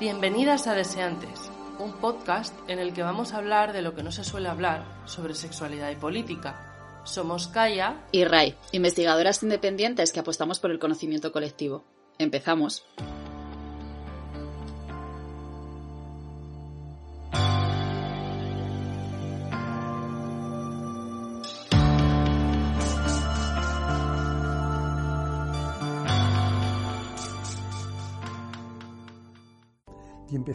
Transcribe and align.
Bienvenidas 0.00 0.68
a 0.68 0.76
Deseantes, 0.76 1.50
un 1.80 1.92
podcast 1.94 2.54
en 2.70 2.78
el 2.78 2.92
que 2.92 3.02
vamos 3.02 3.32
a 3.32 3.38
hablar 3.38 3.72
de 3.72 3.82
lo 3.82 3.96
que 3.96 4.04
no 4.04 4.12
se 4.12 4.22
suele 4.22 4.48
hablar 4.48 4.84
sobre 5.06 5.34
sexualidad 5.34 5.90
y 5.90 5.96
política. 5.96 7.02
Somos 7.02 7.48
Kaya 7.48 7.96
y 8.12 8.22
Ray, 8.22 8.54
investigadoras 8.70 9.42
independientes 9.42 10.12
que 10.12 10.20
apostamos 10.20 10.60
por 10.60 10.70
el 10.70 10.78
conocimiento 10.78 11.32
colectivo. 11.32 11.82
Empezamos. 12.16 12.84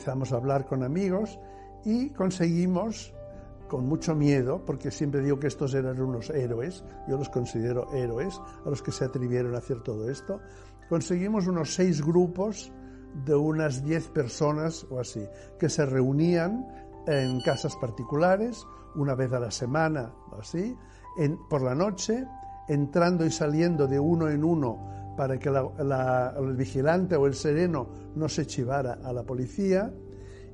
Empezamos 0.03 0.33
a 0.33 0.35
hablar 0.35 0.65
con 0.65 0.83
amigos 0.83 1.39
y 1.85 2.09
conseguimos, 2.09 3.13
con 3.69 3.87
mucho 3.87 4.13
miedo, 4.13 4.61
porque 4.65 4.91
siempre 4.91 5.21
digo 5.21 5.39
que 5.39 5.47
estos 5.47 5.73
eran 5.73 6.01
unos 6.01 6.29
héroes, 6.29 6.83
yo 7.07 7.17
los 7.17 7.29
considero 7.29 7.89
héroes, 7.93 8.37
a 8.65 8.69
los 8.69 8.81
que 8.81 8.91
se 8.91 9.05
atrevieron 9.05 9.55
a 9.55 9.59
hacer 9.59 9.79
todo 9.79 10.09
esto, 10.09 10.41
conseguimos 10.89 11.47
unos 11.47 11.73
seis 11.73 12.01
grupos 12.05 12.69
de 13.25 13.33
unas 13.33 13.81
diez 13.85 14.09
personas 14.09 14.85
o 14.89 14.99
así, 14.99 15.25
que 15.57 15.69
se 15.69 15.85
reunían 15.85 16.67
en 17.07 17.39
casas 17.39 17.77
particulares 17.77 18.67
una 18.95 19.15
vez 19.15 19.31
a 19.31 19.39
la 19.39 19.51
semana 19.51 20.13
o 20.31 20.41
así, 20.41 20.75
en, 21.17 21.37
por 21.47 21.61
la 21.61 21.75
noche, 21.75 22.27
entrando 22.67 23.25
y 23.25 23.31
saliendo 23.31 23.87
de 23.87 24.01
uno 24.01 24.27
en 24.27 24.43
uno 24.43 25.02
para 25.15 25.37
que 25.37 25.49
el 25.49 26.55
vigilante 26.55 27.15
o 27.15 27.27
el 27.27 27.33
sereno 27.33 27.87
no 28.15 28.27
se 28.27 28.45
chivara 28.45 28.99
a 29.03 29.13
la 29.13 29.23
policía 29.23 29.91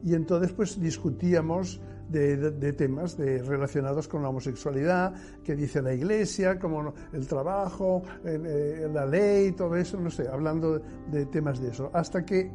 y 0.03 0.13
entonces 0.13 0.51
pues 0.53 0.79
discutíamos 0.79 1.81
de, 2.09 2.73
temas 2.73 3.17
relacionados 3.17 4.07
con 4.07 4.23
la 4.23 4.29
homosexualidad, 4.29 5.13
que 5.43 5.55
dice 5.55 5.81
la 5.81 5.93
iglesia, 5.93 6.57
como 6.57 6.93
el 7.13 7.27
trabajo, 7.27 8.01
eh, 8.25 8.89
la 8.91 9.05
ley, 9.05 9.51
todo 9.51 9.75
eso, 9.75 9.99
no 9.99 10.09
sé, 10.09 10.27
hablando 10.27 10.81
de 11.11 11.25
temas 11.27 11.61
de 11.61 11.69
eso, 11.69 11.91
hasta 11.94 12.25
que 12.25 12.49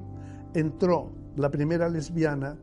entró 0.54 1.12
la 1.36 1.50
primera 1.50 1.88
lesbiana, 1.88 2.58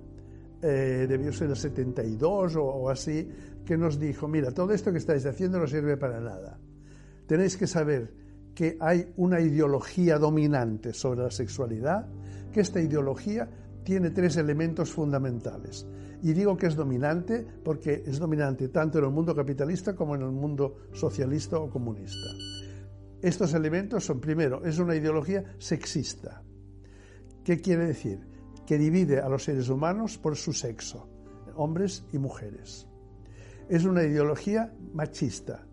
eh, 0.61 1.05
debió 1.07 1.31
ser 1.31 1.49
el 1.49 1.55
72 1.55 2.55
o, 2.57 2.63
o 2.63 2.89
así, 2.89 3.27
que 3.65 3.77
nos 3.77 3.97
dijo, 3.97 4.27
mira, 4.27 4.51
todo 4.51 4.73
esto 4.73 4.91
que 4.91 4.97
estáis 4.97 5.25
haciendo 5.25 5.59
no 5.59 5.67
sirve 5.67 5.95
para 5.95 6.19
nada. 6.19 6.59
Tenéis 7.25 7.55
que 7.55 7.67
saber 7.67 8.20
que 8.61 8.77
hay 8.79 9.11
una 9.17 9.41
ideología 9.41 10.19
dominante 10.19 10.93
sobre 10.93 11.23
la 11.23 11.31
sexualidad, 11.31 12.07
que 12.53 12.61
esta 12.61 12.79
ideología 12.79 13.49
tiene 13.83 14.11
tres 14.11 14.37
elementos 14.37 14.91
fundamentales. 14.91 15.87
Y 16.21 16.33
digo 16.33 16.55
que 16.55 16.67
es 16.67 16.75
dominante 16.75 17.43
porque 17.63 18.03
es 18.05 18.19
dominante 18.19 18.67
tanto 18.67 18.99
en 18.99 19.05
el 19.05 19.09
mundo 19.09 19.35
capitalista 19.35 19.95
como 19.95 20.13
en 20.13 20.21
el 20.21 20.29
mundo 20.29 20.77
socialista 20.93 21.57
o 21.57 21.71
comunista. 21.71 22.29
Estos 23.19 23.55
elementos 23.55 24.05
son, 24.05 24.21
primero, 24.21 24.63
es 24.63 24.77
una 24.77 24.95
ideología 24.95 25.43
sexista. 25.57 26.43
¿Qué 27.43 27.59
quiere 27.61 27.87
decir? 27.87 28.27
Que 28.67 28.77
divide 28.77 29.21
a 29.21 29.27
los 29.27 29.43
seres 29.43 29.69
humanos 29.69 30.19
por 30.19 30.35
su 30.35 30.53
sexo, 30.53 31.09
hombres 31.55 32.05
y 32.13 32.19
mujeres. 32.19 32.87
Es 33.67 33.85
una 33.85 34.03
ideología 34.03 34.71
machista. 34.93 35.65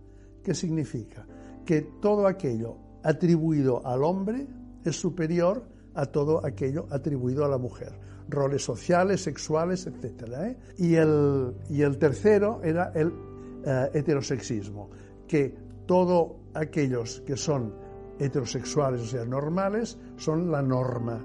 ¿Qué 0.42 0.54
significa? 0.54 1.26
Que 1.68 1.82
todo 2.00 2.26
aquello 2.26 2.78
atribuido 3.02 3.86
al 3.86 4.02
hombre 4.02 4.46
es 4.86 4.98
superior 4.98 5.68
a 5.92 6.06
todo 6.06 6.40
aquello 6.42 6.86
atribuido 6.90 7.44
a 7.44 7.48
la 7.48 7.58
mujer. 7.58 7.92
Roles 8.26 8.64
sociales, 8.64 9.22
sexuales, 9.22 9.86
etc. 9.86 10.32
¿eh? 10.44 10.56
Y, 10.78 10.94
el, 10.94 11.54
y, 11.68 11.82
el, 11.82 11.98
tercero 11.98 12.62
era 12.64 12.90
el 12.94 13.12
eh, 13.66 13.90
heterosexismo, 13.92 14.88
que 15.26 15.54
todos 15.84 16.36
aquellos 16.54 17.20
que 17.26 17.36
son 17.36 17.74
heterosexuales, 18.18 19.02
o 19.02 19.06
sea, 19.06 19.26
normales, 19.26 19.98
son 20.16 20.50
la 20.50 20.62
norma. 20.62 21.22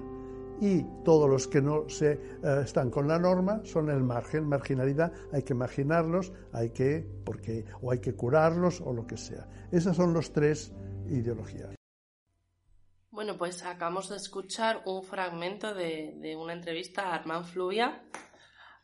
Y 0.60 0.84
todos 1.04 1.28
los 1.28 1.48
que 1.48 1.62
no 1.62 1.88
se, 1.88 2.12
eh, 2.12 2.18
están 2.62 2.90
con 2.90 3.08
la 3.08 3.18
norma 3.18 3.62
son 3.64 3.88
el 3.88 4.02
margen, 4.02 4.46
marginalidad, 4.46 5.10
hay 5.32 5.42
que 5.42 5.54
marginarlos, 5.54 6.34
hay 6.52 6.68
que, 6.68 7.06
porque, 7.24 7.64
o 7.80 7.90
hay 7.90 7.98
que 7.98 8.12
curarlos 8.14 8.82
o 8.82 8.92
lo 8.92 9.06
que 9.06 9.16
sea. 9.16 9.48
Esas 9.74 9.96
son 9.96 10.14
los 10.14 10.32
tres 10.32 10.72
ideologías. 11.10 11.74
Bueno, 13.10 13.36
pues 13.36 13.64
acabamos 13.64 14.08
de 14.08 14.14
escuchar 14.16 14.82
un 14.86 15.02
fragmento 15.02 15.74
de, 15.74 16.36
una 16.38 16.52
entrevista 16.52 17.08
a 17.08 17.14
Armand 17.16 17.44
Fluvia. 17.44 18.04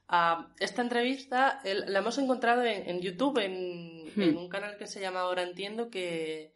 Ah, 0.08 0.52
esta 0.58 0.82
entrevista 0.82 1.60
la 1.64 2.00
hemos 2.00 2.18
encontrado 2.18 2.64
en, 2.64 3.00
YouTube, 3.00 3.38
hmm. 3.38 4.20
en, 4.20 4.36
un 4.36 4.48
canal 4.48 4.76
que 4.78 4.88
se 4.88 5.00
llama 5.00 5.20
Ahora 5.20 5.44
Entiendo, 5.44 5.90
que, 5.90 6.54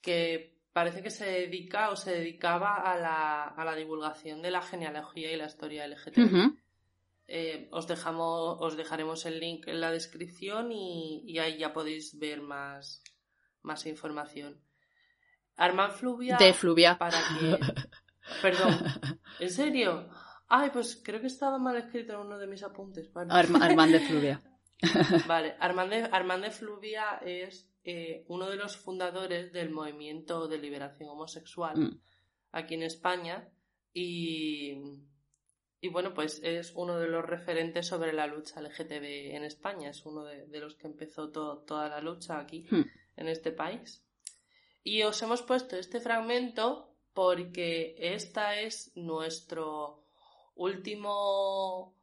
que 0.00 0.56
parece 0.72 1.02
que 1.02 1.10
se 1.10 1.26
dedica 1.26 1.90
o 1.90 1.96
se 1.96 2.12
dedicaba 2.12 2.76
a 2.76 2.96
la, 2.96 3.76
divulgación 3.76 4.40
de 4.40 4.50
la 4.50 4.62
genealogía 4.62 5.30
y 5.30 5.36
la 5.36 5.44
historia 5.44 5.86
LGTB. 5.86 6.56
Eh, 7.28 7.68
os, 7.70 7.86
dejamos, 7.86 8.56
os 8.60 8.78
dejaremos 8.78 9.26
el 9.26 9.40
link 9.40 9.66
en 9.66 9.82
la 9.82 9.90
descripción 9.90 10.72
y, 10.72 11.38
ahí 11.38 11.58
ya 11.58 11.74
podéis 11.74 12.18
ver 12.18 12.40
más, 12.40 13.02
más 13.66 13.84
información. 13.86 14.60
Armand 15.56 15.92
Fluvia. 15.92 16.36
De 16.36 16.52
Fluvia. 16.52 16.96
Para 16.98 17.18
que. 17.18 17.58
Perdón. 18.42 18.78
¿En 19.40 19.50
serio? 19.50 20.08
Ay, 20.48 20.70
pues 20.72 21.00
creo 21.04 21.20
que 21.20 21.26
estaba 21.26 21.58
mal 21.58 21.76
escrito 21.76 22.14
en 22.14 22.20
uno 22.20 22.38
de 22.38 22.46
mis 22.46 22.62
apuntes. 22.62 23.10
Armand 23.14 23.92
de 23.92 24.00
Fluvia. 24.00 24.42
vale, 25.26 25.56
Armand 25.58 26.44
de, 26.44 26.50
Fluvia 26.50 27.18
es 27.24 27.68
eh, 27.84 28.24
uno 28.28 28.50
de 28.50 28.56
los 28.56 28.76
fundadores 28.76 29.52
del 29.52 29.70
movimiento 29.70 30.48
de 30.48 30.58
liberación 30.58 31.08
homosexual 31.08 31.78
mm. 31.78 32.00
aquí 32.52 32.74
en 32.74 32.82
España 32.82 33.48
y, 33.94 34.74
y 35.80 35.88
bueno, 35.88 36.12
pues 36.12 36.40
es 36.44 36.72
uno 36.74 36.98
de 36.98 37.08
los 37.08 37.24
referentes 37.24 37.86
sobre 37.86 38.12
la 38.12 38.26
lucha 38.26 38.60
LGTB 38.60 39.34
en 39.34 39.44
España, 39.44 39.88
es 39.88 40.04
uno 40.04 40.24
de, 40.24 40.60
los 40.60 40.74
que 40.74 40.88
empezó 40.88 41.30
toda 41.30 41.88
la 41.88 42.00
lucha 42.02 42.38
aquí 42.38 42.66
mm. 42.70 42.82
En 43.16 43.28
este 43.28 43.52
país. 43.52 44.04
Y 44.82 45.02
os 45.02 45.20
hemos 45.22 45.42
puesto 45.42 45.76
este 45.76 46.00
fragmento 46.00 46.94
porque 47.12 47.96
esta 47.98 48.60
es 48.60 48.92
nuestro 48.94 50.04
último 50.54 51.96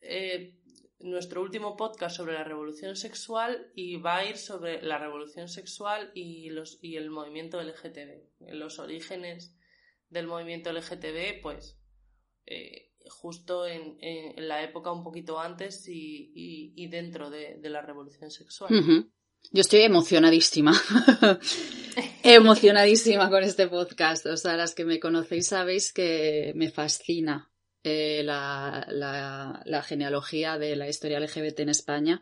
eh, 0.00 0.54
nuestro 0.98 1.42
último 1.42 1.76
podcast 1.76 2.16
sobre 2.16 2.34
la 2.34 2.44
revolución 2.44 2.96
sexual 2.96 3.70
y 3.74 3.96
va 3.96 4.16
a 4.16 4.24
ir 4.24 4.38
sobre 4.38 4.82
la 4.82 4.98
revolución 4.98 5.48
sexual 5.48 6.10
y 6.14 6.48
los 6.50 6.78
y 6.82 6.96
el 6.96 7.10
movimiento 7.10 7.62
LGTB 7.62 8.54
los 8.54 8.78
orígenes 8.78 9.54
del 10.08 10.26
movimiento 10.26 10.72
LGTB 10.72 11.42
pues 11.42 11.78
eh, 12.46 12.92
justo 13.08 13.66
en, 13.66 13.98
la 14.48 14.62
época 14.62 14.90
un 14.90 15.04
poquito 15.04 15.38
antes 15.38 15.86
y, 15.88 16.86
dentro 16.88 17.30
de, 17.30 17.58
la 17.62 17.82
revolución 17.82 18.30
sexual 18.30 19.10
yo 19.52 19.60
estoy 19.60 19.80
emocionadísima. 19.80 20.72
emocionadísima 22.22 23.30
con 23.30 23.42
este 23.42 23.68
podcast. 23.68 24.26
O 24.26 24.36
sea, 24.36 24.56
las 24.56 24.74
que 24.74 24.84
me 24.84 25.00
conocéis 25.00 25.48
sabéis 25.48 25.92
que 25.92 26.52
me 26.54 26.70
fascina 26.70 27.50
eh, 27.82 28.22
la, 28.24 29.84
genealogía 29.86 30.58
de 30.58 30.74
la 30.74 30.88
historia 30.88 31.20
LGBT 31.20 31.60
en 31.60 31.68
España 31.68 32.20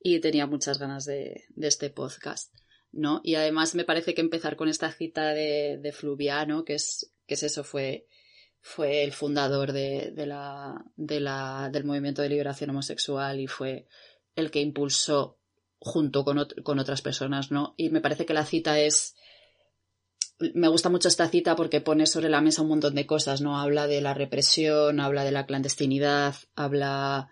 y 0.00 0.20
tenía 0.20 0.46
muchas 0.46 0.78
ganas 0.78 1.04
de, 1.04 1.46
este 1.56 1.90
podcast. 1.90 2.54
¿no? 2.92 3.20
Y 3.24 3.34
además 3.34 3.74
me 3.74 3.84
parece 3.84 4.14
que 4.14 4.20
empezar 4.20 4.56
con 4.56 4.68
esta 4.68 4.92
cita 4.92 5.34
de, 5.34 5.92
Fluviano, 5.92 6.64
que 6.64 6.74
es, 6.74 7.12
que 7.26 7.34
es 7.34 7.42
eso, 7.42 7.64
fue, 7.64 8.06
fue 8.60 9.02
el 9.02 9.12
fundador 9.12 9.72
de, 9.72 10.12
la, 10.14 10.84
del 10.96 11.84
movimiento 11.84 12.22
de 12.22 12.28
liberación 12.28 12.70
homosexual 12.70 13.40
y 13.40 13.48
fue 13.48 13.88
el 14.36 14.52
que 14.52 14.60
impulsó 14.60 15.39
junto 15.80 16.24
con, 16.24 16.46
con, 16.62 16.78
otras 16.78 17.02
personas, 17.02 17.50
¿no? 17.50 17.74
Y 17.76 17.90
me 17.90 18.00
parece 18.00 18.26
que 18.26 18.34
la 18.34 18.44
cita 18.44 18.78
es... 18.78 19.16
Me 20.54 20.68
gusta 20.68 20.88
mucho 20.88 21.08
esta 21.08 21.28
cita 21.28 21.56
porque 21.56 21.80
pone 21.80 22.06
sobre 22.06 22.30
la 22.30 22.40
mesa 22.40 22.62
un 22.62 22.68
montón 22.68 22.94
de 22.94 23.06
cosas, 23.06 23.40
¿no? 23.40 23.58
Habla 23.58 23.86
de 23.86 24.00
la 24.00 24.14
represión, 24.14 25.00
habla 25.00 25.24
de 25.24 25.32
la 25.32 25.46
clandestinidad, 25.46 26.34
habla 26.54 27.30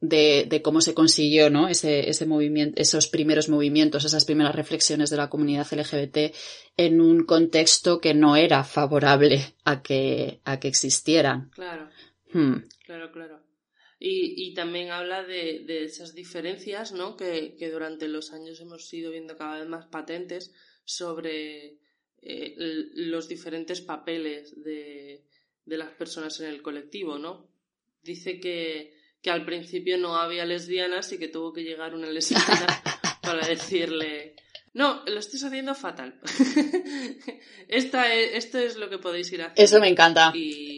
de, 0.00 0.46
de 0.48 0.62
cómo 0.62 0.80
se 0.80 0.94
consiguió, 0.94 1.50
¿no? 1.50 1.68
Ese, 1.68 2.08
ese 2.08 2.26
movimiento, 2.26 2.80
esos 2.80 3.08
primeros 3.08 3.48
movimientos, 3.48 4.04
esas 4.04 4.24
primeras 4.24 4.54
reflexiones 4.54 5.10
de 5.10 5.16
la 5.16 5.28
comunidad 5.28 5.66
LGBT 5.70 6.34
en 6.76 7.00
un 7.00 7.24
contexto 7.24 8.00
que 8.00 8.14
no 8.14 8.36
era 8.36 8.62
favorable 8.62 9.54
a 9.64 9.82
que, 9.82 10.40
a 10.44 10.60
que 10.60 10.68
existieran. 10.68 11.50
Claro. 11.50 11.88
Hmm. 12.32 12.58
Claro, 12.84 13.10
claro. 13.10 13.47
Y, 14.00 14.54
también 14.54 14.90
habla 14.90 15.24
de, 15.24 15.64
esas 15.82 16.14
diferencias 16.14 16.92
¿no? 16.92 17.16
que, 17.16 17.56
durante 17.72 18.06
los 18.06 18.32
años 18.32 18.60
hemos 18.60 18.92
ido 18.94 19.10
viendo 19.10 19.36
cada 19.36 19.58
vez 19.58 19.68
más 19.68 19.86
patentes 19.86 20.52
sobre 20.84 21.78
eh, 22.22 22.54
los 22.94 23.28
diferentes 23.28 23.80
papeles 23.80 24.62
de, 24.62 25.24
de 25.64 25.76
las 25.76 25.90
personas 25.90 26.38
en 26.40 26.46
el 26.48 26.62
colectivo, 26.62 27.18
¿no? 27.18 27.50
Dice 28.02 28.40
que, 28.40 28.94
que 29.20 29.30
al 29.30 29.44
principio 29.44 29.98
no 29.98 30.16
había 30.16 30.46
lesbianas 30.46 31.12
y 31.12 31.18
que 31.18 31.28
tuvo 31.28 31.52
que 31.52 31.62
llegar 31.62 31.94
una 31.94 32.10
lesbiana 32.10 32.66
para 33.22 33.46
decirle 33.46 34.36
no, 34.78 35.02
lo 35.06 35.18
estás 35.18 35.42
haciendo 35.42 35.74
fatal. 35.74 36.20
Esta 37.68 38.14
esto 38.14 38.58
es 38.58 38.76
lo 38.76 38.88
que 38.88 38.98
podéis 38.98 39.32
ir 39.32 39.42
hacer. 39.42 39.64
Eso 39.64 39.80
me 39.80 39.88
encanta. 39.88 40.32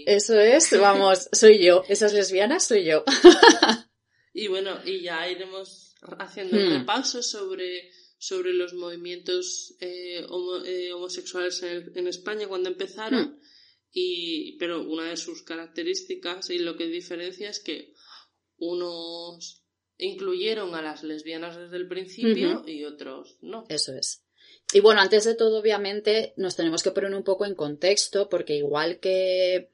Eso 0.07 0.41
es, 0.41 0.71
vamos, 0.81 1.29
soy 1.33 1.63
yo. 1.63 1.85
Esas 1.87 2.15
lesbianas 2.15 2.65
soy 2.65 2.87
yo. 2.87 3.05
y 4.33 4.49
bueno, 4.49 4.79
y 4.87 5.03
ya 5.03 5.29
iremos 5.29 5.97
haciendo 6.19 6.57
un 6.57 6.69
hmm. 6.69 6.79
repaso 6.79 7.23
sobre, 7.23 7.91
sobre 8.17 8.55
los 8.55 8.73
movimientos 8.73 9.77
eh, 9.81 10.25
eh, 10.65 10.93
homosexuales 10.95 11.63
en, 11.63 12.07
España 12.07 12.49
cuando 12.49 12.71
empezaron. 12.71 13.33
Hmm. 13.33 13.41
Y, 13.93 14.57
pero 14.59 14.81
una 14.81 15.11
de 15.11 15.19
sus 15.19 15.43
características 15.43 16.49
y 16.49 16.59
lo 16.59 16.75
que 16.75 16.87
diferencia 16.87 17.51
es 17.51 17.61
que 17.61 17.93
unos 18.57 19.63
incluyeron 20.01 20.75
a 20.75 20.83
las 20.83 21.03
lesbianas 21.03 21.57
desde 21.57 21.77
el 21.77 21.89
principio 21.89 22.63
y 22.67 22.85
otros 22.85 23.37
no. 23.41 23.65
Eso 23.69 23.95
es. 23.95 24.23
Y 24.73 24.81
bueno, 24.81 25.01
antes 25.01 25.25
de 25.25 25.35
todo, 25.35 25.59
obviamente, 25.59 26.33
nos 26.37 26.57
tenemos 26.57 26.83
que 26.83 26.93
poner 26.93 27.13
un 27.15 27.25
poco 27.25 27.45
en 27.45 27.55
contexto, 27.55 28.29
porque 28.29 28.55
igual 28.55 29.01
que 29.01 29.71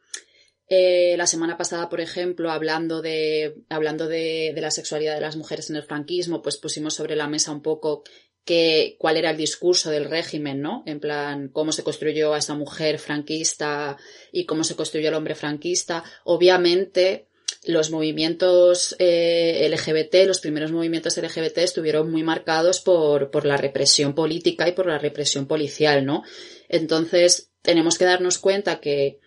eh, 0.69 1.15
la 1.17 1.27
semana 1.27 1.57
pasada, 1.57 1.89
por 1.89 2.01
ejemplo, 2.01 2.51
hablando 2.51 3.03
de, 3.03 3.57
hablando 3.69 4.09
de, 4.09 4.55
la 4.57 4.71
sexualidad 4.71 5.15
de 5.15 5.21
las 5.21 5.37
mujeres 5.37 5.71
en 5.71 5.77
el 5.77 5.83
franquismo, 5.83 6.43
pues 6.43 6.57
pusimos 6.57 6.95
sobre 6.95 7.15
la 7.15 7.29
mesa 7.29 7.53
un 7.53 7.63
poco 7.63 8.05
que, 8.45 8.97
cuál 8.99 9.17
era 9.17 9.31
el 9.31 9.37
discurso 9.37 9.91
del 9.91 10.07
régimen, 10.07 10.63
¿no? 10.63 10.83
En 10.87 10.99
plan, 10.99 11.49
cómo 11.49 11.73
se 11.73 11.85
construyó 11.85 12.35
a 12.35 12.39
esa 12.39 12.55
mujer 12.55 12.99
franquista 12.99 13.97
y 14.33 14.47
cómo 14.47 14.65
se 14.65 14.77
construyó 14.77 15.09
el 15.09 15.15
hombre 15.15 15.35
franquista. 15.35 16.03
Obviamente, 16.25 17.26
los 17.65 17.91
movimientos 17.91 18.95
eh, 18.99 19.69
LGBT, 19.71 20.27
los 20.27 20.41
primeros 20.41 20.73
movimientos 20.73 21.17
LGBT 21.17 21.59
estuvieron 21.59 22.11
muy 22.11 22.23
marcados 22.23 22.81
por, 22.81 23.31
por, 23.31 23.45
la 23.45 23.57
represión 23.57 24.15
política 24.15 24.69
y 24.69 24.73
por 24.73 24.87
la 24.87 24.99
represión 24.99 25.47
policial, 25.47 26.05
¿no? 26.05 26.23
Entonces, 26.69 27.51
tenemos 27.63 27.99
que 27.99 28.05
darnos 28.05 28.39
cuenta 28.39 28.81
que 28.81 29.19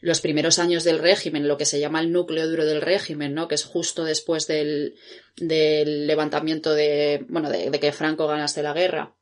los 0.00 0.20
primeros 0.20 0.58
años 0.58 0.84
del 0.84 0.98
régimen, 0.98 1.48
lo 1.48 1.56
que 1.56 1.64
se 1.64 1.80
llama 1.80 2.00
el 2.00 2.12
núcleo 2.12 2.48
duro 2.48 2.66
del 2.66 2.82
régimen, 2.82 3.32
¿no? 3.32 3.48
Que 3.48 3.54
es 3.54 3.64
justo 3.64 4.04
después 4.04 4.46
del, 4.46 4.96
del 5.36 6.06
levantamiento 6.06 6.74
de, 6.74 7.24
bueno, 7.28 7.48
de, 7.48 7.70
de 7.70 7.80
que 7.80 7.92
Franco 7.92 8.26
ganase 8.26 8.62
la 8.62 8.74
guerra, 8.74 9.16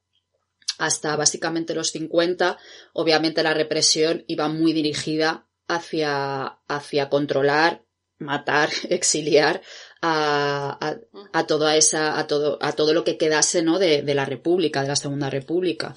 hasta 0.79 1.15
básicamente 1.17 1.75
los 1.75 1.91
50, 1.93 2.59
obviamente 2.95 3.43
la 3.43 3.55
represión 3.55 4.25
iba 4.27 4.49
muy 4.49 4.73
dirigida 4.73 5.47
hacia, 5.69 6.59
hacia 6.67 7.09
controlar 7.09 7.85
matar, 8.23 8.71
exiliar 8.89 9.61
a, 10.01 10.97
a, 11.33 11.47
toda 11.47 11.77
esa, 11.77 12.19
a 12.19 12.27
todo, 12.27 12.59
a 12.61 12.73
todo 12.73 12.93
lo 12.93 13.05
que 13.05 13.17
quedase, 13.17 13.63
¿no? 13.63 13.79
De, 13.79 14.03
de, 14.03 14.15
la 14.15 14.25
República, 14.25 14.83
de 14.83 14.89
la 14.89 14.97
Segunda 14.97 15.31
República. 15.31 15.95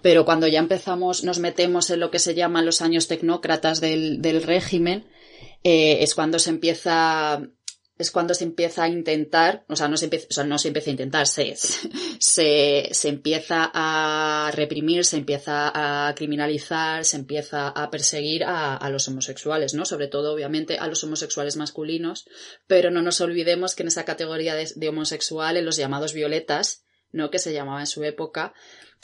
Pero 0.00 0.24
cuando 0.24 0.48
ya 0.48 0.58
empezamos, 0.58 1.22
nos 1.22 1.38
metemos 1.38 1.90
en 1.90 2.00
lo 2.00 2.10
que 2.10 2.18
se 2.18 2.34
llaman 2.34 2.66
los 2.66 2.82
años 2.82 3.08
tecnócratas 3.08 3.80
del, 3.80 4.20
del 4.20 4.42
régimen, 4.42 5.06
eh, 5.64 5.98
es 6.02 6.14
cuando 6.14 6.38
se 6.38 6.50
empieza 6.50 7.42
es 8.02 8.10
cuando 8.10 8.34
se 8.34 8.44
empieza 8.44 8.84
a 8.84 8.88
intentar, 8.88 9.64
o 9.68 9.76
sea, 9.76 9.88
no 9.88 9.96
se 9.96 10.04
empieza, 10.06 10.26
o 10.30 10.32
sea, 10.34 10.44
no 10.44 10.58
se 10.58 10.68
empieza 10.68 10.90
a 10.90 10.92
intentar, 10.92 11.26
se, 11.26 11.54
se, 12.18 12.88
se, 12.90 13.08
empieza 13.08 13.70
a 13.72 14.50
reprimir, 14.54 15.04
se 15.04 15.16
empieza 15.16 15.72
a 15.74 16.14
criminalizar, 16.14 17.04
se 17.04 17.16
empieza 17.16 17.68
a 17.68 17.90
perseguir 17.90 18.44
a, 18.44 18.88
los 18.90 19.08
homosexuales, 19.08 19.74
¿no? 19.74 19.84
Sobre 19.84 20.08
todo, 20.08 20.34
obviamente, 20.34 20.76
a 20.78 20.86
los 20.86 21.02
homosexuales 21.04 21.56
masculinos, 21.56 22.26
pero 22.66 22.90
no 22.90 23.00
nos 23.00 23.20
olvidemos 23.20 23.74
que 23.74 23.82
en 23.82 23.88
esa 23.88 24.04
categoría 24.04 24.54
de, 24.54 24.70
de 24.74 24.88
homosexuales, 24.88 25.64
los 25.64 25.76
llamados 25.76 26.12
violetas, 26.12 26.84
¿no? 27.12 27.30
Que 27.30 27.38
se 27.38 27.52
llamaba 27.52 27.80
en 27.80 27.86
su 27.86 28.04
época, 28.04 28.52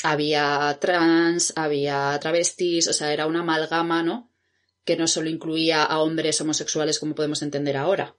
había 0.03 0.77
trans, 0.81 1.53
había 1.57 2.19
travestis, 2.21 2.89
o 2.89 2.93
sea, 2.93 3.13
era 3.13 3.27
una 3.27 3.41
amalgama, 3.41 4.03
¿no? 4.03 4.33
Que 4.85 4.97
no 4.97 5.07
solo 5.07 5.29
incluía 5.29 5.85
a 5.85 6.01
hombres 6.01 6.41
homosexuales 6.41 6.99
como 6.99 7.15
podemos 7.15 7.43
entender 7.43 7.77
ahora. 7.77 8.17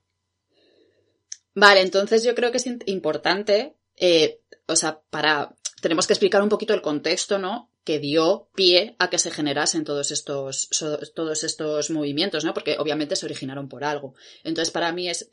Vale, 1.59 1.81
entonces 1.81 2.23
yo 2.23 2.35
creo 2.35 2.51
que 2.51 2.57
es 2.57 2.67
importante, 2.85 3.75
eh, 3.97 4.39
o 4.65 4.77
sea, 4.77 5.01
para, 5.09 5.53
tenemos 5.81 6.07
que 6.07 6.13
explicar 6.13 6.41
un 6.41 6.47
poquito 6.47 6.73
el 6.73 6.81
contexto, 6.81 7.37
¿no? 7.37 7.69
Que 7.83 7.99
dio 7.99 8.49
pie 8.55 8.95
a 8.97 9.09
que 9.09 9.17
se 9.17 9.29
generasen 9.29 9.83
todos 9.83 10.11
estos, 10.11 10.69
todos 11.13 11.43
estos 11.43 11.89
movimientos, 11.89 12.45
¿no? 12.45 12.53
Porque 12.53 12.77
obviamente 12.79 13.17
se 13.17 13.25
originaron 13.25 13.67
por 13.67 13.83
algo. 13.83 14.15
Entonces, 14.45 14.71
para 14.71 14.93
mí 14.93 15.09
es, 15.09 15.29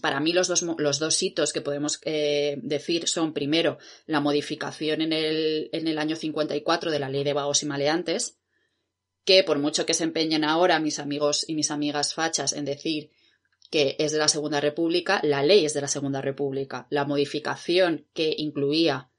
para 0.00 0.20
mí 0.20 0.32
los 0.32 0.48
dos, 0.48 0.62
los 0.62 0.98
dos 0.98 1.22
hitos 1.22 1.52
que 1.52 1.60
podemos 1.60 2.00
eh, 2.06 2.56
decir 2.62 3.06
son, 3.06 3.34
primero, 3.34 3.76
la 4.06 4.20
modificación 4.20 5.02
en 5.02 5.12
el, 5.12 5.68
en 5.72 5.86
el 5.86 5.98
año 5.98 6.16
54 6.16 6.90
de 6.90 6.98
la 6.98 7.10
ley 7.10 7.24
de 7.24 7.34
vagos 7.34 7.62
y 7.62 7.66
maleantes, 7.66 8.38
que 9.26 9.44
por 9.44 9.58
mucho 9.58 9.84
que 9.84 9.92
se 9.92 10.04
empeñen 10.04 10.44
ahora 10.44 10.80
mis 10.80 10.98
amigos 10.98 11.44
y 11.46 11.54
mis 11.54 11.70
amigas 11.70 12.14
fachas 12.14 12.54
en 12.54 12.64
decir 12.64 13.10
que 13.72 13.96
es 13.98 14.12
de 14.12 14.18
la 14.18 14.28
Segunda 14.28 14.60
República, 14.60 15.18
la 15.22 15.42
ley 15.42 15.64
es 15.64 15.72
de 15.72 15.80
la 15.80 15.88
Segunda 15.88 16.20
República. 16.20 16.86
La 16.90 17.06
modificación 17.06 18.06
que 18.12 18.34
incluía 18.36 19.10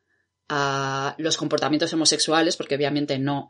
a 0.48 1.16
los 1.18 1.38
comportamientos 1.38 1.92
homosexuales, 1.92 2.56
porque 2.56 2.76
obviamente 2.76 3.18
no, 3.18 3.50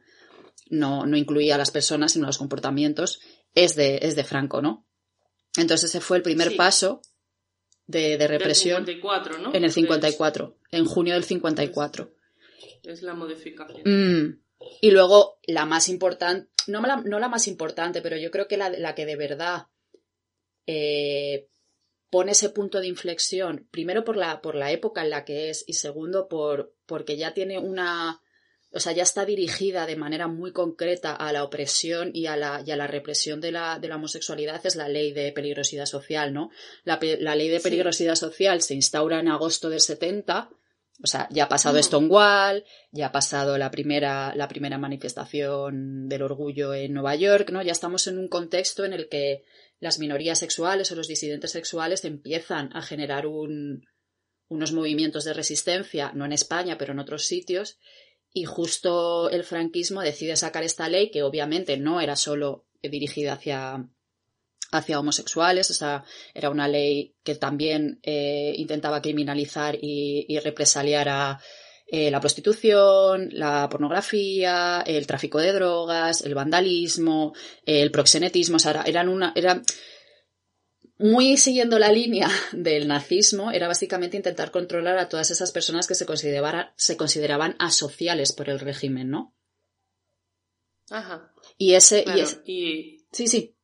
no, 0.69 1.05
no 1.05 1.17
incluía 1.17 1.55
a 1.55 1.57
las 1.57 1.71
personas, 1.71 2.13
sino 2.13 2.25
los 2.25 2.37
comportamientos, 2.37 3.19
es 3.53 3.75
de, 3.75 3.99
es 4.01 4.15
de 4.15 4.23
Franco, 4.23 4.61
¿no? 4.61 4.87
Entonces 5.57 5.89
ese 5.89 5.99
fue 5.99 6.15
el 6.15 6.23
primer 6.23 6.55
paso 6.55 7.01
de, 7.85 8.17
de 8.17 8.27
represión. 8.29 8.85
54, 8.85 9.39
¿no? 9.39 9.53
En 9.53 9.65
el 9.65 9.73
54, 9.73 10.57
en 10.71 10.85
junio 10.85 11.15
del 11.15 11.25
54. 11.25 12.15
Es 12.83 13.01
la 13.01 13.13
modificación. 13.13 13.81
Mm. 13.83 14.41
Y 14.81 14.91
luego 14.91 15.37
la 15.47 15.65
más 15.65 15.89
importante, 15.89 16.49
no 16.67 16.79
la, 16.79 16.95
no 16.95 17.19
la 17.19 17.27
más 17.27 17.49
importante, 17.49 18.01
pero 18.01 18.15
yo 18.15 18.31
creo 18.31 18.47
que 18.47 18.55
la, 18.55 18.69
la 18.69 18.95
que 18.95 19.05
de 19.05 19.17
verdad 19.17 19.67
eh, 20.65 21.47
pone 22.09 22.33
ese 22.33 22.49
punto 22.49 22.79
de 22.79 22.87
inflexión, 22.87 23.67
primero 23.71 24.03
por 24.03 24.17
la, 24.17 24.41
por 24.41 24.55
la 24.55 24.71
época 24.71 25.01
en 25.01 25.09
la 25.09 25.25
que 25.25 25.49
es 25.49 25.63
y 25.67 25.73
segundo 25.73 26.27
por, 26.27 26.75
porque 26.85 27.17
ya 27.17 27.33
tiene 27.33 27.57
una, 27.57 28.21
o 28.71 28.79
sea, 28.79 28.91
ya 28.91 29.03
está 29.03 29.25
dirigida 29.25 29.85
de 29.85 29.95
manera 29.95 30.27
muy 30.27 30.51
concreta 30.51 31.15
a 31.15 31.31
la 31.33 31.43
opresión 31.43 32.11
y 32.13 32.27
a 32.27 32.37
la, 32.37 32.63
y 32.65 32.71
a 32.71 32.77
la 32.77 32.87
represión 32.87 33.41
de 33.41 33.51
la, 33.51 33.79
de 33.79 33.87
la 33.87 33.95
homosexualidad 33.95 34.65
es 34.65 34.75
la 34.75 34.89
ley 34.89 35.11
de 35.11 35.31
peligrosidad 35.31 35.85
social, 35.85 36.33
¿no? 36.33 36.51
La, 36.83 36.99
la 37.19 37.35
ley 37.35 37.49
de 37.49 37.59
peligrosidad 37.59 38.15
social 38.15 38.61
se 38.61 38.75
instaura 38.75 39.19
en 39.19 39.29
agosto 39.29 39.69
del 39.69 39.81
70, 39.81 40.49
o 41.03 41.07
sea, 41.07 41.27
ya 41.31 41.45
ha 41.45 41.49
pasado 41.49 41.81
Stonewall, 41.81 42.63
ya 42.91 43.07
ha 43.07 43.11
pasado 43.11 43.57
la 43.57 43.71
primera, 43.71 44.33
la 44.35 44.47
primera 44.47 44.77
manifestación 44.77 46.07
del 46.07 46.21
orgullo 46.21 46.73
en 46.73 46.93
Nueva 46.93 47.15
York, 47.15 47.49
¿no? 47.51 47.61
Ya 47.61 47.71
estamos 47.71 48.07
en 48.07 48.19
un 48.19 48.27
contexto 48.27 48.85
en 48.85 48.93
el 48.93 49.09
que 49.09 49.43
las 49.83 49.99
minorías 49.99 50.39
sexuales 50.39 50.91
o 50.91 50.95
los 50.95 51.07
disidentes 51.07 51.51
sexuales 51.51 52.05
empiezan 52.05 52.69
a 52.75 52.81
generar 52.81 53.27
unos 53.27 54.71
movimientos 54.71 55.25
de 55.25 55.33
resistencia, 55.33 56.11
no 56.13 56.25
en 56.25 56.31
España, 56.31 56.77
pero 56.77 56.93
en 56.93 56.99
otros 56.99 57.25
sitios, 57.25 57.77
y 58.31 58.45
justo 58.45 59.29
el 59.29 59.43
franquismo 59.43 60.01
decide 60.01 60.37
sacar 60.37 60.63
esta 60.63 60.87
ley 60.87 61.11
que 61.11 61.21
obviamente 61.21 61.77
no 61.77 61.99
era 61.99 62.15
solo 62.15 62.65
dirigida 62.81 63.33
hacia, 63.33 63.89
hacia 64.71 64.99
homosexuales, 64.99 65.69
o 65.69 65.73
sea, 65.73 66.05
era 66.33 66.49
una 66.49 66.69
ley 66.69 67.15
que 67.23 67.35
también 67.35 67.99
eh, 68.03 68.53
intentaba 68.55 69.01
criminalizar 69.01 69.77
y, 69.79 70.39
represaliar 70.39 71.09
a 71.09 71.41
eh, 71.95 72.09
la 72.09 72.19
prostitución, 72.19 73.29
la 73.33 73.69
pornografía, 73.69 74.83
el 74.83 75.05
tráfico 75.05 75.37
de 75.37 75.53
drogas, 75.53 76.21
el 76.21 76.33
vandalismo, 76.33 77.35
el 77.67 77.91
proxenetismo, 77.91 78.55
o 78.55 78.59
sea, 78.59 78.81
eran 78.87 79.09
una, 79.09 79.31
era 79.35 79.61
muy 80.97 81.37
siguiendo 81.37 81.77
la 81.77 81.91
línea 81.91 82.27
del 82.51 82.87
nazismo, 82.87 83.51
era 83.51 83.67
básicamente 83.67 84.17
intentar 84.17 84.49
controlar 84.49 84.97
a 84.97 85.07
todas 85.07 85.29
esas 85.29 85.51
personas 85.51 85.85
que 85.85 85.93
se, 85.93 86.07
consideraban, 86.07 86.71
se 86.77 86.97
consideraban 86.97 87.55
asociales 87.59 88.33
por 88.33 88.49
el 88.49 88.59
régimen, 88.59 89.11
¿no? 89.11 89.35
Ajá. 90.89 91.31
Y 91.59 91.75
ese, 91.75 92.05
y, 92.47 93.05
Sí, 93.11 93.27
sí. 93.27 93.55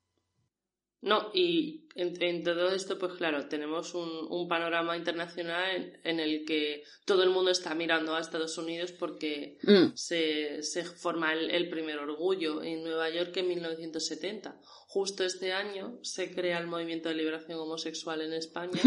No, 1.02 1.32
y 1.34 1.79
en, 1.96 2.44
todo 2.44 2.70
esto, 2.70 2.98
pues 2.98 3.14
claro, 3.14 3.48
tenemos 3.48 3.94
un, 3.94 4.48
panorama 4.48 4.96
internacional 4.96 6.00
en, 6.04 6.20
el 6.20 6.46
que 6.46 6.84
todo 7.06 7.24
el 7.24 7.30
mundo 7.30 7.52
está 7.52 7.76
mirando 7.76 8.16
a 8.16 8.20
Estados 8.20 8.58
Unidos 8.58 8.92
porque 8.92 9.58
mm. 9.64 9.96
se, 9.96 10.62
forma 10.96 11.34
el, 11.34 11.70
primer 11.70 12.00
orgullo 12.00 12.64
en 12.64 12.84
Nueva 12.84 13.10
York 13.10 13.36
en 13.38 13.48
1970. 13.50 14.60
Justo 14.88 15.24
este 15.24 15.54
año 15.54 16.00
se 16.02 16.34
crea 16.34 16.60
el 16.60 16.68
movimiento 16.68 17.10
de 17.10 17.16
liberación 17.16 17.60
homosexual 17.60 18.22
en 18.22 18.34
España 18.34 18.82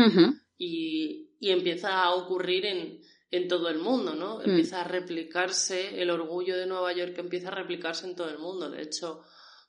y, 0.56 1.28
empieza 1.40 2.02
a 2.02 2.14
ocurrir 2.14 2.66
en, 2.66 3.00
en 3.30 3.48
todo 3.48 3.68
el 3.68 3.78
mundo, 3.78 4.14
¿no? 4.14 4.38
Mm. 4.38 4.50
Empieza 4.50 4.82
a 4.82 4.84
replicarse, 4.84 6.00
el 6.00 6.10
orgullo 6.10 6.56
de 6.56 6.66
Nueva 6.66 6.92
York 6.92 7.18
empieza 7.18 7.48
a 7.48 7.54
replicarse 7.54 8.06
en 8.06 8.14
todo 8.14 8.28
el 8.28 8.38
mundo. 8.38 8.70
De 8.70 8.82
hecho, 8.82 9.22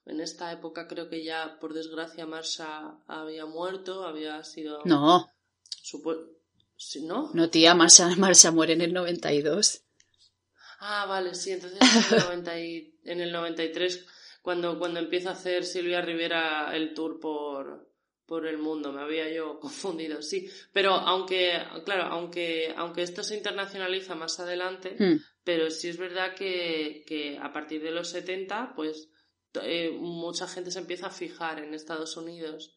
en 0.06 0.20
esta 0.20 0.52
época 0.52 0.88
creo 0.88 1.10
que 1.10 1.24
ya, 1.24 1.58
por 1.60 1.74
desgracia, 1.74 2.26
Marsha 2.26 2.98
había 3.08 3.46
muerto, 3.46 4.06
había 4.06 4.44
sido... 4.44 4.82
No. 4.86 5.30
¿No? 7.02 7.32
No, 7.34 7.50
tía, 7.50 7.74
Marsha, 7.76 8.16
Marsha 8.18 8.52
muere 8.52 8.74
en 8.74 8.82
el 8.82 8.94
92. 8.94 9.84
Ah, 10.80 11.06
vale, 11.06 11.34
sí, 11.34 11.52
entonces 11.52 11.80
en 12.32 12.48
el, 12.48 12.94
en 13.06 13.22
el 13.22 13.32
93, 13.32 14.06
cuando, 14.42 14.78
cuando 14.78 15.00
empieza 15.00 15.30
a 15.30 15.34
hacer 15.34 15.64
Silvia 15.64 16.02
Rivera 16.02 16.76
el 16.76 16.94
tour 16.94 17.22
por, 17.22 17.90
por 18.26 18.46
el 18.46 18.58
mundo, 18.58 18.92
me 18.92 19.02
había 19.02 19.32
yo 19.32 19.60
confundido, 19.62 20.22
sí. 20.22 20.50
Pero 20.74 20.92
aunque, 20.92 21.58
claro, 21.86 22.04
aunque, 22.04 22.74
aunque 22.76 23.04
esto 23.04 23.24
se 23.24 23.38
internacionaliza 23.38 24.16
más 24.16 24.40
adelante, 24.42 24.96
hmm. 25.00 25.24
pero 25.46 25.70
sí 25.70 25.88
es 25.88 25.98
verdad 25.98 26.36
que, 26.36 27.06
que, 27.08 27.38
a 27.38 27.54
partir 27.54 27.82
de 27.82 27.92
los 27.92 28.10
70, 28.10 28.74
pues 28.76 29.10
eh, 29.62 29.92
mucha 29.92 30.48
gente 30.48 30.72
se 30.72 30.80
empieza 30.80 31.08
a 31.08 31.12
fijar 31.12 31.60
en 31.60 31.74
Estados 31.74 32.18
Unidos. 32.18 32.76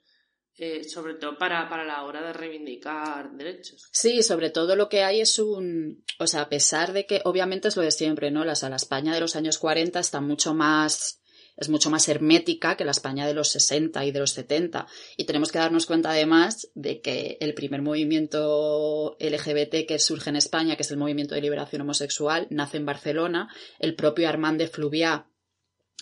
Eh, 0.59 0.85
sobre 0.85 1.12
todo 1.16 1.37
para, 1.37 1.68
para 1.68 1.85
la 1.85 2.02
hora 2.04 2.23
de 2.23 2.33
reivindicar 2.33 3.30
derechos. 3.33 3.90
Sí, 3.92 4.23
sobre 4.23 4.49
todo 4.49 4.75
lo 4.75 4.88
que 4.88 5.02
hay 5.02 5.21
es 5.21 5.38
un, 5.38 6.02
o 6.18 6.26
sea, 6.26 6.40
a 6.40 6.49
pesar 6.49 6.95
de 6.95 7.04
que 7.04 7.21
obviamente 7.25 7.68
es 7.68 7.76
lo 7.76 7.83
de 7.83 7.90
siempre, 7.90 8.30
¿no? 8.30 8.42
La, 8.42 8.54
la 8.59 8.76
España 8.76 9.12
de 9.12 9.21
los 9.21 9.37
años 9.37 9.59
40 9.59 10.00
está 10.00 10.23
mucho 10.23 10.54
más 10.54 11.21
es 11.56 11.68
mucho 11.68 11.90
más 11.90 12.09
hermética 12.09 12.76
que 12.76 12.85
la 12.85 12.90
España 12.90 13.26
de 13.26 13.35
los 13.35 13.49
60 13.49 14.04
y 14.04 14.12
de 14.12 14.21
los 14.21 14.33
70. 14.33 14.87
Y 15.16 15.25
tenemos 15.25 15.50
que 15.50 15.59
darnos 15.59 15.87
cuenta 15.87 16.11
además 16.11 16.71
de 16.75 17.00
que 17.00 17.38
el 17.40 17.54
primer 17.54 17.83
movimiento 17.83 19.16
LGBT 19.18 19.87
que 19.87 19.99
surge 19.99 20.30
en 20.30 20.37
España, 20.37 20.76
que 20.76 20.83
es 20.83 20.90
el 20.90 20.99
movimiento 20.99 21.35
de 21.35 21.40
liberación 21.40 21.83
homosexual, 21.83 22.47
nace 22.50 22.76
en 22.76 22.87
Barcelona. 22.87 23.49
El 23.78 23.95
propio 23.95 24.28
Armand 24.28 24.59
de 24.59 24.68
Fluvià, 24.68 25.26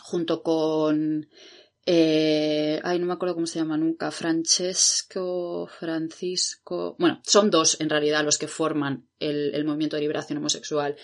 junto 0.02 0.42
con 0.42 1.28
eh, 1.86 2.80
ay, 2.82 2.98
no 2.98 3.06
me 3.06 3.12
acuerdo 3.12 3.34
cómo 3.34 3.46
se 3.46 3.58
llama 3.58 3.76
nunca, 3.76 4.10
Francesco, 4.10 5.68
Francisco, 5.78 6.96
bueno, 6.98 7.20
son 7.24 7.50
dos 7.50 7.78
en 7.80 7.90
realidad 7.90 8.24
los 8.24 8.38
que 8.38 8.48
forman 8.48 9.06
el, 9.18 9.64
movimiento 9.64 9.96
de 9.96 10.02
liberación 10.02 10.38
homosexual. 10.38 10.96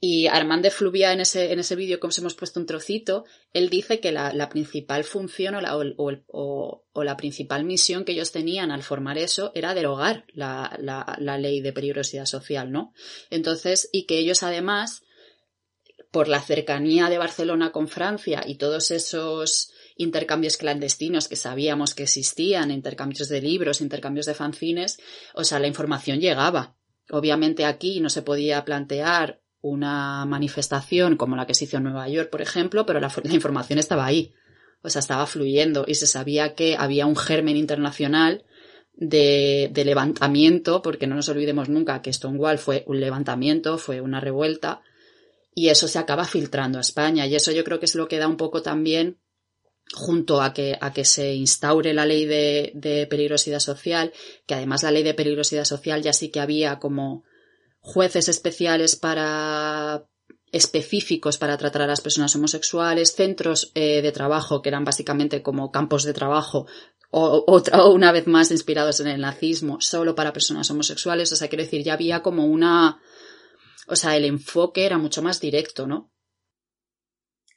Y 0.00 0.28
Armand 0.28 0.62
de 0.62 0.70
Fluvia, 0.70 1.12
en 1.12 1.20
ese, 1.20 1.50
en 1.52 1.58
ese 1.58 1.74
vídeo 1.74 1.98
que 1.98 2.06
os 2.06 2.18
hemos 2.18 2.34
puesto 2.34 2.60
un 2.60 2.66
trocito, 2.66 3.24
él 3.52 3.68
dice 3.68 3.98
que 3.98 4.12
la, 4.12 4.48
principal 4.48 5.02
función 5.02 5.56
o 5.56 5.60
la, 5.60 5.76
o, 5.76 6.84
la, 7.02 7.16
principal 7.16 7.64
misión 7.64 8.04
que 8.04 8.12
ellos 8.12 8.30
tenían 8.30 8.70
al 8.70 8.84
formar 8.84 9.18
eso 9.18 9.50
era 9.56 9.74
derogar 9.74 10.24
la, 10.34 10.76
la, 10.78 11.38
ley 11.38 11.60
de 11.62 11.72
peligrosidad 11.72 12.26
social, 12.26 12.70
¿no? 12.70 12.92
Entonces, 13.30 13.88
y 13.90 14.06
que 14.06 14.18
ellos 14.18 14.44
además, 14.44 15.02
por 16.10 16.28
la 16.28 16.40
cercanía 16.40 17.08
de 17.08 17.18
Barcelona 17.18 17.70
con 17.70 17.88
Francia 17.88 18.42
y 18.46 18.56
todos 18.56 18.90
esos 18.90 19.70
intercambios 19.96 20.56
clandestinos 20.56 21.28
que 21.28 21.36
sabíamos 21.36 21.94
que 21.94 22.04
existían, 22.04 22.70
intercambios 22.70 23.28
de 23.28 23.42
libros, 23.42 23.80
intercambios 23.80 24.26
de 24.26 24.34
fanzines, 24.34 24.98
o 25.34 25.44
sea, 25.44 25.58
la 25.58 25.66
información 25.66 26.20
llegaba. 26.20 26.76
Obviamente 27.10 27.64
aquí 27.64 28.00
no 28.00 28.08
se 28.08 28.22
podía 28.22 28.64
plantear 28.64 29.40
una 29.60 30.24
manifestación 30.24 31.16
como 31.16 31.36
la 31.36 31.46
que 31.46 31.54
se 31.54 31.64
hizo 31.64 31.78
en 31.78 31.84
Nueva 31.84 32.08
York, 32.08 32.30
por 32.30 32.40
ejemplo, 32.40 32.86
pero 32.86 33.00
la, 33.00 33.10
información 33.30 33.78
estaba 33.78 34.06
ahí. 34.06 34.32
O 34.82 34.90
sea, 34.90 35.00
estaba 35.00 35.26
fluyendo 35.26 35.84
y 35.88 35.96
se 35.96 36.06
sabía 36.06 36.54
que 36.54 36.76
había 36.78 37.06
un 37.06 37.16
germen 37.16 37.56
internacional 37.56 38.44
de, 38.94 39.68
de, 39.72 39.84
levantamiento, 39.84 40.82
porque 40.82 41.08
no 41.08 41.16
nos 41.16 41.28
olvidemos 41.28 41.68
nunca 41.68 42.00
que 42.00 42.12
Stonewall 42.12 42.58
fue 42.58 42.84
un 42.86 43.00
levantamiento, 43.00 43.78
fue 43.78 44.00
una 44.00 44.20
revuelta, 44.20 44.82
y 45.58 45.70
eso 45.70 45.88
se 45.88 45.98
acaba 45.98 46.24
filtrando 46.24 46.78
a 46.78 46.82
España. 46.82 47.26
Y 47.26 47.34
eso 47.34 47.50
yo 47.50 47.64
creo 47.64 47.80
que 47.80 47.86
es 47.86 47.96
lo 47.96 48.06
que 48.06 48.18
da 48.18 48.28
un 48.28 48.36
poco 48.36 48.62
también, 48.62 49.18
junto 49.92 50.40
a 50.40 50.52
que, 50.52 50.78
a 50.80 50.92
que 50.92 51.04
se 51.04 51.34
instaure 51.34 51.92
la 51.94 52.06
ley 52.06 52.26
de, 52.26 52.70
de 52.74 53.08
peligrosidad 53.08 53.58
social, 53.58 54.12
que 54.46 54.54
además 54.54 54.84
la 54.84 54.92
ley 54.92 55.02
de 55.02 55.14
peligrosidad 55.14 55.64
social 55.64 56.00
ya 56.00 56.12
sí 56.12 56.30
que 56.30 56.38
había 56.38 56.78
como 56.78 57.24
jueces 57.80 58.28
especiales 58.28 58.94
para 58.94 60.06
específicos 60.52 61.38
para 61.38 61.58
tratar 61.58 61.82
a 61.82 61.86
las 61.88 62.02
personas 62.02 62.36
homosexuales, 62.36 63.16
centros 63.16 63.72
eh, 63.74 64.00
de 64.00 64.12
trabajo 64.12 64.62
que 64.62 64.68
eran 64.68 64.84
básicamente 64.84 65.42
como 65.42 65.72
campos 65.72 66.04
de 66.04 66.14
trabajo 66.14 66.66
o, 67.10 67.44
otra, 67.48 67.84
una 67.86 68.12
vez 68.12 68.28
más 68.28 68.52
inspirados 68.52 69.00
en 69.00 69.08
el 69.08 69.20
nazismo 69.20 69.80
solo 69.80 70.14
para 70.14 70.32
personas 70.32 70.70
homosexuales. 70.70 71.32
O 71.32 71.36
sea, 71.36 71.48
quiero 71.48 71.64
decir, 71.64 71.82
ya 71.82 71.94
había 71.94 72.22
como 72.22 72.46
una... 72.46 73.00
O 73.88 73.96
sea, 73.96 74.16
el 74.16 74.24
enfoque 74.24 74.84
era 74.84 74.98
mucho 74.98 75.22
más 75.22 75.40
directo, 75.40 75.86
¿no? 75.86 76.12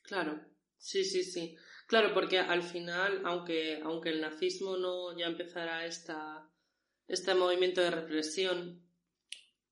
Claro, 0.01 0.41
sí, 0.77 1.03
sí, 1.03 1.23
sí. 1.23 1.55
Claro, 1.87 2.13
porque 2.13 2.39
al 2.39 2.63
final, 2.63 3.21
aunque, 3.25 3.81
aunque 3.83 4.09
el 4.09 4.21
nazismo 4.21 4.77
no 4.77 5.17
ya 5.17 5.27
empezara 5.27 5.85
esta, 5.85 6.49
este 7.07 7.35
movimiento 7.35 7.81
de 7.81 7.91
represión, 7.91 8.81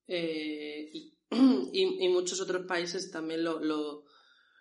eh, 0.07 0.89
y, 0.91 1.17
muchos 2.09 2.41
otros 2.41 2.65
países 2.65 3.11
también 3.11 3.43
lo, 3.43 3.59
lo, 3.59 4.05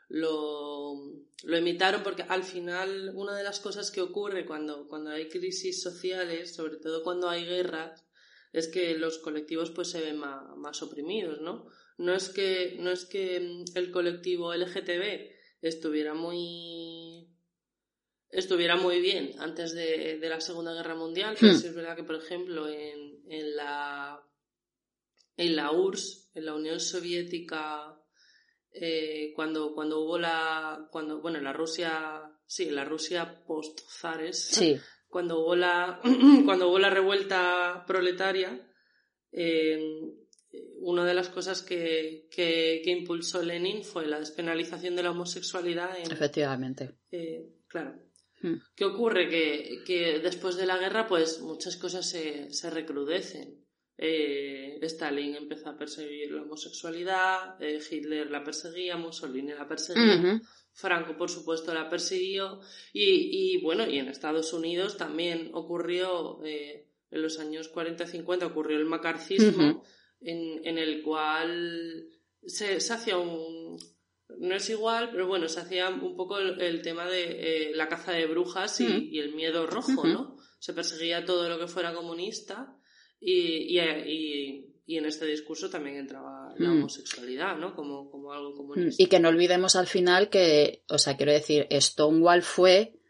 lo, 0.08 1.58
imitaron 1.58 2.02
porque 2.02 2.22
al 2.22 2.44
final 2.44 3.12
una 3.14 3.36
de 3.36 3.42
las 3.42 3.58
cosas 3.58 3.90
que 3.90 4.02
ocurre 4.02 4.46
cuando, 4.46 4.86
cuando 4.86 5.10
hay 5.10 5.28
crisis 5.28 5.82
sociales, 5.82 6.54
sobre 6.54 6.76
todo 6.76 7.02
cuando 7.02 7.28
hay 7.28 7.44
guerras, 7.44 8.04
es 8.52 8.68
que 8.68 8.94
los 8.96 9.18
colectivos 9.18 9.70
pues 9.70 9.90
se 9.90 10.00
ven 10.00 10.18
más, 10.18 10.82
oprimidos, 10.82 11.40
¿no? 11.40 11.66
No 11.98 12.14
es 12.14 12.28
que, 12.30 12.76
no 12.78 12.90
es 12.90 13.04
que 13.04 13.64
el 13.74 13.90
colectivo 13.90 14.54
LGTB 14.54 15.30
estuviera 15.60 16.14
muy 16.14 17.28
estuviera 18.30 18.76
muy 18.76 19.00
bien 19.00 19.32
antes 19.38 19.74
de, 19.74 20.18
la 20.20 20.40
Segunda 20.40 20.74
Guerra 20.74 20.94
Mundial, 20.94 21.36
pero 21.40 21.52
hmm. 21.52 21.56
es 21.56 21.74
verdad 21.74 21.96
que, 21.96 22.04
por 22.04 22.16
ejemplo, 22.16 22.68
en, 22.68 23.22
en 23.28 23.56
la 23.56 24.22
en 25.38 25.56
la 25.56 25.72
URSS, 25.72 26.30
en 26.34 26.44
la 26.44 26.54
Unión 26.54 26.80
Soviética, 26.80 27.96
eh, 28.72 29.32
cuando, 29.34 29.72
cuando 29.72 30.00
hubo 30.00 30.18
la, 30.18 30.88
cuando, 30.90 31.20
bueno, 31.20 31.38
en 31.38 31.44
la 31.44 31.52
Rusia, 31.52 32.22
sí, 32.44 32.70
la 32.70 32.84
Rusia 32.84 33.44
post-zares, 33.46 34.60
cuando 35.08 35.38
hubo 35.38 35.56
la, 35.56 36.00
cuando 36.44 36.68
hubo 36.68 36.78
la 36.78 36.90
revuelta 36.90 37.84
proletaria, 37.86 38.60
eh, 39.30 39.80
una 40.80 41.04
de 41.04 41.14
las 41.14 41.28
cosas 41.28 41.62
que, 41.62 42.28
que, 42.30 42.82
impulsó 42.86 43.42
Lenin 43.42 43.84
fue 43.84 44.06
la 44.06 44.18
despenalización 44.18 44.96
de 44.96 45.02
la 45.02 45.10
homosexualidad. 45.10 45.98
Efectivamente. 45.98 46.96
Eh, 47.10 47.46
claro. 47.66 47.94
Hmm. 48.40 48.54
¿Qué 48.74 48.84
ocurre? 48.84 49.28
Que, 49.28 49.82
que, 49.84 50.20
después 50.20 50.56
de 50.56 50.66
la 50.66 50.78
guerra, 50.78 51.06
pues 51.06 51.40
muchas 51.40 51.76
cosas 51.76 52.08
se, 52.08 52.52
se 52.52 52.70
recrudecen. 52.70 53.64
Eh, 54.00 54.78
Stalin 54.82 55.34
empezó 55.34 55.70
a 55.70 55.76
perseguir 55.76 56.30
la 56.30 56.42
homosexualidad, 56.42 57.60
eh, 57.60 57.80
Hitler 57.90 58.30
la 58.30 58.44
perseguía, 58.44 58.96
Mussolini 58.96 59.52
la 59.52 59.66
perseguía, 59.66 60.40
Franco 60.72 61.16
por 61.16 61.28
supuesto 61.28 61.74
la 61.74 61.88
persiguió 61.88 62.60
y, 62.92 63.60
bueno, 63.60 63.90
y 63.90 63.98
en 63.98 64.06
Estados 64.06 64.52
Unidos 64.52 64.96
también 64.96 65.50
ocurrió, 65.52 66.38
en 66.44 66.86
los 67.10 67.40
años 67.40 67.72
40-50 67.74 68.44
ocurrió 68.44 68.76
el 68.76 68.84
macarcismo 68.84 69.82
en, 70.20 70.78
el 70.78 71.02
cual 71.02 72.08
se, 72.44 72.76
hacía 72.76 73.16
un... 73.18 73.78
No 74.38 74.54
es 74.54 74.68
igual, 74.70 75.10
pero 75.10 75.26
bueno, 75.26 75.48
se 75.48 75.60
hacía 75.60 75.88
un 75.88 76.16
poco 76.16 76.38
el, 76.38 76.82
tema 76.82 77.06
de 77.06 77.72
la 77.74 77.88
caza 77.88 78.12
de 78.12 78.26
brujas 78.26 78.80
y, 78.80 79.18
el 79.18 79.34
miedo 79.34 79.66
rojo, 79.66 80.06
¿no? 80.06 80.36
Se 80.60 80.74
perseguía 80.74 81.24
todo 81.24 81.48
lo 81.48 81.58
que 81.58 81.66
fuera 81.66 81.94
comunista 81.94 82.76
y, 83.20 83.78
y, 83.78 84.74
y, 84.86 84.96
en 84.96 85.06
este 85.06 85.26
discurso 85.26 85.70
también 85.70 85.96
entraba 85.96 86.54
la 86.58 86.68
mm. 86.68 86.78
homosexualidad, 86.78 87.56
¿no? 87.56 87.74
Como, 87.74 88.10
como 88.10 88.32
algo 88.32 88.54
comunista. 88.54 89.02
Y 89.02 89.06
que 89.06 89.18
no 89.18 89.28
olvidemos 89.28 89.76
al 89.76 89.86
final 89.86 90.28
que, 90.28 90.84
o 90.88 90.98
sea, 90.98 91.16
quiero 91.16 91.32
decir, 91.32 91.66
Stonewall 91.70 92.42
fue 92.42 93.00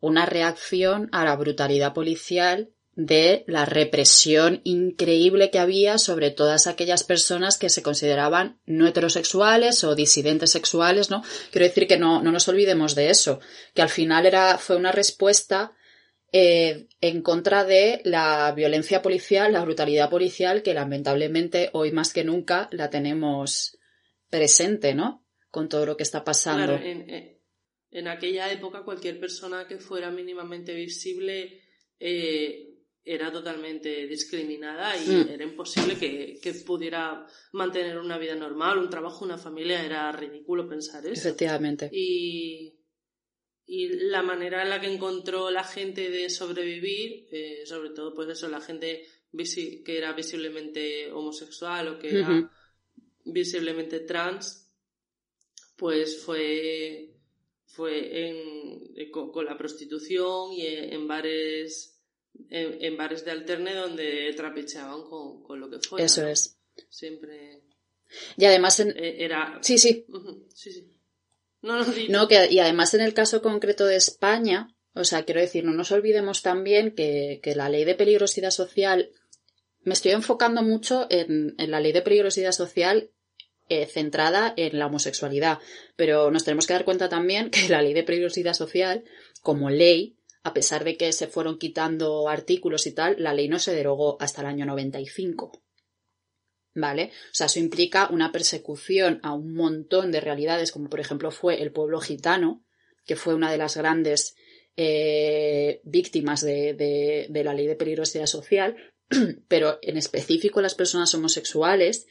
una 0.00 0.26
reacción 0.26 1.08
a 1.12 1.24
la 1.24 1.36
brutalidad 1.36 1.92
policial 1.92 2.72
de 2.98 3.44
la 3.46 3.64
represión 3.64 4.60
increíble 4.64 5.52
que 5.52 5.60
había 5.60 5.98
sobre 5.98 6.32
todas 6.32 6.66
aquellas 6.66 7.04
personas 7.04 7.56
que 7.56 7.68
se 7.68 7.80
consideraban 7.80 8.58
no 8.66 8.88
heterosexuales 8.88 9.84
o 9.84 9.94
disidentes 9.94 10.50
sexuales, 10.50 11.08
¿no? 11.08 11.22
Quiero 11.52 11.68
decir 11.68 11.86
que 11.86 11.96
no, 11.96 12.20
no 12.20 12.32
nos 12.32 12.48
olvidemos 12.48 12.96
de 12.96 13.10
eso, 13.10 13.38
que 13.72 13.82
al 13.82 13.88
final 13.88 14.26
era, 14.26 14.58
fue 14.58 14.74
una 14.74 14.90
respuesta 14.90 15.76
eh, 16.32 16.88
en 17.00 17.22
contra 17.22 17.62
de 17.62 18.00
la 18.02 18.50
violencia 18.50 19.00
policial, 19.00 19.52
la 19.52 19.62
brutalidad 19.62 20.10
policial, 20.10 20.64
que 20.64 20.74
lamentablemente 20.74 21.70
hoy 21.74 21.92
más 21.92 22.12
que 22.12 22.24
nunca 22.24 22.68
la 22.72 22.90
tenemos 22.90 23.78
presente, 24.28 24.96
¿no? 24.96 25.24
Con 25.52 25.68
todo 25.68 25.86
lo 25.86 25.96
que 25.96 26.02
está 26.02 26.24
pasando. 26.24 26.74
en, 26.74 28.08
aquella 28.08 28.50
época 28.50 28.82
cualquier 28.82 29.20
persona 29.20 29.68
que 29.68 29.78
fuera 29.78 30.10
mínimamente 30.10 30.74
visible 30.74 31.62
eh, 32.00 32.67
era 33.10 33.32
totalmente 33.32 34.06
discriminada 34.06 34.96
y 34.96 35.08
mm. 35.08 35.28
era 35.30 35.44
imposible 35.44 35.96
que, 35.96 36.38
que, 36.42 36.52
pudiera 36.54 37.26
mantener 37.52 37.98
una 37.98 38.18
vida 38.18 38.34
normal, 38.34 38.78
un 38.78 38.90
trabajo, 38.90 39.24
una 39.24 39.38
familia, 39.38 39.82
era 39.82 40.12
ridículo 40.12 40.68
pensar 40.68 41.06
eso. 41.06 41.28
Efectivamente. 41.28 41.88
Y, 41.92 42.78
y 43.66 43.88
la 44.10 44.22
manera 44.22 44.62
en 44.62 44.70
la 44.70 44.80
que 44.80 44.92
encontró 44.92 45.50
la 45.50 45.64
gente 45.64 46.10
de 46.10 46.28
sobrevivir, 46.28 47.28
eh, 47.32 47.62
sobre 47.64 47.90
todo 47.90 48.14
pues 48.14 48.28
eso, 48.28 48.48
la 48.48 48.60
gente 48.60 49.06
que 49.84 49.96
era 49.96 50.12
visiblemente 50.12 51.10
homosexual 51.12 51.88
o 51.88 51.98
que 51.98 52.08
era 52.08 52.50
visiblemente 53.24 54.00
trans, 54.00 54.70
pues 55.76 56.22
fue, 56.24 57.14
fue 57.66 58.28
en, 58.28 58.92
eh, 58.96 59.10
con, 59.10 59.44
la 59.44 59.56
prostitución 59.56 60.52
y 60.52 60.66
en, 60.66 61.06
bares 61.06 61.97
en, 62.50 62.96
bares 62.96 63.24
de 63.24 63.30
alterne 63.30 63.74
donde 63.74 64.32
trapicheaban 64.36 65.02
con, 65.08 65.60
lo 65.60 65.70
que 65.70 65.78
fuera. 65.80 66.04
Eso 66.04 66.26
es. 66.26 66.58
Siempre. 66.88 67.62
Y 68.36 68.44
además 68.44 68.80
eh, 68.80 69.16
era. 69.18 69.58
Sí, 69.62 69.78
sí. 69.78 70.06
Sí, 70.54 70.72
sí. 70.72 70.94
No, 71.60 71.78
no, 71.78 71.86
no 72.08 72.28
que, 72.28 72.48
y 72.50 72.60
además 72.60 72.94
en 72.94 73.00
el 73.00 73.14
caso 73.14 73.42
concreto 73.42 73.84
de 73.84 73.96
España, 73.96 74.74
o 74.94 75.04
sea, 75.04 75.24
quiero 75.24 75.40
decir, 75.40 75.64
no 75.64 75.72
nos 75.72 75.90
olvidemos 75.90 76.42
también 76.42 76.94
que, 76.94 77.40
que 77.42 77.56
la 77.56 77.68
ley 77.68 77.84
de 77.84 77.96
peligrosidad 77.96 78.52
social, 78.52 79.10
me 79.80 79.94
estoy 79.94 80.12
enfocando 80.12 80.62
mucho 80.62 81.06
en, 81.10 81.54
en 81.58 81.70
la 81.70 81.80
ley 81.80 81.92
de 81.92 82.02
peligrosidad 82.02 82.52
social 82.52 83.10
eh, 83.70 83.84
centrada 83.84 84.54
en 84.56 84.78
la 84.78 84.86
homosexualidad, 84.86 85.58
pero 85.94 86.30
nos 86.30 86.44
tenemos 86.44 86.66
que 86.66 86.72
dar 86.72 86.86
cuenta 86.86 87.10
también 87.10 87.50
que 87.50 87.68
la 87.68 87.82
ley 87.82 87.92
de 87.92 88.02
peligrosidad 88.02 88.54
social, 88.54 89.04
como 89.42 89.68
ley, 89.68 90.17
a 90.48 90.54
pesar 90.54 90.84
de 90.84 90.96
que 90.96 91.12
se 91.12 91.28
fueron 91.28 91.58
quitando 91.58 92.28
artículos 92.28 92.86
y 92.86 92.92
tal, 92.92 93.16
la 93.18 93.34
ley 93.34 93.48
no 93.48 93.58
se 93.58 93.74
derogó 93.74 94.16
hasta 94.20 94.40
el 94.40 94.48
año 94.48 94.66
95. 94.66 95.62
¿Vale? 96.74 97.10
O 97.30 97.34
sea, 97.34 97.46
eso 97.46 97.58
implica 97.58 98.08
una 98.10 98.30
persecución 98.32 99.20
a 99.22 99.34
un 99.34 99.54
montón 99.54 100.12
de 100.12 100.20
realidades, 100.20 100.72
como 100.72 100.88
por 100.88 101.00
ejemplo 101.00 101.30
fue 101.30 101.62
el 101.62 101.72
pueblo 101.72 102.00
gitano, 102.00 102.64
que 103.04 103.16
fue 103.16 103.34
una 103.34 103.50
de 103.50 103.58
las 103.58 103.76
grandes 103.76 104.36
eh, 104.76 105.80
víctimas 105.84 106.40
de, 106.40 106.74
de, 107.28 107.44
la 107.44 107.54
ley 107.54 107.66
de 107.66 107.74
peligrosidad 107.74 108.26
social, 108.26 108.76
pero 109.48 109.78
en 109.82 109.96
específico 109.96 110.60
las 110.60 110.74
personas 110.74 111.12
homosexuales. 111.14 112.06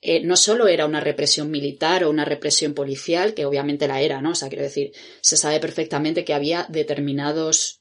Eh, 0.00 0.22
no 0.24 0.36
solo 0.36 0.68
era 0.68 0.86
una 0.86 1.00
represión 1.00 1.50
militar 1.50 2.04
o 2.04 2.10
una 2.10 2.24
represión 2.24 2.72
policial, 2.72 3.34
que 3.34 3.46
obviamente 3.46 3.88
la 3.88 4.00
era, 4.00 4.20
¿no? 4.20 4.30
O 4.30 4.34
sea, 4.34 4.48
quiero 4.48 4.62
decir, 4.62 4.92
se 5.20 5.36
sabe 5.36 5.58
perfectamente 5.58 6.24
que 6.24 6.34
había 6.34 6.66
determinados 6.68 7.78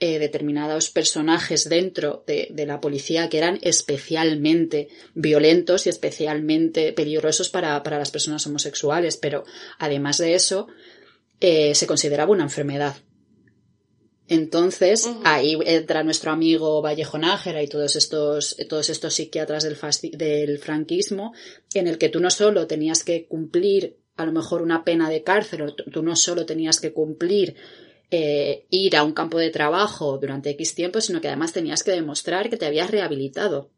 eh, 0.00 0.20
determinados 0.20 0.90
personajes 0.90 1.68
dentro 1.68 2.22
de, 2.24 2.52
la 2.64 2.80
policía 2.80 3.28
que 3.28 3.38
eran 3.38 3.58
especialmente 3.62 4.86
violentos 5.14 5.86
y 5.86 5.88
especialmente 5.88 6.92
peligrosos 6.92 7.48
para, 7.48 7.82
las 7.82 8.12
personas 8.12 8.46
homosexuales, 8.46 9.16
pero 9.16 9.42
además 9.76 10.18
de 10.18 10.34
eso, 10.34 10.68
eh, 11.40 11.74
se 11.74 11.88
consideraba 11.88 12.30
una 12.30 12.44
enfermedad. 12.44 12.94
Entonces, 14.28 15.08
ahí 15.24 15.58
entra 15.64 16.02
nuestro 16.02 16.30
amigo 16.30 16.82
Vallejo 16.82 17.16
Nájera 17.16 17.62
y 17.62 17.68
todos 17.68 17.96
estos, 17.96 18.56
todos 18.68 18.90
estos 18.90 19.14
psiquiatras 19.14 19.64
del, 19.64 19.78
del 20.18 20.58
franquismo, 20.58 21.32
en 21.72 21.88
el 21.88 21.96
que 21.96 22.10
tú 22.10 22.20
no 22.20 22.28
solo 22.28 22.66
tenías 22.66 23.04
que 23.04 23.26
cumplir 23.26 23.96
a 24.16 24.26
lo 24.26 24.32
mejor 24.32 24.60
una 24.60 24.84
pena 24.84 25.08
de 25.08 25.22
cárcel, 25.22 25.74
tú 25.92 26.02
no 26.02 26.14
solo 26.14 26.44
tenías 26.44 26.80
que 26.80 26.92
cumplir 26.92 27.56
eh, 28.10 28.66
ir 28.68 28.96
a 28.96 29.02
un 29.02 29.12
campo 29.12 29.38
de 29.38 29.50
trabajo 29.50 30.18
durante 30.18 30.50
X 30.50 30.74
tiempo, 30.74 31.00
sino 31.00 31.20
que 31.20 31.28
además 31.28 31.52
tenías 31.52 31.82
que 31.82 31.92
demostrar 31.92 32.50
que 32.50 32.56
te 32.56 32.66
habías 32.66 32.90
rehabilitado. 32.90 33.70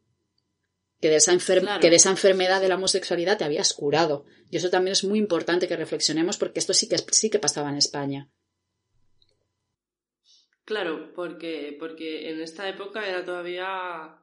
Que 0.99 1.09
de, 1.09 1.15
esa 1.15 1.35
que 1.79 1.89
de 1.89 1.95
esa 1.95 2.11
enfermedad 2.11 2.61
de 2.61 2.67
la 2.67 2.75
homosexualidad 2.75 3.37
te 3.37 3.43
habías 3.43 3.73
curado. 3.73 4.25
Y 4.51 4.57
eso 4.57 4.69
también 4.69 4.91
es 4.91 5.03
muy 5.03 5.17
importante 5.17 5.67
que 5.67 5.75
reflexionemos 5.75 6.37
porque 6.37 6.59
esto 6.59 6.73
sí 6.73 6.87
que, 6.87 6.97
sí 7.11 7.29
que 7.29 7.39
pasaba 7.39 7.69
en 7.69 7.77
España. 7.77 8.29
Claro, 10.71 11.11
porque, 11.13 11.75
porque 11.77 12.29
en 12.29 12.39
esta 12.39 12.69
época 12.69 13.05
era 13.05 13.25
todavía 13.25 14.15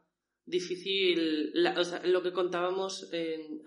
difícil. 0.46 1.52
lo 2.04 2.22
que 2.22 2.32
contábamos 2.32 3.12
en, 3.12 3.62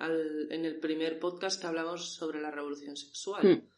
en, 0.49 0.65
el 0.65 0.79
primer 0.79 1.19
podcast 1.19 1.61
que 1.61 1.67
hablamos 1.67 2.15
sobre 2.15 2.41
la 2.41 2.49
revolución 2.49 2.97
sexual. 2.97 3.43
Hmm 3.43 3.71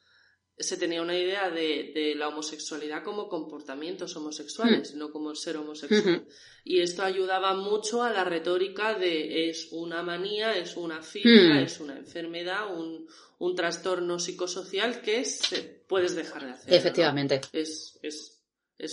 se 0.58 0.77
tenía 0.77 1.01
una 1.01 1.17
idea 1.17 1.49
de, 1.49 2.13
la 2.15 2.27
homosexualidad 2.27 3.04
como 3.04 3.27
comportamientos 3.27 4.15
homosexuales, 4.15 4.93
mm. 4.93 4.97
no 4.97 5.12
como 5.12 5.34
ser 5.36 5.58
homosexual. 5.58 6.25
Y 6.63 6.80
esto 6.80 7.04
ayudaba 7.04 7.56
mucho 7.56 8.04
a 8.04 8.12
la 8.12 8.23
retórica 8.23 8.93
de 8.93 9.49
es 9.49 9.69
una 9.71 10.04
manía, 10.04 10.56
es 10.56 10.77
una 10.77 11.01
filia, 11.01 11.56
mm. 11.56 11.63
es 11.63 11.80
una 11.80 11.97
enfermedad, 11.97 12.75
un, 12.75 13.08
trastorno 13.56 14.19
psicosocial 14.19 15.01
que 15.01 15.25
se, 15.25 15.84
puedes 15.88 16.15
dejar 16.15 16.45
de 16.45 16.51
hacer. 16.51 16.73
Efectivamente. 16.73 17.41
Es, 17.51 17.99
es, 18.01 18.33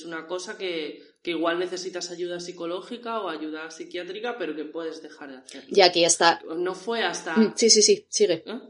una 0.04 0.26
cosa 0.26 0.56
que, 0.56 1.02
igual 1.24 1.58
necesitas 1.58 2.10
ayuda 2.10 2.40
psicológica 2.40 3.20
o 3.20 3.28
ayuda 3.28 3.70
psiquiátrica, 3.70 4.38
pero 4.38 4.54
que 4.54 4.64
puedes 4.64 5.02
dejar 5.02 5.30
de 5.30 5.38
hacer. 5.38 5.64
Y 5.68 5.80
aquí 5.80 6.04
está. 6.04 6.40
No 6.56 6.74
fue 6.74 7.02
hasta. 7.02 7.36
Mm, 7.36 7.54
sí, 7.56 7.70
sí, 7.70 7.82
sí, 7.82 8.06
sigue. 8.08 8.44
¿Eh? 8.46 8.60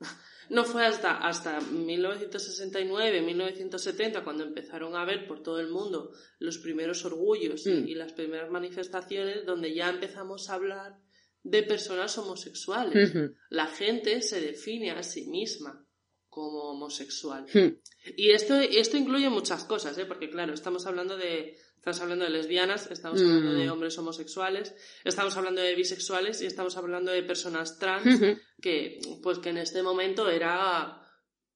No 0.50 0.64
fue 0.64 0.86
hasta, 0.86 1.18
hasta 1.18 1.60
1969, 1.60 3.20
1970, 3.20 4.24
cuando 4.24 4.44
empezaron 4.44 4.96
a 4.96 5.04
ver 5.04 5.28
por 5.28 5.42
todo 5.42 5.60
el 5.60 5.68
mundo 5.68 6.12
los 6.38 6.56
primeros 6.56 7.04
orgullos 7.04 7.66
y, 7.66 7.70
mm. 7.70 7.98
las 7.98 8.14
primeras 8.14 8.50
manifestaciones, 8.50 9.44
donde 9.44 9.74
ya 9.74 9.90
empezamos 9.90 10.48
a 10.48 10.54
hablar 10.54 10.96
de 11.42 11.62
personas 11.64 12.16
homosexuales. 12.16 13.12
La 13.50 13.66
gente 13.66 14.22
se 14.22 14.40
define 14.40 14.92
a 14.92 15.02
sí 15.02 15.26
misma 15.26 15.86
como 16.28 16.70
homosexual. 16.70 17.46
Hmm. 17.52 17.78
Y 18.16 18.30
esto, 18.30 18.54
esto 18.54 18.96
incluye 18.96 19.28
muchas 19.28 19.64
cosas, 19.64 19.96
¿eh? 19.98 20.06
porque 20.06 20.30
claro, 20.30 20.54
estamos 20.54 20.86
hablando 20.86 21.16
de, 21.16 21.56
estamos 21.76 22.00
hablando 22.00 22.24
de 22.24 22.30
lesbianas, 22.30 22.90
estamos 22.90 23.20
hablando 23.20 23.52
de 23.52 23.66
mm. 23.66 23.72
hombres 23.72 23.98
homosexuales, 23.98 24.74
estamos 25.04 25.36
hablando 25.36 25.60
de 25.60 25.74
bisexuales 25.74 26.42
y 26.42 26.46
estamos 26.46 26.76
hablando 26.76 27.12
de 27.12 27.22
personas 27.22 27.78
trans 27.78 28.20
que, 28.60 29.00
pues 29.22 29.38
que 29.38 29.50
en 29.50 29.58
este 29.58 29.82
momento 29.82 30.28
era 30.28 31.02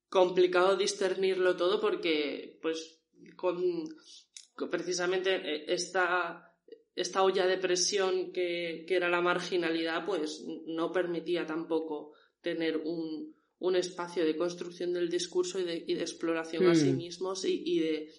complicado 0.08 0.76
discernirlo 0.76 1.56
todo 1.56 1.80
porque, 1.80 2.58
pues, 2.60 3.00
con, 3.36 3.84
precisamente 4.70 5.34
eh, 5.34 5.64
esta, 5.68 6.54
esta 6.94 7.22
olla 7.22 7.46
de 7.46 7.58
presión 7.58 8.32
que, 8.32 8.84
que 8.86 8.96
era 8.96 9.08
la 9.08 9.20
marginalidad, 9.20 10.04
pues 10.04 10.44
no 10.66 10.92
permitía 10.92 11.46
tampoco 11.46 12.12
tener 12.42 12.76
un, 12.76 13.34
un 13.62 13.76
espacio 13.76 14.24
de 14.24 14.36
construcción 14.36 14.92
del 14.92 15.08
discurso 15.08 15.58
y 15.58 15.64
de, 15.64 15.84
y 15.86 15.94
de 15.94 16.02
exploración 16.02 16.66
a 16.66 16.74
sí 16.74 16.92
mm. 16.92 16.96
mismos 16.96 17.44
y, 17.44 17.62
y 17.64 17.78
de 17.80 18.12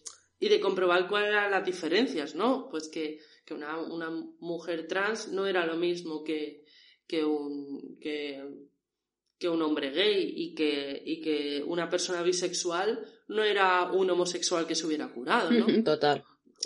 y 0.44 0.50
de 0.50 0.60
comprobar 0.60 1.08
cuáles 1.08 1.30
eran 1.30 1.52
las 1.52 1.66
diferencias, 1.66 2.36
¿no? 2.36 2.68
Pues 2.70 2.90
que, 2.90 3.22
una, 3.50 4.10
mujer 4.40 4.88
trans 4.90 5.30
no 5.30 5.48
era 5.48 5.66
lo 5.66 5.78
mismo 5.78 6.22
que, 6.22 6.66
que, 7.08 7.24
un, 7.24 7.98
que, 8.02 8.44
un 9.48 9.62
hombre 9.62 9.92
gay 9.92 10.34
y 10.36 10.54
que, 10.54 11.02
y 11.06 11.22
que 11.22 11.64
una 11.66 11.90
persona 11.90 12.22
bisexual 12.24 13.06
no 13.30 13.42
era 13.42 13.90
un 13.94 14.10
homosexual 14.10 14.68
que 14.68 14.76
se 14.76 14.86
hubiera 14.86 15.14
curado, 15.14 15.50
¿no? 15.50 15.66
Total. 15.84 16.22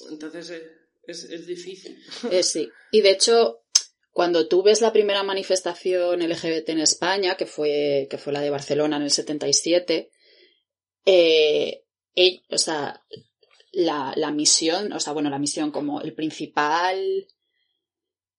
Entonces 0.09 0.49
eh, 0.49 0.71
es, 1.05 1.45
difícil. 1.45 1.99
Eh, 2.31 2.41
sí. 2.41 2.67
Y 2.91 3.01
de 3.01 3.11
hecho, 3.11 3.59
cuando 4.17 4.47
tú 4.47 4.63
ves 4.63 4.81
la 4.81 4.91
primera 4.91 5.21
manifestación 5.21 6.27
LGBT 6.27 6.69
en 6.69 6.79
España, 6.79 7.35
que 7.35 7.45
fue, 7.45 8.07
que 8.09 8.17
fue 8.17 8.33
la 8.33 8.41
de 8.41 8.49
Barcelona 8.49 8.97
en 8.97 9.03
el 9.03 9.11
77, 9.11 10.09
eh, 11.05 11.83
o 12.49 12.57
sea, 12.57 13.05
la, 13.71 14.13
la 14.15 14.31
misión, 14.31 14.91
o 14.91 14.99
sea, 14.99 15.13
bueno, 15.13 15.29
la 15.29 15.37
misión 15.37 15.69
como 15.69 16.01
el 16.01 16.15
principal 16.15 17.27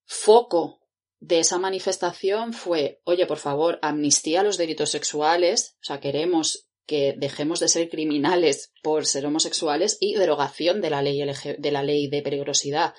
foco 0.04 0.80
de 1.20 1.38
esa 1.38 1.58
manifestación 1.58 2.54
fue, 2.54 3.00
oye, 3.04 3.26
por 3.26 3.38
favor, 3.38 3.78
amnistía 3.80 4.40
a 4.40 4.42
los 4.42 4.58
delitos 4.58 4.90
sexuales, 4.90 5.76
o 5.80 5.84
sea, 5.84 6.00
queremos 6.00 6.68
que 6.86 7.14
dejemos 7.16 7.60
de 7.60 7.68
ser 7.68 7.88
criminales 7.88 8.72
por 8.82 9.06
ser 9.06 9.26
homosexuales 9.26 9.96
y 10.00 10.14
derogación 10.16 10.80
de 10.80 10.90
la 10.90 11.02
ley, 11.02 11.22
de 11.56 11.70
la 11.70 11.84
ley 11.84 12.08
de 12.08 12.22
peligrosidad. 12.22 12.94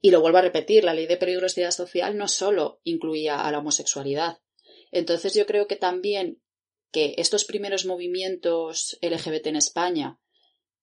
Y 0.00 0.10
lo 0.10 0.20
vuelvo 0.20 0.38
a 0.38 0.42
repetir, 0.42 0.84
la 0.84 0.94
ley 0.94 1.06
de 1.06 1.16
peligrosidad 1.16 1.70
social 1.70 2.16
no 2.16 2.28
solo 2.28 2.80
incluía 2.84 3.40
a 3.40 3.50
la 3.52 3.58
homosexualidad. 3.58 4.38
Entonces 4.90 5.34
yo 5.34 5.46
creo 5.46 5.66
que 5.66 5.76
también 5.76 6.40
que 6.90 7.14
estos 7.18 7.44
primeros 7.44 7.84
movimientos 7.86 8.98
LGBT 9.02 9.48
en 9.48 9.56
España 9.56 10.18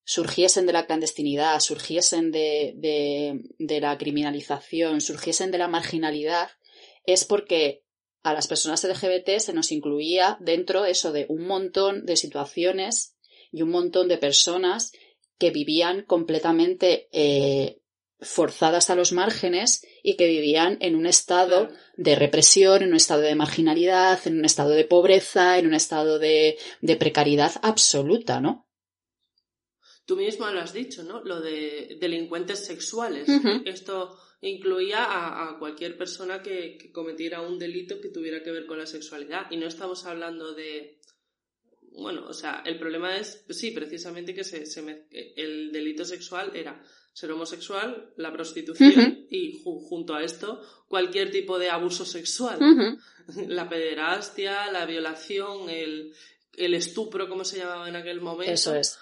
surgiesen 0.05 0.65
de 0.65 0.73
la 0.73 0.85
clandestinidad, 0.85 1.59
surgiesen 1.59 2.31
de, 2.31 3.43
la 3.59 3.97
criminalización, 3.97 5.01
surgiesen 5.01 5.51
de 5.51 5.57
la 5.57 5.67
marginalidad, 5.67 6.49
es 7.05 7.25
porque 7.25 7.83
a 8.23 8.33
las 8.33 8.47
personas 8.47 8.83
LGBT 8.85 9.39
se 9.39 9.53
nos 9.53 9.71
incluía 9.71 10.37
dentro 10.39 10.85
eso 10.85 11.11
de 11.11 11.25
un 11.27 11.45
montón 11.45 12.05
de 12.05 12.15
situaciones 12.15 13.17
y 13.51 13.63
un 13.63 13.69
montón 13.69 14.07
de 14.07 14.17
personas 14.17 14.93
que 15.37 15.51
vivían 15.51 16.03
completamente 16.03 17.09
eh, 17.11 17.81
forzadas 18.19 18.89
a 18.89 18.95
los 18.95 19.11
márgenes 19.11 19.85
y 20.03 20.15
que 20.15 20.27
vivían 20.27 20.77
en 20.81 20.95
un 20.95 21.05
estado 21.05 21.69
de 21.95 22.15
represión, 22.15 22.81
en 22.81 22.89
un 22.89 22.95
estado 22.95 23.21
de 23.21 23.35
marginalidad, 23.35 24.19
en 24.25 24.39
un 24.39 24.45
estado 24.45 24.71
de 24.71 24.85
pobreza, 24.85 25.59
en 25.59 25.67
un 25.67 25.73
estado 25.73 26.19
de, 26.19 26.57
de 26.81 26.95
precariedad 26.95 27.53
absoluta, 27.61 28.41
¿no? 28.41 28.67
tú 30.07 30.15
mismo 30.15 30.49
lo 30.49 30.61
has 30.61 30.73
dicho, 30.73 31.03
¿no? 31.03 31.21
Lo 31.23 31.41
de 31.41 31.97
delincuentes 31.99 32.65
sexuales. 32.65 33.27
Esto 33.65 34.17
incluía 34.41 35.03
a, 35.03 35.59
cualquier 35.59 35.97
persona 35.97 36.41
que, 36.41 36.91
cometiera 36.93 37.41
un 37.41 37.59
delito 37.59 37.99
que 38.01 38.09
tuviera 38.09 38.41
que 38.41 38.51
ver 38.51 38.65
con 38.65 38.79
la 38.79 38.87
sexualidad. 38.87 39.51
Y 39.51 39.57
no 39.57 39.67
estamos 39.67 40.05
hablando 40.05 40.53
de. 40.53 41.01
Bueno, 41.91 42.25
o 42.27 42.33
sea, 42.33 42.63
el 42.65 42.79
problema 42.79 43.17
es, 43.17 43.43
sí, 43.49 43.71
precisamente 43.71 44.33
que 44.33 44.43
se, 44.43 44.63
el 45.35 45.71
delito 45.71 46.05
sexual 46.05 46.55
era 46.55 46.81
ser 47.17 47.31
homosexual, 47.31 48.13
la 48.15 48.31
prostitución 48.31 49.25
y 49.31 49.59
junto 49.63 50.13
a 50.13 50.21
esto 50.23 50.61
cualquier 50.87 51.31
tipo 51.31 51.57
de 51.57 51.71
abuso 51.71 52.05
sexual. 52.05 52.59
La 53.47 53.67
pederastia, 53.67 54.71
la 54.71 54.85
violación, 54.85 55.67
el, 55.67 56.13
el 56.53 56.75
estupro, 56.75 57.27
como 57.27 57.43
se 57.43 57.57
llamaba 57.57 57.89
en 57.89 57.95
aquel 57.95 58.21
momento. 58.21 58.53
Eso 58.53 58.75
es. 58.75 58.99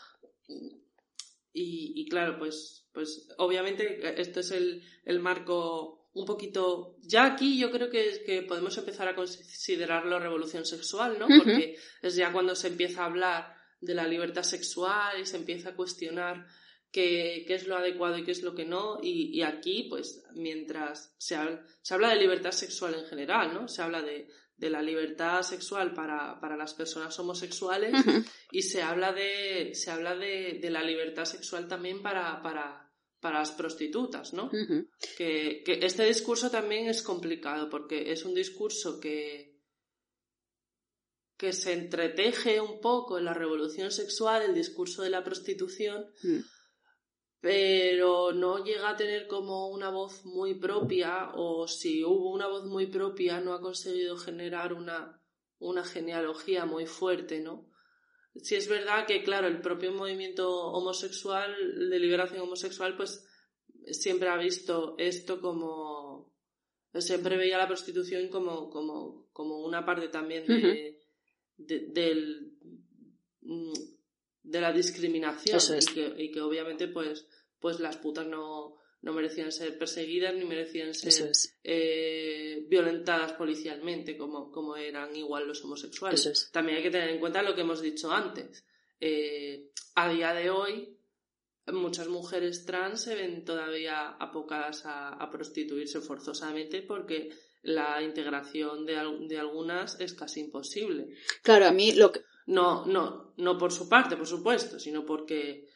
Y, 1.51 2.08
claro, 2.08 2.39
pues, 2.39 2.88
pues 2.93 3.28
obviamente 3.38 3.99
este 4.21 4.39
es 4.39 4.51
el, 4.51 4.82
el, 5.04 5.19
marco 5.19 6.08
un 6.13 6.25
poquito... 6.25 6.95
Ya 7.01 7.25
aquí 7.25 7.60
yo 7.60 7.69
creo 7.69 7.89
que, 7.89 8.23
que 8.25 8.43
podemos 8.43 8.78
empezar 8.78 9.10
a 9.10 9.15
considerarlo 9.15 10.19
revolución 10.19 10.65
sexual, 10.65 11.19
¿no? 11.19 11.28
Porque 11.28 11.78
es 12.01 12.15
ya 12.15 12.32
cuando 12.32 12.56
se 12.56 12.69
empieza 12.69 13.01
a 13.01 13.08
hablar 13.08 13.58
de 13.82 13.93
la 13.93 14.08
libertad 14.08 14.43
sexual 14.43 15.19
y 15.19 15.25
se 15.25 15.36
empieza 15.36 15.71
a 15.71 15.75
cuestionar 15.75 16.47
qué, 16.95 17.43
qué 17.45 17.55
es 17.55 17.67
lo 17.67 17.75
adecuado 17.75 18.17
y 18.17 18.23
qué 18.23 18.31
es 18.31 18.41
lo 18.41 18.55
que 18.55 18.63
no. 18.63 18.99
Y, 19.03 19.38
y 19.38 19.41
aquí, 19.41 19.88
pues, 19.89 20.23
mientras 20.34 21.13
se, 21.17 21.36
se 21.81 21.93
habla 21.93 22.10
de 22.12 22.21
libertad 22.21 22.51
sexual 22.51 22.93
en 22.93 23.05
general, 23.05 23.53
¿no? 23.53 23.67
Se 23.67 23.81
habla 23.81 24.01
de, 24.01 24.29
de 24.55 24.69
la 24.69 24.81
libertad 24.81 25.41
sexual 25.41 25.93
para, 25.93 26.39
para 26.39 26.55
las 26.55 26.73
personas 26.73 27.19
homosexuales 27.19 27.93
y 28.51 28.62
se 28.62 28.81
habla 28.81 29.12
de, 29.12 29.75
se 29.75 29.91
habla 29.91 30.15
de, 30.15 30.60
de 30.62 30.69
la 30.69 30.84
libertad 30.84 31.25
sexual 31.25 31.67
también 31.67 32.01
para, 32.01 32.41
para, 32.41 32.89
para 33.19 33.39
las 33.39 33.51
prostitutas, 33.51 34.31
¿no? 34.31 34.49
que, 35.17 35.63
que, 35.65 35.79
este 35.81 36.05
discurso 36.05 36.49
también 36.49 36.88
es 36.88 37.03
complicado 37.03 37.69
porque 37.69 38.10
es 38.13 38.23
un 38.23 38.34
discurso 38.34 39.01
que, 39.01 39.60
que 41.38 41.51
se 41.51 41.73
entreteje 41.73 42.62
un 42.62 42.79
poco 42.79 43.17
en 43.17 43.25
la 43.25 43.34
revolución 43.34 43.91
sexual, 43.91 44.43
el 44.43 44.55
discurso 44.55 45.03
de 45.03 45.10
la 45.10 45.25
prostitución, 45.25 46.05
mm 46.23 46.54
pero 47.45 48.31
no 48.31 48.63
llega 48.65 48.89
a 48.89 48.95
tener 48.95 49.27
como 49.27 49.67
una 49.67 49.91
voz 49.91 50.25
muy 50.25 50.55
propia 50.55 51.29
o 51.36 51.67
si 51.67 52.03
hubo 52.03 52.31
una 52.31 52.47
voz 52.47 52.65
muy 52.65 52.88
propia 52.88 53.39
no 53.39 53.53
ha 53.53 53.62
conseguido 53.62 54.17
generar 54.17 54.73
una, 54.73 55.21
una 55.60 55.84
genealogía 55.84 56.65
muy 56.65 56.88
fuerte, 56.88 57.41
¿no? 57.41 57.69
Si 58.34 58.55
es 58.55 58.67
verdad 58.67 59.05
que, 59.05 59.21
claro, 59.23 59.45
el 59.45 59.62
propio 59.62 59.91
movimiento 59.91 60.49
homosexual, 60.71 61.53
de 61.88 61.99
liberación 61.99 62.41
homosexual, 62.41 62.97
pues 62.97 63.23
siempre 63.91 64.29
ha 64.29 64.38
visto 64.38 64.95
esto 64.97 65.39
como... 65.39 66.34
Siempre 66.95 67.38
veía 67.38 67.60
la 67.60 67.67
prostitución 67.67 68.29
como, 68.29 68.71
como, 68.71 69.29
como 69.31 69.60
una 69.60 69.86
parte 69.86 70.08
también 70.08 70.47
de, 70.47 70.99
mm, 73.41 73.73
de 74.41 74.62
la 74.62 74.73
discriminación 74.73 75.60
y, 75.79 75.86
que, 75.93 76.23
y 76.23 76.31
que 76.31 76.41
obviamente 76.41 76.88
pues 76.88 77.27
pues 77.59 77.79
las 77.79 77.97
putas 77.97 78.27
no, 78.27 78.77
no 79.05 79.13
merecían 79.13 79.51
ser 79.51 79.77
perseguidas 79.77 80.33
ni 80.33 80.45
merecían 80.45 80.93
ser 80.95 81.31
eh, 81.63 82.65
violentadas 82.67 83.33
policialmente 83.33 84.17
como, 84.17 84.51
como 84.51 84.75
eran 84.75 85.15
igual 85.15 85.47
los 85.47 85.63
homosexuales. 85.63 86.49
También 86.51 86.77
hay 86.77 86.83
que 86.83 86.89
tener 86.89 87.09
en 87.09 87.19
cuenta 87.19 87.43
lo 87.43 87.53
que 87.53 87.61
hemos 87.61 87.81
dicho 87.81 88.11
antes. 88.11 88.65
Eh, 88.99 89.69
a 89.93 90.09
día 90.09 90.33
de 90.33 90.49
hoy, 90.49 90.97
muchas 91.67 92.07
mujeres 92.07 92.65
trans 92.65 93.03
se 93.03 93.13
ven 93.13 93.45
todavía 93.45 94.09
apocadas 94.19 94.83
a, 94.85 95.29
prostituirse 95.31 96.01
forzosamente 96.01 96.81
porque 96.81 97.29
la 97.61 98.01
integración 98.01 98.87
de, 98.87 98.95
de, 99.27 99.37
algunas 99.37 99.99
es 99.99 100.13
casi 100.13 100.41
imposible. 100.41 101.09
Claro, 101.43 101.67
a 101.67 101.71
mí 101.71 101.91
lo 101.93 102.11
que... 102.11 102.21
No, 102.47 102.85
no, 102.85 103.33
no 103.37 103.57
por 103.57 103.71
su 103.71 103.87
parte, 103.89 104.17
por 104.17 104.27
supuesto, 104.27 104.79
sino 104.79 105.05
porque 105.05 105.67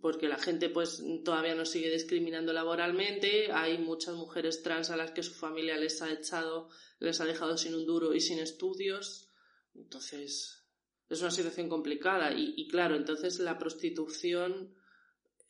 porque 0.00 0.28
la 0.28 0.38
gente 0.38 0.68
pues 0.68 1.02
todavía 1.24 1.54
nos 1.54 1.70
sigue 1.70 1.90
discriminando 1.90 2.52
laboralmente, 2.52 3.50
hay 3.52 3.78
muchas 3.78 4.14
mujeres 4.14 4.62
trans 4.62 4.90
a 4.90 4.96
las 4.96 5.12
que 5.12 5.22
su 5.22 5.32
familia 5.32 5.76
les 5.76 6.02
ha 6.02 6.12
echado, 6.12 6.68
les 6.98 7.20
ha 7.20 7.24
dejado 7.24 7.56
sin 7.56 7.74
un 7.74 7.86
duro 7.86 8.14
y 8.14 8.20
sin 8.20 8.38
estudios, 8.38 9.30
entonces 9.74 10.62
es 11.08 11.20
una 11.20 11.30
situación 11.30 11.68
complicada. 11.68 12.32
Y, 12.34 12.68
claro, 12.68 12.96
entonces 12.96 13.38
la 13.38 13.58
prostitución, 13.58 14.74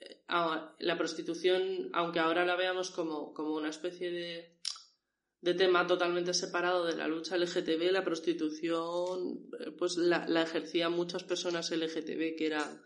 eh, 0.01 0.25
la 0.79 0.99
prostitución, 0.99 1.91
aunque 1.93 2.19
ahora 2.19 2.45
la 2.45 2.57
veamos 2.57 2.91
como, 2.91 3.33
como 3.33 3.55
una 3.55 3.71
especie 3.71 4.11
de, 4.11 4.59
de 5.41 5.55
tema 5.55 5.87
totalmente 5.87 6.35
separado 6.35 6.85
de 6.85 6.97
la 6.97 7.09
lucha 7.09 7.37
LGTB, 7.37 7.91
la 7.93 8.05
prostitución 8.05 9.49
eh, 9.59 9.71
pues 9.77 9.97
la, 9.97 10.27
la 10.29 10.43
ejercían 10.43 10.93
muchas 10.93 11.25
personas 11.25 11.71
LGTB 11.71 12.37
que 12.37 12.47
eran 12.47 12.83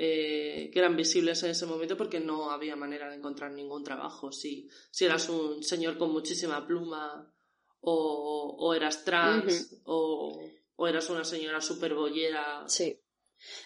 eh, 0.00 0.70
que 0.72 0.78
eran 0.78 0.96
visibles 0.96 1.42
en 1.42 1.50
ese 1.50 1.66
momento 1.66 1.96
porque 1.96 2.20
no 2.20 2.52
había 2.52 2.76
manera 2.76 3.10
de 3.10 3.16
encontrar 3.16 3.50
ningún 3.50 3.82
trabajo. 3.82 4.30
Si, 4.30 4.68
si 4.92 5.06
eras 5.06 5.28
un 5.28 5.64
señor 5.64 5.98
con 5.98 6.12
muchísima 6.12 6.64
pluma 6.64 7.34
o, 7.80 8.72
eras 8.76 9.04
trans 9.04 9.80
o, 9.86 10.40
eras 10.86 11.10
una 11.10 11.24
señora 11.24 11.60
súper 11.60 11.94
bollera. 11.94 12.62
Sí. 12.68 13.00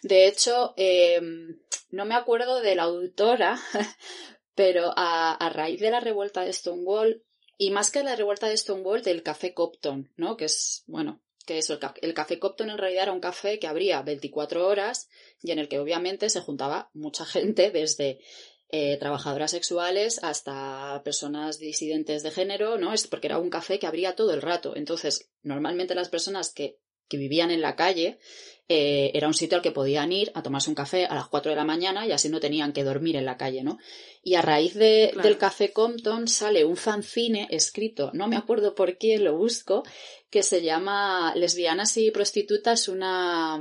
De 0.02 0.26
hecho, 0.26 0.72
em, 0.78 1.60
no 1.90 2.06
me 2.06 2.14
acuerdo 2.14 2.62
de 2.62 2.76
la 2.76 2.84
autora, 2.84 3.60
pero 4.54 4.90
a, 4.96 5.34
a, 5.34 5.50
raíz 5.50 5.80
de 5.80 5.90
la 5.90 6.00
revuelta 6.00 6.40
de 6.40 6.54
Stonewall, 6.54 7.22
y 7.58 7.72
más 7.72 7.90
que 7.90 8.02
la 8.02 8.16
revuelta 8.16 8.48
de 8.48 8.56
Stonewall, 8.56 9.02
del 9.02 9.22
café 9.22 9.52
Copton, 9.52 10.10
¿no? 10.16 10.38
Que 10.38 10.46
es, 10.46 10.82
bueno, 10.86 11.20
que 11.44 11.58
eso, 11.58 11.78
el, 12.00 12.14
café 12.14 12.38
Copton 12.38 12.70
en 12.70 12.78
realidad 12.78 13.04
era 13.04 13.12
un 13.12 13.20
café 13.20 13.58
que 13.58 13.66
abría 13.66 14.02
24 14.02 14.66
horas 14.66 15.08
y 15.42 15.50
en 15.50 15.58
el 15.58 15.68
que 15.68 15.78
obviamente 15.78 16.30
se 16.30 16.40
juntaba 16.40 16.90
mucha 16.94 17.24
gente, 17.26 17.70
desde 17.70 18.20
eh, 18.68 18.96
trabajadoras 18.98 19.50
sexuales 19.50 20.18
hasta 20.22 21.02
personas 21.04 21.58
disidentes 21.58 22.22
de 22.22 22.30
género, 22.30 22.78
¿no? 22.78 22.92
Es 22.92 23.06
porque 23.06 23.26
era 23.26 23.38
un 23.38 23.50
café 23.50 23.78
que 23.78 23.86
abría 23.86 24.16
todo 24.16 24.32
el 24.32 24.42
rato. 24.42 24.74
Entonces, 24.76 25.30
normalmente 25.42 25.94
las 25.94 26.08
personas 26.08 26.52
que, 26.52 26.78
que 27.08 27.18
vivían 27.18 27.50
en 27.50 27.60
la 27.60 27.76
calle 27.76 28.18
eh, 28.68 29.10
era 29.14 29.26
un 29.26 29.34
sitio 29.34 29.56
al 29.56 29.62
que 29.62 29.72
podían 29.72 30.12
ir 30.12 30.30
a 30.34 30.42
tomarse 30.42 30.70
un 30.70 30.76
café 30.76 31.04
a 31.04 31.14
las 31.14 31.28
4 31.28 31.50
de 31.50 31.56
la 31.56 31.64
mañana 31.64 32.06
y 32.06 32.12
así 32.12 32.28
no 32.28 32.40
tenían 32.40 32.72
que 32.72 32.84
dormir 32.84 33.16
en 33.16 33.24
la 33.24 33.36
calle, 33.36 33.62
¿no? 33.62 33.78
Y 34.22 34.34
a 34.34 34.42
raíz 34.42 34.74
de, 34.74 35.12
del 35.22 35.36
café 35.36 35.72
Compton 35.72 36.28
sale 36.28 36.64
un 36.64 36.76
fanzine 36.76 37.48
escrito, 37.50 38.10
no 38.14 38.28
me 38.28 38.36
acuerdo 38.36 38.74
por 38.74 38.96
qué 38.98 39.18
lo 39.18 39.36
busco, 39.36 39.82
que 40.30 40.42
se 40.42 40.62
llama 40.62 41.34
Lesbianas 41.34 41.96
y 41.96 42.10
prostitutas, 42.10 42.88
una. 42.88 43.60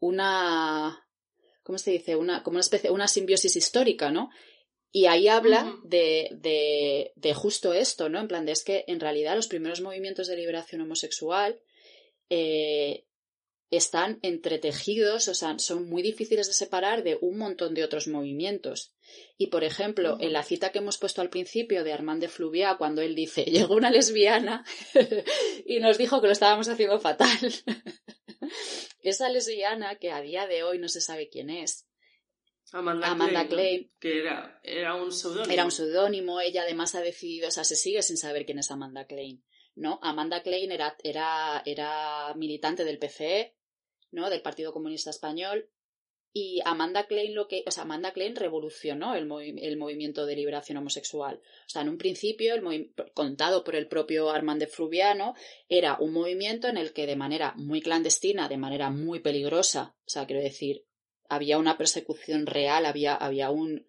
una. 0.00 1.00
¿cómo 1.62 1.78
se 1.78 1.92
dice? 1.92 2.14
Una, 2.14 2.42
como 2.42 2.56
una 2.56 2.60
especie, 2.60 2.90
una 2.90 3.08
simbiosis 3.08 3.56
histórica, 3.56 4.10
¿no? 4.10 4.30
Y 4.92 5.06
ahí 5.06 5.26
habla 5.26 5.76
de, 5.82 6.28
de, 6.32 7.12
de, 7.16 7.34
justo 7.34 7.72
esto, 7.72 8.08
¿no? 8.08 8.20
En 8.20 8.28
plan, 8.28 8.44
de 8.44 8.52
es 8.52 8.62
que 8.62 8.84
en 8.86 9.00
realidad 9.00 9.34
los 9.34 9.48
primeros 9.48 9.80
movimientos 9.80 10.28
de 10.28 10.36
liberación 10.36 10.82
homosexual 10.82 11.58
eh, 12.30 13.06
están 13.70 14.18
entretejidos, 14.22 15.28
o 15.28 15.34
sea, 15.34 15.58
son 15.58 15.88
muy 15.88 16.02
difíciles 16.02 16.46
de 16.46 16.52
separar 16.52 17.02
de 17.02 17.18
un 17.20 17.38
montón 17.38 17.74
de 17.74 17.84
otros 17.84 18.08
movimientos. 18.08 18.92
Y, 19.36 19.48
por 19.48 19.64
ejemplo, 19.64 20.16
en 20.20 20.32
la 20.32 20.42
cita 20.42 20.70
que 20.70 20.78
hemos 20.78 20.98
puesto 20.98 21.20
al 21.20 21.30
principio 21.30 21.84
de 21.84 21.92
Armand 21.92 22.20
de 22.20 22.28
Fluvia, 22.28 22.76
cuando 22.76 23.02
él 23.02 23.14
dice, 23.14 23.44
llegó 23.44 23.74
una 23.74 23.90
lesbiana 23.90 24.64
y 25.66 25.80
nos 25.80 25.98
dijo 25.98 26.20
que 26.20 26.28
lo 26.28 26.32
estábamos 26.32 26.68
haciendo 26.68 26.98
fatal. 27.00 27.28
Esa 29.02 29.28
lesbiana, 29.28 29.96
que 29.96 30.10
a 30.10 30.20
día 30.20 30.46
de 30.46 30.62
hoy 30.62 30.78
no 30.78 30.88
se 30.88 31.00
sabe 31.00 31.28
quién 31.28 31.50
es, 31.50 31.86
Amanda, 32.74 33.46
Klein, 33.46 33.88
que 34.00 34.18
era, 34.18 34.58
era 34.64 34.94
un 34.96 35.12
seudónimo. 35.12 35.52
Era 35.52 35.64
un 35.64 35.70
seudónimo, 35.70 36.40
ella 36.40 36.62
además 36.62 36.94
ha 36.96 37.00
decidido, 37.00 37.46
o 37.46 37.50
sea, 37.52 37.62
se 37.62 37.76
sigue 37.76 38.02
sin 38.02 38.16
saber 38.16 38.44
quién 38.44 38.58
es 38.58 38.70
Amanda 38.70 39.06
Klein. 39.06 39.44
¿No? 39.76 39.98
Amanda 40.02 40.42
Klein 40.42 40.72
era, 40.72 40.96
era, 41.02 41.62
era 41.64 42.34
militante 42.34 42.84
del 42.84 42.98
PCE, 42.98 43.54
¿no? 44.10 44.30
Del 44.30 44.42
Partido 44.42 44.72
Comunista 44.72 45.10
Español. 45.10 45.68
Y 46.36 46.60
Amanda 46.64 47.06
Klein 47.06 47.34
lo 47.34 47.46
que, 47.46 47.62
o 47.64 47.70
sea, 47.70 47.84
Amanda 47.84 48.12
Klein 48.12 48.34
revolucionó 48.34 49.14
el, 49.14 49.30
el 49.60 49.76
movimiento 49.76 50.26
de 50.26 50.34
liberación 50.34 50.78
homosexual. 50.78 51.40
O 51.40 51.68
sea, 51.68 51.82
en 51.82 51.88
un 51.88 51.98
principio, 51.98 52.56
el 52.56 52.92
contado 53.14 53.62
por 53.62 53.76
el 53.76 53.86
propio 53.86 54.30
Armand 54.30 54.60
de 54.60 54.66
Fruviano, 54.66 55.34
era 55.68 55.96
un 56.00 56.12
movimiento 56.12 56.66
en 56.66 56.76
el 56.76 56.92
que 56.92 57.06
de 57.06 57.14
manera 57.14 57.54
muy 57.56 57.80
clandestina, 57.80 58.48
de 58.48 58.56
manera 58.56 58.90
muy 58.90 59.20
peligrosa, 59.20 59.94
o 60.00 60.08
sea, 60.08 60.26
quiero 60.26 60.42
decir, 60.42 60.84
había 61.28 61.58
una 61.58 61.78
persecución 61.78 62.46
real, 62.46 62.84
había, 62.84 63.14
había 63.14 63.50
un, 63.50 63.86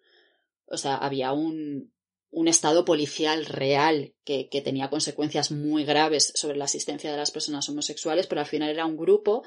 o 0.66 0.76
sea, 0.76 0.96
había 0.96 1.32
un, 1.32 1.92
un 2.30 2.48
estado 2.48 2.84
policial 2.84 3.46
real 3.46 4.14
que, 4.24 4.48
que, 4.48 4.60
tenía 4.60 4.90
consecuencias 4.90 5.50
muy 5.50 5.84
graves 5.84 6.32
sobre 6.34 6.56
la 6.56 6.66
asistencia 6.66 7.10
de 7.10 7.16
las 7.16 7.30
personas 7.30 7.68
homosexuales, 7.68 8.26
pero 8.26 8.40
al 8.40 8.46
final 8.46 8.70
era 8.70 8.84
un 8.86 8.96
grupo 8.96 9.42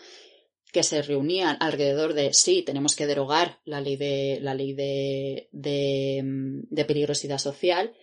que 0.71 0.83
se 0.83 1.01
reunían 1.01 1.57
alrededor 1.59 2.13
de 2.13 2.33
sí, 2.33 2.63
tenemos 2.63 2.95
que 2.95 3.07
derogar 3.07 3.59
la 3.65 3.81
ley 3.81 3.95
de 3.95 4.39
la 4.41 4.53
ley 4.53 4.73
de, 4.73 5.49
de, 5.51 6.85
peligrosidad 6.85 7.39
social, 7.39 7.93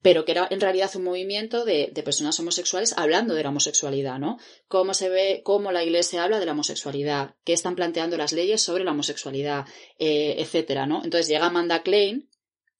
pero 0.00 0.24
que 0.24 0.32
era 0.32 0.46
en 0.50 0.60
realidad 0.60 0.90
un 0.94 1.04
movimiento 1.04 1.64
de, 1.64 1.90
de, 1.92 2.02
personas 2.02 2.38
homosexuales 2.38 2.94
hablando 2.96 3.34
de 3.34 3.42
la 3.42 3.48
homosexualidad, 3.48 4.18
¿no? 4.18 4.38
Cómo 4.68 4.94
se 4.94 5.08
ve, 5.08 5.42
cómo 5.44 5.72
la 5.72 5.84
Iglesia 5.84 6.24
habla 6.24 6.38
de 6.40 6.46
la 6.46 6.52
homosexualidad, 6.52 7.34
qué 7.44 7.52
están 7.52 7.74
planteando 7.74 8.16
las 8.16 8.32
leyes 8.32 8.62
sobre 8.62 8.84
la 8.84 8.92
homosexualidad, 8.92 9.64
eh, 9.98 10.36
etcétera, 10.38 10.86
¿no? 10.86 11.02
Entonces 11.04 11.28
llega 11.28 11.46
Amanda 11.46 11.82
Klein 11.82 12.28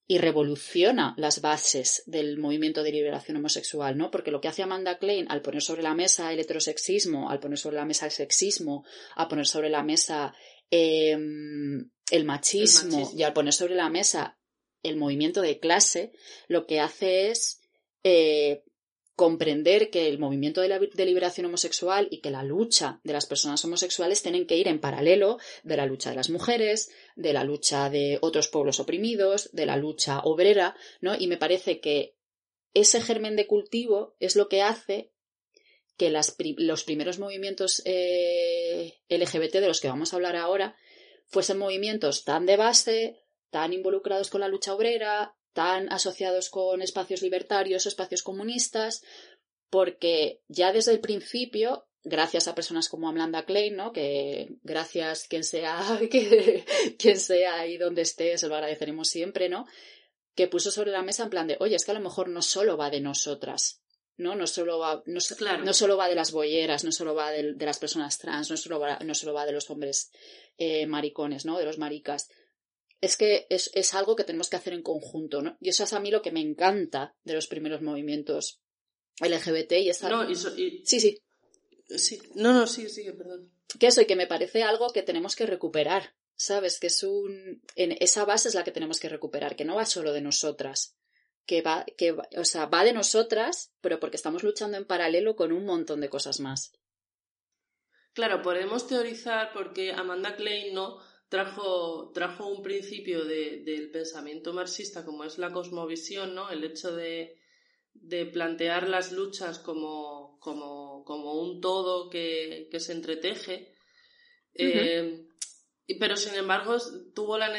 y 0.07 0.19
revoluciona 0.19 1.15
las 1.17 1.41
bases 1.41 2.03
del 2.07 2.38
movimiento 2.38 2.83
de 2.83 2.93
liberación 2.93 3.37
homosexual, 3.37 3.97
¿no? 3.97 4.11
Porque 4.11 4.31
lo 4.31 4.41
que 4.41 4.49
hace 4.49 4.62
Amanda 4.62 4.99
Klein 4.99 5.27
al 5.31 5.43
poner 5.43 5.62
sobre 5.62 5.83
la 5.83 5.95
mesa 5.95 6.33
el 6.33 6.41
heterosexismo, 6.41 7.31
al 7.31 7.41
poner 7.41 7.59
sobre 7.59 7.77
la 7.77 7.85
mesa 7.85 8.07
el 8.07 8.12
sexismo, 8.12 8.85
al 9.17 9.29
poner 9.29 9.47
sobre 9.47 9.71
la 9.71 9.83
mesa 9.83 10.35
eh, 10.71 11.12
el, 11.12 11.15
machismo, 11.21 12.11
el 12.11 12.25
machismo 12.25 13.12
y 13.17 13.23
al 13.23 13.33
poner 13.33 13.53
sobre 13.53 13.75
la 13.75 13.88
mesa 13.88 14.38
el 14.83 14.97
movimiento 14.97 15.41
de 15.41 15.61
clase 15.61 16.12
lo 16.49 16.67
que 16.67 16.81
hace 16.81 17.31
es 17.31 17.61
eh, 18.05 18.65
comprender 19.14 19.90
que 19.90 20.09
el 20.09 20.18
movimiento 20.18 20.62
de, 20.62 21.05
liberación 21.05 21.46
homosexual 21.46 22.09
y 22.11 22.20
que 22.20 22.31
la 22.31 22.42
lucha 22.42 23.01
de 23.05 23.12
las 23.12 23.27
personas 23.27 23.64
homosexuales 23.64 24.22
tienen 24.22 24.46
que 24.46 24.57
ir 24.57 24.68
en 24.68 24.81
paralelo 24.81 25.38
de 25.62 25.77
la 25.77 25.87
lucha 25.87 26.11
de 26.11 26.16
las 26.16 26.31
mujeres, 26.31 26.90
de 27.14 27.33
la 27.33 27.44
lucha 27.44 27.90
de 27.90 28.18
otros 28.22 28.48
pueblos 28.48 28.81
oprimidos, 28.81 29.51
de 29.53 29.66
la 29.66 29.77
lucha 29.77 30.20
obrera, 30.20 30.77
¿no? 31.01 31.14
Y 31.18 31.27
me 31.27 31.37
parece 31.37 31.81
que 31.81 32.16
ese 32.75 33.01
germen 33.03 33.37
de 33.37 33.46
cultivo 33.46 34.16
es 34.18 34.35
lo 34.35 34.48
que 34.48 34.62
hace 34.62 35.12
que 35.98 36.11
los 36.11 36.85
primeros 36.85 37.18
movimientos 37.18 37.83
eh, 37.85 38.94
LGBT 39.09 39.53
de 39.53 39.68
los 39.68 39.81
que 39.81 39.88
vamos 39.88 40.12
a 40.12 40.16
hablar 40.16 40.37
ahora 40.37 40.75
fuesen 41.27 41.59
movimientos 41.59 42.25
tan 42.25 42.46
de 42.46 42.57
base, 42.57 43.20
tan 43.51 43.72
involucrados 43.72 44.31
con 44.31 44.40
la 44.40 44.48
lucha 44.48 44.75
obrera, 44.75 45.37
tan 45.53 45.93
asociados 45.93 46.51
con 46.51 46.83
espacios 46.83 47.23
libertarios, 47.23 47.87
espacios 47.87 48.23
comunistas, 48.23 49.03
porque 49.71 50.41
ya 50.49 50.73
desde 50.73 50.93
el 50.93 51.01
principio, 51.01 51.87
gracias 52.03 52.49
a 52.49 52.55
personas 52.55 52.88
como 52.88 53.09
Amanda 53.09 53.45
Klein, 53.45 53.77
¿no? 53.77 53.93
que 53.93 54.57
gracias 54.62 55.27
quien 55.29 55.45
sea, 55.45 56.01
que, 56.11 56.65
quien 56.99 57.19
sea 57.19 57.67
y 57.67 57.79
donde 57.79 58.03
esté, 58.03 58.37
se 58.38 58.49
lo 58.49 58.55
agradeceremos 58.55 59.09
siempre, 59.09 59.49
¿no? 59.49 59.67
que 60.35 60.49
puso 60.49 60.71
sobre 60.71 60.91
la 60.91 61.03
mesa 61.03 61.25
en 61.25 61.31
plan 61.31 61.47
de, 61.47 61.57
oye, 61.61 61.77
es 61.77 61.85
que 61.85 61.91
a 61.91 61.95
lo 61.95 62.01
mejor 62.01 62.29
no 62.29 62.43
solo 62.43 62.77
va 62.77 62.91
de 62.91 63.01
nosotras, 63.01 63.83
¿no? 64.17 64.35
No 64.35 64.47
solo 64.47 64.79
va, 64.79 65.03
no, 65.07 65.21
claro. 65.37 65.65
no 65.65 65.73
solo 65.75 65.97
va 65.97 66.09
de 66.09 66.15
las 66.15 66.33
boyeras, 66.33 66.85
no 66.85 66.93
solo 66.93 67.15
va 67.15 67.31
de, 67.31 67.55
de 67.55 67.67
las 67.67 67.79
personas 67.79 68.19
trans, 68.19 68.51
no 68.51 68.57
solo 68.57 68.81
va, 68.81 68.99
no 69.01 69.15
solo 69.15 69.35
va 69.35 69.47
de 69.47 69.53
los 69.53 69.69
hombres 69.71 70.11
eh, 70.57 70.87
maricones, 70.87 71.45
¿no? 71.45 71.59
De 71.59 71.65
los 71.65 71.79
maricas, 71.79 72.31
es 73.03 73.17
que 73.17 73.47
es, 73.51 73.71
es, 73.75 73.95
algo 73.95 74.15
que 74.15 74.23
tenemos 74.23 74.49
que 74.49 74.57
hacer 74.57 74.73
en 74.73 74.83
conjunto, 74.83 75.43
¿no? 75.43 75.59
Y 75.61 75.69
eso 75.69 75.83
es 75.83 75.93
a 75.93 75.99
mí 75.99 76.12
lo 76.12 76.23
que 76.23 76.31
me 76.31 76.41
encanta 76.41 77.17
de 77.25 77.35
los 77.35 77.49
primeros 77.49 77.83
movimientos 77.83 78.62
LGBT 79.21 79.73
y 79.73 79.91
es 79.91 80.05
algo... 80.05 80.23
No, 80.23 80.31
y, 80.31 80.35
y... 80.35 80.87
Sí, 80.87 81.01
sí. 81.01 81.21
Sí, 81.88 82.23
no, 82.37 82.53
no, 82.53 82.67
sí, 82.67 82.88
sí, 82.88 83.05
perdón. 83.12 83.51
Que 83.79 83.88
eso, 83.88 84.01
y 84.01 84.07
que 84.07 84.15
me 84.15 84.29
parece 84.29 84.62
algo 84.62 84.91
que 84.91 85.03
tenemos 85.03 85.35
que 85.35 85.47
recuperar, 85.47 86.15
¿sabes? 86.37 86.79
Que 86.79 86.87
es 86.87 87.03
un... 87.03 87.61
En 87.75 87.97
esa 88.01 88.25
base 88.25 88.49
es 88.49 88.55
la 88.55 88.62
que 88.62 88.71
tenemos 88.71 89.01
que 89.01 89.09
recuperar, 89.09 89.57
que 89.57 89.65
no 89.65 89.75
va 89.75 89.85
solo 89.85 90.12
de 90.12 90.21
nosotras, 90.21 90.97
que 91.45 91.61
va, 91.61 91.85
que 91.99 92.12
va, 92.12 92.29
o 92.37 92.45
sea, 92.45 92.67
va 92.67 92.85
de 92.85 92.93
nosotras, 92.93 93.73
pero 93.81 93.99
porque 93.99 94.17
estamos 94.17 94.45
luchando 94.45 94.77
en 94.77 94.87
paralelo 94.87 95.35
con 95.35 95.51
un 95.51 95.67
montón 95.67 96.01
de 96.01 96.09
cosas 96.09 96.38
más. 96.38 96.73
Claro, 98.12 98.43
podemos 98.43 98.87
teorizar 98.87 99.53
porque 99.53 99.91
Amanda 99.91 100.37
Klein 100.37 100.73
no 100.73 101.01
trajo, 101.33 102.11
trajo 102.12 102.47
un 102.47 102.62
principio 102.62 103.25
de, 103.25 103.62
del 103.64 103.90
pensamiento 103.90 104.53
marxista 104.53 105.03
como 105.03 105.25
es 105.25 105.38
la 105.38 105.51
cosmovisión, 105.51 106.35
¿no? 106.35 106.51
El 106.51 106.62
hecho 106.62 106.95
de, 106.95 107.38
de 107.95 108.27
plantear 108.27 108.87
las 108.87 109.12
luchas 109.12 109.59
como, 109.59 110.38
como, 110.40 111.03
como 111.07 111.40
un 111.40 111.62
todo 111.62 112.11
que, 112.11 112.68
que 112.71 112.79
se 112.81 112.92
entreteje. 112.92 113.75
eh, 114.53 115.27
pero 115.99 116.16
sin 116.16 116.35
embargo, 116.35 116.77
tuvo 117.14 117.38
la. 117.38 117.51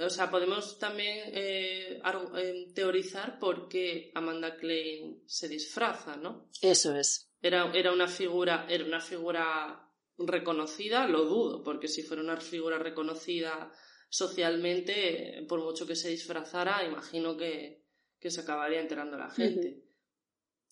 O 0.00 0.08
sea, 0.08 0.30
podemos 0.30 0.78
también 0.78 1.18
eh, 1.34 2.70
teorizar 2.76 3.40
por 3.40 3.68
qué 3.68 4.12
Amanda 4.14 4.56
Klein 4.56 5.24
se 5.26 5.48
disfraza, 5.48 6.16
¿no? 6.16 6.48
Eso 6.62 6.94
es. 6.94 7.28
Era, 7.42 7.72
era 7.74 7.92
una 7.92 8.06
figura, 8.06 8.66
era 8.68 8.84
una 8.84 9.00
figura 9.00 9.85
reconocida, 10.18 11.06
lo 11.06 11.24
dudo, 11.24 11.62
porque 11.62 11.88
si 11.88 12.02
fuera 12.02 12.22
una 12.22 12.40
figura 12.40 12.78
reconocida 12.78 13.72
socialmente, 14.08 15.44
por 15.48 15.60
mucho 15.60 15.86
que 15.86 15.96
se 15.96 16.10
disfrazara, 16.10 16.84
imagino 16.84 17.36
que, 17.36 17.82
que 18.18 18.30
se 18.30 18.40
acabaría 18.40 18.80
enterando 18.80 19.16
la 19.18 19.30
gente. 19.30 19.82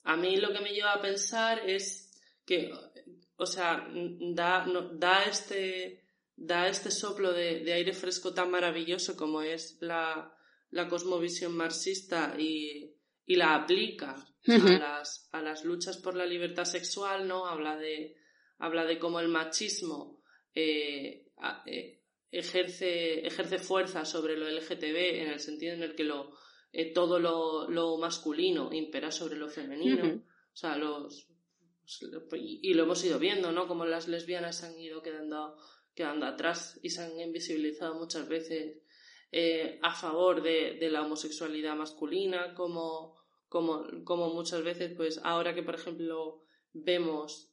A 0.05 0.17
mí 0.17 0.37
lo 0.37 0.53
que 0.53 0.61
me 0.61 0.73
lleva 0.73 0.93
a 0.93 1.03
pensar 1.03 1.69
es 1.69 2.11
que, 2.45 2.71
o 3.37 3.47
sea, 3.47 3.89
da, 4.35 4.67
da, 4.93 5.25
este, 5.25 6.05
da 6.37 6.69
este 6.69 6.91
soplo 6.91 7.33
de, 7.33 7.61
de, 7.61 7.73
aire 7.73 7.93
fresco 7.93 8.33
tan 8.33 8.51
maravilloso 8.51 9.17
como 9.17 9.43
es 9.43 9.79
la, 9.81 10.37
la 10.71 10.89
cosmovisión 10.89 11.57
marxista 11.57 12.35
y, 12.39 12.95
y 13.27 13.37
la 13.37 13.55
aplica 13.55 14.15
a, 14.47 14.59
las, 14.59 15.29
a 15.33 15.41
las 15.41 15.65
luchas 15.65 15.97
por 15.99 16.15
la 16.15 16.27
libertad 16.27 16.65
sexual, 16.65 17.27
¿no? 17.27 17.47
Habla 17.47 17.77
de, 17.77 18.15
habla 18.59 18.85
de 18.85 18.99
cómo 18.99 19.21
el 19.21 19.29
machismo 19.29 20.23
eh, 20.55 21.27
eh, 21.67 22.01
ejerce, 22.31 23.27
ejerce 23.27 23.59
fuerza 23.59 24.05
sobre 24.05 24.37
lo 24.37 24.49
LGTB 24.49 25.23
en 25.23 25.29
el 25.29 25.40
sentido 25.40 25.75
en 25.75 25.83
el 25.83 25.95
que 25.95 26.05
lo, 26.05 26.37
eh, 26.73 26.93
todo 26.93 27.19
lo, 27.19 27.69
lo, 27.69 27.97
masculino 27.99 28.73
impera 28.73 29.11
sobre 29.11 29.37
lo 29.37 29.49
femenino. 29.49 30.23
O 30.53 30.57
sea, 30.57 30.77
los. 30.77 31.29
Y, 32.33 32.73
lo 32.73 32.85
hemos 32.85 33.05
ido 33.05 33.19
viendo, 33.19 33.53
¿no? 33.53 33.69
Como 33.69 33.85
las 33.85 34.09
lesbianas 34.09 34.62
han 34.64 34.79
ido 34.81 35.03
quedando, 35.03 35.57
quedando 35.95 36.25
atrás 36.27 36.79
y 36.83 36.90
se 36.90 37.03
han 37.03 37.21
invisibilizado 37.21 37.95
muchas 37.95 38.29
veces 38.29 38.81
a 39.83 39.93
favor 39.93 40.43
de, 40.43 40.79
de, 40.79 40.90
la 40.90 41.03
homosexualidad 41.03 41.75
masculina, 41.75 42.55
como, 42.55 43.17
como, 43.49 43.85
como 44.05 44.33
muchas 44.33 44.62
veces, 44.62 44.95
pues 44.97 45.21
ahora 45.25 45.55
que, 45.55 45.64
por 45.64 45.75
ejemplo, 45.75 46.45
vemos 46.73 47.53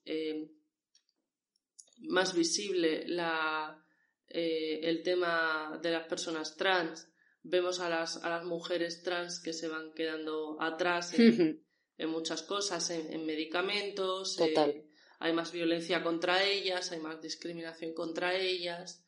más 2.02 2.36
visible 2.36 3.04
la, 3.08 3.84
eh, 4.28 4.80
el 4.84 5.04
tema 5.04 5.80
de 5.82 5.92
las 5.92 6.08
personas 6.08 6.56
trans. 6.56 7.08
Vemos 7.44 7.80
a 7.80 7.90
las, 7.90 8.24
a 8.24 8.30
las 8.30 8.46
mujeres 8.46 9.02
trans 9.04 9.42
que 9.42 9.54
se 9.54 9.68
van 9.68 9.94
quedando 9.94 10.62
atrás 10.62 11.14
en, 11.18 11.64
en 11.98 12.10
muchas 12.10 12.44
cosas, 12.44 12.90
en, 12.92 13.26
medicamentos. 13.26 14.40
Eh, 14.40 14.86
hay 15.20 15.34
más 15.34 15.52
violencia 15.52 16.04
contra 16.04 16.44
ellas, 16.44 16.92
hay 16.92 17.00
más 17.00 17.22
discriminación 17.22 17.94
contra 17.94 18.36
ellas. 18.36 19.04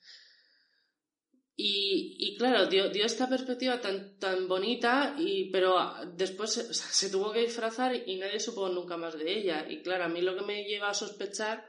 Y, 1.55 2.17
y 2.19 2.35
claro, 2.35 2.65
dio, 2.65 2.89
dio, 2.89 3.05
esta 3.05 3.29
perspectiva 3.29 3.79
tan, 3.79 4.17
tan 4.17 4.47
bonita, 4.47 5.15
y, 5.19 5.51
pero 5.51 5.75
después 6.15 6.51
se, 6.51 6.73
se, 6.73 7.09
tuvo 7.11 7.31
que 7.31 7.41
disfrazar 7.41 7.95
y 7.95 8.15
nadie 8.17 8.39
supo 8.39 8.67
nunca 8.69 8.97
más 8.97 9.17
de 9.17 9.31
ella. 9.31 9.67
Y 9.69 9.83
claro, 9.83 10.05
a 10.05 10.09
mí 10.09 10.21
lo 10.21 10.35
que 10.35 10.45
me 10.45 10.63
lleva 10.63 10.89
a 10.89 10.93
sospechar 10.95 11.63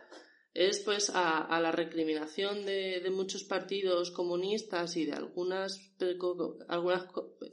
es 0.54 0.78
pues 0.78 1.10
a, 1.10 1.40
a 1.40 1.60
la 1.60 1.72
recriminación 1.72 2.64
de, 2.64 3.00
de, 3.00 3.10
muchos 3.10 3.42
partidos 3.42 4.12
comunistas 4.12 4.96
y 4.96 5.04
de 5.04 5.12
algunas, 5.12 5.92
algunas 6.68 7.08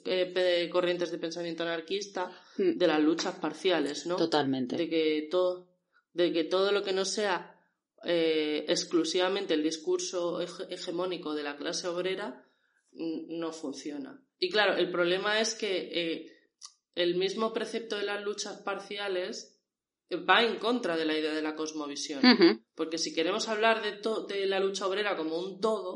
eh, 0.06 0.70
corrientes 0.72 1.10
de 1.12 1.18
pensamiento 1.18 1.64
anarquista 1.64 2.32
hmm. 2.58 2.78
de 2.78 2.88
las 2.88 3.02
luchas 3.02 3.36
parciales, 3.40 4.06
¿no? 4.06 4.18
Totalmente. 4.18 4.78
De 4.78 4.88
que 4.88 5.28
todo, 5.32 5.68
de 6.14 6.32
que 6.32 6.44
todo 6.44 6.72
lo 6.72 6.84
que 6.84 6.94
no 6.94 7.04
sea 7.04 7.60
eh, 8.04 8.66
exclusivamente 8.68 9.56
el 9.56 9.64
discurso 9.64 10.40
hegemónico 10.70 11.34
de 11.34 11.44
la 11.44 11.58
clase 11.58 11.88
obrera 11.88 12.48
no 12.94 13.52
funciona. 13.52 14.24
Y 14.38 14.50
claro, 14.50 14.76
el 14.76 14.92
problema 14.92 15.40
es 15.40 15.56
que 15.56 15.90
eh, 15.92 16.32
el 16.94 17.16
mismo 17.16 17.52
precepto 17.54 17.98
de 17.98 18.04
las 18.04 18.24
luchas 18.24 18.58
parciales 18.62 19.51
va 20.18 20.44
en 20.44 20.58
contra 20.58 20.98
de 20.98 21.06
la 21.06 21.18
idea 21.18 21.34
de 21.34 21.42
la 21.42 21.56
cosmovisión. 21.56 22.22
Porque 22.76 22.98
si 22.98 23.14
queremos 23.14 23.48
hablar 23.48 23.82
de, 23.82 24.02
de, 24.34 24.46
la 24.46 24.60
lucha 24.60 24.88
obrera 24.88 25.16
como 25.16 25.38
un 25.38 25.60
todo, 25.60 25.96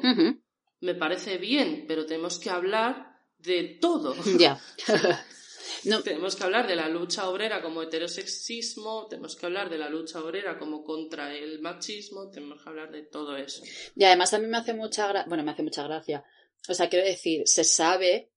me 0.82 0.96
parece 0.96 1.38
bien, 1.38 1.86
pero 1.88 2.06
tenemos 2.06 2.40
que 2.40 2.50
hablar 2.50 3.16
de 3.40 3.78
todo. 3.80 4.16
Ya. 4.40 4.60
Tenemos 6.04 6.36
que 6.36 6.44
hablar 6.44 6.68
de 6.68 6.76
la 6.76 6.90
lucha 6.90 7.30
obrera 7.30 7.62
como 7.62 7.84
heterosexismo, 7.84 9.08
tenemos 9.08 9.36
que 9.36 9.46
hablar 9.46 9.70
de 9.70 9.78
la 9.78 9.88
lucha 9.88 10.20
obrera 10.20 10.58
como 10.58 10.84
contra 10.84 11.36
el 11.36 11.60
machismo, 11.62 12.30
tenemos 12.32 12.64
que 12.64 12.70
hablar 12.70 12.92
de 12.92 13.04
todo 13.04 13.38
eso. 13.38 13.64
Y 13.96 14.04
además 14.04 14.34
a 14.34 14.40
mí 14.40 14.48
me 14.48 14.58
hace 14.58 14.74
mucha 14.74 15.08
gracia, 15.08 15.28
bueno, 15.28 15.44
me 15.44 15.52
hace 15.52 15.62
mucha 15.62 15.84
gracia. 15.84 16.24
O 16.68 16.74
sea, 16.74 16.90
quiero 16.90 17.06
decir, 17.06 17.44
se 17.46 17.64
sabe 17.64 18.32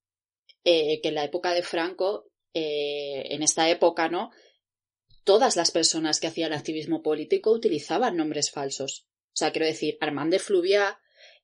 eh, 0.64 1.00
que 1.00 1.08
en 1.08 1.14
la 1.14 1.24
época 1.24 1.52
de 1.52 1.62
Franco, 1.62 2.30
eh, 2.52 3.22
en 3.30 3.42
esta 3.42 3.68
época, 3.70 4.08
¿no? 4.08 4.30
Todas 5.28 5.56
las 5.56 5.70
personas 5.70 6.20
que 6.20 6.26
hacían 6.26 6.54
activismo 6.54 7.02
político 7.02 7.52
utilizaban 7.52 8.16
nombres 8.16 8.50
falsos. 8.50 9.04
O 9.26 9.36
sea, 9.36 9.52
quiero 9.52 9.66
decir, 9.66 9.98
Armand 10.00 10.32
de 10.32 10.38
Fluviat 10.38 10.96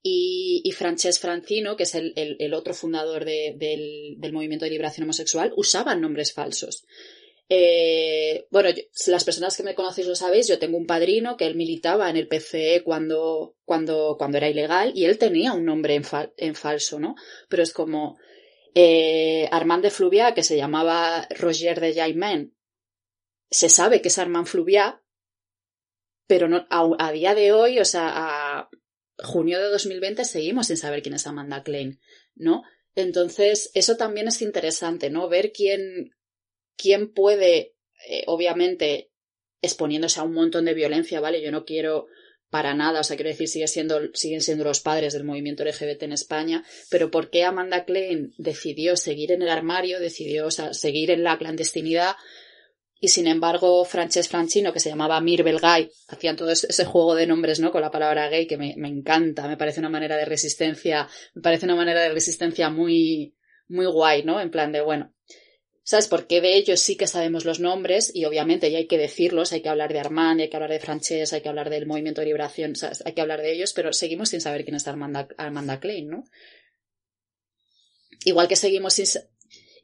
y, 0.02 0.62
y 0.64 0.72
Francesc 0.72 1.20
Francino, 1.20 1.76
que 1.76 1.82
es 1.82 1.94
el, 1.94 2.54
otro 2.54 2.72
fundador 2.72 3.26
del, 3.26 4.16
movimiento 4.32 4.64
de 4.64 4.70
liberación 4.70 5.04
homosexual, 5.04 5.52
usaban 5.58 6.00
nombres 6.00 6.32
falsos. 6.32 6.86
Eh, 7.50 8.46
bueno, 8.50 8.70
las 9.06 9.24
personas 9.24 9.54
que 9.54 9.62
me 9.62 9.74
conocéis 9.74 10.06
lo 10.06 10.14
sabéis, 10.14 10.48
yo 10.48 10.58
tengo 10.58 10.78
un 10.78 10.86
padrino 10.86 11.36
que 11.36 11.44
él 11.44 11.54
militaba 11.54 12.08
en 12.08 12.16
el 12.16 12.26
PCE 12.26 12.84
cuando, 12.84 13.54
cuando, 13.66 14.16
cuando 14.16 14.38
era 14.38 14.48
ilegal 14.48 14.92
y 14.94 15.04
él 15.04 15.18
tenía 15.18 15.52
un 15.52 15.66
nombre 15.66 15.94
en, 15.94 16.54
falso, 16.54 16.98
¿no? 16.98 17.16
Pero 17.50 17.62
es 17.62 17.74
como 17.74 18.16
eh, 18.74 19.46
Armand 19.52 19.82
de 19.82 19.90
Fluviat, 19.90 20.34
que 20.34 20.42
se 20.42 20.56
llamaba 20.56 21.28
Roger 21.38 21.80
de 21.80 21.92
Jaimen, 21.92 22.54
se 23.54 23.68
sabe 23.68 24.02
que 24.02 24.08
es 24.08 24.18
Armand 24.18 24.46
Fluviat, 24.46 25.00
pero 26.26 26.48
no, 26.48 26.66
a, 26.70 27.12
día 27.12 27.34
de 27.34 27.52
hoy, 27.52 27.78
o 27.78 27.84
sea, 27.84 28.10
a 28.14 28.70
junio 29.18 29.60
de 29.60 29.68
2020 29.68 30.24
seguimos 30.24 30.66
sin 30.66 30.76
saber 30.76 31.02
quién 31.02 31.14
es 31.14 31.26
Amanda 31.26 31.62
Klein, 31.62 32.00
¿no? 32.34 32.62
Entonces, 32.94 33.70
eso 33.74 33.96
también 33.96 34.28
es 34.28 34.42
interesante, 34.42 35.10
¿no? 35.10 35.28
Ver 35.28 35.52
quién, 35.52 36.14
quién 36.76 37.12
puede, 37.12 37.76
eh, 38.08 38.24
obviamente, 38.26 39.12
exponiéndose 39.62 40.20
a 40.20 40.24
un 40.24 40.32
montón 40.32 40.64
de 40.64 40.74
violencia, 40.74 41.20
¿vale? 41.20 41.42
Yo 41.42 41.52
no 41.52 41.64
quiero 41.64 42.06
para 42.50 42.74
nada, 42.74 43.00
o 43.00 43.04
sea, 43.04 43.16
quiero 43.16 43.30
decir, 43.30 43.48
sigue 43.48 43.68
siendo, 43.68 44.00
siguen 44.14 44.40
siendo 44.40 44.64
los 44.64 44.80
padres 44.80 45.12
del 45.12 45.24
movimiento 45.24 45.64
LGBT 45.64 46.04
en 46.04 46.12
España, 46.12 46.64
pero 46.88 47.10
¿por 47.10 47.30
qué 47.30 47.44
Amanda 47.44 47.84
Klein 47.84 48.32
decidió 48.38 48.96
seguir 48.96 49.32
en 49.32 49.42
el 49.42 49.48
armario, 49.48 49.98
decidió, 49.98 50.46
o 50.46 50.50
sea, 50.50 50.72
seguir 50.72 51.10
en 51.10 51.24
la 51.24 51.36
clandestinidad? 51.36 52.14
Y 53.04 53.08
sin 53.08 53.26
embargo, 53.26 53.84
Francesc 53.84 54.30
Francino, 54.30 54.72
que 54.72 54.80
se 54.80 54.88
llamaba 54.88 55.20
Mir 55.20 55.42
Belgay, 55.42 55.90
hacían 56.08 56.36
todo 56.36 56.48
ese 56.48 56.84
juego 56.86 57.14
de 57.14 57.26
nombres, 57.26 57.60
¿no? 57.60 57.70
Con 57.70 57.82
la 57.82 57.90
palabra 57.90 58.30
gay, 58.30 58.46
que 58.46 58.56
me, 58.56 58.72
me 58.78 58.88
encanta, 58.88 59.46
me 59.46 59.58
parece 59.58 59.80
una 59.80 59.90
manera 59.90 60.16
de 60.16 60.24
resistencia, 60.24 61.06
me 61.34 61.42
parece 61.42 61.66
una 61.66 61.76
manera 61.76 62.00
de 62.00 62.08
resistencia 62.08 62.70
muy, 62.70 63.36
muy 63.68 63.84
guay, 63.84 64.22
¿no? 64.22 64.40
En 64.40 64.50
plan 64.50 64.72
de, 64.72 64.80
bueno, 64.80 65.12
¿Sabes? 65.82 66.08
Porque 66.08 66.40
de 66.40 66.56
ellos 66.56 66.80
sí 66.80 66.96
que 66.96 67.06
sabemos 67.06 67.44
los 67.44 67.60
nombres 67.60 68.10
y 68.14 68.24
obviamente 68.24 68.70
ya 68.70 68.78
hay 68.78 68.86
que 68.86 68.96
decirlos, 68.96 69.52
hay 69.52 69.60
que 69.60 69.68
hablar 69.68 69.92
de 69.92 70.00
Armand, 70.00 70.40
hay 70.40 70.48
que 70.48 70.56
hablar 70.56 70.70
de 70.70 70.80
Frances, 70.80 71.34
hay 71.34 71.42
que 71.42 71.50
hablar 71.50 71.68
del 71.68 71.84
movimiento 71.84 72.22
de 72.22 72.28
liberación, 72.28 72.72
hay 73.04 73.12
que 73.12 73.20
hablar 73.20 73.42
de 73.42 73.52
ellos, 73.52 73.74
pero 73.74 73.92
seguimos 73.92 74.30
sin 74.30 74.40
saber 74.40 74.64
quién 74.64 74.76
es 74.76 74.88
Armanda, 74.88 75.28
Armanda 75.36 75.78
Klein, 75.80 76.08
¿no? 76.08 76.24
Igual 78.24 78.48
que 78.48 78.56
seguimos 78.56 78.94
sin, 78.94 79.06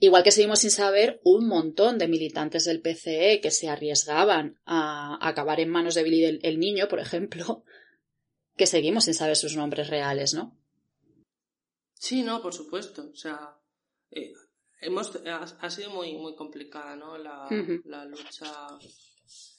igual 0.00 0.22
que 0.22 0.32
seguimos 0.32 0.60
sin 0.60 0.70
saber 0.70 1.20
un 1.24 1.46
montón 1.46 1.98
de 1.98 2.08
militantes 2.08 2.64
del 2.64 2.80
PCE 2.80 3.40
que 3.40 3.50
se 3.50 3.68
arriesgaban 3.68 4.58
a, 4.64 5.18
acabar 5.26 5.60
en 5.60 5.68
manos 5.68 5.94
de 5.94 6.02
Billy 6.02 6.40
el, 6.42 6.58
Niño, 6.58 6.88
por 6.88 6.98
ejemplo, 6.98 7.64
que 8.56 8.66
seguimos 8.66 9.04
sin 9.04 9.14
saber 9.14 9.36
sus 9.36 9.56
nombres 9.56 9.88
reales, 9.88 10.34
¿no? 10.34 10.58
Sí, 11.94 12.22
no, 12.22 12.40
por 12.40 12.54
supuesto. 12.54 13.10
O 13.12 13.16
sea, 13.16 13.58
eh, 14.10 14.32
hemos, 14.80 15.12
ha, 15.26 15.70
sido 15.70 15.90
muy, 15.90 16.14
muy 16.14 16.34
complicada, 16.34 16.96
¿no? 16.96 17.18
La, 17.18 17.46
la 17.84 18.06
lucha. 18.06 18.50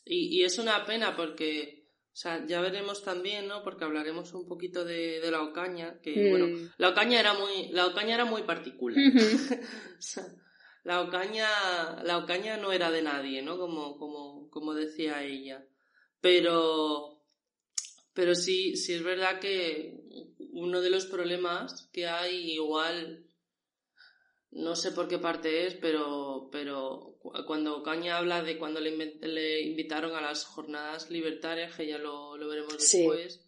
Y, 0.03 0.39
y, 0.39 0.43
es 0.43 0.57
una 0.57 0.83
pena 0.83 1.15
porque, 1.15 1.80
o 2.13 2.15
sea, 2.15 2.45
ya 2.45 2.59
veremos 2.59 3.03
también, 3.03 3.47
¿no? 3.47 3.63
Porque 3.63 3.85
hablaremos 3.85 4.33
un 4.33 4.45
poquito 4.45 4.83
de, 4.83 5.21
de 5.21 5.31
la 5.31 5.41
Ocaña, 5.41 5.99
que, 6.01 6.29
bueno, 6.29 6.47
mm. 6.47 6.73
la 6.77 6.89
Ocaña 6.89 7.19
era 7.19 7.33
muy, 7.33 7.69
la 7.69 7.87
Ocaña 7.87 8.15
era 8.15 8.25
muy 8.25 8.43
particular. 8.43 8.97
o 9.97 10.01
sea, 10.01 10.25
la 10.83 11.01
Ocaña, 11.01 11.47
la 12.03 12.17
Ocaña 12.17 12.57
no 12.57 12.73
era 12.73 12.91
de 12.91 13.01
nadie, 13.01 13.41
¿no? 13.41 13.57
Como, 13.57 13.97
como, 13.97 14.49
como 14.49 14.73
decía 14.73 15.23
ella. 15.23 15.65
Pero, 16.19 17.23
pero 18.13 18.35
sí, 18.35 18.75
sí 18.75 18.93
es 18.93 19.03
verdad 19.03 19.39
que 19.39 19.97
uno 20.51 20.81
de 20.81 20.89
los 20.89 21.05
problemas 21.05 21.89
que 21.93 22.07
hay 22.07 22.51
igual 22.51 23.25
no 24.51 24.75
sé 24.75 24.91
por 24.91 25.07
qué 25.07 25.17
parte 25.17 25.65
es, 25.65 25.75
pero, 25.75 26.49
pero 26.51 27.17
cuando 27.47 27.81
Caña 27.83 28.17
habla 28.17 28.43
de 28.43 28.57
cuando 28.57 28.79
le, 28.79 29.61
invitaron 29.61 30.15
a 30.15 30.21
las 30.21 30.45
jornadas 30.45 31.09
libertarias, 31.09 31.75
que 31.75 31.87
ya 31.87 31.97
lo, 31.97 32.37
veremos 32.37 32.77
después, 32.77 33.41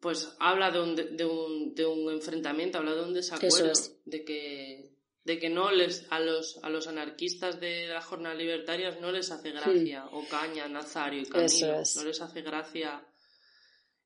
pues 0.00 0.36
habla 0.38 0.70
de 0.70 0.80
un, 0.80 0.94
de, 0.94 1.24
un, 1.24 1.74
de 1.74 1.86
un 1.86 2.10
enfrentamiento, 2.12 2.78
habla 2.78 2.94
de 2.94 3.02
un 3.02 3.14
desacuerdo, 3.14 3.72
de 4.04 4.24
que 4.24 4.94
de 5.24 5.38
que 5.38 5.48
no 5.48 5.70
les 5.70 6.06
a 6.10 6.20
los 6.20 6.62
a 6.62 6.68
los 6.68 6.86
anarquistas 6.86 7.58
de 7.58 7.86
las 7.86 8.04
jornadas 8.04 8.36
libertarias 8.36 9.00
no 9.00 9.10
les 9.10 9.30
hace 9.30 9.52
gracia 9.52 10.06
o 10.12 10.22
Caña, 10.28 10.68
Nazario 10.68 11.22
y 11.22 11.24
Camilo, 11.24 11.82
no 11.96 12.04
les 12.04 12.20
hace 12.20 12.42
gracia 12.42 13.02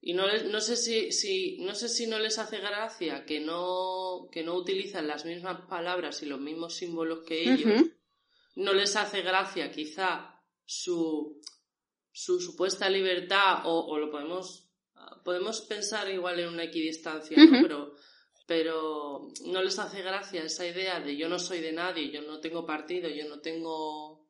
y 0.00 0.14
no, 0.14 0.26
no, 0.44 0.61
sé 0.61 0.76
si, 0.76 1.11
si, 1.11 1.58
no 1.58 1.74
sé 1.74 1.88
si 1.88 2.06
no 2.06 2.18
les 2.18 2.38
hace 2.38 2.58
gracia 2.58 3.24
que 3.24 3.40
no, 3.40 4.28
que 4.30 4.44
no 4.44 4.54
utilizan 4.54 5.08
las 5.08 5.24
mismas 5.24 5.62
palabras 5.68 6.22
y 6.22 6.26
los 6.26 6.40
mismos 6.40 6.76
símbolos 6.76 7.24
que 7.26 7.52
ellos. 7.52 7.84
No 8.54 8.72
les 8.72 8.96
hace 8.96 9.22
gracia 9.22 9.70
quizá 9.70 10.40
su, 10.64 11.40
su 12.12 12.40
supuesta 12.40 12.88
libertad 12.88 13.62
o, 13.64 13.98
lo 13.98 14.11
podemos, 14.11 14.70
podemos 15.24 15.62
pensar 15.62 16.08
igual 16.11 16.40
en 16.40 16.48
una 16.48 16.64
equidistancia, 16.64 17.37
pero, 17.62 17.94
pero 18.46 19.28
no 19.46 19.62
les 19.62 19.78
hace 19.78 20.02
gracia 20.02 20.44
esa 20.44 20.66
idea 20.66 21.00
de 21.00 21.16
yo 21.16 21.28
no 21.28 21.40
soy 21.40 21.61
de 21.61 21.72
nadie, 21.72 22.11
yo 22.12 22.22
no 22.22 22.40
tengo 22.40 22.64
partido, 22.64 23.08
yo 23.08 23.28
no 23.28 23.40
tengo... 23.40 24.26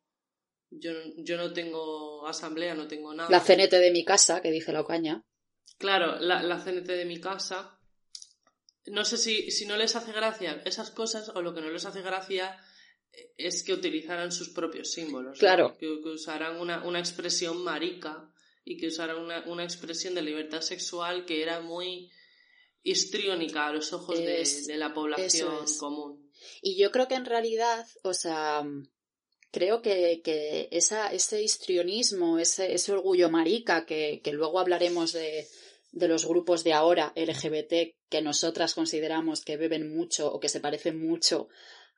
Yo, 0.70 0.92
yo 1.16 1.38
no 1.38 1.54
tengo 1.54 2.26
asamblea, 2.26 2.74
no 2.74 2.86
tengo 2.86 3.14
nada. 3.14 3.30
La 3.30 3.40
CNT 3.40 3.70
de 3.70 3.90
mi 3.90 4.04
casa, 4.04 4.42
que 4.42 4.50
dice 4.50 4.70
la 4.70 4.82
Ocaña. 4.82 5.24
Claro, 5.76 6.18
la, 6.18 6.42
la 6.42 6.62
CNT 6.62 6.86
de 6.86 7.04
mi 7.04 7.20
casa. 7.20 7.78
No 8.86 9.04
sé 9.04 9.18
si, 9.18 9.50
si 9.50 9.66
no 9.66 9.76
les 9.76 9.94
hace 9.96 10.12
gracia 10.12 10.62
esas 10.64 10.90
cosas 10.90 11.30
o 11.34 11.42
lo 11.42 11.54
que 11.54 11.60
no 11.60 11.70
les 11.70 11.84
hace 11.84 12.00
gracia 12.00 12.58
es 13.36 13.62
que 13.62 13.72
utilizaran 13.72 14.32
sus 14.32 14.50
propios 14.50 14.90
símbolos. 14.92 15.38
Claro. 15.38 15.76
Que, 15.78 15.88
usaran 15.88 16.56
una, 16.56 16.84
una, 16.84 16.98
expresión 16.98 17.62
marica 17.62 18.32
y 18.64 18.76
que 18.76 18.88
usaran 18.88 19.18
una, 19.18 19.44
una, 19.46 19.64
expresión 19.64 20.14
de 20.14 20.22
libertad 20.22 20.60
sexual 20.60 21.24
que 21.24 21.42
era 21.42 21.60
muy 21.60 22.10
histriónica 22.82 23.66
a 23.66 23.72
los 23.72 23.92
ojos 23.92 24.18
de, 24.18 24.46
de, 24.66 24.76
la 24.76 24.94
población 24.94 25.64
común. 25.78 26.30
Y 26.62 26.80
yo 26.80 26.90
creo 26.90 27.08
que 27.08 27.14
en 27.14 27.24
realidad, 27.24 27.86
o 28.02 28.14
sea, 28.14 28.64
creo 29.50 29.82
que, 29.82 30.20
que 30.22 30.68
ese 30.70 31.42
histrionismo, 31.42 32.38
ese, 32.38 32.74
ese 32.74 32.92
orgullo 32.92 33.30
marica, 33.30 33.86
que, 33.86 34.20
que 34.22 34.32
luego 34.32 34.58
hablaremos 34.58 35.12
de, 35.12 35.46
de 35.92 36.08
los 36.08 36.26
grupos 36.26 36.64
de 36.64 36.72
ahora 36.72 37.12
LGBT 37.16 37.94
que 38.08 38.22
nosotras 38.22 38.74
consideramos 38.74 39.44
que 39.44 39.56
beben 39.56 39.94
mucho 39.94 40.32
o 40.32 40.40
que 40.40 40.48
se 40.48 40.60
parecen 40.60 40.98
mucho 41.00 41.48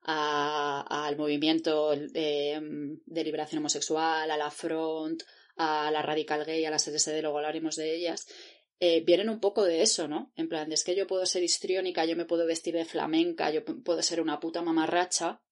al 0.03 1.17
movimiento 1.17 1.91
de, 1.95 2.99
liberación 3.07 3.59
homosexual, 3.59 4.31
a 4.31 4.37
la 4.37 4.51
Front, 4.51 5.23
a 5.57 5.91
la 5.91 6.01
Radical 6.01 6.45
Gay, 6.45 6.65
a 6.65 6.71
la 6.71 6.79
SDSD, 6.79 7.21
luego 7.21 7.37
hablaremos 7.37 7.77
de 7.77 7.95
ellas, 7.95 8.27
eh, 8.79 9.03
vienen 9.05 9.29
un 9.29 9.41
poco 9.41 9.65
de 9.65 9.83
eso, 9.83 10.09
¿no? 10.09 10.33
En 10.37 10.49
plan, 10.49 10.73
es 10.73 10.85
que 10.85 10.97
yo 10.97 11.07
puedo 11.07 11.27
ser 11.27 11.43
histriónica, 11.43 12.07
yo 12.07 12.17
me 12.17 12.25
puedo 12.25 12.47
vestir 12.47 12.75
de 12.75 12.87
flamenca, 12.87 13.51
yo 13.51 13.63
puedo 13.63 14.01
ser 14.01 14.23
una 14.23 14.41
puta 14.41 14.63
mamarracha, 14.63 15.43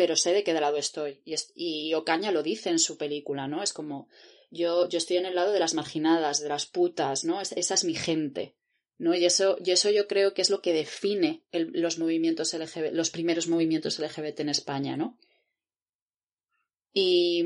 pero 0.00 0.16
sé 0.16 0.32
de 0.32 0.42
qué 0.42 0.54
lado 0.54 0.78
estoy. 0.78 1.20
Y, 1.26 1.34
y 1.54 1.92
Ocaña 1.92 2.32
lo 2.32 2.42
dice 2.42 2.70
en 2.70 2.78
su 2.78 2.96
película, 2.96 3.48
¿no? 3.48 3.62
Es 3.62 3.74
como, 3.74 4.08
yo, 4.50 4.88
yo 4.88 4.96
estoy 4.96 5.18
en 5.18 5.26
el 5.26 5.34
lado 5.34 5.52
de 5.52 5.60
las 5.60 5.74
marginadas, 5.74 6.40
de 6.40 6.48
las 6.48 6.64
putas, 6.64 7.26
¿no? 7.26 7.38
esa 7.42 7.74
es 7.74 7.84
mi 7.84 7.94
gente. 7.94 8.56
¿no? 8.96 9.14
Y 9.14 9.26
eso, 9.26 9.58
y 9.62 9.72
eso 9.72 9.90
yo 9.90 10.08
creo 10.08 10.32
que 10.32 10.40
es 10.40 10.48
lo 10.48 10.62
que 10.62 10.72
define 10.72 11.42
los 11.52 11.98
movimientos 11.98 12.54
LGBT, 12.54 12.94
los 12.94 13.10
primeros 13.10 13.46
movimientos 13.46 13.98
LGBT 13.98 14.40
en 14.40 14.48
España, 14.48 14.96
¿no? 14.96 15.18
Y, 16.94 17.44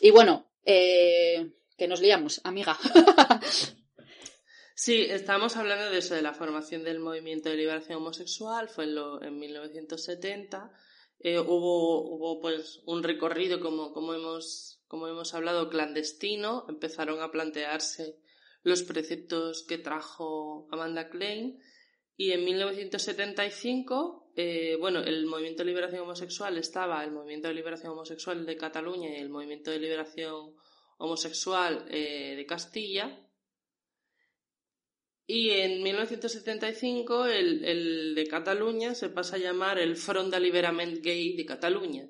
y 0.00 0.10
bueno, 0.10 0.50
eh, 0.64 1.50
que 1.76 1.86
nos 1.86 2.00
liamos, 2.00 2.40
amiga. 2.44 2.78
Sí, 4.82 5.02
estamos 5.10 5.58
hablando 5.58 5.90
de 5.90 5.98
eso, 5.98 6.14
de 6.14 6.22
la 6.22 6.32
formación 6.32 6.84
del 6.84 7.00
movimiento 7.00 7.50
de 7.50 7.56
liberación 7.56 7.98
homosexual, 7.98 8.66
fue 8.70 8.84
en, 8.84 8.94
lo, 8.94 9.22
en 9.22 9.38
1970. 9.38 10.72
Eh, 11.20 11.38
hubo, 11.38 12.02
hubo 12.02 12.40
pues 12.40 12.82
un 12.86 13.02
recorrido, 13.02 13.60
como, 13.60 13.92
como 13.92 14.14
hemos 14.14 14.80
como 14.90 15.06
hemos 15.06 15.34
hablado, 15.34 15.70
clandestino, 15.70 16.66
empezaron 16.68 17.22
a 17.22 17.30
plantearse 17.30 18.18
los 18.64 18.82
preceptos 18.82 19.62
que 19.62 19.78
trajo 19.78 20.66
Amanda 20.72 21.08
Klein 21.08 21.60
y 22.16 22.32
en 22.32 22.44
1975, 22.44 24.32
eh, 24.36 24.76
bueno, 24.78 24.98
el 24.98 25.26
Movimiento 25.26 25.62
de 25.62 25.68
Liberación 25.70 26.02
Homosexual 26.02 26.58
estaba 26.58 27.02
el 27.04 27.12
Movimiento 27.12 27.48
de 27.48 27.54
Liberación 27.54 27.92
Homosexual 27.92 28.44
de 28.44 28.56
Cataluña 28.58 29.08
y 29.08 29.20
el 29.20 29.30
Movimiento 29.30 29.70
de 29.70 29.78
Liberación 29.78 30.54
Homosexual 30.98 31.86
eh, 31.88 32.34
de 32.36 32.44
Castilla. 32.44 33.26
Y 35.32 35.50
en 35.50 35.82
1975 35.84 37.26
el, 37.26 37.64
el, 37.64 38.14
de 38.16 38.26
Cataluña 38.26 38.96
se 38.96 39.10
pasa 39.10 39.36
a 39.36 39.38
llamar 39.38 39.78
el 39.78 39.94
Front 39.94 40.32
d'Alliberament 40.32 41.04
Gay 41.04 41.36
de 41.36 41.46
Cataluña 41.46 42.08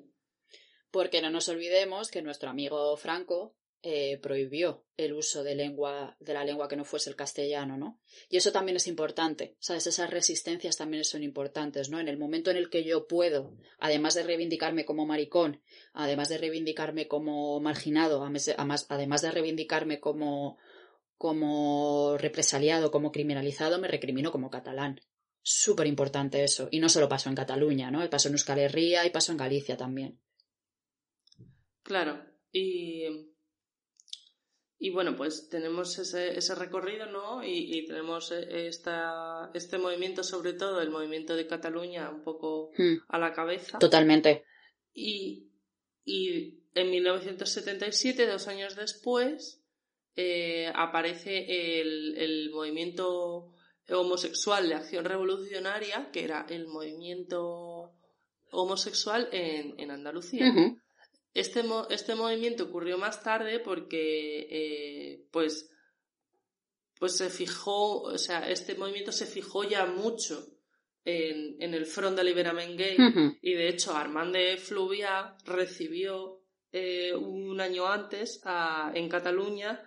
porque 0.91 1.21
no 1.21 1.29
nos 1.29 1.47
olvidemos 1.47 2.09
que 2.09 2.21
nuestro 2.21 2.49
amigo 2.49 2.97
Franco 2.97 3.55
eh, 3.83 4.19
prohibió 4.21 4.85
el 4.95 5.13
uso 5.13 5.43
de 5.43 5.55
lengua, 5.55 6.15
de 6.19 6.33
la 6.35 6.43
lengua 6.43 6.67
que 6.67 6.75
no 6.75 6.85
fuese 6.85 7.09
el 7.09 7.15
castellano, 7.15 7.77
¿no? 7.77 7.99
Y 8.29 8.37
eso 8.37 8.51
también 8.51 8.75
es 8.75 8.85
importante, 8.85 9.55
¿sabes? 9.59 9.87
Esas 9.87 10.11
resistencias 10.11 10.77
también 10.77 11.03
son 11.03 11.23
importantes, 11.23 11.89
¿no? 11.89 11.99
En 11.99 12.07
el 12.07 12.17
momento 12.17 12.51
en 12.51 12.57
el 12.57 12.69
que 12.69 12.83
yo 12.83 13.07
puedo, 13.07 13.55
además 13.79 14.13
de 14.13 14.21
reivindicarme 14.21 14.85
como 14.85 15.07
maricón, 15.07 15.63
además 15.93 16.29
de 16.29 16.37
reivindicarme 16.37 17.07
como 17.07 17.59
marginado, 17.59 18.23
además 18.23 19.21
de 19.21 19.31
reivindicarme 19.31 19.99
como, 19.99 20.59
como 21.21 22.17
represaliado, 22.17 22.89
como 22.89 23.11
criminalizado, 23.11 23.77
me 23.77 23.87
recrimino 23.87 24.31
como 24.31 24.49
catalán. 24.49 25.01
Súper 25.43 25.85
importante 25.85 26.43
eso. 26.43 26.67
Y 26.71 26.79
no 26.79 26.89
solo 26.89 27.07
pasó 27.07 27.29
en 27.29 27.35
Cataluña, 27.35 27.91
¿no? 27.91 28.09
Pasó 28.09 28.27
en 28.27 28.33
Euskal 28.33 28.57
Herria 28.57 29.05
y 29.05 29.11
pasó 29.11 29.31
en 29.31 29.37
Galicia 29.37 29.77
también. 29.77 30.19
Claro. 31.83 32.25
Y 32.51 33.05
y 34.79 34.89
bueno, 34.89 35.15
pues 35.15 35.47
tenemos 35.47 35.99
ese, 35.99 36.35
ese 36.35 36.55
recorrido, 36.55 37.05
¿no? 37.05 37.43
Y, 37.45 37.85
tenemos 37.85 38.31
e, 38.31 38.65
esta, 38.65 39.51
este 39.53 39.77
movimiento, 39.77 40.23
sobre 40.23 40.53
todo 40.53 40.81
el 40.81 40.89
movimiento 40.89 41.35
de 41.35 41.45
Cataluña, 41.45 42.09
un 42.09 42.23
poco 42.23 42.71
hmm. 42.75 42.95
a 43.07 43.19
la 43.19 43.31
cabeza. 43.31 43.77
Totalmente. 43.77 44.43
Y, 44.91 45.51
y 46.03 46.63
en 46.73 46.89
1977, 46.89 48.25
dos 48.25 48.47
años 48.47 48.75
después, 48.75 49.60
eh, 50.15 50.71
aparece 50.75 51.79
el, 51.79 52.17
el, 52.17 52.51
movimiento 52.51 53.53
homosexual 53.89 54.67
de 54.67 54.75
acción 54.75 55.05
revolucionaria, 55.05 56.09
que 56.11 56.23
era 56.23 56.45
el 56.49 56.67
movimiento 56.67 57.93
homosexual 58.51 59.29
en, 59.31 59.79
en 59.79 59.91
Andalucía. 59.91 60.53
Este, 61.33 61.63
este 61.89 62.15
movimiento 62.15 62.65
ocurrió 62.65 62.97
más 62.97 63.23
tarde 63.23 63.59
porque, 63.59 64.47
eh, 64.49 65.27
pues, 65.31 65.69
pues 66.99 67.15
se 67.15 67.29
fijó, 67.29 68.01
o 68.01 68.17
sea, 68.17 68.49
este 68.49 68.75
movimiento 68.75 69.11
se 69.11 69.25
fijó 69.25 69.63
ya 69.63 69.85
mucho 69.85 70.45
en, 71.05 71.61
en 71.61 71.73
el 71.73 71.85
Front 71.85 72.17
de 72.17 72.23
Liberament 72.23 72.77
Gay 72.77 72.97
y 73.41 73.53
de 73.53 73.69
hecho 73.69 73.95
Armand 73.95 74.35
de 74.35 74.57
Fluvia 74.57 75.35
recibió 75.45 76.41
eh, 76.71 77.15
un 77.15 77.59
año 77.59 77.87
antes 77.87 78.41
a, 78.43 78.91
en 78.93 79.09
Cataluña 79.09 79.81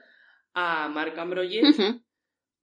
a 0.55 0.89
Marc 0.89 1.19
Ambroyer, 1.19 1.65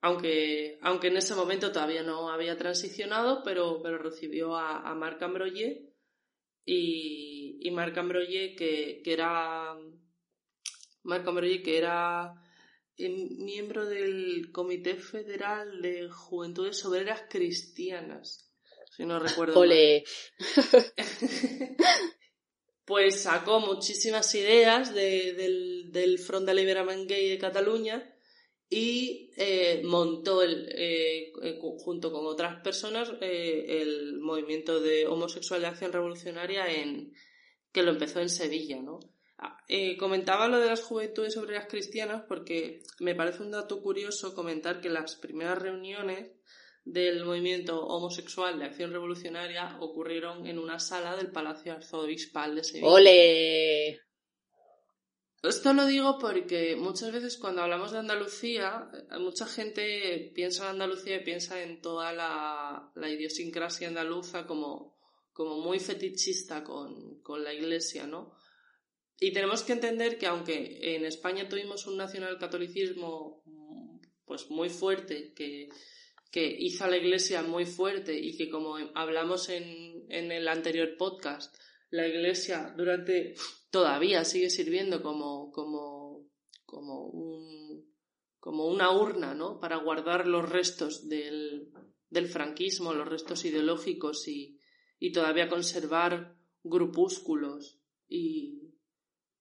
aunque, 0.02 0.80
aunque 0.82 1.08
en 1.08 1.18
ese 1.18 1.36
momento 1.36 1.72
todavía 1.72 2.04
no 2.04 2.30
había 2.30 2.58
transicionado, 2.58 3.44
pero, 3.44 3.82
pero 3.84 3.98
recibió 3.98 4.56
a, 4.56 4.90
a 4.90 4.96
Marc 4.96 5.22
Ambroyer 5.22 5.82
y, 6.66 7.60
y 7.62 7.72
Marc 7.72 7.98
Ambroye, 7.98 8.56
que, 8.56 9.02
que 9.04 9.14
era 9.14 9.76
Marc 11.04 11.28
Ambroye, 11.28 11.62
que 11.62 11.78
era 11.78 12.34
miembro 12.98 13.86
del 13.86 14.52
Comité 14.52 14.96
Federal 14.96 15.82
de 15.82 16.10
Juventudes 16.10 16.86
Obreras 16.86 17.24
Cristianas, 17.30 18.52
si 18.96 19.06
no 19.06 19.20
recuerdo 19.20 19.60
Ole. 19.60 20.04
pues 22.92 23.22
sacó 23.22 23.62
muchísimas 23.62 24.36
ideas 24.36 24.94
de, 24.94 25.32
del, 25.32 25.94
del 25.94 26.20
Front 26.20 26.46
de 26.46 27.06
Gay 27.08 27.30
de 27.30 27.38
Cataluña 27.38 28.14
y 28.70 29.32
eh, 29.38 29.82
montó 29.86 30.42
el, 30.44 30.68
eh, 30.76 31.32
eh, 31.42 31.58
junto 31.80 32.12
con 32.12 32.26
otras 32.26 32.62
personas 32.62 33.10
el 33.22 34.20
movimiento 34.20 34.82
de 34.82 35.08
homosexual 35.08 35.62
de 35.62 35.68
acción 35.68 35.94
revolucionaria 35.94 36.70
en 36.70 37.14
que 37.72 37.82
lo 37.82 37.92
empezó 37.92 38.20
en 38.20 38.28
Sevilla, 38.28 38.82
¿no? 38.82 39.00
Ah, 39.38 39.58
comentaba 39.98 40.50
lo 40.50 40.60
de 40.60 40.68
las 40.68 40.82
juventudes 40.82 41.38
obreras 41.38 41.68
cristianas 41.70 42.26
porque 42.28 42.82
me 43.00 43.16
parece 43.16 43.42
un 43.42 43.52
dato 43.52 43.82
curioso 43.82 44.36
comentar 44.36 44.82
que 44.82 44.90
las 44.90 45.16
primeras 45.16 45.60
reuniones 45.60 46.32
del 46.84 47.24
movimiento 47.26 47.86
homosexual 47.86 48.58
de 48.58 48.66
acción 48.66 48.92
revolucionaria 48.92 49.78
ocurrieron 49.80 50.48
en 50.48 50.58
una 50.58 50.80
sala 50.80 51.16
del 51.16 51.32
Palacio 51.32 51.74
Arzobispal 51.74 52.56
de 52.56 52.64
Sevilla. 52.64 52.88
¡Ole! 52.88 54.02
Esto 55.44 55.74
lo 55.74 55.88
digo 55.88 56.20
porque 56.20 56.76
muchas 56.76 57.12
veces 57.12 57.38
cuando 57.38 57.64
hablamos 57.64 57.92
de 57.92 57.98
Andalucía, 57.98 58.92
eh, 58.94 59.18
mucha 59.18 59.48
gente 59.48 60.32
piensa 60.36 60.66
en 60.66 60.70
Andalucía 60.72 61.16
y 61.16 61.24
piensa 61.24 61.64
en 61.64 61.82
toda 61.82 62.14
la, 62.14 62.92
idiosincrasia 62.96 63.88
andaluza 63.88 64.46
como, 64.46 65.00
como 65.34 65.58
muy 65.60 65.80
fetichista 65.80 66.64
con, 66.64 67.22
con, 67.22 67.44
la 67.44 67.54
iglesia, 67.54 68.06
¿no? 68.06 68.36
Y 69.20 69.34
tenemos 69.34 69.64
que 69.64 69.74
entender 69.74 70.20
que 70.20 70.28
aunque 70.28 70.96
en 70.96 71.06
España 71.06 71.50
tuvimos 71.50 71.88
un 71.88 71.98
nacionalcatolicismo 71.98 73.44
pues 74.26 74.50
muy 74.50 74.70
fuerte, 74.70 75.34
que, 75.34 75.70
que 76.32 76.56
hizo 76.60 76.86
a 76.86 76.88
la 76.88 76.98
iglesia 76.98 77.44
muy 77.44 77.66
fuerte 77.66 78.18
y 78.18 78.38
que 78.38 78.50
como 78.50 78.78
hablamos 78.96 79.50
en, 79.50 80.06
en 80.10 80.32
el 80.32 80.48
anterior 80.48 80.96
podcast, 80.98 81.56
la 81.90 82.08
iglesia 82.08 82.74
durante 82.78 83.36
todavía 83.70 84.24
sigue 84.24 84.50
sirviendo 84.50 85.04
como, 85.04 85.52
como, 85.52 86.30
como, 86.66 87.08
un, 87.08 87.86
como 88.40 88.68
una 88.68 88.92
urna 88.92 89.36
¿no? 89.36 89.60
para 89.60 89.76
guardar 89.78 90.26
los 90.26 90.50
restos 90.50 91.10
del, 91.10 91.70
del 92.10 92.28
franquismo, 92.28 92.94
los 92.94 93.10
restos 93.10 93.44
ideológicos 93.44 94.28
y, 94.30 94.58
y 95.00 95.12
todavía 95.12 95.50
conservar 95.50 96.38
grupúsculos 96.64 97.82
y, 98.08 98.74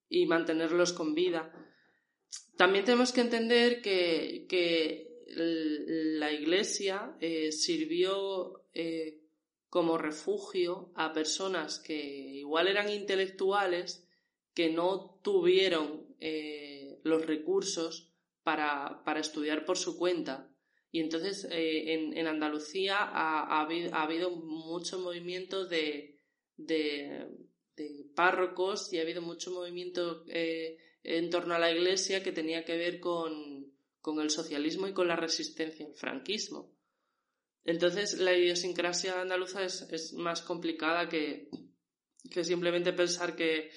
y, 0.08 0.26
mantenerlos 0.26 0.92
con 0.92 1.14
vida. 1.14 1.52
También 2.56 2.84
tenemos 2.84 3.12
que 3.12 3.20
entender 3.20 3.80
que, 3.80 4.46
que 4.48 5.09
la 5.36 6.32
Iglesia 6.32 7.16
eh, 7.20 7.52
sirvió 7.52 8.60
eh, 8.72 9.20
como 9.68 9.98
refugio 9.98 10.90
a 10.96 11.12
personas 11.12 11.78
que 11.78 11.94
igual 11.94 12.66
eran 12.66 12.90
intelectuales, 12.90 14.04
que 14.52 14.68
no 14.68 15.20
tuvieron 15.22 16.16
eh, 16.18 16.98
los 17.04 17.24
recursos 17.24 18.12
para, 18.42 19.00
estudiar 19.16 19.64
por 19.64 19.78
su 19.78 19.96
cuenta. 19.96 20.52
Y 20.90 20.98
entonces 20.98 21.46
eh, 21.52 21.94
en, 21.94 22.26
Andalucía 22.26 22.96
ha, 22.98 23.60
habido, 23.60 24.30
mucho 24.30 24.98
movimiento 24.98 25.66
de, 25.66 26.18
de, 26.56 27.28
párrocos 28.16 28.92
y 28.92 28.98
ha 28.98 29.02
habido 29.02 29.22
mucho 29.22 29.52
movimiento 29.52 30.24
en 30.26 31.30
torno 31.30 31.54
a 31.54 31.60
la 31.60 31.70
iglesia 31.70 32.24
que 32.24 32.32
tenía 32.32 32.64
que 32.64 32.76
ver 32.76 32.98
con, 32.98 33.49
con 34.00 34.20
el 34.20 34.30
socialismo 34.30 34.88
y 34.88 34.92
con 34.92 35.08
la 35.08 35.16
resistencia 35.16 35.86
al 35.86 35.94
franquismo. 35.94 36.74
Entonces 37.64 38.18
la 38.18 38.32
idiosincrasia 38.34 39.20
andaluza 39.20 39.62
es, 39.62 40.12
más 40.14 40.42
complicada 40.42 41.08
que, 41.08 41.48
simplemente 42.42 42.92
pensar 42.92 43.36
que, 43.36 43.70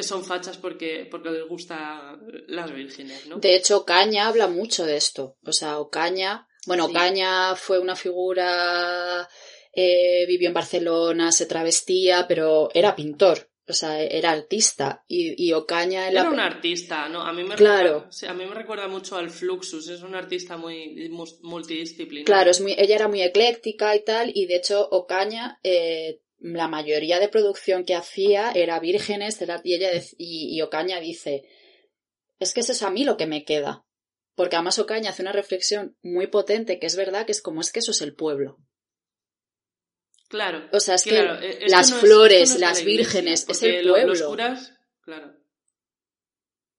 son 0.00 0.24
fachas 0.24 0.56
porque, 0.58 1.08
porque 1.10 1.30
les 1.30 1.48
gustan 1.48 2.20
las 2.46 2.72
vírgenes, 2.72 3.26
¿no? 3.26 3.38
De 3.38 3.56
hecho, 3.56 3.78
Ocaña 3.78 4.28
habla 4.28 4.46
mucho 4.46 4.86
de 4.86 4.96
esto. 4.96 5.36
O 5.44 5.52
sea, 5.52 5.80
Ocaña, 5.80 6.46
bueno, 6.66 6.84
Ocaña 6.84 7.56
fue 7.56 7.80
una 7.80 7.96
figura, 7.96 9.28
eh, 9.72 10.24
vivió 10.28 10.46
en 10.46 10.54
Barcelona, 10.54 11.32
se 11.32 11.46
travestía, 11.46 12.26
pero 12.28 12.68
era 12.72 12.94
pintor 12.94 13.47
o 13.68 13.72
sea, 13.72 14.02
era 14.02 14.30
artista 14.30 15.04
y, 15.06 15.46
y 15.46 15.52
Ocaña 15.52 16.08
era 16.08 16.28
un 16.28 16.40
artista, 16.40 17.08
¿no? 17.08 17.20
A 17.22 17.32
mí 17.32 17.44
me 17.44 17.54
claro. 17.54 18.06
recuerda, 18.06 18.30
a 18.30 18.34
mí 18.34 18.46
me 18.46 18.54
recuerda 18.54 18.88
mucho 18.88 19.16
al 19.16 19.30
Fluxus, 19.30 19.88
es 19.88 20.02
un 20.02 20.14
artista 20.14 20.56
muy 20.56 21.10
multidisciplinar. 21.42 22.24
Claro, 22.24 22.50
es 22.50 22.60
muy, 22.60 22.74
ella 22.78 22.94
era 22.94 23.08
muy 23.08 23.22
ecléctica 23.22 23.94
y 23.94 24.04
tal, 24.04 24.30
y 24.34 24.46
de 24.46 24.56
hecho 24.56 24.88
Ocaña, 24.90 25.58
eh, 25.62 26.20
la 26.38 26.68
mayoría 26.68 27.20
de 27.20 27.28
producción 27.28 27.84
que 27.84 27.94
hacía 27.94 28.52
era 28.52 28.80
vírgenes, 28.80 29.40
era, 29.42 29.60
y, 29.64 29.74
ella 29.74 29.90
y, 30.16 30.56
y 30.56 30.62
Ocaña 30.62 31.00
dice, 31.00 31.44
es 32.38 32.54
que 32.54 32.60
eso 32.60 32.72
es 32.72 32.82
a 32.82 32.90
mí 32.90 33.04
lo 33.04 33.16
que 33.16 33.26
me 33.26 33.44
queda. 33.44 33.84
Porque 34.34 34.54
además 34.54 34.78
Ocaña 34.78 35.10
hace 35.10 35.22
una 35.22 35.32
reflexión 35.32 35.96
muy 36.00 36.28
potente, 36.28 36.78
que 36.78 36.86
es 36.86 36.94
verdad 36.94 37.26
que 37.26 37.32
es 37.32 37.42
como 37.42 37.60
es 37.60 37.72
que 37.72 37.80
eso 37.80 37.90
es 37.90 38.00
el 38.02 38.14
pueblo. 38.14 38.58
Claro. 40.28 40.68
O 40.72 40.80
sea, 40.80 40.96
es 40.96 41.04
que 41.04 41.22
las 41.68 41.94
flores, 41.94 42.58
las 42.58 42.84
vírgenes, 42.84 43.46
es 43.48 43.62
el 43.62 43.88
pueblo. 43.88 44.08
Los 44.08 44.22
curas, 44.22 44.74
claro. 45.00 45.34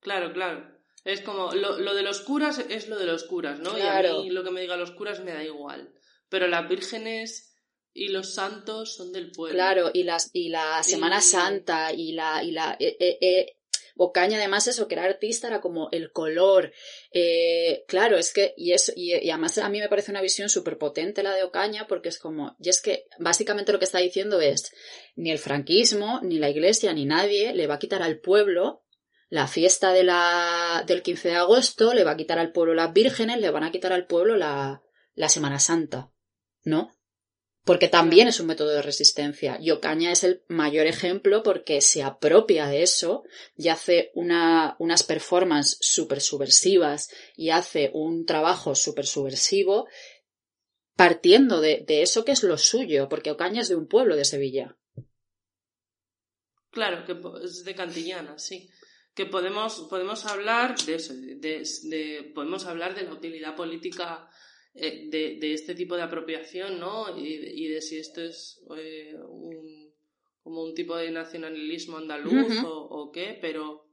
Claro, 0.00 0.32
claro. 0.32 0.80
Es 1.04 1.22
como, 1.22 1.52
lo, 1.52 1.78
lo, 1.78 1.94
de 1.94 2.02
los 2.02 2.20
curas 2.20 2.58
es 2.58 2.88
lo 2.88 2.98
de 2.98 3.06
los 3.06 3.24
curas, 3.24 3.58
¿no? 3.58 3.76
Y 3.76 3.82
a 3.82 4.02
mí 4.02 4.30
lo 4.30 4.44
que 4.44 4.50
me 4.50 4.60
diga 4.60 4.76
los 4.76 4.92
curas 4.92 5.20
me 5.20 5.32
da 5.32 5.42
igual. 5.42 5.92
Pero 6.28 6.46
las 6.46 6.68
vírgenes 6.68 7.54
y 7.92 8.08
los 8.08 8.34
santos 8.34 8.94
son 8.94 9.12
del 9.12 9.32
pueblo. 9.32 9.56
Claro, 9.56 9.90
y 9.92 10.04
las 10.04 10.30
y 10.32 10.48
la 10.48 10.82
Semana 10.82 11.20
Santa 11.20 11.92
y 11.92 12.12
la 12.12 12.44
y 12.44 12.52
la 12.52 12.76
eh, 12.78 12.96
eh, 13.00 13.56
Ocaña, 14.02 14.38
además, 14.38 14.66
eso, 14.66 14.88
que 14.88 14.94
era 14.94 15.04
artista, 15.04 15.48
era 15.48 15.60
como 15.60 15.90
el 15.92 16.10
color. 16.10 16.72
Eh, 17.12 17.84
claro, 17.86 18.16
es 18.16 18.32
que, 18.32 18.54
y, 18.56 18.72
eso, 18.72 18.92
y, 18.96 19.12
además 19.28 19.58
a 19.58 19.68
mí 19.68 19.78
me 19.78 19.90
parece 19.90 20.10
una 20.10 20.22
visión 20.22 20.48
súper 20.48 20.78
potente 20.78 21.22
la 21.22 21.34
de 21.34 21.42
Ocaña, 21.42 21.86
porque 21.86 22.08
es 22.08 22.18
como, 22.18 22.56
y 22.58 22.70
es 22.70 22.80
que 22.80 23.04
básicamente 23.18 23.72
lo 23.72 23.78
que 23.78 23.84
está 23.84 23.98
diciendo 23.98 24.40
es, 24.40 24.72
ni 25.16 25.30
el 25.30 25.38
franquismo, 25.38 26.18
ni 26.22 26.38
la 26.38 26.48
iglesia, 26.48 26.94
ni 26.94 27.04
nadie 27.04 27.52
le 27.52 27.66
va 27.66 27.74
a 27.74 27.78
quitar 27.78 28.02
al 28.02 28.20
pueblo 28.20 28.84
la 29.28 29.46
fiesta 29.46 29.92
de 29.92 30.02
la, 30.02 30.82
del 30.86 31.02
15 31.02 31.28
de 31.28 31.36
agosto, 31.36 31.92
le 31.92 32.04
va 32.04 32.12
a 32.12 32.16
quitar 32.16 32.38
al 32.38 32.52
pueblo 32.52 32.72
las 32.72 32.94
vírgenes, 32.94 33.38
le 33.38 33.50
van 33.50 33.64
a 33.64 33.70
quitar 33.70 33.92
al 33.92 34.06
pueblo 34.06 34.38
la, 34.38 34.82
la 35.14 35.28
Semana 35.28 35.58
Santa, 35.58 36.10
¿no? 36.64 36.90
Porque 37.64 37.88
también 37.88 38.26
es 38.26 38.40
un 38.40 38.46
método 38.46 38.70
de 38.70 38.82
resistencia. 38.82 39.58
Y 39.60 39.70
Ocaña 39.70 40.12
es 40.12 40.24
el 40.24 40.42
mayor 40.48 40.86
ejemplo 40.86 41.42
porque 41.42 41.80
se 41.82 42.02
apropia 42.02 42.66
de 42.66 42.82
eso 42.82 43.22
y 43.56 43.68
hace 43.68 44.10
una, 44.14 44.76
unas 44.78 45.02
performances 45.02 45.78
súper 45.80 46.20
subversivas 46.20 47.10
y 47.36 47.50
hace 47.50 47.90
un 47.92 48.24
trabajo 48.24 48.74
súper 48.74 49.06
subversivo 49.06 49.86
partiendo 50.96 51.62
de, 51.62 51.82
de, 51.86 52.02
eso 52.02 52.26
que 52.26 52.32
es 52.32 52.42
lo 52.42 52.58
suyo, 52.58 53.08
porque 53.08 53.30
Ocaña 53.30 53.62
es 53.62 53.68
de 53.68 53.76
un 53.76 53.88
pueblo 53.88 54.16
de 54.16 54.26
Sevilla. 54.26 54.76
Claro, 56.70 57.04
que 57.04 57.16
es 57.42 57.64
de 57.64 57.74
Cantillana, 57.74 58.38
sí. 58.38 58.68
Que 59.14 59.26
podemos, 59.26 59.86
podemos 59.88 60.24
hablar 60.26 60.78
de 60.78 60.94
eso, 60.94 61.14
de, 61.14 61.64
de, 61.84 62.32
podemos 62.34 62.66
hablar 62.66 62.94
de 62.94 63.02
la 63.02 63.14
utilidad 63.14 63.56
política 63.56 64.28
eh, 64.74 65.08
de, 65.10 65.36
de, 65.40 65.52
este 65.52 65.74
tipo 65.74 65.96
de 65.96 66.02
apropiación, 66.02 66.78
¿no? 66.78 67.18
Y, 67.18 67.34
y 67.34 67.68
de 67.68 67.80
si 67.80 67.98
esto 67.98 68.22
es 68.22 68.60
eh, 68.76 69.14
un, 69.28 69.92
como 70.42 70.62
un 70.62 70.74
tipo 70.74 70.96
de 70.96 71.10
nacionalismo 71.10 71.96
andaluz 71.96 72.32
uh 72.32 72.62
-huh. 72.62 72.66
o, 72.66 73.02
o, 73.02 73.12
qué, 73.12 73.38
pero, 73.40 73.90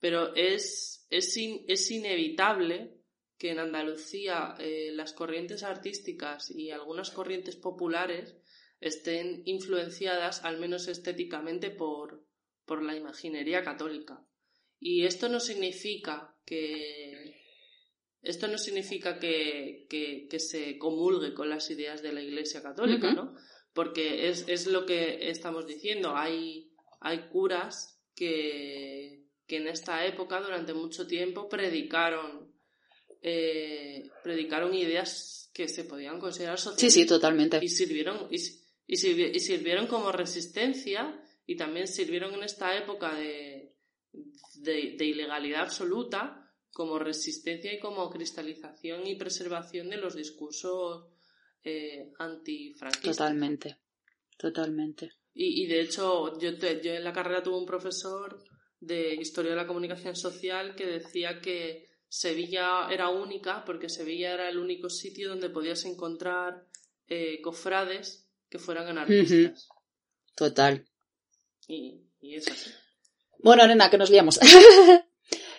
pero 0.00 0.34
es, 0.34 1.06
es, 1.10 1.36
in, 1.36 1.64
es 1.68 1.90
inevitable 1.90 2.96
que 3.38 3.50
en 3.50 3.58
Andalucía 3.58 4.54
eh, 4.58 4.90
las 4.92 5.12
corrientes 5.12 5.62
artísticas 5.62 6.50
y 6.50 6.70
algunas 6.70 7.10
corrientes 7.10 7.56
populares 7.56 8.36
estén 8.80 9.42
influenciadas, 9.44 10.44
al 10.44 10.58
menos 10.58 10.88
estéticamente, 10.88 11.70
por, 11.70 12.26
por 12.64 12.82
la 12.82 12.96
imaginería 12.96 13.62
católica. 13.62 14.26
Y 14.78 15.04
esto 15.04 15.28
no 15.28 15.40
significa 15.40 16.36
que, 16.44 17.15
esto 18.26 18.48
no 18.48 18.58
significa 18.58 19.18
que, 19.18 19.86
que, 19.88 20.26
que, 20.28 20.38
se 20.38 20.78
comulgue 20.78 21.32
con 21.32 21.48
las 21.48 21.70
ideas 21.70 22.02
de 22.02 22.12
la 22.12 22.20
Iglesia 22.20 22.62
Católica, 22.62 23.08
uh 23.08 23.10
-huh. 23.10 23.16
¿no? 23.16 23.34
Porque 23.72 24.28
es, 24.28 24.44
es, 24.48 24.66
lo 24.66 24.84
que 24.84 25.30
estamos 25.30 25.66
diciendo. 25.66 26.16
Hay, 26.16 26.72
hay 27.00 27.28
curas 27.28 28.00
que, 28.14 29.26
que 29.46 29.56
en 29.56 29.68
esta 29.68 30.04
época, 30.04 30.40
durante 30.40 30.74
mucho 30.74 31.06
tiempo, 31.06 31.48
predicaron, 31.48 32.52
eh, 33.22 34.10
predicaron 34.22 34.74
ideas 34.74 35.50
que 35.54 35.68
se 35.68 35.84
podían 35.84 36.18
considerar 36.18 36.58
sociales. 36.58 36.92
Sí, 36.92 37.02
sí, 37.02 37.06
totalmente. 37.06 37.60
Y 37.62 37.68
sirvieron, 37.68 38.28
y, 38.30 38.36
y, 38.86 38.96
sirvi 38.96 39.30
y 39.34 39.40
sirvieron 39.40 39.86
como 39.86 40.10
resistencia 40.10 41.22
y 41.46 41.56
también 41.56 41.86
sirvieron 41.86 42.34
en 42.34 42.42
esta 42.42 42.76
época 42.76 43.14
de, 43.14 43.74
de, 44.56 44.96
de 44.98 45.04
ilegalidad 45.04 45.62
absoluta 45.62 46.45
como 46.72 46.98
resistencia 46.98 47.72
y 47.72 47.78
como 47.80 48.10
cristalización 48.10 49.06
y 49.06 49.16
preservación 49.16 49.88
de 49.88 49.96
los 49.96 50.14
discursos 50.14 51.06
eh, 51.64 52.12
antifranquistas. 52.18 53.16
Totalmente, 53.16 53.78
totalmente. 54.36 55.12
Y, 55.34 55.64
y 55.64 55.66
de 55.66 55.80
hecho, 55.80 56.38
yo, 56.38 56.58
te, 56.58 56.80
yo 56.82 56.92
en 56.92 57.04
la 57.04 57.12
carrera 57.12 57.42
tuve 57.42 57.58
un 57.58 57.66
profesor 57.66 58.42
de 58.80 59.14
Historia 59.14 59.50
de 59.52 59.56
la 59.56 59.66
Comunicación 59.66 60.16
Social 60.16 60.74
que 60.74 60.86
decía 60.86 61.40
que 61.40 61.88
Sevilla 62.08 62.88
era 62.90 63.08
única 63.08 63.64
porque 63.64 63.88
Sevilla 63.88 64.32
era 64.32 64.48
el 64.48 64.58
único 64.58 64.88
sitio 64.88 65.28
donde 65.28 65.50
podías 65.50 65.84
encontrar 65.84 66.66
eh, 67.08 67.40
cofrades 67.42 68.28
que 68.48 68.58
fueran 68.58 68.88
anarquistas. 68.88 69.68
Uh 69.68 69.72
-huh. 69.72 70.34
Total. 70.36 70.86
Y, 71.68 72.02
y 72.20 72.34
es 72.36 72.48
así. 72.48 72.70
Bueno, 73.38 73.66
nena, 73.66 73.90
que 73.90 73.98
nos 73.98 74.10
liamos. 74.10 74.38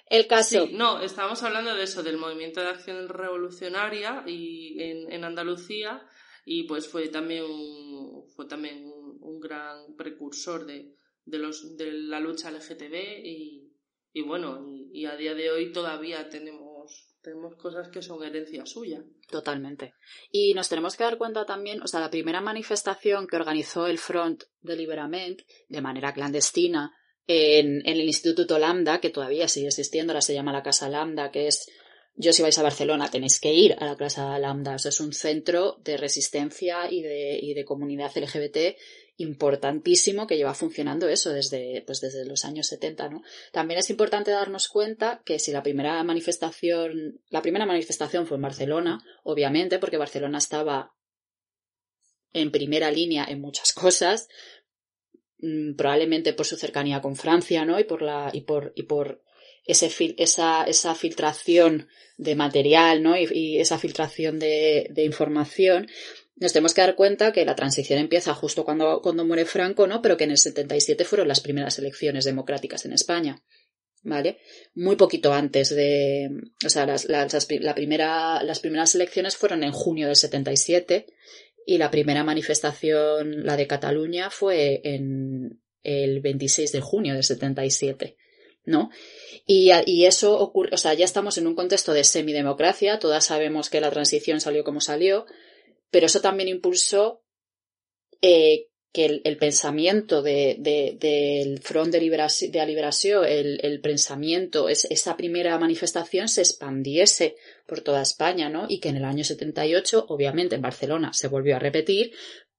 El 0.09 0.27
caso. 0.27 0.67
Sí, 0.67 0.73
no, 0.73 1.01
estábamos 1.01 1.43
hablando 1.43 1.75
de 1.75 1.83
eso, 1.83 2.01
del 2.03 2.17
movimiento 2.17 2.61
de 2.61 2.69
acción 2.69 3.09
revolucionaria 3.09 4.23
y 4.25 4.81
en, 4.81 5.11
en 5.11 5.23
Andalucía 5.23 6.01
y 6.45 6.63
pues 6.63 6.87
fue 6.87 7.09
también 7.09 7.43
un, 7.43 8.25
fue 8.29 8.47
también 8.47 8.85
un, 8.85 9.17
un 9.19 9.39
gran 9.39 9.95
precursor 9.97 10.65
de, 10.65 10.95
de, 11.25 11.39
los, 11.39 11.75
de 11.75 11.91
la 11.91 12.21
lucha 12.21 12.51
LGTB 12.51 13.25
y, 13.25 13.73
y 14.13 14.21
bueno, 14.21 14.65
y, 14.71 15.01
y, 15.01 15.05
a 15.05 15.17
día 15.17 15.35
de 15.35 15.51
hoy 15.51 15.73
todavía 15.73 16.29
tenemos, 16.29 17.13
tenemos 17.21 17.55
cosas 17.57 17.89
que 17.89 18.01
son 18.01 18.23
herencia 18.23 18.65
suya. 18.65 19.03
Totalmente. 19.29 19.93
Y 20.31 20.53
nos 20.53 20.69
tenemos 20.69 20.95
que 20.95 21.03
dar 21.03 21.17
cuenta 21.17 21.45
también, 21.45 21.81
o 21.81 21.87
sea, 21.87 21.99
la 21.99 22.09
primera 22.09 22.39
manifestación 22.39 23.27
que 23.27 23.35
organizó 23.35 23.87
el 23.87 23.97
Front 23.97 24.45
de 24.61 24.77
Liberament 24.77 25.41
de 25.67 25.81
manera 25.81 26.13
clandestina 26.13 26.93
en, 27.27 27.81
el 27.85 28.01
Instituto 28.01 28.57
Lambda, 28.57 28.99
que 28.99 29.09
todavía 29.09 29.47
sigue 29.47 29.67
existiendo, 29.67 30.13
ahora 30.13 30.21
se 30.21 30.33
llama 30.33 30.53
la 30.53 30.63
Casa 30.63 30.89
Lambda, 30.89 31.31
que 31.31 31.47
es, 31.47 31.69
yo 32.15 32.33
si 32.33 32.41
vais 32.41 32.57
a 32.57 32.63
Barcelona 32.63 33.11
tenéis 33.11 33.39
que 33.39 33.53
ir 33.53 33.75
a 33.77 33.85
la 33.85 33.97
Casa 33.97 34.39
Lambda, 34.39 34.73
o 34.73 34.75
es 34.75 34.99
un 34.99 35.13
centro 35.13 35.77
de 35.83 35.97
resistencia 35.97 36.89
y 36.89 37.01
de, 37.01 37.37
y 37.41 37.53
de 37.53 37.65
comunidad 37.65 38.11
LGBT 38.15 38.77
importantísimo 39.17 40.27
que 40.27 40.37
lleva 40.37 40.53
funcionando 40.53 41.09
eso 41.09 41.31
desde, 41.31 41.83
pues 41.85 42.01
desde 42.01 42.25
los 42.25 42.45
años 42.45 42.67
70, 42.67 43.09
¿no? 43.09 43.23
También 43.51 43.79
es 43.79 43.89
importante 43.89 44.31
darnos 44.31 44.67
cuenta 44.67 45.21
que 45.25 45.39
si 45.39 45.51
la 45.51 45.63
primera 45.63 46.01
manifestación, 46.03 47.19
la 47.29 47.41
primera 47.41 47.65
manifestación 47.65 48.27
fue 48.27 48.37
en 48.37 48.43
Barcelona, 48.43 48.99
obviamente, 49.23 49.79
porque 49.79 49.97
Barcelona 49.97 50.37
estaba 50.37 50.93
en 52.33 52.51
primera 52.51 52.91
línea 52.91 53.25
en 53.27 53.41
muchas 53.41 53.73
cosas, 53.73 54.27
probablemente 55.77 56.33
por 56.33 56.45
su 56.45 56.57
cercanía 56.57 57.01
con 57.01 57.15
Francia, 57.15 57.65
¿no? 57.65 57.79
Y 57.79 57.83
por 57.83 58.01
la, 58.01 58.29
y 58.33 58.41
por, 58.41 58.73
y 58.75 58.83
por 58.83 59.21
ese 59.65 59.89
fil 59.89 60.15
esa, 60.17 60.63
esa 60.63 60.95
filtración 60.95 61.87
de 62.17 62.35
material, 62.35 63.03
¿no? 63.03 63.15
Y, 63.17 63.59
esa 63.59 63.77
filtración 63.77 64.39
de, 64.39 64.87
de, 64.89 65.03
información. 65.03 65.87
Nos 66.37 66.53
tenemos 66.53 66.73
que 66.73 66.81
dar 66.81 66.95
cuenta 66.95 67.31
que 67.31 67.45
la 67.45 67.55
transición 67.55 67.99
empieza 67.99 68.33
justo 68.33 68.63
cuando, 68.63 69.01
cuando 69.01 69.25
muere 69.25 69.45
Franco, 69.45 69.87
¿no? 69.87 70.01
Pero 70.01 70.17
que 70.17 70.23
en 70.23 70.31
el 70.31 70.37
77 70.37 71.03
fueron 71.03 71.27
las 71.27 71.41
primeras 71.41 71.77
elecciones 71.79 72.25
democráticas 72.25 72.85
en 72.85 72.93
España. 72.93 73.43
¿Vale? 74.03 74.37
Muy 74.73 74.95
poquito 74.95 75.33
antes 75.33 75.75
de. 75.75 76.29
O 76.65 76.69
sea, 76.69 76.85
las, 76.85 77.05
las, 77.05 77.47
la 77.59 77.75
primera, 77.75 78.41
las 78.43 78.59
primeras 78.59 78.95
elecciones 78.95 79.35
fueron 79.35 79.63
en 79.63 79.71
junio 79.71 80.07
del 80.07 80.15
77 80.15 81.07
y 81.69 81.77
la 81.79 81.91
primera 81.91 82.23
manifestación, 82.23 83.45
la 83.45 83.57
de 83.57 83.67
Cataluña, 83.67 84.29
fue 84.29 84.79
en 84.85 85.61
el 85.83 86.21
26 86.21 86.71
de 86.71 86.79
junio 86.79 87.13
del 87.13 87.25
77, 87.25 88.15
¿no? 88.63 88.89
Y, 89.45 89.71
y 89.85 90.05
eso 90.05 90.39
ocurre, 90.39 90.69
o 90.71 90.77
sea, 90.77 90.93
ya 90.93 91.03
estamos 91.03 91.37
en 91.37 91.45
un 91.45 91.55
contexto 91.55 91.91
de 91.91 92.05
semidemocracia, 92.05 92.99
todas 92.99 93.25
sabemos 93.25 93.69
que 93.69 93.81
la 93.81 93.91
transición 93.91 94.39
salió 94.39 94.63
como 94.63 94.79
salió, 94.79 95.25
pero 95.91 96.05
eso 96.05 96.21
también 96.21 96.47
impulsó 96.47 97.21
eh, 98.21 98.67
que 98.93 99.21
el, 99.25 99.37
pensamiento 99.37 100.21
de, 100.21 100.55
de, 100.59 100.95
del 100.97 101.59
Front 101.59 101.91
de 101.91 101.99
Liberació, 101.99 102.49
de 102.49 102.65
Liberació 102.65 103.25
el, 103.25 103.59
el, 103.61 103.81
pensamiento, 103.81 104.69
es, 104.69 104.85
esa 104.89 105.17
primera 105.17 105.59
manifestación 105.59 106.29
se 106.29 106.43
expandiese 106.43 107.35
por 107.67 107.81
toda 107.81 108.01
España, 108.01 108.49
¿no? 108.49 108.65
Y 108.67 108.79
que 108.79 108.89
en 108.89 108.97
el 108.97 109.05
año 109.05 109.23
78, 109.23 110.05
obviamente 110.07 110.55
en 110.55 110.61
Barcelona 110.61 111.11
se 111.13 111.27
volvió 111.27 111.55
a 111.55 111.59
repetir, 111.59 112.13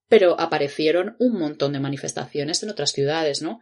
pero 0.08 0.38
aparecieron 0.38 1.16
un 1.18 1.38
montón 1.38 1.72
de 1.72 1.80
manifestaciones 1.80 2.62
en 2.62 2.70
otras 2.70 2.92
ciudades, 2.92 3.42
¿no? 3.42 3.60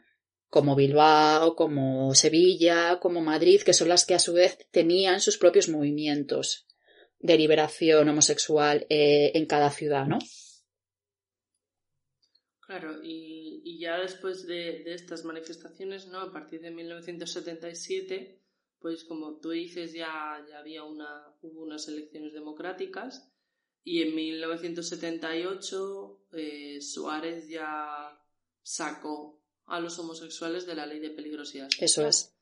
Como 0.49 0.77
Bilbao, 0.77 1.57
como 1.57 2.15
Sevilla, 2.15 2.99
como 3.01 3.21
Madrid, 3.21 3.63
que 3.63 3.73
son 3.73 3.89
las 3.89 4.05
que 4.05 4.15
a 4.15 4.19
su 4.19 4.33
vez 4.33 4.59
tenían 4.71 5.21
sus 5.21 5.39
propios 5.39 5.69
movimientos 5.69 6.67
de 7.19 7.39
liberación 7.39 8.09
homosexual 8.09 8.87
eh, 8.91 9.33
en 9.35 9.47
cada 9.47 9.71
ciudad, 9.71 10.07
¿no? 10.07 10.19
Claro, 12.61 13.01
y, 13.03 13.79
ya 13.79 13.99
después 13.99 14.47
de, 14.47 14.83
de, 14.85 14.95
estas 14.95 15.25
manifestaciones, 15.25 16.09
¿no? 16.09 16.21
A 16.21 16.33
partir 16.33 16.61
de 16.61 16.71
1977, 16.73 18.41
pues 18.87 19.03
como 19.03 19.41
tú 19.41 19.51
dices, 19.51 19.93
ya, 19.93 20.47
ya 20.49 20.61
había 20.61 20.85
una, 20.85 21.35
hubo 21.43 21.63
unas 21.63 21.89
elecciones 21.89 22.33
democráticas 22.33 23.29
y 23.83 24.03
en 24.03 24.15
1978 24.15 26.27
eh, 26.35 26.81
Suárez 26.81 27.49
ya 27.49 28.17
sacó 28.63 29.43
a 29.65 29.81
los 29.81 29.99
homosexuales 29.99 30.67
de 30.67 30.77
la 30.77 30.87
ley 30.87 31.01
de 31.01 31.11
peligrosidad. 31.11 31.69
Eso 31.81 32.07
es. 32.07 32.33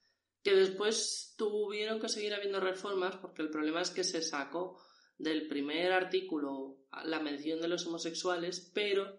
Que 0.43 0.55
después 0.55 1.33
tuvieron 1.39 1.99
que 1.99 2.11
seguir 2.11 2.35
habiendo 2.35 2.61
reformas 2.61 3.17
porque 3.17 3.41
el 3.41 3.49
problema 3.49 3.81
es 3.81 3.89
que 3.89 4.05
se 4.05 4.21
sacó 4.21 4.79
del 5.17 5.49
primer 5.49 5.93
artículo 5.93 6.77
la 7.07 7.21
mención 7.21 7.63
de 7.63 7.69
los 7.69 7.87
homosexuales, 7.87 8.71
pero 8.75 9.19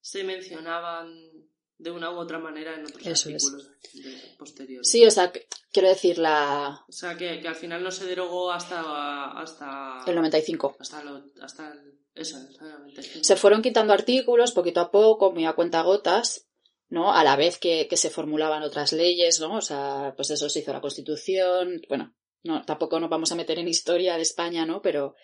se 0.00 0.22
mencionaban 0.22 1.39
de 1.80 1.90
una 1.90 2.10
u 2.10 2.18
otra 2.18 2.38
manera 2.38 2.74
en 2.74 2.84
otros 2.84 3.06
Eso 3.06 3.30
artículos 3.30 3.68
de, 3.94 4.36
posteriores. 4.38 4.88
Sí, 4.88 5.04
o 5.06 5.10
sea, 5.10 5.32
quiero 5.72 5.88
decir 5.88 6.18
la... 6.18 6.84
O 6.86 6.92
sea, 6.92 7.16
que, 7.16 7.40
que, 7.40 7.48
al 7.48 7.54
final 7.56 7.82
no 7.82 7.90
se 7.90 8.04
derogó 8.04 8.52
hasta... 8.52 9.32
hasta 9.32 10.04
el 10.06 10.14
95. 10.14 10.76
Hasta, 10.78 11.02
lo, 11.02 11.24
hasta 11.40 11.72
el, 11.72 11.98
eso, 12.14 12.36
el 12.36 12.80
95. 12.80 13.24
Se 13.24 13.36
fueron 13.36 13.62
quitando 13.62 13.94
artículos 13.94 14.52
poquito 14.52 14.80
a 14.80 14.90
poco, 14.90 15.32
muy 15.32 15.46
a 15.46 15.54
cuenta 15.54 15.80
gotas, 15.80 16.48
¿no? 16.90 17.14
A 17.14 17.24
la 17.24 17.36
vez 17.36 17.58
que, 17.58 17.88
se 17.90 18.10
formulaban 18.10 18.62
otras 18.62 18.92
leyes, 18.92 19.40
¿no? 19.40 19.56
O 19.56 19.62
sea, 19.62 20.12
pues 20.16 20.30
eso 20.30 20.50
se 20.50 20.58
hizo 20.58 20.72
la 20.72 20.82
Constitución, 20.82 21.80
bueno, 21.88 22.14
no, 22.42 22.62
tampoco 22.64 23.00
nos 23.00 23.08
vamos 23.08 23.32
a 23.32 23.36
meter 23.36 23.58
en 23.58 23.68
historia 23.68 24.16
de 24.16 24.22
España, 24.22 24.66
¿no? 24.66 24.82
Pero 24.82 25.14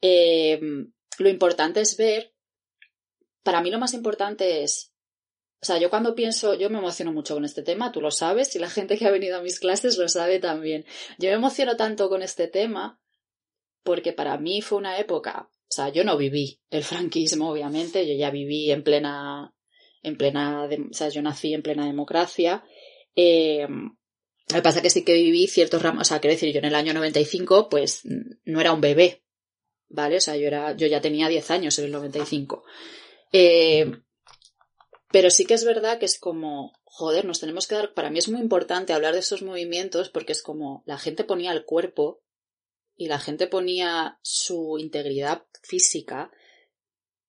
eh, 0.00 0.60
lo 1.18 1.28
importante 1.28 1.80
es 1.80 1.96
ver, 1.96 2.34
para 3.42 3.60
mí 3.62 3.70
lo 3.70 3.78
más 3.80 3.94
importante 3.94 4.62
es, 4.62 4.92
o 5.60 5.66
sea, 5.66 5.78
yo 5.78 5.90
cuando 5.90 6.14
pienso, 6.14 6.54
yo 6.54 6.70
me 6.70 6.78
emociono 6.78 7.12
mucho 7.12 7.34
con 7.34 7.44
este 7.44 7.62
tema, 7.62 7.90
tú 7.90 8.00
lo 8.00 8.10
sabes, 8.10 8.54
y 8.54 8.58
la 8.58 8.70
gente 8.70 8.96
que 8.96 9.06
ha 9.06 9.10
venido 9.10 9.38
a 9.38 9.42
mis 9.42 9.58
clases 9.58 9.98
lo 9.98 10.08
sabe 10.08 10.38
también. 10.38 10.84
Yo 11.18 11.30
me 11.30 11.36
emociono 11.36 11.76
tanto 11.76 12.08
con 12.08 12.22
este 12.22 12.46
tema 12.46 13.00
porque 13.82 14.12
para 14.12 14.38
mí 14.38 14.62
fue 14.62 14.78
una 14.78 14.98
época, 14.98 15.50
o 15.50 15.70
sea, 15.70 15.88
yo 15.88 16.04
no 16.04 16.16
viví 16.16 16.60
el 16.70 16.84
franquismo, 16.84 17.50
obviamente, 17.50 18.06
yo 18.06 18.14
ya 18.14 18.30
viví 18.30 18.70
en 18.70 18.82
plena 18.82 19.54
en 20.02 20.16
plena, 20.16 20.64
o 20.64 20.94
sea, 20.94 21.08
yo 21.08 21.22
nací 21.22 21.54
en 21.54 21.62
plena 21.62 21.86
democracia. 21.86 22.64
Eh, 23.16 23.66
lo 23.68 24.54
que 24.54 24.62
pasa 24.62 24.80
que 24.80 24.90
sí 24.90 25.04
que 25.04 25.14
viví 25.14 25.46
ciertos 25.46 25.82
ramos, 25.82 26.02
o 26.02 26.04
sea, 26.04 26.20
quiero 26.20 26.34
decir, 26.34 26.52
yo 26.52 26.58
en 26.60 26.66
el 26.66 26.74
año 26.74 26.94
95, 26.94 27.68
pues 27.68 28.02
no 28.44 28.60
era 28.60 28.72
un 28.72 28.80
bebé, 28.80 29.22
¿vale? 29.88 30.16
O 30.16 30.20
sea, 30.20 30.36
yo, 30.36 30.46
era, 30.46 30.76
yo 30.76 30.86
ya 30.86 31.00
tenía 31.00 31.28
10 31.28 31.50
años 31.50 31.78
en 31.78 31.86
el 31.86 31.92
95. 31.92 32.64
Eh, 33.32 33.90
pero 35.10 35.30
sí 35.30 35.44
que 35.46 35.54
es 35.54 35.64
verdad 35.64 35.98
que 35.98 36.06
es 36.06 36.18
como, 36.18 36.72
joder, 36.84 37.24
nos 37.24 37.40
tenemos 37.40 37.66
que 37.66 37.74
dar, 37.74 37.94
para 37.94 38.10
mí 38.10 38.18
es 38.18 38.28
muy 38.28 38.40
importante 38.40 38.92
hablar 38.92 39.14
de 39.14 39.20
esos 39.20 39.42
movimientos 39.42 40.10
porque 40.10 40.32
es 40.32 40.42
como 40.42 40.82
la 40.86 40.98
gente 40.98 41.24
ponía 41.24 41.52
el 41.52 41.64
cuerpo 41.64 42.22
y 42.96 43.06
la 43.06 43.18
gente 43.18 43.46
ponía 43.46 44.18
su 44.22 44.76
integridad 44.78 45.44
física 45.62 46.30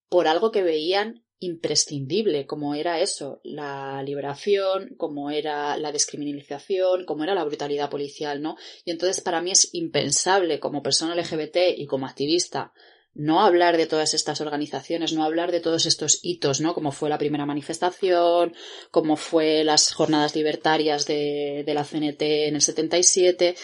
por 0.09 0.27
algo 0.27 0.51
que 0.51 0.63
veían 0.63 1.23
imprescindible, 1.41 2.45
como 2.45 2.75
era 2.75 2.99
eso, 2.99 3.39
la 3.43 4.03
liberación, 4.03 4.95
como 4.97 5.31
era 5.31 5.77
la 5.77 5.93
descriminalización, 5.93 7.05
como 7.05 7.23
era 7.23 7.33
la 7.33 7.45
brutalidad 7.45 7.89
policial, 7.89 8.41
¿no? 8.41 8.57
Y 8.83 8.91
entonces 8.91 9.21
para 9.21 9.41
mí 9.41 9.51
es 9.51 9.69
impensable 9.73 10.59
como 10.59 10.83
persona 10.83 11.15
LGBT 11.15 11.77
y 11.77 11.85
como 11.85 12.07
activista 12.07 12.73
no 13.19 13.41
hablar 13.41 13.75
de 13.75 13.85
todas 13.85 14.13
estas 14.13 14.39
organizaciones, 14.39 15.11
no 15.11 15.25
hablar 15.25 15.51
de 15.51 15.59
todos 15.59 15.85
estos 15.85 16.19
hitos, 16.23 16.61
¿no? 16.61 16.73
Como 16.73 16.93
fue 16.93 17.09
la 17.09 17.17
primera 17.17 17.45
manifestación, 17.45 18.55
como 18.91 19.17
fue 19.17 19.65
las 19.65 19.91
jornadas 19.91 20.37
libertarias 20.37 21.05
de, 21.05 21.63
de 21.65 21.73
la 21.73 21.83
CNT 21.83 22.21
en 22.21 22.55
el 22.55 22.61
77, 22.61 23.55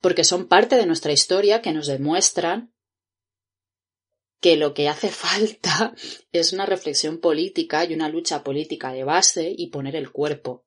porque 0.00 0.22
son 0.22 0.46
parte 0.46 0.76
de 0.76 0.86
nuestra 0.86 1.10
historia 1.10 1.60
que 1.60 1.72
nos 1.72 1.88
demuestran 1.88 2.72
que 4.40 4.56
lo 4.56 4.74
que 4.74 4.88
hace 4.88 5.08
falta 5.08 5.92
es 6.32 6.52
una 6.52 6.64
reflexión 6.64 7.18
política 7.18 7.84
y 7.84 7.94
una 7.94 8.08
lucha 8.08 8.44
política 8.44 8.92
de 8.92 9.02
base 9.02 9.52
y 9.56 9.70
poner 9.70 9.96
el 9.96 10.12
cuerpo, 10.12 10.64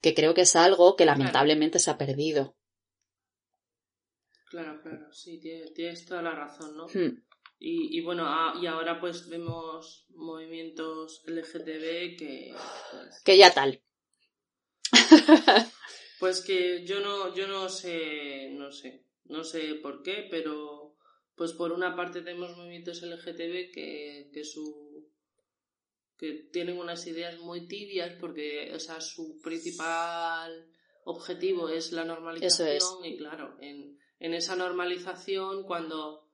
que 0.00 0.14
creo 0.14 0.34
que 0.34 0.42
es 0.42 0.54
algo 0.54 0.94
que 0.94 1.04
lamentablemente 1.04 1.80
se 1.80 1.90
ha 1.90 1.98
perdido. 1.98 2.56
Claro, 4.50 4.80
claro, 4.80 5.12
sí, 5.12 5.40
tienes, 5.74 6.06
toda 6.06 6.22
la 6.22 6.30
razón, 6.30 6.76
¿no? 6.76 6.86
Hmm. 6.86 7.25
Y, 7.58 8.02
bueno, 8.02 8.24
ah, 8.26 8.54
y 8.60 8.66
ahora 8.66 9.00
pues 9.00 9.28
vemos 9.28 10.06
movimientos 10.10 11.22
LGTB 11.26 12.16
que... 12.18 12.54
Pues 12.92 13.22
que 13.24 13.38
ya 13.38 13.54
tal. 13.54 13.82
pues 16.20 16.42
que 16.42 16.84
yo 16.84 17.00
no, 17.00 17.34
yo 17.34 17.48
no 17.48 17.68
sé, 17.70 18.50
no 18.52 18.70
sé, 18.70 19.06
no 19.24 19.42
sé 19.42 19.74
por 19.76 20.02
qué, 20.02 20.28
pero 20.30 20.96
pues 21.34 21.52
por 21.52 21.72
una 21.72 21.96
parte 21.96 22.20
tenemos 22.20 22.56
movimientos 22.56 23.02
LGTB 23.02 23.72
que, 23.72 24.30
que 24.32 24.44
su 24.44 24.86
que 26.18 26.48
tienen 26.52 26.78
unas 26.78 27.06
ideas 27.06 27.38
muy 27.40 27.68
tibias 27.68 28.14
porque 28.18 28.72
o 28.74 28.80
sea, 28.80 29.00
su 29.00 29.40
principal 29.42 30.66
objetivo 31.04 31.68
es 31.68 31.92
la 31.92 32.04
normalización 32.04 33.04
y 33.04 33.18
claro, 33.18 33.56
en, 33.60 33.98
en 34.18 34.34
esa 34.34 34.56
normalización 34.56 35.64
cuando, 35.64 36.25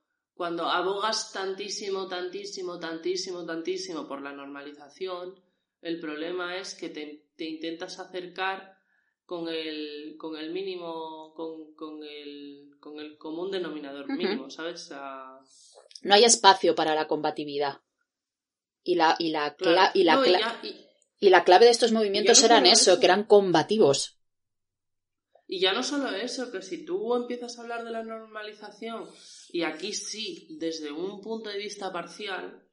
cuando 0.43 0.69
abogas 0.69 1.31
tantísimo, 1.31 2.09
tantísimo, 2.09 2.81
tantísimo, 2.81 3.47
tantísimo 3.47 4.09
por 4.09 4.21
la 4.21 4.33
normalización, 4.33 5.41
el 5.81 6.01
problema 6.01 6.57
es 6.57 6.75
que 6.75 6.89
te, 6.89 7.29
te 7.37 7.45
intentas 7.45 8.01
acercar 8.01 8.77
con 9.25 9.47
el, 9.47 10.17
con 10.19 10.37
el 10.37 10.51
mínimo, 10.51 11.33
con, 11.37 11.77
con, 11.77 12.03
el, 12.03 12.73
con 12.81 12.99
el 12.99 13.19
común 13.19 13.53
denominador 13.53 14.09
mínimo, 14.09 14.51
¿sabes? 14.51 14.91
No 16.03 16.13
hay 16.13 16.25
espacio 16.25 16.75
para 16.75 16.97
la 16.97 17.07
combatividad. 17.07 17.79
Y 18.83 18.97
la, 18.97 19.15
y 19.21 19.31
la, 19.31 19.55
y, 19.95 20.03
la 20.03 20.23
y, 21.21 21.31
la 21.31 21.45
clave 21.45 21.67
de 21.67 21.71
estos 21.71 21.93
movimientos 21.93 22.43
eran 22.43 22.67
eso, 22.67 22.99
que 22.99 23.07
eran 23.07 23.23
combativos. 23.23 24.19
Y 25.47 25.61
ya 25.61 25.73
no 25.73 25.83
solo 25.83 26.09
eso, 26.11 26.51
que 26.51 26.63
si 26.63 26.85
tú 26.85 27.15
empiezas 27.15 27.59
a 27.59 27.63
hablar 27.63 27.85
de 27.85 27.91
la 27.91 28.03
normalización, 28.03 29.09
y 29.51 29.63
aquí 29.63 29.93
sí, 29.93 30.57
desde 30.59 30.91
un 30.93 31.21
punto 31.21 31.51
de 31.51 31.59
vista 31.59 31.93
parcial, 31.93 32.67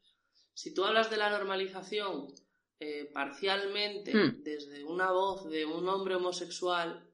si 0.54 0.74
tú 0.74 0.86
hablas 0.86 1.10
de 1.10 1.18
la 1.18 1.30
normalización 1.30 2.34
eh, 2.80 3.10
parcialmente 3.14 4.14
hmm. 4.14 4.44
desde 4.44 4.84
una 4.86 5.12
voz 5.12 5.50
de 5.50 5.66
un 5.66 5.88
hombre 5.90 6.16
homosexual, 6.16 7.10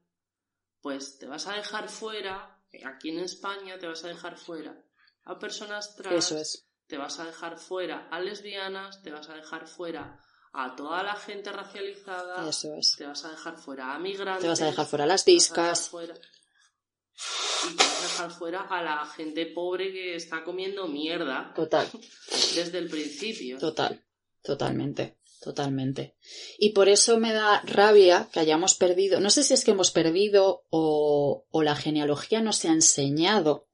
pues 0.80 1.18
te 1.18 1.26
vas 1.26 1.46
a 1.48 1.54
dejar 1.54 1.88
fuera, 1.88 2.62
aquí 2.84 3.10
en 3.10 3.18
España 3.20 3.78
te 3.78 3.86
vas 3.86 4.04
a 4.04 4.08
dejar 4.08 4.36
fuera 4.36 4.80
a 5.24 5.38
personas 5.38 5.96
trans, 5.96 6.68
te 6.86 6.96
vas 6.96 7.18
a 7.18 7.24
dejar 7.24 7.58
fuera 7.58 8.08
a 8.08 8.20
lesbianas, 8.20 9.02
te 9.02 9.10
vas 9.10 9.28
a 9.28 9.34
dejar 9.34 9.66
fuera 9.66 10.20
a 10.56 10.74
toda 10.74 11.02
la 11.02 11.14
gente 11.14 11.52
racializada, 11.52 12.50
te 12.96 13.06
vas 13.06 13.24
a 13.24 13.30
dejar 13.30 13.58
fuera 13.58 13.94
a 13.94 13.98
migrantes, 13.98 14.42
te 14.42 14.48
vas 14.48 14.62
a 14.62 14.66
dejar 14.66 14.86
fuera 14.86 15.04
a 15.04 15.06
las 15.06 15.24
discas. 15.24 15.90
Y 15.92 17.76
te 17.76 17.84
vas 17.84 18.00
a 18.00 18.02
dejar 18.02 18.30
fuera 18.30 18.60
a 18.62 18.82
la 18.82 19.06
gente 19.06 19.46
pobre 19.46 19.92
que 19.92 20.16
está 20.16 20.44
comiendo 20.44 20.88
mierda. 20.88 21.52
Total. 21.54 21.86
Desde 22.54 22.78
el 22.78 22.88
principio. 22.88 23.58
Total. 23.58 24.02
Totalmente. 24.42 25.18
Totalmente. 25.42 26.16
Y 26.58 26.70
por 26.70 26.88
eso 26.88 27.18
me 27.18 27.32
da 27.32 27.60
rabia 27.60 28.28
que 28.32 28.40
hayamos 28.40 28.74
perdido, 28.74 29.20
no 29.20 29.30
sé 29.30 29.44
si 29.44 29.54
es 29.54 29.64
que 29.64 29.72
hemos 29.72 29.90
perdido 29.90 30.64
o, 30.70 31.46
o 31.50 31.62
la 31.62 31.76
genealogía 31.76 32.40
no 32.40 32.52
se 32.52 32.68
ha 32.68 32.72
enseñado, 32.72 33.68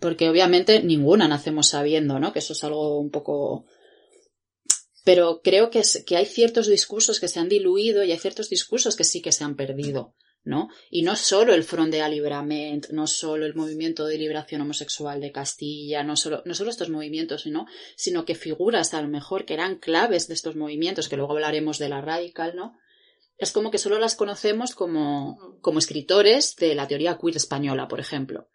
porque 0.00 0.28
obviamente 0.28 0.82
ninguna 0.82 1.28
nacemos 1.28 1.68
sabiendo, 1.68 2.18
¿no? 2.18 2.32
Que 2.32 2.38
eso 2.38 2.54
es 2.54 2.64
algo 2.64 2.98
un 2.98 3.10
poco... 3.10 3.66
Pero 5.04 5.42
creo 5.42 5.70
que, 5.70 5.80
es, 5.80 6.02
que 6.06 6.16
hay 6.16 6.26
ciertos 6.26 6.66
discursos 6.66 7.20
que 7.20 7.28
se 7.28 7.38
han 7.38 7.48
diluido 7.48 8.02
y 8.02 8.12
hay 8.12 8.18
ciertos 8.18 8.48
discursos 8.48 8.96
que 8.96 9.04
sí 9.04 9.20
que 9.20 9.32
se 9.32 9.44
han 9.44 9.54
perdido. 9.54 10.14
¿no? 10.44 10.68
Y 10.90 11.02
no 11.02 11.16
solo 11.16 11.54
el 11.54 11.64
Front 11.64 11.90
de 11.90 12.02
Alibrament, 12.02 12.88
no 12.90 13.06
solo 13.06 13.46
el 13.46 13.54
movimiento 13.54 14.06
de 14.06 14.18
liberación 14.18 14.60
homosexual 14.60 15.20
de 15.20 15.32
Castilla, 15.32 16.02
no 16.02 16.16
solo, 16.16 16.42
no 16.44 16.54
solo 16.54 16.70
estos 16.70 16.90
movimientos, 16.90 17.46
¿no? 17.46 17.66
sino 17.96 18.26
que 18.26 18.34
figuras 18.34 18.92
a 18.92 19.00
lo 19.00 19.08
mejor 19.08 19.46
que 19.46 19.54
eran 19.54 19.76
claves 19.76 20.28
de 20.28 20.34
estos 20.34 20.54
movimientos, 20.54 21.08
que 21.08 21.16
luego 21.16 21.32
hablaremos 21.32 21.78
de 21.78 21.88
la 21.88 22.02
radical, 22.02 22.54
¿no? 22.54 22.76
Es 23.36 23.52
como 23.52 23.70
que 23.70 23.78
solo 23.78 23.98
las 23.98 24.14
conocemos 24.14 24.74
como, 24.74 25.58
como 25.60 25.78
escritores 25.78 26.54
de 26.56 26.74
la 26.74 26.86
teoría 26.86 27.18
queer 27.18 27.36
española, 27.36 27.88
por 27.88 27.98
ejemplo 27.98 28.48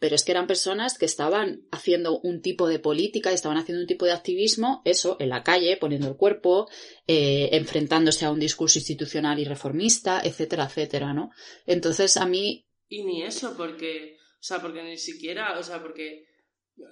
pero 0.00 0.16
es 0.16 0.24
que 0.24 0.32
eran 0.32 0.46
personas 0.46 0.98
que 0.98 1.04
estaban 1.04 1.68
haciendo 1.70 2.18
un 2.20 2.40
tipo 2.40 2.66
de 2.66 2.78
política, 2.78 3.30
estaban 3.32 3.58
haciendo 3.58 3.82
un 3.82 3.86
tipo 3.86 4.06
de 4.06 4.12
activismo, 4.12 4.80
eso, 4.84 5.16
en 5.20 5.28
la 5.28 5.44
calle, 5.44 5.76
poniendo 5.76 6.08
el 6.08 6.16
cuerpo, 6.16 6.68
eh, 7.06 7.50
enfrentándose 7.52 8.24
a 8.24 8.32
un 8.32 8.40
discurso 8.40 8.78
institucional 8.78 9.38
y 9.38 9.44
reformista, 9.44 10.22
etcétera, 10.24 10.64
etcétera, 10.64 11.12
¿no? 11.12 11.30
Entonces, 11.66 12.16
a 12.16 12.26
mí... 12.26 12.66
Y 12.88 13.04
ni 13.04 13.22
eso, 13.22 13.54
porque, 13.56 14.16
o 14.16 14.42
sea, 14.42 14.60
porque 14.60 14.82
ni 14.82 14.96
siquiera, 14.96 15.58
o 15.58 15.62
sea, 15.62 15.82
porque 15.82 16.24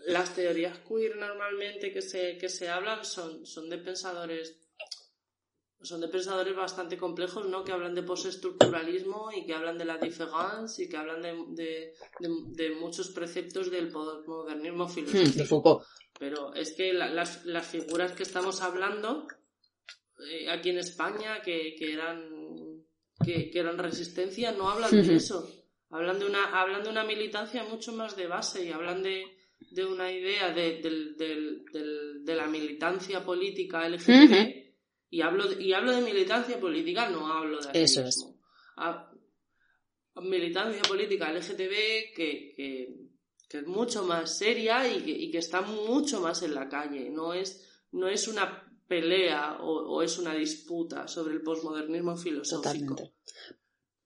las 0.06 0.34
teorías 0.34 0.78
queer 0.86 1.16
normalmente 1.16 1.90
que 1.92 2.02
se, 2.02 2.36
que 2.36 2.50
se 2.50 2.68
hablan 2.68 3.06
son, 3.06 3.46
son 3.46 3.70
de 3.70 3.78
pensadores 3.78 4.58
son 5.80 6.00
de 6.00 6.08
pensadores 6.08 6.56
bastante 6.56 6.96
complejos, 6.96 7.48
¿no? 7.48 7.62
Que 7.62 7.72
hablan 7.72 7.94
de 7.94 8.02
postestructuralismo 8.02 9.30
y 9.32 9.46
que 9.46 9.54
hablan 9.54 9.78
de 9.78 9.84
la 9.84 9.98
différence 9.98 10.82
y 10.82 10.88
que 10.88 10.96
hablan 10.96 11.22
de, 11.54 11.94
de, 12.50 12.70
muchos 12.70 13.10
preceptos 13.10 13.70
del 13.70 13.92
modernismo 13.92 14.86
hmm, 14.86 14.90
filosófico. 14.90 15.84
Pero 16.18 16.52
es 16.54 16.72
que 16.72 16.92
las, 16.92 17.44
las, 17.44 17.66
figuras 17.66 18.12
que 18.12 18.24
estamos 18.24 18.60
hablando 18.60 19.28
eh, 20.28 20.50
aquí 20.50 20.70
en 20.70 20.78
España, 20.78 21.40
que, 21.42 21.76
que 21.78 21.92
eran 21.92 22.84
que, 23.24 23.50
eran 23.54 23.78
resistencia, 23.78 24.50
no 24.52 24.68
hablan 24.68 24.90
de 24.90 25.14
eso. 25.14 25.48
Hablan 25.90 26.18
de 26.18 26.26
una, 26.26 26.60
hablan 26.60 26.82
de 26.82 26.90
una 26.90 27.04
militancia 27.04 27.64
mucho 27.64 27.92
más 27.92 28.16
de 28.16 28.26
base 28.26 28.64
y 28.64 28.72
hablan 28.72 29.02
de, 29.02 29.24
de 29.70 29.84
una 29.84 30.10
idea 30.10 30.52
de, 30.52 30.82
de, 30.82 32.34
la 32.34 32.46
militancia 32.46 33.24
política 33.24 33.88
LGBT 33.88 34.67
y 35.10 35.22
hablo, 35.22 35.48
de, 35.48 35.62
y 35.62 35.72
hablo 35.72 35.92
de 35.92 36.02
militancia 36.02 36.60
política, 36.60 37.08
no 37.08 37.26
hablo 37.26 37.60
de 37.60 37.82
Eso 37.82 38.02
es. 38.02 38.26
militancia 40.16 40.82
política 40.82 41.32
LGTB 41.32 42.14
que, 42.14 42.54
que, 42.56 42.88
que, 43.48 43.58
es 43.58 43.66
mucho 43.66 44.04
más 44.04 44.36
seria 44.36 44.86
y 44.88 45.02
que, 45.02 45.10
y 45.10 45.30
que 45.30 45.38
está 45.38 45.62
mucho 45.62 46.20
más 46.20 46.42
en 46.42 46.54
la 46.54 46.68
calle. 46.68 47.10
No 47.10 47.32
es, 47.32 47.66
no 47.92 48.08
es 48.08 48.28
una 48.28 48.68
pelea 48.86 49.58
o, 49.60 50.02
es 50.02 50.18
una 50.18 50.34
disputa 50.34 51.06
sobre 51.06 51.34
el 51.34 51.42
posmodernismo 51.42 52.16
filosófico. 52.16 52.96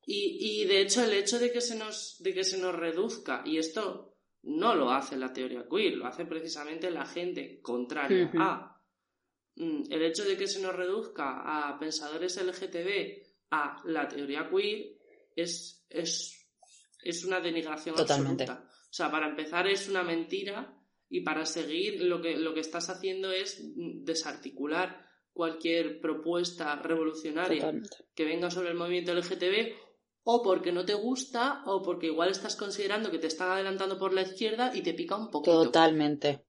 Y, 0.04 0.62
y, 0.62 0.64
de 0.66 0.80
hecho 0.82 1.04
el 1.04 1.12
hecho 1.12 1.38
de 1.38 1.52
que, 1.52 1.60
se 1.60 1.76
nos, 1.76 2.16
de 2.18 2.34
que 2.34 2.42
se 2.42 2.58
nos 2.58 2.74
reduzca, 2.74 3.42
y 3.46 3.58
esto 3.58 4.16
no 4.42 4.74
lo 4.74 4.90
hace 4.90 5.16
la 5.16 5.32
teoría 5.32 5.66
queer, 5.70 5.94
lo 5.94 6.06
hace 6.06 6.26
precisamente 6.26 6.90
la 6.90 7.06
gente 7.06 7.60
contraria 7.62 8.30
a 8.34 8.56
mm, 8.56 8.71
el 9.56 10.02
hecho 10.02 10.24
de 10.24 10.36
que 10.36 10.46
se 10.46 10.60
nos 10.60 10.74
reduzca 10.74 11.42
a 11.44 11.78
pensadores 11.78 12.42
LGTB 12.42 13.22
a 13.50 13.82
la 13.84 14.08
teoría 14.08 14.48
queer 14.48 14.96
es, 15.36 15.84
es, 15.88 16.48
es 17.02 17.24
una 17.24 17.40
denigración 17.40 17.94
Totalmente. 17.94 18.44
absoluta. 18.44 18.72
O 18.72 18.92
sea, 18.92 19.10
para 19.10 19.28
empezar 19.28 19.66
es 19.66 19.88
una 19.88 20.02
mentira 20.02 20.78
y 21.08 21.20
para 21.20 21.44
seguir 21.44 22.02
lo 22.02 22.20
que, 22.20 22.36
lo 22.36 22.54
que 22.54 22.60
estás 22.60 22.88
haciendo 22.88 23.30
es 23.30 23.60
desarticular 24.04 25.06
cualquier 25.32 26.00
propuesta 26.00 26.76
revolucionaria 26.76 27.72
que 28.14 28.24
venga 28.24 28.50
sobre 28.50 28.70
el 28.70 28.76
movimiento 28.76 29.14
LGTB 29.14 29.74
o 30.24 30.42
porque 30.42 30.72
no 30.72 30.84
te 30.84 30.94
gusta 30.94 31.62
o 31.66 31.82
porque 31.82 32.06
igual 32.06 32.30
estás 32.30 32.54
considerando 32.54 33.10
que 33.10 33.18
te 33.18 33.26
están 33.26 33.50
adelantando 33.50 33.98
por 33.98 34.12
la 34.12 34.22
izquierda 34.22 34.72
y 34.74 34.82
te 34.82 34.94
pica 34.94 35.16
un 35.16 35.30
poquito. 35.30 35.64
Totalmente. 35.64 36.44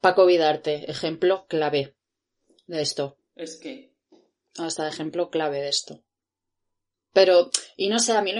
Paco 0.00 0.26
Vidarte, 0.26 0.90
ejemplo 0.90 1.46
clave 1.48 1.95
de 2.66 2.82
esto. 2.82 3.18
Es 3.34 3.56
que. 3.56 3.94
Hasta 4.58 4.88
ejemplo 4.88 5.30
clave 5.30 5.60
de 5.60 5.68
esto. 5.68 6.02
Pero, 7.12 7.50
y 7.76 7.88
no 7.88 7.98
sé, 7.98 8.12
a 8.12 8.22
mí 8.22 8.32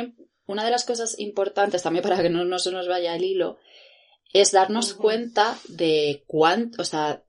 una 0.46 0.64
de 0.64 0.70
las 0.70 0.84
cosas 0.84 1.18
importantes 1.18 1.82
también 1.82 2.02
para 2.02 2.22
que 2.22 2.30
no, 2.30 2.44
no 2.44 2.58
se 2.58 2.70
nos 2.70 2.88
vaya 2.88 3.14
el 3.14 3.24
hilo 3.24 3.58
es 4.32 4.52
darnos 4.52 4.94
cuenta 4.94 5.58
de 5.68 6.24
cuánto, 6.26 6.82
o 6.82 6.84
sea, 6.84 7.24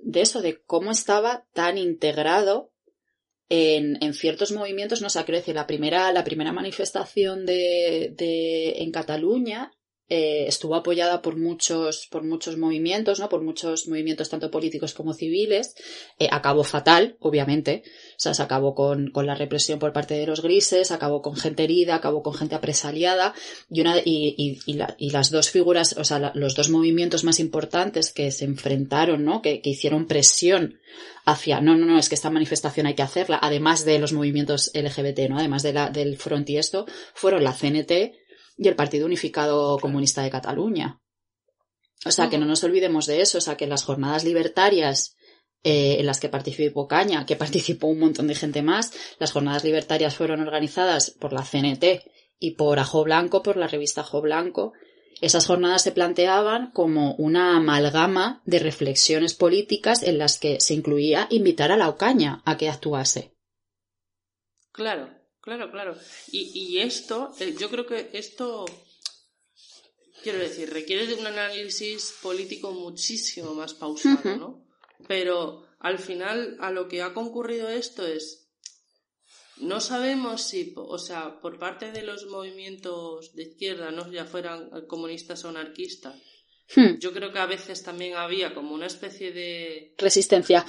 de 0.00 0.20
eso, 0.20 0.40
de 0.40 0.62
cómo 0.62 0.90
estaba 0.90 1.46
tan 1.52 1.78
integrado 1.78 2.72
en, 3.48 4.02
en, 4.02 4.14
ciertos 4.14 4.52
movimientos, 4.52 5.02
no 5.02 5.10
sé, 5.10 5.22
sea, 5.24 5.54
la 5.54 5.66
primera, 5.66 6.12
la 6.12 6.24
primera 6.24 6.52
manifestación 6.52 7.46
de, 7.46 8.12
de, 8.16 8.82
en 8.82 8.90
Cataluña 8.90 9.72
eh, 10.08 10.44
estuvo 10.46 10.76
apoyada 10.76 11.20
por 11.20 11.36
muchos, 11.36 12.06
por 12.10 12.22
muchos 12.22 12.56
movimientos, 12.56 13.18
¿no? 13.18 13.28
Por 13.28 13.42
muchos 13.42 13.88
movimientos 13.88 14.30
tanto 14.30 14.50
políticos 14.52 14.94
como 14.94 15.14
civiles. 15.14 15.74
Eh, 16.18 16.28
acabó 16.30 16.62
fatal, 16.62 17.16
obviamente. 17.18 17.82
O 18.10 18.18
sea, 18.20 18.32
se 18.32 18.42
acabó 18.42 18.74
con, 18.74 19.10
con, 19.10 19.26
la 19.26 19.34
represión 19.34 19.80
por 19.80 19.92
parte 19.92 20.14
de 20.14 20.26
los 20.26 20.42
grises, 20.42 20.92
acabó 20.92 21.22
con 21.22 21.34
gente 21.34 21.64
herida, 21.64 21.96
acabó 21.96 22.22
con 22.22 22.34
gente 22.34 22.54
apresaliada. 22.54 23.34
Y 23.68 23.80
una, 23.80 23.98
y, 23.98 24.60
y, 24.64 24.72
la, 24.74 24.94
y 24.98 25.10
las 25.10 25.30
dos 25.30 25.50
figuras, 25.50 25.96
o 25.98 26.04
sea, 26.04 26.32
los 26.34 26.54
dos 26.54 26.70
movimientos 26.70 27.24
más 27.24 27.40
importantes 27.40 28.12
que 28.12 28.30
se 28.30 28.44
enfrentaron, 28.44 29.24
¿no? 29.24 29.42
Que, 29.42 29.60
que 29.60 29.70
hicieron 29.70 30.06
presión 30.06 30.78
hacia, 31.24 31.60
no, 31.60 31.76
no, 31.76 31.84
no, 31.86 31.98
es 31.98 32.08
que 32.08 32.14
esta 32.14 32.30
manifestación 32.30 32.86
hay 32.86 32.94
que 32.94 33.02
hacerla, 33.02 33.40
además 33.42 33.84
de 33.84 33.98
los 33.98 34.12
movimientos 34.12 34.70
LGBT, 34.72 35.28
¿no? 35.28 35.38
Además 35.38 35.64
de 35.64 35.72
la, 35.72 35.90
del 35.90 36.16
front 36.16 36.48
y 36.50 36.58
esto, 36.58 36.86
fueron 37.14 37.42
la 37.42 37.52
CNT, 37.52 38.14
y 38.56 38.68
el 38.68 38.76
Partido 38.76 39.06
Unificado 39.06 39.78
Comunista 39.78 40.22
de 40.22 40.30
Cataluña. 40.30 41.00
O 42.04 42.10
sea, 42.10 42.28
que 42.28 42.38
no 42.38 42.46
nos 42.46 42.62
olvidemos 42.64 43.06
de 43.06 43.20
eso, 43.20 43.38
o 43.38 43.40
sea, 43.40 43.56
que 43.56 43.66
las 43.66 43.84
jornadas 43.84 44.24
libertarias 44.24 45.16
eh, 45.62 45.96
en 45.98 46.06
las 46.06 46.20
que 46.20 46.28
participó 46.28 46.86
Caña, 46.86 47.26
que 47.26 47.36
participó 47.36 47.88
un 47.88 47.98
montón 47.98 48.28
de 48.28 48.34
gente 48.34 48.62
más, 48.62 48.92
las 49.18 49.32
jornadas 49.32 49.64
libertarias 49.64 50.14
fueron 50.14 50.40
organizadas 50.40 51.10
por 51.10 51.32
la 51.32 51.42
CNT 51.42 52.04
y 52.38 52.52
por 52.52 52.78
Ajo 52.78 53.02
Blanco, 53.02 53.42
por 53.42 53.56
la 53.56 53.66
revista 53.66 54.02
Ajo 54.02 54.20
Blanco. 54.20 54.74
Esas 55.20 55.46
jornadas 55.46 55.82
se 55.82 55.92
planteaban 55.92 56.70
como 56.72 57.14
una 57.14 57.56
amalgama 57.56 58.42
de 58.44 58.58
reflexiones 58.58 59.34
políticas 59.34 60.02
en 60.02 60.18
las 60.18 60.38
que 60.38 60.60
se 60.60 60.74
incluía 60.74 61.26
invitar 61.30 61.72
a 61.72 61.76
la 61.76 61.88
Ocaña 61.88 62.42
a 62.44 62.56
que 62.58 62.68
actuase. 62.68 63.34
Claro, 64.72 65.08
Claro, 65.46 65.70
claro. 65.70 65.96
Y, 66.32 66.78
esto, 66.78 67.32
eh, 67.38 67.54
yo 67.56 67.70
creo 67.70 67.86
que 67.86 68.10
esto, 68.14 68.64
quiero 70.20 70.40
decir, 70.40 70.68
requiere 70.70 71.06
de 71.06 71.14
un 71.14 71.24
análisis 71.24 72.16
político 72.20 72.72
muchísimo 72.72 73.54
más 73.54 73.72
pausado, 73.72 74.36
¿no? 74.36 74.66
Pero 75.06 75.64
al 75.78 76.00
final, 76.00 76.56
a 76.58 76.72
lo 76.72 76.88
que 76.88 77.00
ha 77.00 77.14
concurrido 77.14 77.68
esto 77.68 78.04
es, 78.04 78.48
no 79.58 79.80
sabemos 79.80 80.42
si, 80.42 80.72
o 80.74 80.98
sea, 80.98 81.38
por 81.40 81.60
parte 81.60 81.92
de 81.92 82.02
los 82.02 82.26
movimientos 82.26 83.32
de 83.36 83.44
izquierda, 83.44 83.92
no 83.92 84.10
ya 84.10 84.24
fueran 84.24 84.68
comunistas 84.88 85.44
o 85.44 85.50
anarquistas, 85.50 86.16
hmm. 86.74 86.98
yo 86.98 87.12
creo 87.12 87.32
que 87.32 87.38
a 87.38 87.46
veces 87.46 87.84
también 87.84 88.16
había 88.16 88.52
como 88.52 88.74
una 88.74 88.86
especie 88.86 89.30
de... 89.30 89.94
Resistencia. 89.96 90.66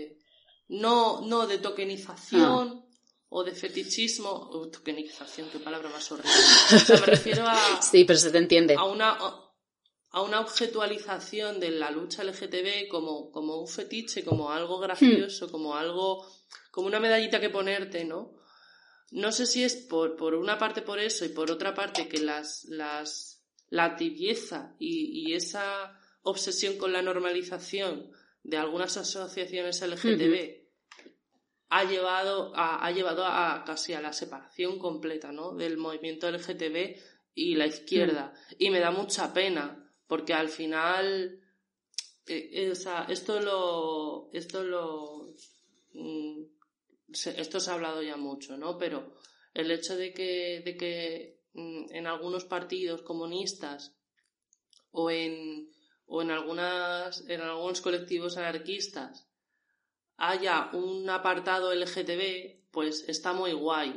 no, 0.68 1.20
no, 1.20 1.46
de 1.46 1.58
tokenización. 1.58 2.79
Ah 2.79 2.79
o 3.32 3.44
de 3.44 3.52
fetichismo, 3.52 4.28
o 4.28 4.68
tokenización, 4.68 5.48
qué 5.50 5.60
palabra 5.60 5.88
más 5.88 6.10
horrible. 6.10 6.30
O 6.74 6.78
sea, 6.78 7.00
me 7.00 7.06
refiero 7.06 7.46
a. 7.46 7.80
Sí, 7.80 8.04
pero 8.04 8.18
se 8.18 8.30
te 8.30 8.38
entiende. 8.38 8.74
A 8.76 8.84
una, 8.84 9.16
a 10.10 10.22
una 10.22 10.40
objetualización 10.40 11.60
de 11.60 11.70
la 11.70 11.92
lucha 11.92 12.24
LGTB 12.24 12.88
como, 12.88 13.30
como 13.30 13.60
un 13.60 13.68
fetiche, 13.68 14.24
como 14.24 14.50
algo 14.50 14.80
gracioso, 14.80 15.46
hmm. 15.46 15.50
como 15.50 15.76
algo. 15.76 16.26
como 16.72 16.88
una 16.88 16.98
medallita 16.98 17.40
que 17.40 17.50
ponerte, 17.50 18.04
¿no? 18.04 18.34
No 19.12 19.30
sé 19.30 19.46
si 19.46 19.62
es 19.62 19.76
por, 19.76 20.16
por 20.16 20.34
una 20.34 20.58
parte 20.58 20.82
por 20.82 20.98
eso 20.98 21.24
y 21.24 21.28
por 21.30 21.50
otra 21.50 21.72
parte 21.74 22.08
que 22.08 22.18
las, 22.18 22.64
las, 22.66 23.44
la 23.68 23.96
tibieza 23.96 24.74
y, 24.78 25.30
y 25.30 25.34
esa 25.34 25.98
obsesión 26.22 26.76
con 26.78 26.92
la 26.92 27.02
normalización 27.02 28.10
de 28.42 28.56
algunas 28.56 28.96
asociaciones 28.96 29.82
LGTB 29.82 30.59
ha 31.70 31.84
llevado 31.84 32.52
a, 32.54 32.84
ha 32.84 32.90
llevado 32.90 33.24
a 33.24 33.62
casi 33.64 33.94
a 33.94 34.00
la 34.00 34.12
separación 34.12 34.78
completa 34.78 35.30
¿no? 35.30 35.54
del 35.54 35.78
movimiento 35.78 36.30
LGTB 36.30 36.96
y 37.34 37.54
la 37.54 37.66
izquierda. 37.66 38.34
Mm. 38.50 38.54
Y 38.58 38.70
me 38.70 38.80
da 38.80 38.90
mucha 38.90 39.32
pena, 39.32 39.90
porque 40.08 40.34
al 40.34 40.48
final 40.48 41.40
eh, 42.26 42.50
eh, 42.52 42.72
esto 43.08 43.40
lo 43.40 44.30
esto 44.32 44.64
lo 44.64 45.34
mm, 45.94 46.42
esto 47.08 47.60
se 47.60 47.70
ha 47.70 47.74
hablado 47.74 48.02
ya 48.02 48.16
mucho, 48.16 48.56
¿no? 48.56 48.76
Pero 48.76 49.14
el 49.54 49.70
hecho 49.70 49.96
de 49.96 50.12
que, 50.12 50.62
de 50.64 50.76
que 50.76 51.40
mm, 51.54 51.86
en 51.90 52.06
algunos 52.08 52.44
partidos 52.44 53.02
comunistas 53.02 53.96
o 54.90 55.10
en, 55.10 55.70
o 56.06 56.22
en 56.22 56.32
algunas 56.32 57.28
en 57.28 57.40
algunos 57.40 57.80
colectivos 57.80 58.36
anarquistas 58.36 59.29
haya 60.20 60.68
un 60.72 61.08
apartado 61.10 61.74
LGTB, 61.74 62.70
pues 62.70 63.08
está 63.08 63.32
muy 63.32 63.52
guay 63.52 63.96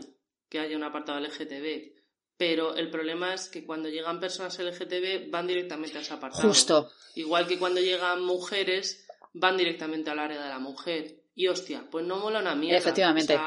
que 0.49 0.59
haya 0.59 0.75
un 0.75 0.83
apartado 0.83 1.19
LGTB. 1.19 1.93
Pero 2.37 2.75
el 2.75 2.89
problema 2.89 3.33
es 3.33 3.49
que 3.49 3.65
cuando 3.65 3.89
llegan 3.89 4.19
personas 4.19 4.57
LGTB 4.57 5.29
van 5.29 5.47
directamente 5.47 5.97
a 5.97 6.01
ese 6.01 6.13
apartado. 6.13 6.47
Justo. 6.47 6.89
Igual 7.15 7.47
que 7.47 7.59
cuando 7.59 7.81
llegan 7.81 8.23
mujeres 8.23 9.05
van 9.33 9.57
directamente 9.57 10.09
al 10.09 10.19
área 10.19 10.41
de 10.41 10.49
la 10.49 10.59
mujer. 10.59 11.19
Y 11.35 11.47
hostia, 11.47 11.87
pues 11.91 12.05
no 12.05 12.17
mola 12.17 12.39
una 12.39 12.55
mierda. 12.55 12.79
Efectivamente. 12.79 13.37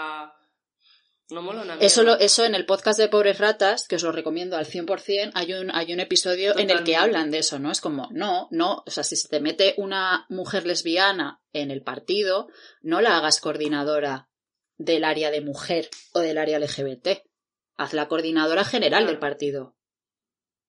No 1.28 1.42
mola 1.42 1.76
eso, 1.80 2.18
eso 2.18 2.44
en 2.44 2.54
el 2.54 2.66
podcast 2.66 3.00
de 3.00 3.08
Pobres 3.08 3.38
Ratas, 3.38 3.88
que 3.88 3.96
os 3.96 4.02
lo 4.04 4.12
recomiendo 4.12 4.56
al 4.56 4.64
100%, 4.64 5.32
hay 5.34 5.54
un, 5.54 5.72
hay 5.72 5.92
un 5.92 5.98
episodio 5.98 6.56
en 6.56 6.70
el 6.70 6.84
que 6.84 6.94
hablan 6.94 7.32
de 7.32 7.38
eso, 7.38 7.58
¿no? 7.58 7.72
Es 7.72 7.80
como, 7.80 8.08
no, 8.12 8.46
no, 8.52 8.84
o 8.86 8.90
sea, 8.90 9.02
si 9.02 9.16
se 9.16 9.28
te 9.28 9.40
mete 9.40 9.74
una 9.76 10.26
mujer 10.28 10.66
lesbiana 10.66 11.40
en 11.52 11.72
el 11.72 11.82
partido, 11.82 12.46
no 12.80 13.00
la 13.00 13.16
hagas 13.16 13.40
coordinadora 13.40 14.28
del 14.78 15.02
área 15.02 15.32
de 15.32 15.40
mujer 15.40 15.90
o 16.12 16.20
del 16.20 16.38
área 16.38 16.60
LGBT. 16.60 17.08
Haz 17.76 17.92
la 17.92 18.06
coordinadora 18.06 18.64
general 18.64 19.06
del 19.06 19.18
partido. 19.18 19.74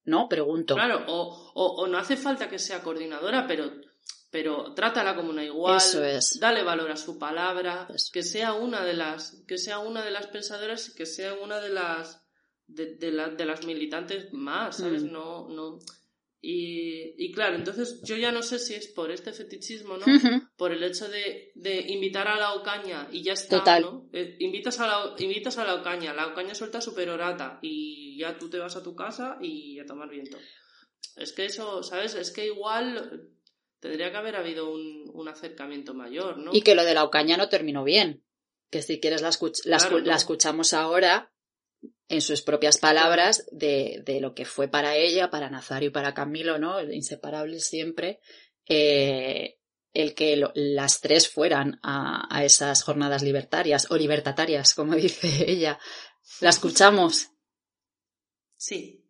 ¿No? 0.05 0.28
Pregunto. 0.28 0.74
Claro, 0.74 1.03
o, 1.08 1.51
o, 1.53 1.88
no 1.88 1.97
hace 1.97 2.18
falta 2.18 2.49
que 2.49 2.60
sea 2.60 2.82
coordinadora, 2.82 3.45
pero 3.45 3.70
pero 4.30 4.74
trátala 4.74 5.16
como 5.16 5.30
una 5.30 5.43
igual, 5.43 5.82
dale 6.39 6.64
valor 6.64 6.91
a 6.91 6.97
su 6.97 7.18
palabra, 7.18 7.88
que 8.12 8.24
sea 8.24 8.53
una 8.53 8.84
de 8.84 8.93
las, 8.93 9.43
que 9.47 9.58
sea 9.58 9.80
una 9.80 10.03
de 10.03 10.12
las 10.12 10.28
pensadoras 10.28 10.89
y 10.89 10.95
que 10.95 11.05
sea 11.05 11.34
una 11.34 11.60
de 11.60 11.70
las 11.70 12.22
de, 12.68 12.95
de, 12.95 13.45
las 13.45 13.66
militantes 13.66 14.34
más, 14.34 14.78
¿sabes? 14.78 15.03
Mm. 15.03 15.12
No, 15.12 15.47
no. 15.49 15.80
Y, 16.39 17.16
y, 17.18 17.32
claro, 17.32 17.55
entonces 17.55 18.01
yo 18.03 18.16
ya 18.16 18.32
no 18.32 18.43
sé 18.43 18.60
si 18.60 18.76
es 18.76 18.88
por 18.88 19.12
este 19.12 19.34
fetichismo, 19.34 19.97
¿no? 19.97 20.05
Por 20.55 20.72
el 20.72 20.84
hecho 20.84 21.08
de, 21.08 21.51
de, 21.55 21.80
invitar 21.88 22.28
a 22.28 22.38
la 22.38 22.53
ocaña 22.53 23.08
y 23.12 23.24
ya 23.24 23.34
está, 23.34 23.80
¿no? 23.80 24.08
Eh, 24.14 24.36
invitas, 24.39 24.80
a 24.80 24.88
la, 24.88 25.16
invitas 25.18 25.58
a 25.58 25.66
la 25.66 25.76
ocaña, 25.76 26.14
la 26.14 26.28
ocaña 26.28 26.53
suelta 26.53 26.80
su 26.80 26.93
perorata 26.93 27.60
y 27.62 28.18
ya 28.20 28.38
tú 28.38 28.49
te 28.49 28.60
vas 28.60 28.76
a 28.76 28.84
tu 28.84 28.95
casa 28.95 29.38
y 29.41 29.80
a 29.80 29.86
tomar 29.86 30.10
viento. 30.10 30.38
Es 31.16 31.34
que 31.34 31.45
eso, 31.45 31.82
¿sabes? 31.82 32.14
Es 32.14 32.32
que 32.32 32.45
igual 32.45 33.32
tendría 33.80 34.12
que 34.12 34.18
haber 34.18 34.36
habido 34.36 34.72
un, 34.72 35.10
un, 35.14 35.28
acercamiento 35.28 35.94
mayor, 35.94 36.38
¿no? 36.38 36.52
Y 36.54 36.62
que 36.62 36.76
lo 36.76 36.84
de 36.84 36.94
la 36.94 37.04
Ocaña 37.04 37.38
no 37.38 37.50
terminó 37.50 37.84
bien. 37.84 38.24
Que 38.70 38.82
si 38.82 39.00
quieres 39.00 39.22
la, 39.22 39.32
la, 39.66 40.16
escuchamos 40.16 40.74
ahora 40.74 41.32
en 42.10 42.22
sus 42.22 42.42
propias 42.42 42.78
palabras 42.80 43.46
de, 43.52 44.02
de, 44.06 44.20
lo 44.20 44.34
que 44.34 44.46
fue 44.46 44.68
para 44.68 44.96
ella, 44.96 45.30
para 45.30 45.50
Nazario 45.50 45.90
y 45.90 45.92
para 45.92 46.14
Camilo, 46.14 46.58
¿no? 46.58 46.82
Inseparables 46.82 47.66
siempre. 47.66 48.20
Eh, 48.68 49.58
el 49.94 50.14
que 50.14 50.44
las 50.54 51.00
tres 51.00 51.30
fueran 51.30 51.80
a, 51.82 52.28
a, 52.36 52.44
esas 52.44 52.84
jornadas 52.84 53.24
libertarias 53.24 53.90
o 53.90 53.96
libertatarias, 53.96 54.74
como 54.74 54.96
dice 54.96 55.50
ella. 55.50 55.80
¿La 56.42 56.50
escuchamos? 56.50 57.30
Sí. 58.58 59.06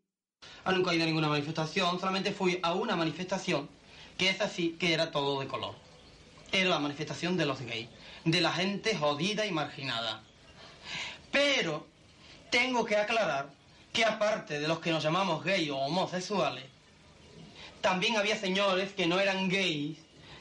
Ah, 0.63 0.72
nunca 0.72 0.91
he 0.91 0.95
ido 0.95 1.03
a 1.03 1.07
ninguna 1.07 1.30
manifestación, 1.30 1.99
solamente 1.99 2.32
fui 2.32 2.59
a 2.61 2.74
una 2.74 2.95
manifestación 2.95 3.76
que 4.18 4.30
es 4.30 4.41
así, 4.41 4.76
que 4.80 4.93
era 4.93 5.11
todo 5.11 5.39
de 5.39 5.47
color. 5.47 5.76
Era 6.51 6.70
la 6.70 6.80
manifestación 6.80 7.38
de 7.38 7.45
los 7.45 7.61
gays, 7.61 7.89
de 8.26 8.41
la 8.41 8.51
gente 8.51 8.95
jodida 8.95 9.45
y 9.45 9.51
marginada. 9.51 10.24
Pero 11.32 11.86
tengo 12.49 12.86
que 12.86 12.95
aclarar 12.95 13.49
que 13.93 14.05
aparte 14.05 14.59
de 14.59 14.68
los 14.68 14.80
que 14.80 14.91
nos 14.91 15.03
llamamos 15.03 15.43
gays 15.43 15.70
o 15.70 15.78
homosexuales, 15.78 16.65
también 17.82 18.18
había 18.18 18.38
señores 18.38 18.93
que 18.93 19.07
no 19.07 19.20
eran 19.20 19.49
gays, 19.49 19.97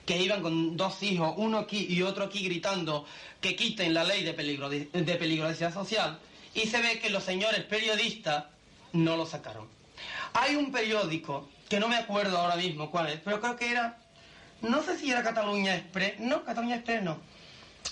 que 0.06 0.22
iban 0.22 0.40
con 0.40 0.76
dos 0.76 1.02
hijos, 1.02 1.34
uno 1.36 1.58
aquí 1.58 1.86
y 1.88 2.02
otro 2.02 2.24
aquí 2.24 2.44
gritando 2.44 3.04
que 3.40 3.56
quiten 3.56 3.92
la 3.92 4.04
ley 4.04 4.22
de, 4.22 4.32
peligro, 4.34 4.70
de 4.70 4.86
peligrosidad 5.18 5.74
social, 5.74 6.18
y 6.54 6.60
se 6.60 6.80
ve 6.80 6.98
que 7.00 7.10
los 7.10 7.24
señores 7.24 7.64
periodistas 7.64 8.44
no 8.92 9.16
lo 9.16 9.26
sacaron. 9.26 9.68
Hay 10.32 10.56
un 10.56 10.72
periódico, 10.72 11.48
que 11.68 11.80
no 11.80 11.88
me 11.88 11.96
acuerdo 11.96 12.38
ahora 12.38 12.56
mismo 12.56 12.90
cuál 12.90 13.08
es, 13.08 13.20
pero 13.24 13.40
creo 13.40 13.56
que 13.56 13.70
era, 13.70 13.98
no 14.62 14.82
sé 14.82 14.98
si 14.98 15.10
era 15.10 15.22
Cataluña 15.22 15.76
Express, 15.76 16.20
no, 16.20 16.44
Cataluña 16.44 16.76
Express 16.76 17.02
no, 17.02 17.18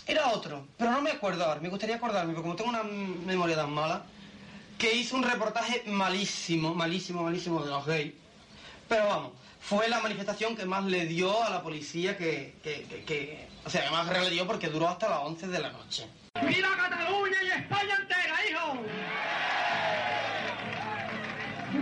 era 0.07 0.29
otro, 0.33 0.67
pero 0.77 0.91
no 0.91 1.01
me 1.01 1.11
acuerdo 1.11 1.45
ahora, 1.45 1.61
me 1.61 1.69
gustaría 1.69 1.97
acordarme, 1.97 2.35
porque 2.35 2.43
como 2.43 2.57
tengo 2.57 2.71
una 2.71 2.83
memoria 2.83 3.57
tan 3.57 3.73
mala, 3.73 4.05
que 4.79 4.95
hizo 4.95 5.17
un 5.17 5.23
reportaje 5.23 5.83
malísimo, 5.87 6.75
malísimo, 6.75 7.23
malísimo 7.23 7.63
de 7.63 7.71
los 7.71 7.87
gays. 7.87 8.13
Pero 8.89 9.07
vamos, 9.07 9.33
fue 9.61 9.89
la 9.89 10.01
manifestación 10.01 10.57
que 10.57 10.67
más 10.67 10.85
le 10.85 11.07
dio 11.07 11.43
a 11.43 11.49
la 11.49 11.63
policía 11.63 12.17
que, 12.19 12.57
que, 12.63 13.05
que, 13.07 13.49
o 13.65 13.71
sea, 13.71 13.85
que 13.85 13.91
más 13.91 14.07
le 14.07 14.31
dio 14.31 14.47
porque 14.47 14.69
duró 14.69 14.89
hasta 14.89 15.09
las 15.09 15.21
11 15.21 15.49
de 15.49 15.59
la 15.59 15.71
noche. 15.71 16.07
¡Viva 16.43 16.69
Cataluña 16.77 17.43
y 17.43 17.49
España 17.49 17.97
entera, 17.99 18.35
hijo! 18.51 18.83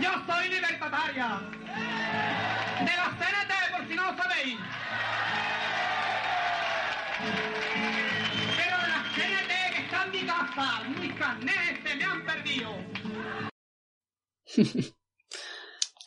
Yo 0.03 0.11
soy 0.27 0.49
libertataria. 0.49 1.41
De 2.81 2.93
la 2.97 3.09
CNT, 3.19 3.53
por 3.71 3.87
si 3.87 3.95
no 3.95 4.11
lo 4.11 4.17
sabéis. 4.21 4.59
Pero 8.57 8.77
de 8.83 8.89
la 8.89 9.05
CNT 9.15 9.53
que 9.77 9.83
está 9.83 10.05
en 10.05 10.11
mi 10.11 10.27
casa, 10.27 10.83
mis 10.99 11.15
carnets 11.15 11.89
se 11.89 11.95
me 11.95 12.05
han 12.05 12.27
perdido. 12.27 12.71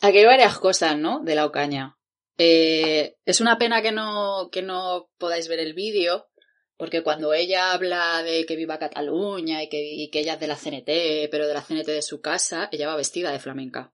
Aquí 0.02 0.18
hay 0.18 0.26
varias 0.26 0.58
cosas, 0.58 0.98
¿no? 0.98 1.20
De 1.20 1.34
la 1.34 1.46
Ocaña. 1.46 1.96
Eh, 2.36 3.16
es 3.24 3.40
una 3.40 3.56
pena 3.56 3.80
que 3.80 3.92
no, 3.92 4.50
que 4.52 4.60
no 4.60 5.08
podáis 5.16 5.48
ver 5.48 5.60
el 5.60 5.72
vídeo, 5.72 6.28
porque 6.76 7.02
cuando 7.02 7.32
ella 7.32 7.72
habla 7.72 8.22
de 8.22 8.44
que 8.44 8.56
viva 8.56 8.78
Cataluña 8.78 9.62
y 9.62 9.68
que, 9.68 9.82
y 9.82 10.10
que 10.10 10.20
ella 10.20 10.34
es 10.34 10.40
de 10.40 10.46
la 10.46 10.56
CNT, 10.56 11.30
pero 11.30 11.46
de 11.46 11.54
la 11.54 11.62
CNT 11.62 11.86
de 11.86 12.02
su 12.02 12.20
casa, 12.20 12.68
ella 12.70 12.88
va 12.88 12.96
vestida 12.96 13.32
de 13.32 13.38
flamenca. 13.38 13.92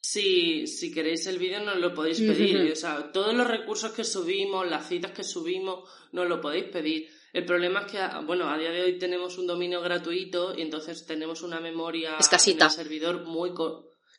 Si, 0.00 0.66
si 0.66 0.92
queréis 0.92 1.28
el 1.28 1.38
vídeo 1.38 1.60
nos 1.60 1.76
lo 1.76 1.94
podéis 1.94 2.20
pedir. 2.20 2.72
O 2.72 2.76
sea, 2.76 3.12
todos 3.12 3.32
los 3.34 3.46
recursos 3.46 3.92
que 3.92 4.02
subimos, 4.02 4.68
las 4.68 4.88
citas 4.88 5.12
que 5.12 5.22
subimos, 5.22 5.88
nos 6.10 6.28
lo 6.28 6.40
podéis 6.40 6.64
pedir. 6.64 7.08
El 7.32 7.44
problema 7.44 7.86
es 7.86 7.92
que, 7.92 7.98
bueno, 8.26 8.50
a 8.50 8.58
día 8.58 8.70
de 8.70 8.82
hoy 8.82 8.98
tenemos 8.98 9.38
un 9.38 9.46
dominio 9.46 9.80
gratuito 9.80 10.58
y 10.58 10.62
entonces 10.62 11.06
tenemos 11.06 11.42
una 11.42 11.60
memoria 11.60 12.16
en 12.18 12.62
el 12.62 12.70
servidor 12.70 13.24
muy, 13.24 13.52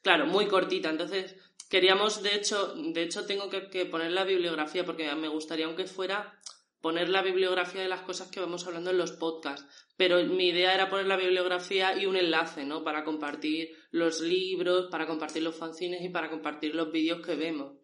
claro, 0.02 0.26
muy 0.26 0.48
cortita. 0.48 0.90
Entonces, 0.90 1.36
queríamos, 1.70 2.24
de 2.24 2.36
hecho, 2.36 2.74
de 2.76 3.04
hecho 3.04 3.26
tengo 3.26 3.50
que, 3.50 3.70
que 3.70 3.86
poner 3.86 4.12
la 4.12 4.24
bibliografía 4.24 4.86
porque 4.86 5.14
me 5.16 5.28
gustaría, 5.28 5.66
aunque 5.66 5.86
fuera, 5.86 6.40
poner 6.84 7.08
la 7.08 7.22
bibliografía 7.22 7.82
de 7.82 7.88
las 7.88 8.02
cosas 8.02 8.28
que 8.28 8.42
vamos 8.42 8.68
hablando 8.68 8.92
en 8.92 8.98
los 8.98 9.14
podcasts. 9.14 9.66
Pero 9.96 10.22
mi 10.26 10.50
idea 10.50 10.74
era 10.74 10.90
poner 10.90 11.08
la 11.08 11.16
bibliografía 11.16 11.98
y 11.98 12.06
un 12.06 12.18
enlace, 12.18 12.66
¿no? 12.66 12.84
Para 12.84 13.06
compartir 13.06 13.70
los 13.92 14.20
libros, 14.20 14.90
para 14.92 15.08
compartir 15.08 15.44
los 15.44 15.56
fanzines 15.56 16.02
y 16.02 16.10
para 16.10 16.30
compartir 16.30 16.76
los 16.76 16.92
vídeos 16.92 17.26
que 17.26 17.36
vemos. 17.36 17.78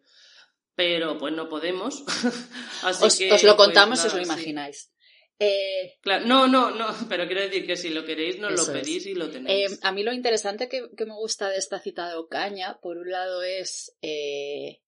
Pero 0.74 1.16
pues 1.16 1.32
no 1.32 1.48
podemos. 1.48 2.04
Así 2.82 3.06
os, 3.06 3.16
que, 3.16 3.32
os 3.32 3.42
lo 3.42 3.56
pues, 3.56 3.68
contamos, 3.68 4.04
os 4.04 4.12
lo 4.12 4.20
imagináis. 4.20 4.92
Eh, 5.38 5.96
claro, 6.02 6.26
no, 6.26 6.46
no, 6.46 6.70
no, 6.70 6.88
pero 7.08 7.26
quiero 7.26 7.40
decir 7.40 7.66
que 7.66 7.76
si 7.76 7.88
lo 7.88 8.04
queréis, 8.04 8.38
nos 8.38 8.52
lo 8.52 8.70
pedís 8.70 9.06
y 9.06 9.14
lo 9.14 9.30
tenéis. 9.30 9.72
Eh, 9.72 9.78
a 9.80 9.92
mí 9.92 10.02
lo 10.02 10.12
interesante 10.12 10.68
que, 10.68 10.90
que, 10.94 11.06
me 11.06 11.14
gusta 11.14 11.48
de 11.48 11.56
esta 11.56 11.80
cita 11.80 12.06
de 12.10 12.16
Ocaña, 12.16 12.78
por 12.82 12.98
un 12.98 13.10
lado, 13.10 13.42
es 13.42 13.96
eh, 14.02 14.82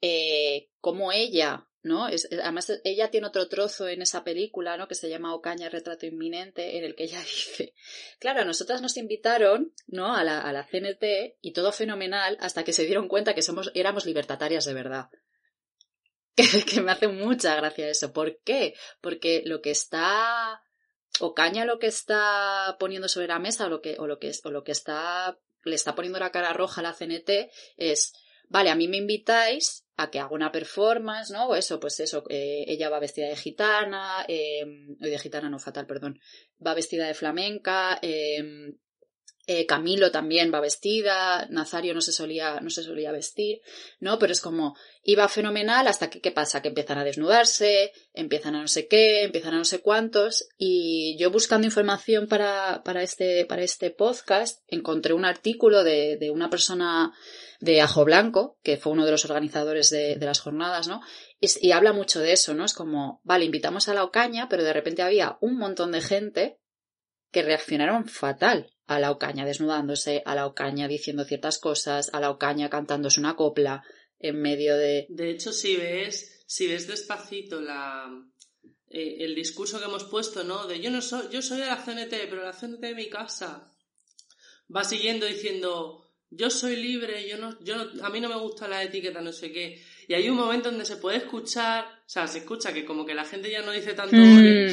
eh 0.00 0.68
cómo 0.80 1.10
ella 1.10 1.66
¿no? 1.86 2.06
Además, 2.06 2.80
ella 2.82 3.10
tiene 3.10 3.28
otro 3.28 3.48
trozo 3.48 3.88
en 3.88 4.02
esa 4.02 4.24
película, 4.24 4.76
¿no? 4.76 4.88
Que 4.88 4.96
se 4.96 5.08
llama 5.08 5.34
Ocaña, 5.34 5.68
Retrato 5.68 6.04
Inminente, 6.04 6.76
en 6.76 6.84
el 6.84 6.96
que 6.96 7.04
ella 7.04 7.20
dice, 7.22 7.74
claro, 8.18 8.40
a 8.40 8.44
nosotras 8.44 8.82
nos 8.82 8.96
invitaron, 8.96 9.72
¿no? 9.86 10.14
A 10.14 10.24
la, 10.24 10.40
a 10.40 10.52
la 10.52 10.66
CNT 10.66 11.38
y 11.40 11.52
todo 11.52 11.70
fenomenal 11.72 12.36
hasta 12.40 12.64
que 12.64 12.72
se 12.72 12.84
dieron 12.84 13.08
cuenta 13.08 13.34
que 13.34 13.42
somos, 13.42 13.70
éramos 13.74 14.04
libertarias 14.04 14.64
de 14.64 14.74
verdad. 14.74 15.08
Que, 16.70 16.82
me 16.82 16.92
hace 16.92 17.08
mucha 17.08 17.54
gracia 17.54 17.88
eso. 17.88 18.12
¿Por 18.12 18.42
qué? 18.42 18.74
Porque 19.00 19.42
lo 19.46 19.62
que 19.62 19.70
está 19.70 20.60
Ocaña 21.20 21.64
lo 21.64 21.78
que 21.78 21.86
está 21.86 22.76
poniendo 22.78 23.08
sobre 23.08 23.28
la 23.28 23.38
mesa 23.38 23.66
o 23.66 23.68
lo 23.70 23.80
que, 23.80 23.96
o 23.98 24.06
lo 24.06 24.18
que, 24.18 24.32
o 24.44 24.50
lo 24.50 24.64
que 24.64 24.72
está, 24.72 25.38
le 25.64 25.74
está 25.74 25.94
poniendo 25.94 26.18
la 26.18 26.30
cara 26.30 26.52
roja 26.52 26.82
a 26.82 26.84
la 26.84 26.92
CNT 26.92 27.50
es, 27.78 28.12
vale, 28.48 28.70
a 28.70 28.74
mí 28.74 28.88
me 28.88 28.98
invitáis, 28.98 29.84
a 29.96 30.10
que 30.10 30.18
haga 30.20 30.34
una 30.34 30.52
performance, 30.52 31.30
¿no? 31.30 31.46
O 31.48 31.54
eso, 31.54 31.80
pues 31.80 32.00
eso, 32.00 32.24
eh, 32.28 32.64
ella 32.68 32.90
va 32.90 33.00
vestida 33.00 33.28
de 33.28 33.36
gitana, 33.36 34.24
eh, 34.28 34.64
de 34.98 35.18
gitana 35.18 35.48
no 35.48 35.58
fatal, 35.58 35.86
perdón, 35.86 36.20
va 36.64 36.74
vestida 36.74 37.06
de 37.06 37.14
flamenca, 37.14 37.98
eh, 38.02 38.74
eh, 39.48 39.64
Camilo 39.64 40.10
también 40.10 40.52
va 40.52 40.60
vestida, 40.60 41.46
Nazario 41.50 41.94
no 41.94 42.00
se 42.00 42.10
solía, 42.10 42.58
no 42.60 42.68
se 42.68 42.82
solía 42.82 43.12
vestir, 43.12 43.60
¿no? 44.00 44.18
Pero 44.18 44.32
es 44.32 44.40
como, 44.40 44.76
iba 45.04 45.28
fenomenal 45.28 45.86
hasta 45.86 46.10
que, 46.10 46.20
¿qué 46.20 46.32
pasa? 46.32 46.62
Que 46.62 46.68
empiezan 46.68 46.98
a 46.98 47.04
desnudarse, 47.04 47.92
empiezan 48.12 48.56
a 48.56 48.60
no 48.60 48.66
sé 48.66 48.88
qué, 48.88 49.22
empiezan 49.22 49.54
a 49.54 49.58
no 49.58 49.64
sé 49.64 49.80
cuántos, 49.80 50.48
y 50.58 51.16
yo 51.18 51.30
buscando 51.30 51.64
información 51.64 52.26
para, 52.26 52.82
para 52.84 53.04
este, 53.04 53.46
para 53.46 53.62
este 53.62 53.92
podcast, 53.92 54.62
encontré 54.66 55.14
un 55.14 55.24
artículo 55.24 55.84
de, 55.84 56.16
de 56.16 56.30
una 56.32 56.50
persona 56.50 57.12
de 57.60 57.80
Ajo 57.80 58.04
Blanco, 58.04 58.58
que 58.64 58.76
fue 58.76 58.92
uno 58.92 59.04
de 59.04 59.12
los 59.12 59.24
organizadores 59.24 59.90
de, 59.90 60.16
de 60.16 60.26
las 60.26 60.40
jornadas, 60.40 60.88
¿no? 60.88 61.02
Y, 61.40 61.68
y 61.68 61.70
habla 61.70 61.92
mucho 61.92 62.18
de 62.18 62.32
eso, 62.32 62.52
¿no? 62.52 62.64
Es 62.64 62.74
como, 62.74 63.20
vale, 63.22 63.44
invitamos 63.44 63.88
a 63.88 63.94
la 63.94 64.02
Ocaña, 64.02 64.48
pero 64.48 64.64
de 64.64 64.72
repente 64.72 65.02
había 65.02 65.38
un 65.40 65.56
montón 65.56 65.92
de 65.92 66.00
gente 66.00 66.58
que 67.30 67.42
reaccionaron 67.42 68.08
fatal 68.08 68.75
a 68.86 68.98
la 69.00 69.10
ocaña 69.10 69.44
desnudándose, 69.44 70.22
a 70.24 70.34
la 70.34 70.46
ocaña 70.46 70.88
diciendo 70.88 71.24
ciertas 71.24 71.58
cosas, 71.58 72.10
a 72.12 72.20
la 72.20 72.30
ocaña 72.30 72.70
cantándose 72.70 73.20
una 73.20 73.36
copla 73.36 73.84
en 74.18 74.40
medio 74.40 74.76
de. 74.76 75.06
De 75.08 75.30
hecho, 75.30 75.52
si 75.52 75.76
ves, 75.76 76.44
si 76.46 76.66
ves 76.66 76.86
despacito 76.86 77.60
la 77.60 78.10
eh, 78.88 79.16
el 79.20 79.34
discurso 79.34 79.78
que 79.78 79.86
hemos 79.86 80.04
puesto, 80.04 80.44
¿no? 80.44 80.66
De 80.66 80.80
yo 80.80 80.90
no 80.90 81.02
soy, 81.02 81.28
yo 81.30 81.42
soy 81.42 81.58
de 81.58 81.66
la 81.66 81.76
CNT, 81.76 82.10
pero 82.30 82.44
la 82.44 82.52
CNT 82.52 82.80
de 82.80 82.94
mi 82.94 83.08
casa. 83.08 83.72
Va 84.74 84.84
siguiendo 84.84 85.26
diciendo 85.26 86.06
yo 86.30 86.50
soy 86.50 86.76
libre, 86.76 87.28
yo 87.28 87.38
no, 87.38 87.58
yo 87.62 87.76
a 88.02 88.10
mí 88.10 88.20
no 88.20 88.28
me 88.28 88.38
gusta 88.38 88.68
la 88.68 88.82
etiqueta, 88.82 89.20
no 89.20 89.32
sé 89.32 89.52
qué. 89.52 89.82
Y 90.08 90.14
hay 90.14 90.28
un 90.28 90.36
momento 90.36 90.70
donde 90.70 90.84
se 90.84 90.96
puede 90.96 91.18
escuchar, 91.18 91.84
o 91.84 92.08
sea, 92.08 92.26
se 92.26 92.38
escucha 92.38 92.72
que 92.72 92.84
como 92.84 93.06
que 93.06 93.14
la 93.14 93.24
gente 93.24 93.50
ya 93.50 93.62
no 93.62 93.72
dice 93.72 93.94
tanto 93.94 94.16
mm. 94.16 94.68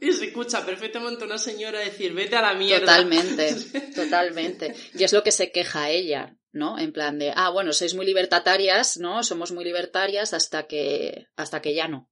Y 0.00 0.12
se 0.12 0.26
escucha 0.26 0.64
perfectamente 0.64 1.24
una 1.24 1.38
señora 1.38 1.80
decir, 1.80 2.12
vete 2.12 2.36
a 2.36 2.42
la 2.42 2.54
mierda. 2.54 2.96
Totalmente, 2.98 3.56
totalmente. 3.94 4.74
Y 4.94 5.04
es 5.04 5.12
lo 5.12 5.22
que 5.22 5.32
se 5.32 5.52
queja 5.52 5.90
ella, 5.90 6.36
¿no? 6.52 6.78
En 6.78 6.92
plan 6.92 7.18
de, 7.18 7.32
ah, 7.34 7.50
bueno, 7.50 7.72
sois 7.72 7.94
muy 7.94 8.06
libertarias, 8.06 8.98
¿no? 8.98 9.22
Somos 9.22 9.52
muy 9.52 9.64
libertarias 9.64 10.34
hasta 10.34 10.66
que, 10.66 11.26
hasta 11.36 11.62
que 11.62 11.74
ya 11.74 11.88
no. 11.88 12.10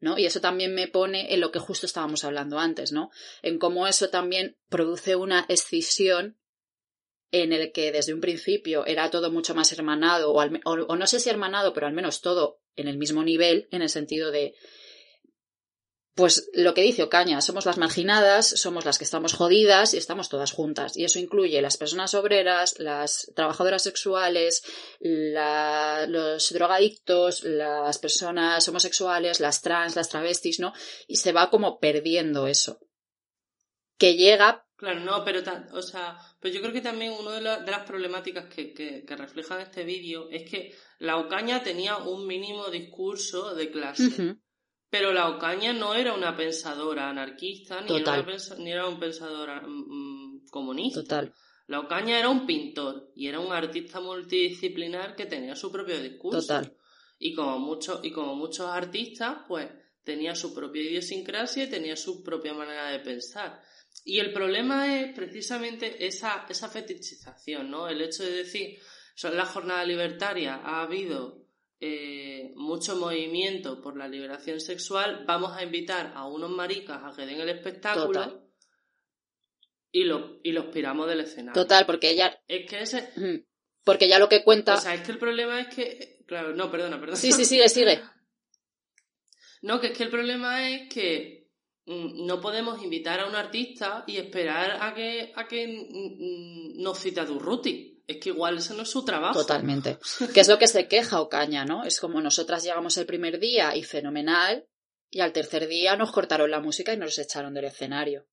¿No? 0.00 0.18
Y 0.18 0.26
eso 0.26 0.40
también 0.40 0.74
me 0.74 0.86
pone 0.86 1.32
en 1.32 1.40
lo 1.40 1.50
que 1.50 1.60
justo 1.60 1.86
estábamos 1.86 2.24
hablando 2.24 2.58
antes, 2.58 2.92
¿no? 2.92 3.10
En 3.42 3.58
cómo 3.58 3.86
eso 3.86 4.10
también 4.10 4.58
produce 4.68 5.16
una 5.16 5.46
escisión 5.48 6.38
en 7.30 7.52
el 7.52 7.72
que 7.72 7.90
desde 7.90 8.12
un 8.12 8.20
principio 8.20 8.84
era 8.84 9.08
todo 9.10 9.30
mucho 9.30 9.54
más 9.54 9.72
hermanado, 9.72 10.32
o, 10.32 10.40
o 10.40 10.96
no 10.96 11.06
sé 11.06 11.20
si 11.20 11.30
hermanado, 11.30 11.72
pero 11.72 11.86
al 11.86 11.94
menos 11.94 12.20
todo 12.20 12.60
en 12.76 12.86
el 12.86 12.98
mismo 12.98 13.24
nivel, 13.24 13.66
en 13.70 13.82
el 13.82 13.88
sentido 13.88 14.30
de 14.30 14.54
pues 16.14 16.48
lo 16.52 16.74
que 16.74 16.82
dice 16.82 17.02
Ocaña, 17.02 17.40
somos 17.40 17.66
las 17.66 17.76
marginadas, 17.76 18.48
somos 18.48 18.84
las 18.84 18.98
que 18.98 19.04
estamos 19.04 19.32
jodidas 19.32 19.94
y 19.94 19.96
estamos 19.96 20.28
todas 20.28 20.52
juntas. 20.52 20.96
Y 20.96 21.04
eso 21.04 21.18
incluye 21.18 21.60
las 21.60 21.76
personas 21.76 22.14
obreras, 22.14 22.78
las 22.78 23.32
trabajadoras 23.34 23.82
sexuales, 23.82 24.62
los 25.00 26.52
drogadictos, 26.52 27.42
las 27.42 27.98
personas 27.98 28.68
homosexuales, 28.68 29.40
las 29.40 29.60
trans, 29.60 29.96
las 29.96 30.08
travestis, 30.08 30.60
¿no? 30.60 30.72
Y 31.08 31.16
se 31.16 31.32
va 31.32 31.50
como 31.50 31.80
perdiendo 31.80 32.46
eso. 32.46 32.78
Que 33.98 34.14
llega. 34.14 34.64
Claro, 34.76 35.00
no, 35.00 35.24
pero, 35.24 35.42
o 35.72 35.82
sea, 35.82 36.18
pero 36.38 36.54
yo 36.54 36.60
creo 36.60 36.72
que 36.72 36.80
también 36.80 37.12
una 37.12 37.32
de, 37.32 37.40
las 37.40 37.86
problemáticas 37.86 38.46
que, 38.46 38.72
que 38.72 39.16
refleja 39.16 39.60
este 39.60 39.82
vídeo 39.82 40.28
es 40.30 40.48
que 40.48 40.74
la 40.98 41.16
Ocaña 41.16 41.62
tenía 41.62 41.96
un 41.96 42.26
mínimo 42.26 42.68
discurso 42.68 43.54
de 43.54 43.70
clase. 43.70 44.36
Pero 44.94 45.12
la 45.12 45.28
Ocaña 45.28 45.72
no 45.72 45.92
era 45.96 46.12
una 46.12 46.36
pensadora 46.36 47.10
anarquista 47.10 47.80
ni, 47.80 47.96
era, 47.96 48.24
ni 48.58 48.70
era, 48.70 48.86
un 48.86 49.00
pensador 49.00 49.68
mm, 49.68 49.86
mm, 49.88 50.46
comunista. 50.48 51.02
Total. 51.02 51.34
La 51.66 51.80
Ocaña 51.80 52.16
era 52.16 52.28
un 52.28 52.46
pintor 52.46 53.10
y 53.16 53.26
era 53.26 53.40
un 53.40 53.52
artista 53.52 53.98
multidisciplinar 53.98 55.16
que 55.16 55.26
tenía 55.26 55.56
su 55.56 55.72
propio 55.72 56.00
discurso. 56.00 56.38
Total. 56.38 56.76
Y 57.18 57.34
como, 57.34 57.58
muchos 57.58 58.04
y 58.04 58.12
como 58.12 58.36
muchos 58.36 58.70
artistas, 58.70 59.38
pues 59.48 59.68
tenía 60.04 60.36
su 60.36 60.54
propia 60.54 60.82
idiosincrasia 60.82 61.64
y 61.64 61.70
tenía 61.70 61.96
su 61.96 62.22
propia 62.22 62.54
manera 62.54 62.90
de 62.90 63.00
pensar. 63.00 63.60
Y 64.04 64.20
el 64.20 64.32
problema 64.32 64.96
es 65.00 65.12
precisamente 65.12 66.06
esa, 66.06 66.46
esa 66.48 66.68
fetichización, 66.68 67.68
¿no? 67.68 67.88
El 67.88 68.00
hecho 68.00 68.22
de 68.22 68.30
decir, 68.30 68.78
son 69.16 69.36
la 69.36 69.44
jornada 69.44 69.84
libertaria, 69.84 70.60
ha 70.62 70.82
habido 70.82 71.43
eh, 71.80 72.52
mucho 72.56 72.96
movimiento 72.96 73.80
por 73.82 73.96
la 73.96 74.08
liberación 74.08 74.60
sexual, 74.60 75.24
vamos 75.26 75.56
a 75.56 75.62
invitar 75.62 76.12
a 76.14 76.26
unos 76.26 76.50
maricas 76.50 77.00
a 77.02 77.14
que 77.14 77.26
den 77.26 77.40
el 77.40 77.48
espectáculo 77.48 78.50
y, 79.92 80.04
lo, 80.04 80.40
y 80.42 80.52
los 80.52 80.66
piramos 80.66 81.08
del 81.08 81.20
escenario. 81.20 81.60
Total, 81.60 81.86
porque 81.86 82.10
ella... 82.10 82.40
Es 82.48 82.68
que 82.68 82.80
ese... 82.80 83.44
Porque 83.84 84.08
ya 84.08 84.18
lo 84.18 84.28
que 84.28 84.42
cuenta... 84.42 84.74
O 84.74 84.80
sea, 84.80 84.94
es 84.94 85.02
que 85.02 85.12
el 85.12 85.18
problema 85.18 85.60
es 85.60 85.74
que... 85.74 86.24
Claro, 86.26 86.54
no, 86.54 86.70
perdona, 86.70 86.98
perdona. 86.98 87.16
Sí, 87.16 87.32
sí, 87.32 87.44
sigue, 87.44 87.68
sigue. 87.68 88.00
No, 89.64 89.80
que 89.80 89.86
es 89.88 89.96
que 89.96 90.02
el 90.04 90.10
problema 90.10 90.68
es 90.68 90.92
que 90.92 91.48
mm, 91.86 92.26
no 92.26 92.38
podemos 92.38 92.82
invitar 92.82 93.20
a 93.20 93.26
un 93.26 93.34
artista 93.34 94.04
y 94.06 94.18
esperar 94.18 94.76
a 94.78 94.92
que, 94.92 95.32
a 95.34 95.48
que 95.48 95.66
mm, 95.66 96.82
nos 96.82 96.98
cite 96.98 97.20
a 97.20 97.24
Durruti. 97.24 97.93
Es 98.06 98.18
que 98.18 98.28
igual 98.30 98.58
ese 98.58 98.74
no 98.74 98.82
es 98.82 98.90
su 98.90 99.04
trabajo. 99.04 99.40
Totalmente. 99.40 99.98
Que 100.34 100.40
es 100.40 100.48
lo 100.48 100.58
que 100.58 100.66
se 100.66 100.88
queja 100.88 101.20
Ocaña, 101.20 101.64
¿no? 101.64 101.84
Es 101.84 102.00
como 102.00 102.20
nosotras 102.20 102.62
llegamos 102.62 102.96
el 102.98 103.06
primer 103.06 103.38
día 103.38 103.74
y 103.74 103.82
fenomenal, 103.82 104.66
y 105.10 105.20
al 105.20 105.32
tercer 105.32 105.68
día 105.68 105.96
nos 105.96 106.12
cortaron 106.12 106.50
la 106.50 106.60
música 106.60 106.92
y 106.92 106.96
nos 106.96 107.18
echaron 107.18 107.54
del 107.54 107.66
escenario. 107.66 108.26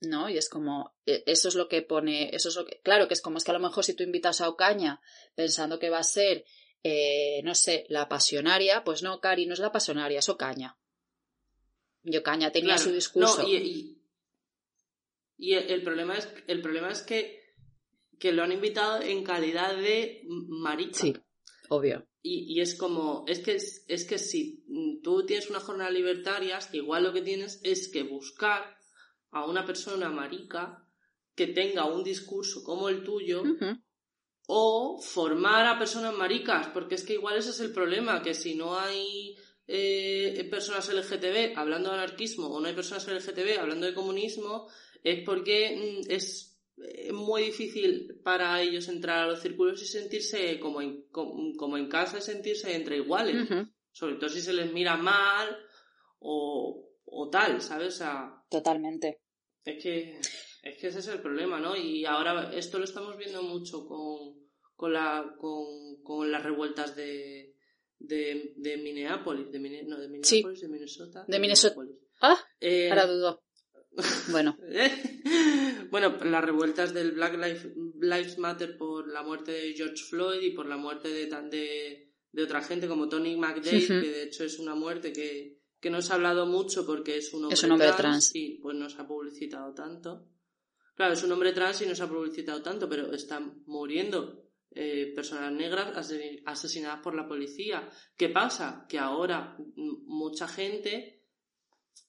¿no? 0.00 0.28
Y 0.28 0.38
es 0.38 0.48
como, 0.48 0.94
e, 1.06 1.24
eso 1.26 1.48
es 1.48 1.54
lo 1.54 1.68
que 1.68 1.82
pone, 1.82 2.34
eso 2.34 2.48
es 2.48 2.56
lo 2.56 2.64
que, 2.64 2.80
claro, 2.80 3.08
que 3.08 3.14
es 3.14 3.22
como 3.22 3.38
es 3.38 3.44
que 3.44 3.50
a 3.50 3.54
lo 3.54 3.60
mejor 3.60 3.84
si 3.84 3.94
tú 3.94 4.02
invitas 4.02 4.40
a 4.40 4.48
Ocaña 4.48 5.00
pensando 5.34 5.78
que 5.78 5.90
va 5.90 5.98
a 5.98 6.04
ser, 6.04 6.44
eh, 6.82 7.42
no 7.42 7.54
sé, 7.54 7.86
la 7.88 8.08
pasionaria, 8.08 8.84
pues 8.84 9.02
no, 9.02 9.20
Cari, 9.20 9.46
no 9.46 9.54
es 9.54 9.60
la 9.60 9.72
pasionaria, 9.72 10.20
es 10.20 10.28
Ocaña. 10.28 10.78
Y 12.04 12.16
Ocaña 12.16 12.52
tenía 12.52 12.78
su 12.78 12.92
discurso. 12.92 13.44
y, 13.46 13.96
el, 15.54 15.82
problema 15.82 16.16
es, 16.16 16.28
el 16.46 16.62
problema 16.62 16.90
es 16.90 17.02
que, 17.02 17.37
que 18.18 18.32
lo 18.32 18.42
han 18.42 18.52
invitado 18.52 19.00
en 19.02 19.24
calidad 19.24 19.76
de 19.76 20.22
marica. 20.26 20.98
Sí, 20.98 21.14
obvio. 21.68 22.06
Y, 22.22 22.52
y, 22.52 22.60
es 22.60 22.74
como, 22.74 23.24
es 23.28 23.38
que, 23.40 23.54
es 23.54 24.04
que 24.04 24.18
si 24.18 24.64
tú 25.02 25.24
tienes 25.24 25.50
una 25.50 25.60
jornada 25.60 25.90
libertaria, 25.90 26.58
igual 26.72 27.04
lo 27.04 27.12
que 27.12 27.22
tienes 27.22 27.60
es 27.62 27.88
que 27.88 28.02
buscar 28.02 28.76
a 29.30 29.46
una 29.46 29.64
persona 29.64 30.08
marica 30.10 30.84
que 31.34 31.46
tenga 31.46 31.84
un 31.84 32.02
discurso 32.02 32.64
como 32.64 32.88
el 32.88 33.04
tuyo 33.04 33.42
o 34.48 35.00
formar 35.00 35.66
a 35.66 35.78
personas 35.78 36.14
maricas, 36.14 36.68
porque 36.68 36.96
es 36.96 37.04
que 37.04 37.14
igual 37.14 37.36
ese 37.36 37.50
es 37.50 37.60
el 37.60 37.72
problema, 37.72 38.22
que 38.22 38.34
si 38.34 38.54
no 38.54 38.78
hay 38.78 39.36
eh, 39.66 40.48
personas 40.50 40.88
LGTB 40.92 41.56
hablando 41.56 41.90
de 41.90 41.96
anarquismo 41.96 42.48
o 42.48 42.58
no 42.58 42.66
hay 42.66 42.74
personas 42.74 43.06
LGTB 43.06 43.60
hablando 43.60 43.86
de 43.86 43.94
comunismo, 43.94 44.68
es 45.04 45.22
porque 45.24 46.02
mm, 46.02 46.10
es 46.10 46.47
muy 47.12 47.42
difícil 47.44 48.20
para 48.22 48.60
ellos 48.62 48.88
entrar 48.88 49.24
a 49.24 49.26
los 49.26 49.40
círculos 49.40 49.82
y 49.82 49.86
sentirse 49.86 50.58
como 50.60 50.80
en, 50.82 51.08
como, 51.10 51.76
en 51.76 51.88
casa 51.88 52.18
y 52.18 52.22
sentirse 52.22 52.74
entre 52.74 52.96
iguales. 52.96 53.48
Sobre 53.92 54.14
todo 54.16 54.28
si 54.28 54.40
se 54.40 54.52
les 54.52 54.72
mira 54.72 54.96
mal 54.96 55.56
o, 56.20 56.88
o 57.04 57.28
tal, 57.30 57.60
¿sabes? 57.60 58.02
Totalmente. 58.48 59.22
Es 59.64 59.82
que, 59.82 60.20
es 60.62 60.78
que 60.78 60.86
ese 60.86 60.98
es 61.00 61.08
el 61.08 61.20
problema, 61.20 61.58
¿no? 61.58 61.76
Y 61.76 62.04
ahora 62.04 62.54
esto 62.54 62.78
lo 62.78 62.84
estamos 62.84 63.16
viendo 63.16 63.42
mucho 63.42 63.86
con, 63.86 64.48
con, 64.74 64.92
la, 64.92 65.34
con, 65.38 66.02
con 66.02 66.30
las 66.30 66.42
revueltas 66.42 66.94
de, 66.96 67.56
de, 67.98 68.52
de 68.56 68.76
Minneapolis, 68.76 69.50
de, 69.50 69.58
no, 69.84 69.98
de 69.98 70.08
Minneapolis, 70.08 70.60
de 70.60 70.68
Minnesota. 70.68 71.24
De, 71.26 71.38
Minnesota. 71.38 71.80
Ah, 72.20 72.38
eh, 72.60 72.90
ahora 72.90 73.06
dudo. 73.06 73.42
Bueno. 74.30 74.56
bueno, 75.90 76.16
las 76.24 76.44
revueltas 76.44 76.94
del 76.94 77.12
Black 77.12 77.36
Lives, 78.00 78.38
Matter 78.38 78.76
por 78.76 79.08
la 79.08 79.22
muerte 79.22 79.52
de 79.52 79.74
George 79.74 80.04
Floyd 80.04 80.40
y 80.42 80.50
por 80.50 80.66
la 80.66 80.76
muerte 80.76 81.08
de, 81.08 81.26
de, 81.26 82.12
de 82.32 82.42
otra 82.42 82.62
gente 82.62 82.88
como 82.88 83.08
Tony 83.08 83.36
McDade, 83.36 83.86
que 83.86 84.10
de 84.10 84.22
hecho 84.24 84.44
es 84.44 84.58
una 84.58 84.74
muerte 84.74 85.12
que, 85.12 85.58
que 85.80 85.90
no 85.90 86.02
se 86.02 86.12
ha 86.12 86.16
hablado 86.16 86.46
mucho 86.46 86.86
porque 86.86 87.16
es 87.16 87.32
un 87.32 87.44
hombre, 87.44 87.92
trans, 87.96 88.34
y 88.34 88.58
pues 88.62 88.76
no 88.76 88.88
se 88.88 89.00
ha 89.00 89.06
publicitado 89.06 89.72
tanto. 89.74 90.28
Claro, 90.94 91.14
es 91.14 91.22
un 91.22 91.32
hombre 91.32 91.52
trans 91.52 91.82
y 91.82 91.86
no 91.86 91.94
se 91.94 92.02
ha 92.02 92.08
publicitado 92.08 92.60
tanto, 92.62 92.88
pero 92.88 93.12
están 93.12 93.62
muriendo 93.66 94.48
eh, 94.70 95.12
personas 95.14 95.52
negras 95.52 95.96
asesinadas 96.44 97.00
por 97.00 97.14
la 97.14 97.26
policía. 97.26 97.88
¿Qué 98.16 98.28
pasa? 98.28 98.84
Que 98.88 98.98
ahora 98.98 99.56
mucha 99.76 100.48
gente 100.48 101.17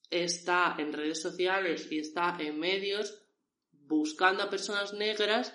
está 0.09 0.75
en 0.77 0.93
redes 0.93 1.21
sociales 1.21 1.87
y 1.91 1.99
está 1.99 2.37
en 2.39 2.59
medios 2.59 3.21
buscando 3.71 4.43
a 4.43 4.49
personas 4.49 4.93
negras 4.93 5.53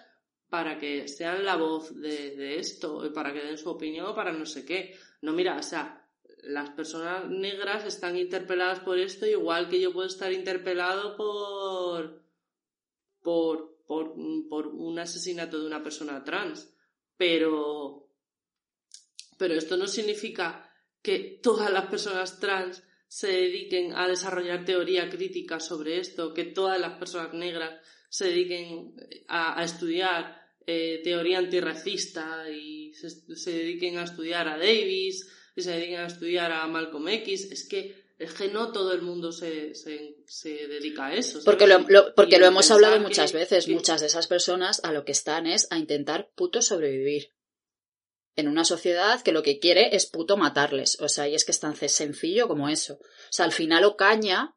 para 0.49 0.79
que 0.79 1.09
sean 1.09 1.45
la 1.45 1.57
voz 1.57 1.95
de, 2.01 2.37
de 2.37 2.59
esto, 2.59 3.13
para 3.13 3.33
que 3.33 3.41
den 3.41 3.59
su 3.59 3.71
opinión, 3.71 4.15
para 4.15 4.33
no 4.33 4.47
sé 4.47 4.65
qué. 4.65 4.97
No, 5.23 5.33
mira, 5.33 5.57
o 5.57 5.63
sea, 5.63 6.07
las 6.43 6.71
personas 6.71 7.29
negras 7.29 7.85
están 7.85 8.17
interpeladas 8.17 8.81
por 8.81 8.99
esto 8.99 9.27
igual 9.27 9.69
que 9.69 9.81
yo 9.81 9.93
puedo 9.93 10.07
estar 10.07 10.33
interpelado 10.33 11.17
por 11.17 12.25
por, 13.25 13.79
por, 13.87 14.67
un 14.69 14.99
asesinato 14.99 15.59
de 15.59 15.67
una 15.67 15.83
persona 15.83 16.23
trans. 16.23 16.71
Pero, 17.17 18.11
pero 19.39 19.55
esto 19.55 19.77
no 19.77 19.87
significa 19.87 20.71
que 21.03 21.41
todas 21.43 21.73
las 21.73 21.87
personas 21.87 22.39
trans 22.39 22.83
se 23.15 23.29
dediquen 23.29 23.93
a 23.95 24.09
desarrollar 24.09 24.65
teoría 24.65 25.09
crítica 25.09 25.61
sobre 25.61 26.01
esto, 26.01 26.35
que 26.35 26.47
todas 26.47 26.81
las 26.81 26.99
personas 26.99 27.33
negras 27.33 27.81
se 28.09 28.25
dediquen 28.25 28.97
a, 29.29 29.63
estudiar 29.63 30.37
eh, 30.67 31.01
teoría 31.05 31.39
antirracista 31.39 32.51
y 32.51 32.93
se 32.93 33.53
dediquen 33.53 33.99
a 33.99 34.03
estudiar 34.03 34.49
a 34.49 34.59
Davis 34.59 35.31
que 35.55 35.63
se 35.63 35.71
dediquen 35.71 36.01
a 36.01 36.07
estudiar 36.07 36.51
a 36.51 36.67
Malcolm 36.67 37.07
X, 37.07 37.53
es 37.53 37.69
que 37.69 37.95
es 38.19 38.33
que 38.35 38.49
no 38.49 38.73
todo 38.73 38.93
el 38.93 39.03
mundo 39.03 39.31
se, 39.31 39.75
se, 39.75 40.67
dedica 40.67 41.07
a 41.07 41.15
eso. 41.15 41.41
Porque 41.45 41.69
lo, 41.69 41.85
porque 42.17 42.39
lo 42.39 42.47
hemos 42.47 42.69
hablado 42.73 42.99
muchas 42.99 43.33
veces, 43.33 43.69
muchas 43.69 44.01
de 44.01 44.09
esas 44.09 44.27
personas 44.27 44.81
a 44.83 44.91
lo 44.91 45.05
que 45.05 45.13
están 45.13 45.47
es 45.47 45.69
a 45.71 45.79
intentar 45.79 46.31
puto 46.35 46.63
sobrevivir. 46.63 47.34
En 48.37 48.49
una 48.49 48.65
sociedad 48.65 49.23
que 49.23 49.33
lo 49.33 49.43
que 49.43 49.59
quiere 49.59 49.95
es 49.95 50.07
puto 50.07 50.37
matarles. 50.37 51.01
O 51.01 51.09
sea, 51.09 51.29
y 51.29 51.35
es 51.35 51.45
que 51.45 51.53
es 51.53 51.61
tan 51.61 51.77
sencillo 51.77 52.49
como 52.49 52.69
eso. 52.69 52.95
O 52.95 53.31
sea, 53.31 53.45
al 53.45 53.53
final 53.53 53.85
Ocaña, 53.85 54.57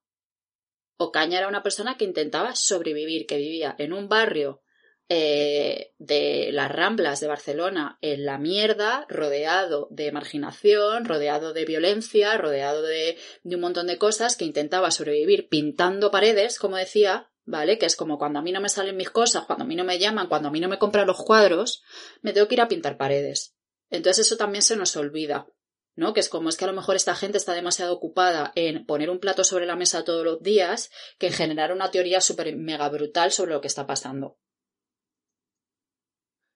Ocaña 0.97 1.37
era 1.37 1.47
una 1.47 1.63
persona 1.63 1.97
que 1.97 2.05
intentaba 2.05 2.55
sobrevivir, 2.55 3.27
que 3.27 3.37
vivía 3.37 3.75
en 3.77 3.93
un 3.93 4.09
barrio 4.09 4.63
eh, 5.09 5.93
de 5.99 6.49
las 6.51 6.69
Ramblas 6.69 7.21
de 7.21 7.27
Barcelona 7.27 7.97
en 8.01 8.25
la 8.25 8.37
mierda, 8.37 9.05
rodeado 9.07 9.87
de 9.89 10.11
marginación, 10.11 11.05
rodeado 11.05 11.53
de 11.53 11.63
violencia, 11.63 12.37
rodeado 12.37 12.81
de, 12.81 13.17
de 13.43 13.55
un 13.55 13.61
montón 13.61 13.87
de 13.87 13.97
cosas, 13.97 14.35
que 14.35 14.43
intentaba 14.43 14.91
sobrevivir 14.91 15.47
pintando 15.47 16.11
paredes, 16.11 16.59
como 16.59 16.75
decía, 16.75 17.31
¿vale? 17.45 17.77
Que 17.77 17.85
es 17.85 17.95
como 17.95 18.17
cuando 18.17 18.39
a 18.39 18.41
mí 18.41 18.51
no 18.51 18.59
me 18.59 18.69
salen 18.69 18.97
mis 18.97 19.09
cosas, 19.09 19.45
cuando 19.45 19.63
a 19.63 19.67
mí 19.67 19.75
no 19.75 19.85
me 19.85 19.97
llaman, 19.97 20.27
cuando 20.27 20.49
a 20.49 20.51
mí 20.51 20.59
no 20.59 20.67
me 20.67 20.77
compran 20.77 21.07
los 21.07 21.23
cuadros, 21.23 21.83
me 22.21 22.33
tengo 22.33 22.47
que 22.47 22.55
ir 22.55 22.61
a 22.61 22.67
pintar 22.67 22.97
paredes. 22.97 23.56
Entonces 23.89 24.25
eso 24.25 24.37
también 24.37 24.61
se 24.61 24.75
nos 24.75 24.95
olvida. 24.95 25.47
¿no? 25.95 26.13
Que 26.13 26.19
es 26.19 26.29
como 26.29 26.49
es 26.49 26.57
que 26.57 26.65
a 26.65 26.67
lo 26.67 26.73
mejor 26.73 26.95
esta 26.95 27.15
gente 27.15 27.37
está 27.37 27.53
demasiado 27.53 27.93
ocupada 27.93 28.53
en 28.55 28.85
poner 28.85 29.09
un 29.09 29.19
plato 29.19 29.43
sobre 29.43 29.65
la 29.65 29.75
mesa 29.75 30.03
todos 30.03 30.23
los 30.23 30.41
días 30.41 30.91
que 31.17 31.27
en 31.27 31.33
generar 31.33 31.73
una 31.73 31.89
teoría 31.89 32.21
súper 32.21 32.55
mega 32.55 32.87
brutal 32.89 33.31
sobre 33.31 33.53
lo 33.53 33.61
que 33.61 33.67
está 33.67 33.87
pasando. 33.87 34.37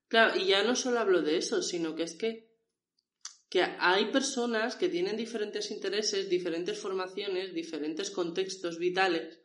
Claro, 0.08 0.38
y 0.38 0.46
ya 0.46 0.64
no 0.64 0.76
solo 0.76 1.00
hablo 1.00 1.22
de 1.22 1.38
eso, 1.38 1.64
sino 1.64 1.96
que 1.96 2.04
es 2.04 2.16
que, 2.16 2.52
que 3.50 3.64
hay 3.80 4.12
personas 4.12 4.76
que 4.76 4.90
tienen 4.90 5.18
diferentes 5.18 5.72
intereses, 5.72 6.30
diferentes 6.30 6.78
formaciones, 6.78 7.54
diferentes 7.54 8.12
contextos 8.12 8.78
vitales, 8.78 9.42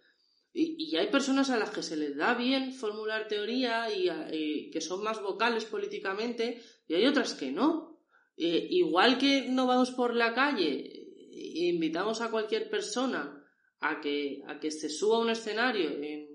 y, 0.59 0.97
hay 0.97 1.09
personas 1.09 1.51
a 1.51 1.59
las 1.59 1.69
que 1.69 1.83
se 1.83 1.99
les 1.99 2.17
da 2.17 2.33
bien 2.33 2.73
formular 2.73 3.29
teoría 3.29 3.89
y, 3.93 4.71
que 4.71 4.81
son 4.81 5.03
más 5.03 5.21
vocales 5.21 5.67
políticamente, 5.67 6.63
y 6.89 6.95
hay 6.95 7.07
otras 7.07 7.35
que 7.35 7.53
no. 7.53 8.01
igual 8.37 9.19
que 9.19 9.49
no 9.49 9.67
vamos 9.67 9.91
por 9.93 10.15
la 10.15 10.35
calle 10.35 11.07
e 11.37 11.69
invitamos 11.69 12.21
a 12.21 12.31
cualquier 12.31 12.69
persona 12.71 13.43
a 13.81 14.01
que, 14.01 14.43
a 14.47 14.59
que 14.59 14.71
se 14.71 14.89
suba 14.89 15.17
a 15.17 15.21
un 15.21 15.31
escenario 15.31 15.91
en, 15.91 16.29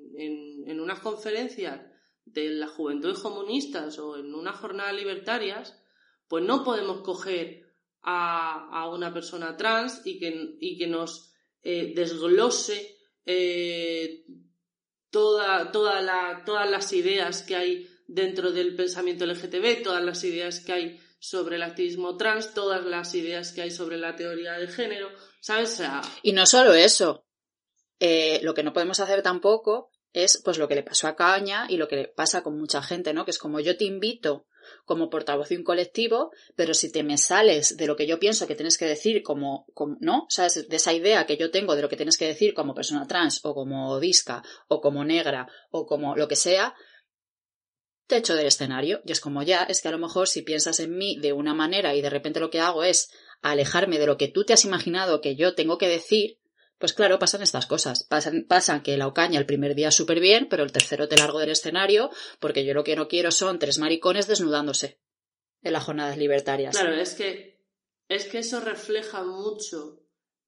en, 0.68 0.80
unas 0.80 0.99
conferencias 0.99 1.82
de 2.26 2.49
la 2.49 2.68
juventud 2.68 3.20
comunistas 3.22 3.97
o 3.99 4.18
en 4.18 4.34
una 4.34 4.54
jornada 4.54 4.93
libertarias, 4.93 5.78
Pues 6.28 6.45
no 6.45 6.64
podemos 6.64 7.02
coger 7.02 7.72
a, 8.04 8.89
una 8.89 9.14
persona 9.14 9.58
trans 9.58 10.02
y 10.06 10.18
que, 10.18 10.56
y 10.60 10.78
que 10.78 10.88
nos 10.88 11.34
eh, 11.62 11.93
desglose 11.93 12.97
eh, 13.26 14.26
toda, 15.10 15.72
toda 15.72 16.02
la, 16.02 16.43
todas 16.45 16.70
las 16.70 16.93
ideas 16.93 17.43
que 17.43 17.56
hay 17.56 17.88
dentro 18.12 18.51
del 18.51 18.76
pensamiento 18.76 19.26
LGTB, 19.26 19.84
todas 19.84 20.03
las 20.03 20.24
ideas 20.26 20.59
que 20.59 20.74
hay 20.74 20.99
sobre 21.18 21.55
el 21.55 21.64
activismo 21.64 22.18
trans, 22.18 22.53
todas 22.53 22.84
las 22.86 23.16
ideas 23.16 23.53
que 23.53 23.62
hay 23.62 23.72
sobre 23.72 23.97
la 23.97 24.16
teoría 24.16 24.53
de 24.53 24.68
género, 24.68 25.09
¿sabes? 25.39 25.82
Y 26.22 26.34
no 26.34 26.45
solo 26.45 26.74
eso, 26.74 27.26
eh, 27.99 28.39
lo 28.43 28.53
que 28.53 28.64
no 28.64 28.74
podemos 28.74 28.99
hacer 28.99 29.22
tampoco 29.22 29.91
es 30.12 30.41
pues 30.43 30.57
lo 30.57 30.68
que 30.68 30.76
le 30.76 30.84
pasó 30.84 31.07
a 31.07 31.16
Caña 31.16 31.68
y 31.70 31.78
lo 31.78 31.88
que 31.88 31.95
le 31.95 32.07
pasa 32.09 32.43
con 32.43 32.59
mucha 32.59 32.82
gente, 32.82 33.14
¿no? 33.14 33.24
Que 33.24 33.32
es 33.32 33.38
como 33.38 33.62
yo 33.62 33.78
te 33.78 33.86
invito 33.86 34.45
como 34.86 35.09
portavoz 35.09 35.49
de 35.49 35.57
un 35.57 35.64
colectivo, 35.64 36.32
pero 36.55 36.74
si 36.74 36.91
te 36.91 37.03
me 37.03 37.18
sales 37.18 37.78
de 37.78 37.88
lo 37.88 37.95
que 37.95 38.07
yo 38.07 38.20
pienso 38.20 38.45
que 38.45 38.55
tienes 38.55 38.78
que 38.78 38.86
decir 38.86 39.24
como, 39.24 39.66
como 39.74 39.97
¿no? 40.01 40.26
¿Sabes? 40.28 40.68
De 40.68 40.76
esa 40.76 40.93
idea 40.93 41.26
que 41.26 41.38
yo 41.38 41.49
tengo 41.49 41.76
de 41.76 41.82
lo 41.82 41.89
que 41.89 41.95
tienes 41.95 42.18
que 42.18 42.28
decir 42.28 42.53
como 42.53 42.76
persona 42.76 43.07
trans 43.07 43.39
o 43.43 43.53
como 43.53 43.99
disca 43.99 44.43
o 44.68 44.82
como 44.82 45.05
negra 45.05 45.47
o 45.70 45.86
como 45.86 46.16
lo 46.16 46.28
que 46.28 46.36
sea, 46.36 46.76
te 48.12 48.18
echo 48.18 48.36
del 48.36 48.47
escenario. 48.47 49.01
Y 49.05 49.14
es 49.14 49.22
como 49.22 49.41
ya, 49.41 49.64
es 49.64 49.82
que 49.82 49.88
a 49.88 49.91
lo 49.91 49.97
mejor 49.97 50.28
si 50.28 50.41
piensas 50.41 50.82
en 50.82 50.97
mí 50.97 51.18
de 51.20 51.32
una 51.32 51.53
manera 51.53 51.95
y 51.95 52.01
de 52.01 52.09
repente 52.09 52.41
lo 52.41 52.49
que 52.49 52.59
hago 52.59 52.84
es 52.84 53.09
alejarme 53.41 53.99
de 53.99 54.05
lo 54.05 54.18
que 54.18 54.28
tú 54.28 54.43
te 54.43 54.51
has 54.51 54.66
imaginado 54.66 55.22
que 55.22 55.38
yo 55.38 55.55
tengo 55.55 55.78
que 55.78 55.88
decir, 55.88 56.38
pues 56.78 56.91
claro, 56.91 57.20
pasan 57.20 57.41
estas 57.41 57.68
cosas. 57.68 58.03
Pasan, 58.03 58.45
pasan 58.49 58.84
que 58.84 58.97
la 58.97 59.07
Ocaña 59.07 59.39
el 59.39 59.45
primer 59.45 59.76
día 59.76 59.91
súper 59.91 60.20
bien, 60.20 60.47
pero 60.49 60.64
el 60.64 60.74
tercero 60.74 61.07
te 61.07 61.16
largo 61.16 61.39
del 61.39 61.51
escenario 61.51 62.12
porque 62.41 62.66
yo 62.66 62.74
lo 62.74 62.84
que 62.84 62.97
no 62.97 63.07
quiero 63.07 63.32
son 63.32 63.59
tres 63.59 63.80
maricones 63.80 64.28
desnudándose 64.28 64.99
en 65.62 65.72
las 65.72 65.86
jornadas 65.86 66.18
libertarias. 66.18 66.78
Claro, 66.78 66.93
es 66.93 67.14
que, 67.14 67.64
es 68.09 68.26
que 68.26 68.39
eso 68.39 68.59
refleja 68.59 69.24
mucho 69.24 70.03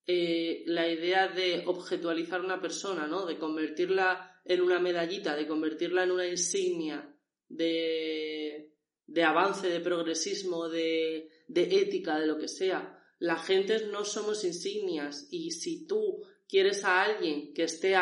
eh, 0.06 0.64
la 0.66 0.90
idea 0.90 1.30
de 1.30 1.64
objetualizar 1.66 2.42
una 2.42 2.60
persona, 2.60 3.08
¿no? 3.08 3.26
De 3.26 3.38
convertirla 3.40 4.42
en 4.44 4.60
una 4.60 4.80
medallita, 4.80 5.34
de 5.34 5.48
convertirla 5.48 6.04
en 6.04 6.12
una 6.12 6.28
insignia 6.28 7.13
de, 7.56 8.72
de 9.06 9.24
avance, 9.24 9.70
de 9.70 9.80
progresismo, 9.80 10.70
de, 10.70 11.30
de 11.48 11.82
ética, 11.82 12.20
de 12.20 12.28
lo 12.28 12.38
que 12.38 12.48
sea 12.48 13.00
la 13.24 13.38
gente 13.38 13.88
no 13.88 14.04
somos 14.04 14.44
insignias 14.44 15.30
y 15.32 15.52
si 15.52 15.88
tú 15.88 16.26
quieres 16.46 16.84
a 16.84 17.04
alguien 17.04 17.54
que 17.54 17.64
esté 17.64 17.96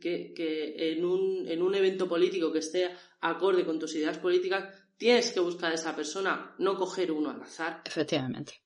que, 0.00 0.92
en, 0.92 1.04
un, 1.04 1.44
en 1.48 1.60
un 1.60 1.74
evento 1.74 2.08
político 2.08 2.52
que 2.52 2.60
esté 2.60 2.88
acorde 3.20 3.64
con 3.64 3.80
tus 3.80 3.96
ideas 3.96 4.18
políticas, 4.18 4.72
tienes 4.96 5.32
que 5.32 5.40
buscar 5.40 5.72
a 5.72 5.74
esa 5.74 5.96
persona, 5.96 6.54
no 6.58 6.76
coger 6.76 7.10
uno 7.10 7.30
al 7.30 7.42
azar. 7.42 7.82
Efectivamente. 7.84 8.62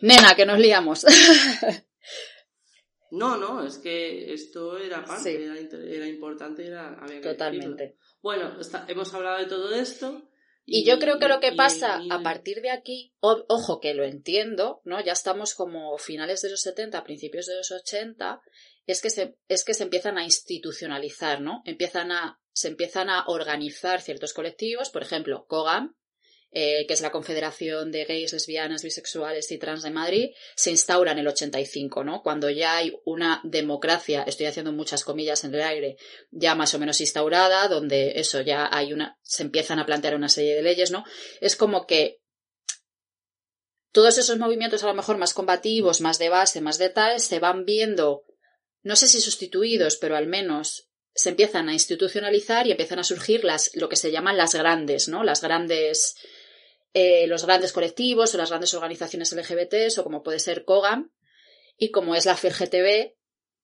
Nena, 0.00 0.34
que 0.34 0.46
nos 0.46 0.58
liamos. 0.58 1.04
no, 3.10 3.36
no, 3.36 3.66
es 3.66 3.76
que 3.76 4.32
esto 4.32 4.78
era 4.78 5.04
parte, 5.04 5.44
era, 5.44 6.08
importante, 6.08 6.66
era, 6.66 6.94
había 6.94 7.20
que 7.20 7.28
Totalmente. 7.28 7.98
Bueno, 8.20 8.56
hemos 8.88 9.14
hablado 9.14 9.38
de 9.38 9.46
todo 9.46 9.74
esto. 9.74 10.28
Y, 10.70 10.84
yo 10.84 10.98
creo 10.98 11.18
que 11.18 11.28
lo 11.28 11.40
que 11.40 11.52
pasa 11.52 11.98
a 12.10 12.22
partir 12.22 12.60
de 12.60 12.70
aquí, 12.70 13.14
ojo 13.20 13.80
que 13.80 13.94
lo 13.94 14.04
entiendo, 14.04 14.82
¿no? 14.84 15.02
Ya 15.02 15.12
estamos 15.12 15.54
como 15.54 15.96
finales 15.96 16.42
de 16.42 16.50
los 16.50 16.60
70, 16.60 17.04
principios 17.04 17.46
de 17.46 17.56
los 17.56 17.70
80, 17.70 18.42
es 18.86 19.00
que 19.00 19.08
se, 19.08 19.38
es 19.48 19.64
que 19.64 19.72
se 19.72 19.84
empiezan 19.84 20.18
a 20.18 20.24
institucionalizar, 20.24 21.40
¿no? 21.40 21.62
Empiezan 21.64 22.12
a, 22.12 22.38
se 22.52 22.68
empiezan 22.68 23.08
a 23.08 23.24
organizar 23.28 24.02
ciertos 24.02 24.34
colectivos, 24.34 24.90
por 24.90 25.02
ejemplo, 25.02 25.46
COGAM, 25.46 25.94
eh, 26.50 26.86
que 26.86 26.94
es 26.94 27.02
la 27.02 27.10
Confederación 27.10 27.92
de 27.92 28.04
Gays, 28.04 28.32
Lesbianas, 28.32 28.82
Bisexuales 28.82 29.50
y 29.52 29.58
Trans 29.58 29.82
de 29.82 29.90
Madrid, 29.90 30.30
se 30.56 30.70
instaura 30.70 31.12
en 31.12 31.18
el 31.18 31.28
85, 31.28 32.04
¿no? 32.04 32.22
Cuando 32.22 32.48
ya 32.48 32.76
hay 32.76 32.98
una 33.04 33.42
democracia, 33.44 34.22
estoy 34.22 34.46
haciendo 34.46 34.72
muchas 34.72 35.04
comillas 35.04 35.44
en 35.44 35.54
el 35.54 35.60
aire, 35.60 35.96
ya 36.30 36.54
más 36.54 36.72
o 36.72 36.78
menos 36.78 37.00
instaurada, 37.02 37.68
donde 37.68 38.18
eso 38.18 38.40
ya 38.40 38.68
hay 38.72 38.94
una, 38.94 39.18
se 39.22 39.42
empiezan 39.42 39.78
a 39.78 39.84
plantear 39.86 40.14
una 40.14 40.30
serie 40.30 40.54
de 40.54 40.62
leyes, 40.62 40.90
¿no? 40.90 41.04
Es 41.40 41.54
como 41.54 41.86
que 41.86 42.22
todos 43.92 44.16
esos 44.16 44.38
movimientos 44.38 44.82
a 44.84 44.86
lo 44.86 44.94
mejor 44.94 45.18
más 45.18 45.34
combativos, 45.34 46.00
más 46.00 46.18
de 46.18 46.30
base, 46.30 46.60
más 46.60 46.78
de 46.78 46.88
tal, 46.88 47.20
se 47.20 47.40
van 47.40 47.66
viendo, 47.66 48.24
no 48.82 48.96
sé 48.96 49.06
si 49.06 49.20
sustituidos, 49.20 49.96
pero 49.96 50.16
al 50.16 50.26
menos 50.26 50.88
se 51.14 51.30
empiezan 51.30 51.68
a 51.68 51.72
institucionalizar 51.72 52.66
y 52.66 52.70
empiezan 52.70 53.00
a 53.00 53.04
surgir 53.04 53.44
las, 53.44 53.74
lo 53.74 53.88
que 53.88 53.96
se 53.96 54.12
llaman 54.12 54.36
las 54.36 54.54
grandes, 54.54 55.08
¿no? 55.08 55.24
Las 55.24 55.42
grandes 55.42 56.14
eh, 57.00 57.28
los 57.28 57.44
grandes 57.44 57.72
colectivos 57.72 58.34
o 58.34 58.38
las 58.38 58.50
grandes 58.50 58.74
organizaciones 58.74 59.32
LGBT 59.32 59.96
o 59.98 60.02
como 60.02 60.24
puede 60.24 60.40
ser 60.40 60.64
COGAM 60.64 61.12
y 61.76 61.92
como 61.92 62.16
es 62.16 62.26
la 62.26 62.36
FERGTB, 62.36 63.14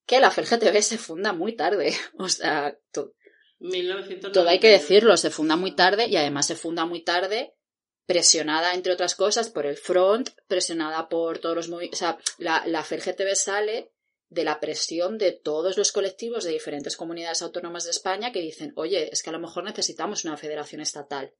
que 0.07 0.21
la 0.21 0.31
FERGTB 0.31 0.81
se 0.83 0.99
funda 0.99 1.33
muy 1.33 1.57
tarde. 1.57 1.93
O 2.19 2.29
sea, 2.29 2.79
todo 2.93 4.49
hay 4.49 4.61
que 4.61 4.69
decirlo, 4.69 5.17
se 5.17 5.31
funda 5.31 5.57
muy 5.57 5.75
tarde 5.75 6.07
y 6.07 6.17
además 6.17 6.47
se 6.47 6.55
funda 6.55 6.87
muy 6.87 7.03
tarde 7.03 7.55
presionada, 8.07 8.75
entre 8.75 8.93
otras 8.93 9.17
cosas, 9.17 9.51
por 9.51 9.67
el 9.67 9.77
front, 9.77 10.31
presionada 10.47 11.09
por 11.09 11.41
todos 11.41 11.57
los 11.57 11.69
movimientos. 11.69 12.03
O 12.03 12.05
sea, 12.05 12.19
la, 12.39 12.63
la 12.67 12.85
FERGTB 12.85 13.35
sale 13.35 13.91
de 14.29 14.45
la 14.45 14.61
presión 14.61 15.19
de 15.19 15.33
todos 15.33 15.77
los 15.77 15.91
colectivos 15.91 16.45
de 16.45 16.53
diferentes 16.53 16.97
comunidades 16.97 17.43
autónomas 17.43 17.83
de 17.83 17.91
España 17.91 18.31
que 18.31 18.43
dicen, 18.43 18.73
oye, 18.77 19.09
es 19.13 19.25
que 19.25 19.31
a 19.31 19.33
lo 19.33 19.41
mejor 19.41 19.65
necesitamos 19.65 20.25
una 20.25 20.37
federación 20.37 20.81
estatal. 20.81 21.35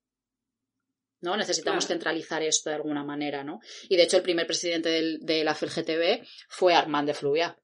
¿No? 1.25 1.37
Necesitamos 1.37 1.87
centralizar 1.87 2.43
esto 2.43 2.69
de 2.69 2.77
alguna 2.77 3.03
manera, 3.03 3.43
¿no? 3.43 3.61
Y 3.89 3.97
de 3.97 4.05
hecho 4.05 4.19
el 4.19 4.23
primer 4.23 4.47
presidente 4.47 5.19
de 5.21 5.45
la 5.45 5.55
FLGTB 5.55 6.25
fue 6.49 6.75
Armand 6.75 7.09
de 7.09 7.15
Fluvia. 7.15 7.59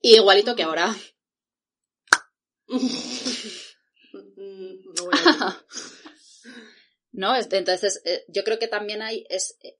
igualito 0.00 0.56
que 0.56 0.62
ahora. 0.62 0.96
no, 7.12 7.36
entonces 7.50 8.00
eh, 8.06 8.24
yo 8.28 8.42
creo 8.42 8.58
que 8.58 8.68
también 8.68 9.02
hay 9.02 9.26
es 9.28 9.58
eh, 9.62 9.76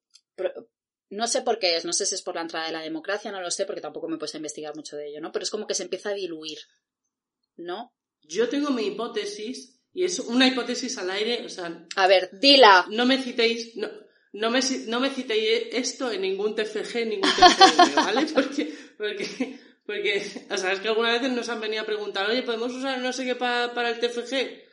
no 1.08 1.26
sé 1.26 1.40
por 1.42 1.58
qué 1.58 1.76
es, 1.76 1.84
no 1.84 1.94
sé 1.94 2.04
si 2.04 2.14
es 2.14 2.22
por 2.22 2.34
la 2.34 2.42
entrada 2.42 2.66
de 2.66 2.72
la 2.72 2.82
democracia, 2.82 3.32
no 3.32 3.40
lo 3.40 3.50
sé 3.50 3.64
porque 3.64 3.80
tampoco 3.80 4.06
me 4.06 4.16
he 4.16 4.36
investigar 4.36 4.76
mucho 4.76 4.96
de 4.96 5.08
ello, 5.08 5.20
¿no? 5.20 5.32
Pero 5.32 5.42
es 5.44 5.50
como 5.50 5.66
que 5.66 5.74
se 5.74 5.84
empieza 5.84 6.10
a 6.10 6.14
diluir, 6.14 6.58
¿no? 7.56 7.94
Yo 8.22 8.48
tengo 8.50 8.70
mi 8.70 8.82
hipótesis 8.82 9.79
y 9.92 10.04
es 10.04 10.18
una 10.20 10.46
hipótesis 10.46 10.96
al 10.98 11.10
aire, 11.10 11.44
o 11.44 11.48
sea... 11.48 11.86
A 11.96 12.06
ver, 12.06 12.30
dila. 12.32 12.86
No 12.90 13.06
me 13.06 13.18
citéis, 13.18 13.76
no, 13.76 13.88
no, 14.32 14.50
me, 14.50 14.60
no 14.86 15.00
me 15.00 15.10
citéis 15.10 15.68
esto 15.72 16.10
en 16.12 16.22
ningún 16.22 16.54
TFG, 16.54 16.96
en 16.96 17.08
ningún 17.10 17.30
TFG, 17.30 17.94
¿vale? 17.96 18.26
Porque, 18.32 18.74
porque, 18.96 19.58
porque, 19.84 20.46
o 20.50 20.56
sea, 20.56 20.72
es 20.72 20.80
que 20.80 20.88
algunas 20.88 21.20
veces 21.20 21.34
nos 21.34 21.48
han 21.48 21.60
venido 21.60 21.82
a 21.82 21.86
preguntar, 21.86 22.30
oye, 22.30 22.42
¿podemos 22.42 22.72
usar 22.72 23.00
no 23.00 23.12
sé 23.12 23.24
qué 23.24 23.34
para, 23.34 23.74
para 23.74 23.90
el 23.90 23.98
TFG? 23.98 24.68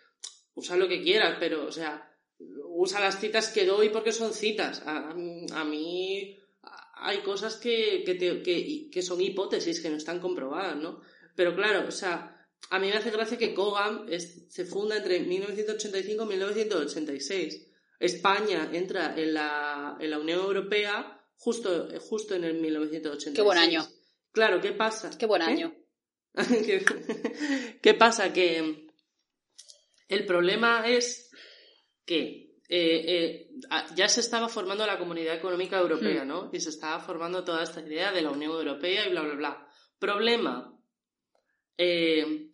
Usa 0.54 0.76
lo 0.76 0.88
que 0.88 1.02
quieras, 1.02 1.38
pero, 1.40 1.66
o 1.66 1.72
sea, 1.72 2.12
usa 2.70 3.00
las 3.00 3.20
citas 3.20 3.50
que 3.50 3.66
doy 3.66 3.90
porque 3.90 4.12
son 4.12 4.34
citas. 4.34 4.84
A, 4.86 5.10
a 5.10 5.64
mí 5.64 6.38
hay 7.00 7.20
cosas 7.20 7.56
que, 7.56 8.04
que, 8.06 8.18
que, 8.18 8.90
que 8.92 9.02
son 9.02 9.22
hipótesis, 9.22 9.82
que 9.82 9.90
no 9.90 9.98
están 9.98 10.20
comprobadas, 10.20 10.76
¿no? 10.76 11.02
Pero 11.36 11.56
claro, 11.56 11.88
o 11.88 11.92
sea, 11.92 12.37
a 12.70 12.80
mí 12.80 12.90
me 12.90 12.98
hace 12.98 13.12
gracia 13.12 13.38
que 13.38 13.54
COGAM 13.54 14.08
se 14.10 14.66
funda 14.66 14.98
entre 14.98 15.20
1985 15.22 16.24
y 16.24 16.28
1986. 16.28 17.68
España 18.00 18.70
entra 18.74 19.16
en 19.18 19.34
la, 19.34 19.98
en 20.00 20.12
la 20.12 20.20
Unión 20.20 20.40
Europea 20.40 21.18
justo, 21.38 21.88
justo 22.00 22.36
en 22.36 22.44
el 22.44 22.56
1986. 22.56 23.36
Qué 23.36 23.42
buen 23.42 23.58
año. 23.58 23.88
Claro, 24.32 24.62
¿qué 24.62 24.74
pasa? 24.74 25.10
Qué 25.18 25.26
buen 25.26 25.42
año. 25.42 25.74
¿Qué, 27.82 27.94
pasa? 27.96 28.32
Que 28.32 28.88
el 30.08 30.26
problema 30.26 30.88
es 30.88 31.32
que 32.06 32.60
eh, 32.70 33.48
eh, 33.50 33.50
ya 33.96 34.08
se 34.08 34.20
estaba 34.20 34.48
formando 34.48 34.86
la 34.86 35.00
Comunidad 35.00 35.36
Económica 35.36 35.80
Europea, 35.80 36.24
hmm. 36.24 36.28
¿no? 36.28 36.50
Y 36.54 36.60
se 36.60 36.70
estaba 36.70 37.00
formando 37.00 37.44
toda 37.44 37.64
esta 37.64 37.82
idea 37.82 38.12
de 38.12 38.22
la 38.22 38.30
Unión 38.30 38.52
Europea 38.52 39.08
y 39.08 39.12
bla, 39.12 39.22
bla, 39.22 39.36
bla. 39.36 39.68
Problema, 39.98 40.77
eh, 41.78 42.52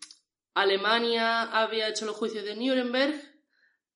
Alemania 0.54 1.44
había 1.44 1.88
hecho 1.88 2.06
los 2.06 2.16
juicios 2.16 2.44
de 2.44 2.56
Nuremberg, 2.56 3.16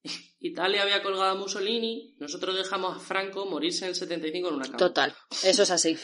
Italia 0.39 0.83
había 0.83 1.03
colgado 1.03 1.31
a 1.31 1.35
Mussolini, 1.35 2.15
nosotros 2.19 2.55
dejamos 2.55 2.97
a 2.97 2.99
Franco 2.99 3.45
morirse 3.45 3.85
en 3.85 3.89
el 3.89 3.95
75 3.95 4.47
en 4.49 4.55
una 4.55 4.65
cama. 4.65 4.77
Total, 4.77 5.15
eso 5.43 5.63
es 5.63 5.71
así. 5.71 5.97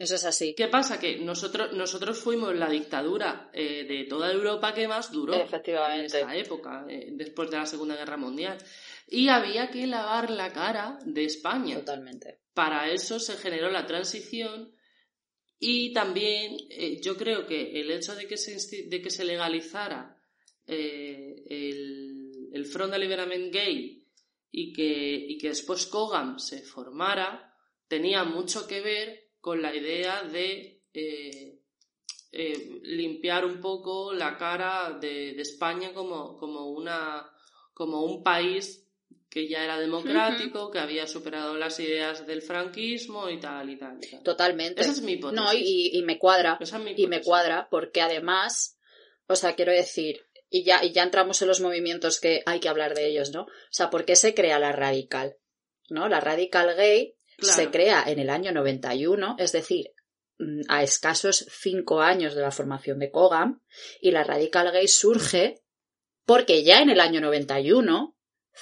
Eso 0.00 0.14
es 0.14 0.24
así. 0.24 0.54
¿Qué 0.54 0.68
pasa? 0.68 0.98
Que 0.98 1.18
nosotros, 1.18 1.74
nosotros 1.74 2.18
fuimos 2.18 2.54
la 2.56 2.70
dictadura 2.70 3.50
eh, 3.52 3.84
de 3.84 4.04
toda 4.04 4.32
Europa 4.32 4.72
que 4.72 4.88
más 4.88 5.12
duró 5.12 5.34
en 5.34 6.04
esa 6.06 6.34
época, 6.34 6.86
eh, 6.88 7.10
después 7.12 7.50
de 7.50 7.58
la 7.58 7.66
Segunda 7.66 7.96
Guerra 7.96 8.16
Mundial. 8.16 8.56
Y 9.06 9.28
había 9.28 9.70
que 9.70 9.86
lavar 9.86 10.30
la 10.30 10.54
cara 10.54 10.98
de 11.04 11.26
España. 11.26 11.80
Totalmente. 11.80 12.40
Para 12.54 12.90
eso 12.90 13.20
se 13.20 13.36
generó 13.36 13.68
la 13.68 13.84
transición 13.84 14.72
y 15.60 15.92
también 15.92 16.56
eh, 16.70 17.00
yo 17.00 17.16
creo 17.16 17.46
que 17.46 17.80
el 17.80 17.90
hecho 17.92 18.16
de 18.16 18.26
que 18.26 18.36
se, 18.36 18.86
de 18.86 19.00
que 19.00 19.10
se 19.10 19.24
legalizara 19.24 20.20
eh, 20.66 21.44
el, 21.48 22.48
el 22.52 22.66
Front 22.66 22.92
de 22.92 22.98
Liberament 22.98 23.52
Gay 23.52 24.04
y 24.50 24.72
que, 24.72 25.26
y 25.28 25.38
que 25.38 25.48
después 25.48 25.86
Kogan 25.86 26.40
se 26.40 26.62
formara 26.62 27.50
tenía 27.86 28.22
mucho 28.24 28.66
que 28.66 28.80
ver 28.80 29.32
con 29.40 29.60
la 29.60 29.74
idea 29.74 30.22
de 30.22 30.84
eh, 30.94 31.60
eh, 32.30 32.80
limpiar 32.84 33.44
un 33.44 33.60
poco 33.60 34.12
la 34.12 34.38
cara 34.38 34.96
de, 35.00 35.40
España 35.40 35.92
como, 35.92 36.36
como, 36.36 36.70
una, 36.70 37.28
como 37.74 38.04
un 38.04 38.22
país 38.22 38.88
que 39.30 39.48
ya 39.48 39.62
era 39.62 39.78
democrático, 39.78 40.72
que 40.72 40.80
había 40.80 41.06
superado 41.06 41.56
las 41.56 41.78
ideas 41.78 42.26
del 42.26 42.42
franquismo 42.42 43.30
y 43.30 43.38
tal 43.38 43.70
y 43.70 43.78
tal. 43.78 44.00
Totalmente. 44.24 44.80
Esa 44.80 44.90
es 44.90 45.02
mi 45.02 45.12
hipótesis. 45.12 45.40
No, 45.40 45.52
y, 45.54 46.02
me 46.04 46.18
cuadra. 46.18 46.58
y 46.96 47.06
me 47.06 47.22
cuadra 47.22 47.68
porque 47.70 48.02
además, 48.02 48.76
o 49.28 49.36
sea, 49.36 49.54
quiero 49.54 49.70
decir, 49.70 50.26
y 50.50 50.64
ya, 50.64 50.84
y 50.84 50.90
ya 50.90 51.04
entramos 51.04 51.40
en 51.42 51.48
los 51.48 51.60
movimientos 51.60 52.18
que 52.18 52.42
hay 52.44 52.58
que 52.58 52.68
hablar 52.68 52.94
de 52.94 53.06
ellos, 53.06 53.30
¿no? 53.30 53.42
O 53.42 53.48
sea, 53.70 53.88
¿por 53.88 54.04
qué 54.04 54.16
se 54.16 54.34
crea 54.34 54.58
la 54.58 54.72
radical? 54.72 55.36
¿No? 55.88 56.08
La 56.08 56.18
radical 56.18 56.74
gay 56.74 57.14
se 57.38 57.70
crea 57.70 58.02
en 58.08 58.18
el 58.18 58.30
año 58.30 58.50
91, 58.52 59.36
es 59.38 59.52
decir, 59.52 59.92
mm, 60.38 60.62
a 60.68 60.82
escasos 60.82 61.46
cinco 61.48 62.00
años 62.00 62.34
de 62.34 62.42
la 62.42 62.50
formación 62.50 62.98
de 62.98 63.12
Cogam, 63.12 63.62
y 64.00 64.10
la 64.10 64.24
radical 64.24 64.72
gay 64.72 64.88
surge 64.88 65.62
porque 66.26 66.64
ya 66.64 66.80
en 66.80 66.90
el 66.90 67.00
año 67.00 67.20
91 67.20 68.16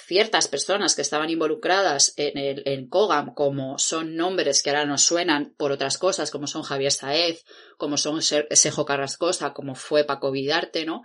ciertas 0.05 0.47
personas 0.47 0.95
que 0.95 1.01
estaban 1.01 1.29
involucradas 1.29 2.13
en, 2.17 2.37
el, 2.37 2.63
en 2.65 2.87
Cogam, 2.87 3.33
como 3.33 3.77
son 3.77 4.15
nombres 4.15 4.63
que 4.63 4.69
ahora 4.69 4.85
nos 4.85 5.03
suenan 5.03 5.53
por 5.57 5.71
otras 5.71 5.97
cosas, 5.97 6.31
como 6.31 6.47
son 6.47 6.63
Javier 6.63 6.91
Saez, 6.91 7.43
como 7.77 7.97
son 7.97 8.21
Sejo 8.21 8.85
Carrascosa, 8.85 9.53
como 9.53 9.75
fue 9.75 10.03
Paco 10.03 10.31
Vidarte, 10.31 10.85
¿no? 10.85 11.03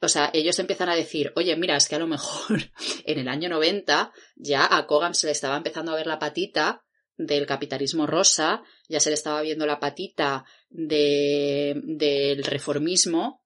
O 0.00 0.08
sea, 0.08 0.30
ellos 0.32 0.58
empiezan 0.58 0.88
a 0.88 0.94
decir, 0.94 1.32
oye, 1.34 1.56
mira, 1.56 1.76
es 1.76 1.88
que 1.88 1.96
a 1.96 1.98
lo 1.98 2.06
mejor 2.06 2.58
en 3.04 3.18
el 3.18 3.28
año 3.28 3.48
90 3.48 4.12
ya 4.36 4.68
a 4.70 4.86
Cogam 4.86 5.14
se 5.14 5.26
le 5.26 5.32
estaba 5.32 5.56
empezando 5.56 5.92
a 5.92 5.96
ver 5.96 6.06
la 6.06 6.18
patita 6.18 6.84
del 7.16 7.46
capitalismo 7.46 8.06
rosa, 8.06 8.62
ya 8.88 9.00
se 9.00 9.10
le 9.10 9.14
estaba 9.14 9.42
viendo 9.42 9.66
la 9.66 9.80
patita 9.80 10.44
de, 10.68 11.80
del 11.84 12.44
reformismo 12.44 13.42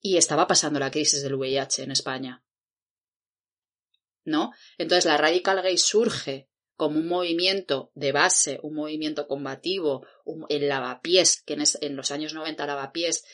y 0.00 0.16
estaba 0.16 0.46
pasando 0.46 0.78
la 0.78 0.92
crisis 0.92 1.22
del 1.22 1.34
VIH 1.34 1.82
en 1.82 1.90
España. 1.90 2.43
¿No? 4.24 4.52
Entonces 4.78 5.04
la 5.04 5.16
Radical 5.16 5.62
Gay 5.62 5.78
surge 5.78 6.48
como 6.76 6.98
un 6.98 7.08
movimiento 7.08 7.92
de 7.94 8.12
base, 8.12 8.58
un 8.62 8.74
movimiento 8.74 9.28
combativo, 9.28 10.06
el 10.48 10.68
lavapiés, 10.68 11.42
que 11.42 11.56
en, 11.80 11.96
los 11.96 12.10
años 12.10 12.34
90 12.34 12.66
lavapiés 12.66 13.24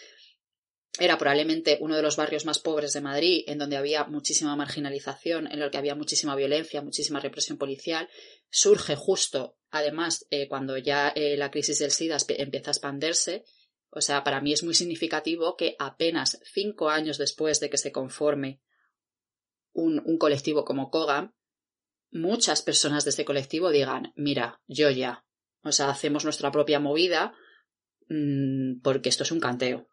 era 0.98 1.16
probablemente 1.16 1.78
uno 1.80 1.96
de 1.96 2.02
los 2.02 2.16
barrios 2.16 2.44
más 2.44 2.58
pobres 2.58 2.92
de 2.92 3.00
Madrid, 3.00 3.44
en 3.46 3.58
donde 3.58 3.76
había 3.76 4.04
muchísima 4.04 4.56
marginalización, 4.56 5.46
en 5.50 5.62
el 5.62 5.70
que 5.70 5.78
había 5.78 5.94
muchísima 5.94 6.36
violencia, 6.36 6.82
muchísima 6.82 7.20
represión 7.20 7.56
policial, 7.56 8.08
surge 8.50 8.96
justo, 8.96 9.56
además, 9.70 10.26
eh, 10.30 10.48
cuando 10.48 10.76
ya 10.76 11.08
eh, 11.08 11.36
la 11.36 11.50
crisis 11.50 11.78
del 11.78 11.92
SIDA 11.92 12.18
empieza 12.28 12.70
a 12.70 12.72
expandirse. 12.72 13.44
O 13.90 14.00
sea, 14.00 14.22
para 14.22 14.40
mí 14.40 14.52
es 14.52 14.62
muy 14.62 14.74
significativo 14.74 15.56
que 15.56 15.76
apenas 15.78 16.40
cinco 16.44 16.90
años 16.90 17.18
después 17.18 17.60
de 17.60 17.70
que 17.70 17.78
se 17.78 17.92
conforme 17.92 18.60
un, 19.72 20.18
colectivo 20.18 20.64
como 20.64 20.90
Kogan, 20.90 21.34
muchas 22.10 22.62
personas 22.62 23.04
de 23.04 23.10
ese 23.10 23.24
colectivo 23.24 23.70
digan, 23.70 24.12
mira, 24.16 24.60
yo 24.66 24.90
ya, 24.90 25.24
o 25.62 25.72
sea, 25.72 25.90
hacemos 25.90 26.24
nuestra 26.24 26.50
propia 26.50 26.80
movida 26.80 27.34
mm, 28.08 28.80
porque 28.82 29.08
esto 29.08 29.22
es 29.22 29.32
un 29.32 29.40
canteo. 29.40 29.86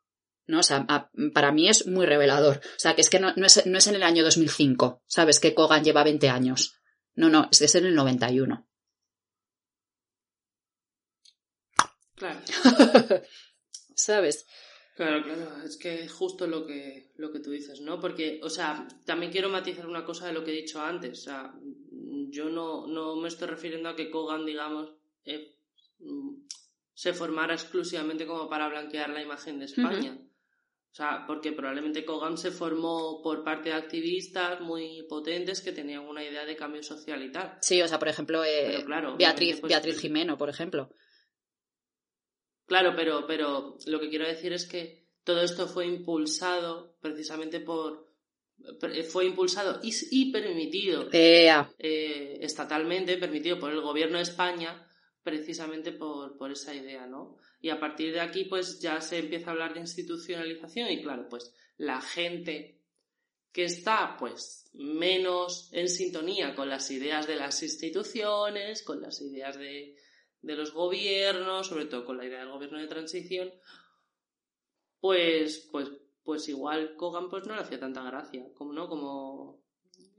¿no? 0.48 0.60
O 0.60 0.64
sea, 0.64 0.88
para 1.34 1.52
mí 1.52 1.68
es 1.68 1.88
muy 1.88 2.06
revelador. 2.06 2.58
O 2.58 2.80
sea, 2.80 2.96
que 2.96 3.02
es 3.02 3.10
que 3.10 3.20
no, 3.20 3.34
es, 3.36 3.66
no 3.66 3.78
es 3.78 3.88
en 3.88 3.96
el 3.96 4.04
año 4.04 4.24
2005, 4.24 5.04
¿sabes? 5.06 5.40
Que 5.40 5.54
Kogan 5.54 5.84
lleva 5.84 6.06
20 6.06 6.30
años. 6.30 6.80
No, 7.16 7.30
no, 7.30 7.50
es 7.52 7.76
en 7.76 7.86
el 7.86 7.96
91. 7.96 8.66
Claro. 12.16 12.40
¿Sabes? 13.96 14.46
Claro, 14.98 15.24
claro, 15.24 15.64
es 15.64 15.78
que 15.78 16.06
es 16.06 16.12
justo 16.12 16.48
lo 16.48 16.66
que, 16.66 17.12
lo 17.18 17.32
que 17.32 17.40
tú 17.40 17.52
dices, 17.52 17.82
¿no? 17.82 18.00
Porque, 18.00 18.40
o 18.42 18.50
sea, 18.50 18.88
también 19.06 19.32
quiero 19.32 19.48
matizar 19.48 19.86
una 19.86 20.04
cosa 20.04 20.26
de 20.26 20.34
lo 20.34 20.44
que 20.44 20.50
he 20.50 20.62
dicho 20.62 20.82
antes. 20.82 21.20
O 21.20 21.22
sea, 21.22 21.54
yo 22.30 22.50
no, 22.50 22.88
no 22.88 23.16
me 23.16 23.28
estoy 23.28 23.48
refiriendo 23.48 23.90
a 23.90 23.96
que 23.96 24.10
Kogan, 24.10 24.44
digamos, 24.44 24.92
eh, 25.24 25.56
se 26.96 27.14
formara 27.14 27.54
exclusivamente 27.54 28.26
como 28.26 28.50
para 28.50 28.70
blanquear 28.70 29.12
la 29.12 29.22
imagen 29.22 29.60
de 29.60 29.66
España. 29.66 30.18
O 30.92 30.96
sea, 30.98 31.26
porque 31.28 31.52
probablemente 31.52 32.04
Kogan 32.04 32.40
se 32.40 32.50
formó 32.50 33.22
por 33.22 33.44
parte 33.44 33.70
de 33.70 33.76
activistas 33.76 34.62
muy 34.62 35.06
potentes 35.08 35.62
que 35.62 35.74
tenían 35.74 36.08
una 36.08 36.24
idea 36.24 36.44
de 36.44 36.56
cambio 36.56 36.82
social 36.82 37.22
y 37.22 37.32
tal. 37.32 37.56
Sí, 37.62 37.80
o 37.84 37.88
sea, 37.88 38.00
por 38.00 38.08
ejemplo, 38.08 38.44
eh, 38.44 38.84
Beatriz, 39.16 39.60
pues, 39.60 39.70
Beatriz 39.70 40.00
Jimeno, 40.00 40.40
por 40.40 40.50
ejemplo. 40.50 40.90
Claro, 42.68 42.94
pero, 42.96 43.26
pero 43.26 43.78
lo 43.86 44.00
que 44.00 44.10
quiero 44.10 44.28
decir 44.28 44.52
es 44.52 44.68
que 44.68 45.08
todo 45.24 45.42
esto 45.42 45.68
fue 45.68 45.88
impulsado 45.88 46.98
precisamente 47.02 47.62
por. 47.62 48.06
Fue 49.10 49.26
impulsado 49.26 49.80
y, 49.84 50.32
permitido 50.32 51.08
eh, 51.12 52.40
estatalmente, 52.42 53.18
permitido 53.18 53.60
por 53.60 53.72
el 53.72 53.82
gobierno 53.82 54.18
de 54.18 54.24
España, 54.24 54.90
precisamente 55.22 55.92
por, 55.92 56.38
por 56.38 56.52
esa 56.52 56.74
idea, 56.74 57.06
¿no? 57.06 57.38
Y 57.62 57.70
a 57.70 57.80
partir 57.80 58.14
de 58.14 58.20
aquí, 58.20 58.46
pues 58.46 58.80
ya 58.80 59.00
se 59.00 59.20
empieza 59.20 59.50
a 59.50 59.54
hablar 59.54 59.76
de 59.76 59.82
institucionalización 59.82 60.90
y, 60.90 61.04
claro, 61.04 61.28
pues 61.30 61.54
la 61.78 62.02
gente 62.02 62.82
que 63.52 63.66
está, 63.66 64.18
pues, 64.20 64.70
menos 64.74 65.70
en 65.72 65.88
sintonía 65.88 66.56
con 66.56 66.68
las 66.68 66.90
ideas 66.90 67.28
de 67.28 67.36
las 67.36 67.62
instituciones, 67.62 68.82
con 68.82 69.02
las 69.02 69.22
ideas 69.22 69.58
de, 69.58 69.96
de 70.42 70.56
los 70.56 70.74
gobiernos, 70.74 71.68
sobre 71.68 71.86
todo 71.86 72.06
con 72.06 72.18
la 72.18 72.26
idea 72.26 72.40
del 72.40 72.52
gobierno 72.52 72.80
de 72.80 72.88
transición, 72.88 73.52
pues, 75.00 75.68
pues, 75.72 75.90
pues 76.24 76.48
igual 76.50 76.96
Kogan 76.96 77.30
pues 77.30 77.46
no 77.48 77.56
le 77.56 77.62
hacía 77.62 77.80
tanta 77.80 78.04
gracia, 78.04 78.46
como 78.56 78.74
no, 78.74 78.88
como 78.88 79.64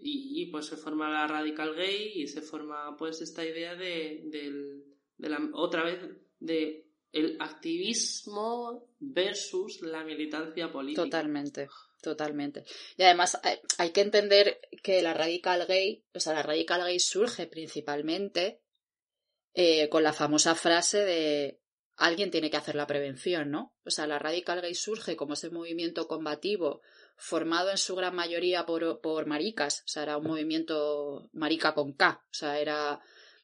y, 0.01 0.47
pues 0.47 0.66
se 0.66 0.77
forma 0.77 1.11
la 1.11 1.27
radical 1.27 1.74
gay 1.74 2.12
y 2.15 2.28
se 2.28 2.40
forma 2.40 2.97
pues 2.97 3.20
esta 3.20 3.45
idea 3.45 3.74
de, 3.74 4.23
de 5.16 5.28
la 5.28 5.40
otra 5.55 5.85
vez 5.85 6.01
de 6.39 6.89
el 7.12 7.36
activismo 7.40 8.86
versus 8.99 9.81
la 9.82 10.05
militancia 10.05 10.70
política. 10.70 11.05
Totalmente, 11.05 11.69
totalmente. 12.03 12.65
Y 12.97 13.03
además 13.03 13.39
hay 13.78 13.90
que 13.90 14.03
entender 14.03 14.61
que 14.82 15.03
la 15.03 15.15
radical 15.15 15.66
gay, 15.66 16.05
o 16.15 16.20
sea, 16.20 16.35
la 16.35 16.43
radical 16.43 16.82
gay 16.82 17.01
surge 17.01 17.47
principalmente 17.47 18.61
eh, 19.60 19.89
con 19.89 20.05
la 20.05 20.12
famosa 20.12 20.55
frase 20.55 21.05
de 21.05 21.60
alguien 21.97 22.30
tiene 22.30 22.48
que 22.48 22.56
hacer 22.56 22.76
la 22.76 22.86
prevención, 22.86 23.51
¿no? 23.51 23.74
O 23.85 23.90
sea, 23.90 24.06
la 24.06 24.20
Radical 24.20 24.60
Gay 24.60 24.76
surge 24.76 25.16
como 25.16 25.35
ese 25.35 25.51
movimiento 25.51 26.06
combativo 26.06 26.80
formado 27.16 27.72
en 27.72 27.76
su 27.76 27.97
gran 27.97 28.14
mayoría 28.14 28.64
por, 28.66 29.01
por 29.01 29.26
maricas, 29.26 29.82
o 29.85 29.89
sea, 29.89 30.05
era 30.05 30.16
un 30.16 30.28
movimiento 30.28 31.28
marica 31.32 31.74
con 31.74 31.93
K, 31.93 32.24
o 32.24 32.32
sea, 32.32 32.60
era, 32.60 33.01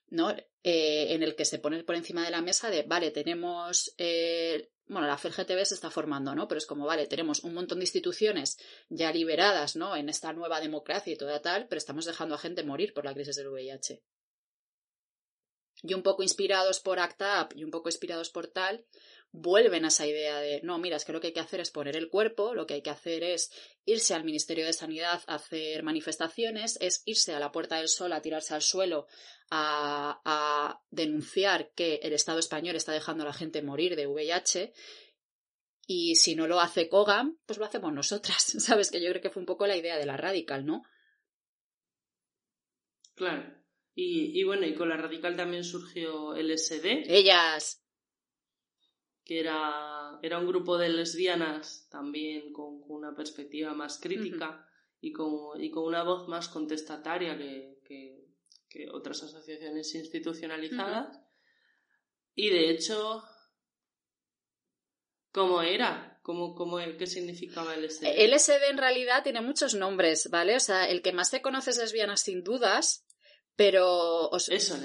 ¿no? 0.07 0.31
Eh, 0.63 1.15
en 1.15 1.25
el 1.25 1.35
que 1.35 1.45
se 1.45 1.59
pone 1.59 1.83
por 1.83 1.97
encima 1.97 2.25
de 2.25 2.31
la 2.31 2.43
mesa 2.43 2.71
de, 2.71 2.85
vale, 2.85 3.11
tenemos, 3.11 3.93
eh, 3.99 4.71
bueno, 4.87 5.09
la 5.09 5.19
FLGTB 5.19 5.65
se 5.65 5.75
está 5.75 5.91
formando, 5.91 6.33
¿no? 6.37 6.47
Pero 6.47 6.59
es 6.59 6.67
como, 6.67 6.87
vale, 6.87 7.09
tenemos 7.09 7.43
un 7.43 7.55
montón 7.55 7.81
de 7.81 7.87
instituciones 7.87 8.57
ya 8.89 9.13
liberadas, 9.13 9.75
¿no? 9.75 9.97
En 9.97 10.09
esta 10.09 10.33
nueva 10.33 10.61
democracia 10.61 11.13
y 11.13 11.17
toda 11.17 11.43
tal, 11.43 11.67
pero 11.67 11.79
estamos 11.79 12.05
dejando 12.05 12.37
a 12.37 12.39
gente 12.39 12.63
morir 12.63 12.95
por 12.95 13.05
la 13.05 13.15
crisis 13.15 13.35
del 13.35 13.49
VIH 13.49 14.01
y 15.87 15.93
un 15.93 16.03
poco 16.03 16.23
inspirados 16.23 16.81
por 16.81 16.99
ACT 16.99 17.55
y 17.57 17.63
un 17.63 17.71
poco 17.71 17.89
inspirados 17.89 18.31
por 18.31 18.49
tal, 18.49 18.87
vuelven 19.33 19.85
a 19.85 19.89
esa 19.89 20.07
idea 20.07 20.39
de, 20.41 20.61
no, 20.63 20.79
mira, 20.79 20.97
es 20.97 21.05
que 21.05 21.13
lo 21.13 21.21
que 21.21 21.27
hay 21.29 21.33
que 21.33 21.41
hacer 21.41 21.61
es 21.61 21.71
poner 21.71 21.97
el 21.97 22.09
cuerpo, 22.09 22.55
lo 22.55 22.67
que 22.67 22.75
hay 22.75 22.83
que 22.83 22.91
hacer 22.91 23.23
es 23.23 23.51
irse 23.85 24.15
al 24.15 24.25
Ministerio 24.25 24.65
de 24.65 24.73
Sanidad 24.73 25.23
a 25.27 25.35
hacer 25.35 25.83
manifestaciones, 25.83 26.79
es 26.81 27.03
irse 27.05 27.35
a 27.35 27.39
la 27.39 27.53
Puerta 27.53 27.77
del 27.77 27.89
Sol 27.89 28.13
a 28.13 28.23
tirarse 28.23 28.55
al 28.55 28.63
suelo 28.63 29.07
a, 29.51 30.23
a 30.25 30.81
denunciar 30.91 31.71
que 31.75 31.97
el 31.97 32.15
Estado 32.15 32.39
español 32.39 32.77
está 32.77 32.93
dejando 32.93 33.25
a 33.25 33.27
la 33.27 33.35
gente 33.35 33.61
morir 33.61 33.95
de 33.95 34.07
VIH 34.07 34.73
y 35.87 36.15
si 36.15 36.35
no 36.35 36.47
lo 36.47 36.61
hace 36.61 36.89
Kogan, 36.89 37.39
pues 37.45 37.59
lo 37.59 37.67
hacemos 37.67 37.93
nosotras, 37.93 38.43
¿sabes? 38.59 38.91
Que 38.91 39.03
yo 39.03 39.11
creo 39.11 39.21
que 39.21 39.31
fue 39.31 39.41
un 39.41 39.47
poco 39.47 39.67
la 39.67 39.77
idea 39.77 39.99
de 39.99 40.07
la 40.07 40.17
radical, 40.17 40.65
¿no? 40.65 40.83
Claro. 43.15 43.64
Y, 43.97 44.43
bueno, 44.43 44.67
y 44.67 44.75
con 44.75 44.89
la 44.89 44.97
radical 44.97 45.37
también 45.37 45.63
surgió 45.63 46.35
LSD. 46.35 47.05
Ellas. 47.07 47.81
Que 49.25 49.39
era, 49.39 50.19
era 50.21 50.39
un 50.39 50.49
grupo 50.49 50.77
de 50.77 50.89
lesbianas 50.89 51.89
también 51.91 52.53
con, 52.53 52.83
una 52.89 53.15
perspectiva 53.15 53.73
más 53.73 54.01
crítica 54.01 54.69
y, 55.01 55.13
con, 55.13 55.63
y 55.63 55.71
con 55.71 55.85
una 55.85 56.03
voz 56.03 56.29
más 56.29 56.49
contestataria 56.49 57.39
que, 57.39 57.79
que, 57.85 58.91
otras 58.91 59.23
asociaciones 59.23 59.95
institucionalizadas. 59.95 61.21
Y 62.35 62.51
de 62.51 62.71
hecho, 62.71 63.23
¿cómo 65.31 65.63
era? 65.63 66.19
¿Cómo, 66.23 66.57
cómo, 66.57 66.79
¿Qué 66.99 67.07
significaba 67.07 67.77
LSD? 67.77 68.07
LSD 68.07 68.71
en 68.71 68.79
realidad 68.79 69.23
tiene 69.23 69.41
muchos 69.41 69.75
nombres, 69.75 70.29
¿vale? 70.31 70.57
O 70.57 70.61
sea, 70.61 70.89
el 70.89 71.03
que 71.03 71.13
más 71.13 71.31
te 71.31 71.41
conoce 71.41 71.71
es 71.71 71.79
lesbiana 71.79 72.17
sin 72.17 72.43
dudas, 72.43 73.04
pero 73.57 74.29
os, 74.31 74.49
Eso, 74.49 74.77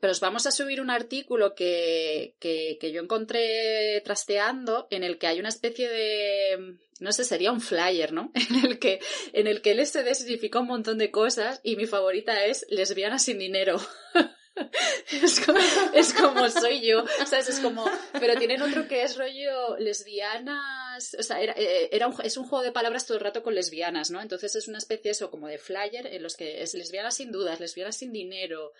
pero 0.00 0.12
os 0.12 0.20
vamos 0.20 0.46
a 0.46 0.50
subir 0.50 0.80
un 0.80 0.90
artículo 0.90 1.54
que, 1.54 2.34
que, 2.38 2.78
que, 2.80 2.92
yo 2.92 3.02
encontré 3.02 4.00
trasteando 4.02 4.86
en 4.90 5.02
el 5.02 5.18
que 5.18 5.26
hay 5.26 5.40
una 5.40 5.48
especie 5.48 5.88
de 5.88 6.78
no 7.00 7.12
sé, 7.12 7.24
sería 7.24 7.52
un 7.52 7.60
flyer, 7.60 8.12
¿no? 8.12 8.32
En 8.50 8.66
el 8.66 8.78
que, 8.78 9.00
en 9.32 9.46
el 9.46 9.62
que 9.62 9.74
LSD 9.74 10.14
significa 10.14 10.60
un 10.60 10.66
montón 10.66 10.98
de 10.98 11.10
cosas 11.10 11.60
y 11.62 11.76
mi 11.76 11.86
favorita 11.86 12.44
es 12.44 12.66
lesbiana 12.70 13.18
sin 13.18 13.38
dinero. 13.38 13.80
es, 15.22 15.40
como, 15.40 15.58
es 15.94 16.14
como 16.14 16.48
soy 16.48 16.80
yo, 16.86 17.04
¿sabes? 17.26 17.48
Es 17.48 17.60
como, 17.60 17.84
pero 18.18 18.36
tienen 18.38 18.62
otro 18.62 18.86
que 18.88 19.02
es 19.02 19.16
rollo 19.16 19.76
lesbianas, 19.78 21.16
o 21.18 21.22
sea, 21.22 21.40
era, 21.40 21.54
eh, 21.56 21.88
era 21.92 22.08
un, 22.08 22.14
es 22.22 22.36
un 22.36 22.46
juego 22.46 22.64
de 22.64 22.72
palabras 22.72 23.06
todo 23.06 23.18
el 23.18 23.24
rato 23.24 23.42
con 23.42 23.54
lesbianas, 23.54 24.10
¿no? 24.10 24.20
Entonces 24.20 24.54
es 24.56 24.68
una 24.68 24.78
especie 24.78 25.10
eso 25.10 25.30
como 25.30 25.48
de 25.48 25.58
flyer 25.58 26.06
en 26.06 26.22
los 26.22 26.36
que 26.36 26.62
es 26.62 26.74
lesbianas 26.74 27.16
sin 27.16 27.32
dudas, 27.32 27.60
lesbianas 27.60 27.96
sin 27.96 28.12
dinero, 28.12 28.72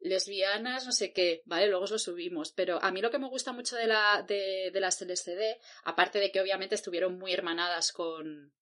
lesbianas, 0.00 0.86
no 0.86 0.92
sé 0.92 1.12
qué, 1.12 1.42
¿vale? 1.46 1.68
Luego 1.68 1.86
lo 1.86 1.98
subimos. 1.98 2.52
Pero 2.52 2.82
a 2.82 2.90
mí 2.90 3.00
lo 3.00 3.10
que 3.10 3.18
me 3.18 3.28
gusta 3.28 3.52
mucho 3.52 3.76
de, 3.76 3.86
la, 3.86 4.24
de 4.26 4.70
las 4.74 5.00
LSD, 5.00 5.58
aparte 5.84 6.18
de 6.18 6.30
que 6.30 6.40
obviamente 6.40 6.74
estuvieron 6.74 7.18
muy 7.18 7.32
hermanadas 7.32 7.92
con, 7.92 8.52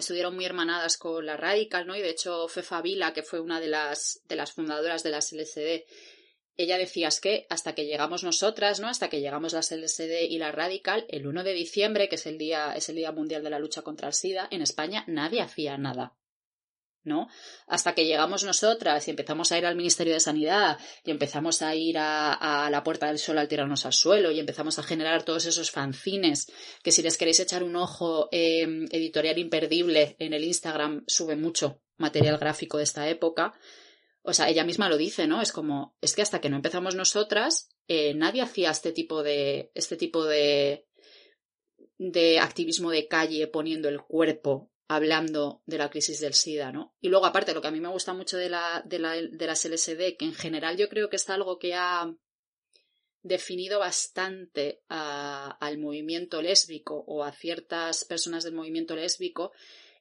estuvieron 0.00 0.34
muy 0.34 0.44
hermanadas 0.44 0.96
con 0.96 1.24
la 1.24 1.36
Radical, 1.36 1.86
¿no? 1.86 1.96
Y 1.96 2.00
de 2.00 2.10
hecho, 2.10 2.48
Fefa 2.48 2.82
Vila, 2.82 3.12
que 3.12 3.22
fue 3.22 3.40
una 3.40 3.60
de 3.60 3.68
las, 3.68 4.20
de 4.28 4.36
las 4.36 4.52
fundadoras 4.52 5.02
de 5.02 5.10
las 5.10 5.32
LSD, 5.32 5.84
ella 6.58 6.76
decía 6.76 7.08
es 7.08 7.20
que 7.20 7.46
hasta 7.50 7.74
que 7.74 7.86
llegamos 7.86 8.24
nosotras, 8.24 8.80
¿no? 8.80 8.88
Hasta 8.88 9.08
que 9.08 9.20
llegamos 9.20 9.52
las 9.52 9.70
LSD 9.70 10.22
y 10.28 10.38
la 10.38 10.50
Radical, 10.50 11.06
el 11.08 11.26
1 11.26 11.44
de 11.44 11.52
diciembre, 11.52 12.08
que 12.08 12.16
es 12.16 12.26
el 12.26 12.36
día, 12.36 12.74
es 12.74 12.88
el 12.88 12.96
Día 12.96 13.12
Mundial 13.12 13.44
de 13.44 13.50
la 13.50 13.60
Lucha 13.60 13.82
contra 13.82 14.08
el 14.08 14.14
SIDA, 14.14 14.48
en 14.50 14.62
España 14.62 15.04
nadie 15.06 15.40
hacía 15.40 15.78
nada. 15.78 16.16
¿No? 17.04 17.28
Hasta 17.66 17.94
que 17.94 18.04
llegamos 18.04 18.44
nosotras 18.44 19.06
y 19.06 19.10
empezamos 19.10 19.50
a 19.50 19.58
ir 19.58 19.66
al 19.66 19.76
Ministerio 19.76 20.14
de 20.14 20.20
Sanidad 20.20 20.78
y 21.04 21.10
empezamos 21.10 21.62
a 21.62 21.74
ir 21.74 21.96
a, 21.98 22.68
la 22.70 22.82
Puerta 22.82 23.06
del 23.06 23.18
Sol 23.18 23.38
al 23.38 23.48
tirarnos 23.48 23.86
al 23.86 23.92
suelo 23.92 24.30
y 24.30 24.40
empezamos 24.40 24.78
a 24.78 24.82
generar 24.82 25.24
todos 25.24 25.46
esos 25.46 25.70
fanzines 25.70 26.52
que 26.82 26.92
si 26.92 27.02
les 27.02 27.16
queréis 27.16 27.40
echar 27.40 27.62
un 27.62 27.76
ojo 27.76 28.28
em, 28.32 28.86
editorial 28.90 29.38
imperdible 29.38 30.16
en 30.18 30.32
el 30.32 30.44
Instagram 30.44 31.04
sube 31.06 31.36
mucho 31.36 31.80
material 31.96 32.38
gráfico 32.38 32.78
de 32.78 32.84
esta 32.84 33.08
época. 33.08 33.54
O 34.22 34.32
sea, 34.32 34.48
ella 34.48 34.64
misma 34.64 34.88
lo 34.88 34.96
dice, 34.96 35.26
¿no? 35.26 35.40
Es 35.40 35.52
como, 35.52 35.96
es 36.00 36.14
que 36.14 36.22
hasta 36.22 36.40
que 36.40 36.50
no 36.50 36.56
empezamos 36.56 36.94
nosotras, 36.94 37.70
eh, 37.86 38.14
nadie 38.14 38.42
hacía 38.42 38.70
este 38.70 38.92
tipo 38.92 39.22
de, 39.22 39.70
este 39.74 39.96
tipo 39.96 40.24
de, 40.24 40.86
de 41.96 42.38
activismo 42.38 42.90
de 42.90 43.08
calle 43.08 43.46
poniendo 43.46 43.88
el 43.88 44.00
cuerpo 44.00 44.70
hablando 44.88 45.62
de 45.66 45.78
la 45.78 45.90
crisis 45.90 46.18
del 46.20 46.32
SIDA, 46.32 46.72
¿no? 46.72 46.96
Y 47.00 47.08
luego, 47.08 47.26
aparte, 47.26 47.52
lo 47.52 47.60
que 47.60 47.68
a 47.68 47.70
mí 47.70 47.80
me 47.80 47.90
gusta 47.90 48.14
mucho 48.14 48.38
de, 48.38 48.48
la, 48.48 48.82
las 48.88 49.64
LSD, 49.64 50.16
que 50.18 50.24
en 50.24 50.34
general 50.34 50.78
yo 50.78 50.88
creo 50.88 51.10
que 51.10 51.16
es 51.16 51.28
algo 51.28 51.58
que 51.58 51.74
ha 51.74 52.10
definido 53.22 53.78
bastante 53.78 54.80
al 54.88 55.78
movimiento 55.78 56.40
lésbico 56.40 57.04
o 57.06 57.22
a 57.22 57.32
ciertas 57.32 58.04
personas 58.06 58.44
del 58.44 58.54
movimiento 58.54 58.96
lésbico, 58.96 59.52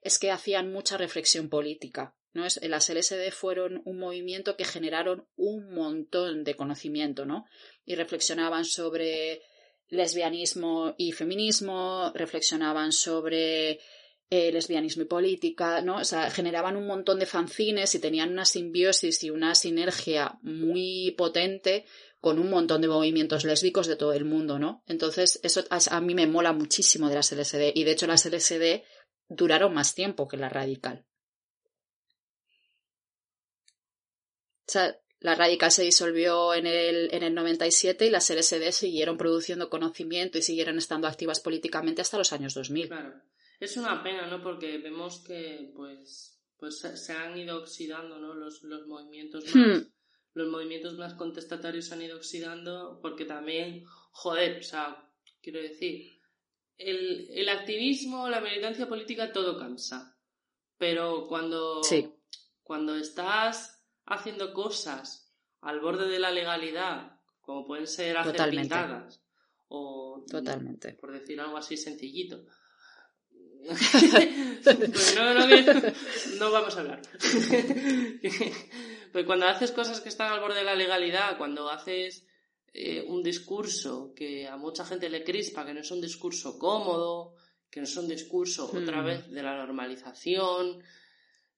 es 0.01 0.17
que 0.19 0.31
hacían 0.31 0.71
mucha 0.71 0.95
reflexión 0.95 1.49
política. 1.49 2.15
¿no? 2.31 2.45
Es, 2.45 2.61
las 2.63 2.89
LSD 2.89 3.31
fueron 3.31 3.81
un 3.83 3.99
movimiento 3.99 4.55
que 4.55 4.63
generaron 4.63 5.27
un 5.35 5.73
montón 5.73 6.45
de 6.45 6.55
conocimiento, 6.55 7.25
¿no? 7.25 7.45
Y 7.83 7.95
reflexionaban 7.95 8.63
sobre 8.63 9.41
lesbianismo 9.89 10.95
y 10.97 11.11
feminismo, 11.11 12.11
reflexionaban 12.13 12.93
sobre 12.93 13.79
eh, 14.29 14.51
lesbianismo 14.51 15.03
y 15.03 15.05
política, 15.05 15.81
¿no? 15.81 15.97
O 15.97 16.05
sea, 16.05 16.29
generaban 16.29 16.75
un 16.75 16.87
montón 16.87 17.19
de 17.19 17.25
fanzines 17.25 17.95
y 17.95 17.99
tenían 17.99 18.31
una 18.31 18.45
simbiosis 18.45 19.23
y 19.23 19.29
una 19.29 19.55
sinergia 19.55 20.37
muy 20.41 21.15
potente 21.17 21.85
con 22.19 22.39
un 22.39 22.49
montón 22.49 22.81
de 22.81 22.87
movimientos 22.87 23.45
lésbicos 23.45 23.87
de 23.87 23.95
todo 23.95 24.13
el 24.13 24.25
mundo, 24.25 24.59
¿no? 24.59 24.83
Entonces, 24.87 25.39
eso 25.43 25.63
a 25.69 26.01
mí 26.01 26.15
me 26.15 26.27
mola 26.27 26.51
muchísimo 26.51 27.09
de 27.09 27.15
las 27.15 27.31
LSD 27.31 27.71
y 27.73 27.83
de 27.83 27.91
hecho 27.91 28.07
las 28.07 28.25
LSD 28.25 28.83
duraron 29.29 29.73
más 29.73 29.95
tiempo 29.95 30.27
que 30.27 30.37
la 30.37 30.49
radical. 30.49 31.05
O 34.67 34.71
sea, 34.71 34.99
la 35.19 35.33
Radical 35.33 35.71
se 35.71 35.83
disolvió 35.83 36.53
en 36.53 36.67
el, 36.67 37.09
en 37.11 37.23
el 37.23 37.33
97 37.33 38.05
y 38.05 38.09
las 38.09 38.29
LSD 38.29 38.71
siguieron 38.71 39.17
produciendo 39.17 39.69
conocimiento 39.69 40.37
y 40.37 40.41
siguieron 40.43 40.77
estando 40.77 41.07
activas 41.07 41.39
políticamente 41.39 42.01
hasta 42.01 42.17
los 42.17 42.33
años 42.33 42.53
2000. 42.53 42.87
Claro. 42.87 43.13
Es 43.59 43.77
una 43.77 44.03
pena, 44.03 44.27
¿no? 44.27 44.41
Porque 44.41 44.77
vemos 44.77 45.23
que, 45.25 45.71
pues, 45.75 46.39
pues 46.57 46.79
se 46.79 47.13
han 47.13 47.37
ido 47.37 47.57
oxidando, 47.57 48.19
¿no? 48.19 48.33
Los, 48.33 48.63
los 48.63 48.87
movimientos 48.87 49.43
hmm. 49.53 49.59
más, 49.59 49.87
los 50.33 50.47
movimientos 50.49 50.97
más 50.97 51.15
contestatarios 51.15 51.85
se 51.85 51.95
han 51.95 52.01
ido 52.03 52.17
oxidando 52.17 52.99
porque 53.01 53.25
también, 53.25 53.83
joder, 54.11 54.59
o 54.59 54.63
sea, 54.63 55.11
quiero 55.41 55.59
decir, 55.61 56.21
el, 56.77 57.27
el 57.31 57.49
activismo, 57.49 58.29
la 58.29 58.41
militancia 58.41 58.87
política, 58.87 59.33
todo 59.33 59.57
cansa. 59.57 60.15
Pero 60.77 61.25
cuando, 61.27 61.81
cuando 62.61 62.95
estás 62.95 63.83
haciendo 64.05 64.53
cosas 64.53 65.33
al 65.61 65.79
borde 65.79 66.07
de 66.07 66.19
la 66.19 66.31
legalidad, 66.31 67.19
como 67.41 67.65
pueden 67.65 67.87
ser 67.87 68.17
hacer 68.17 68.51
pintadas, 68.51 69.23
o 69.69 70.23
Totalmente. 70.29 70.93
por 70.93 71.11
decir 71.11 71.39
algo 71.41 71.57
así 71.57 71.77
sencillito, 71.77 72.45
pues 74.63 75.15
no, 75.15 75.33
no, 76.39 76.51
vamos 76.51 76.75
a 76.75 76.79
hablar. 76.79 77.01
pues 79.11 79.25
cuando 79.25 79.47
haces 79.47 79.71
cosas 79.71 80.01
que 80.01 80.09
están 80.09 80.31
al 80.31 80.39
borde 80.39 80.59
de 80.59 80.63
la 80.63 80.75
legalidad, 80.75 81.37
cuando 81.37 81.69
haces 81.69 82.25
eh, 82.73 83.03
un 83.07 83.23
discurso 83.23 84.13
que 84.15 84.47
a 84.47 84.57
mucha 84.57 84.85
gente 84.85 85.09
le 85.09 85.23
crispa, 85.23 85.65
que 85.65 85.73
no 85.73 85.81
es 85.81 85.91
un 85.91 86.01
discurso 86.01 86.57
cómodo, 86.57 87.35
que 87.69 87.79
no 87.79 87.85
es 87.85 87.97
un 87.97 88.07
discurso 88.07 88.65
otra 88.65 89.01
hmm. 89.01 89.05
vez 89.05 89.29
de 89.31 89.43
la 89.43 89.57
normalización, 89.57 90.81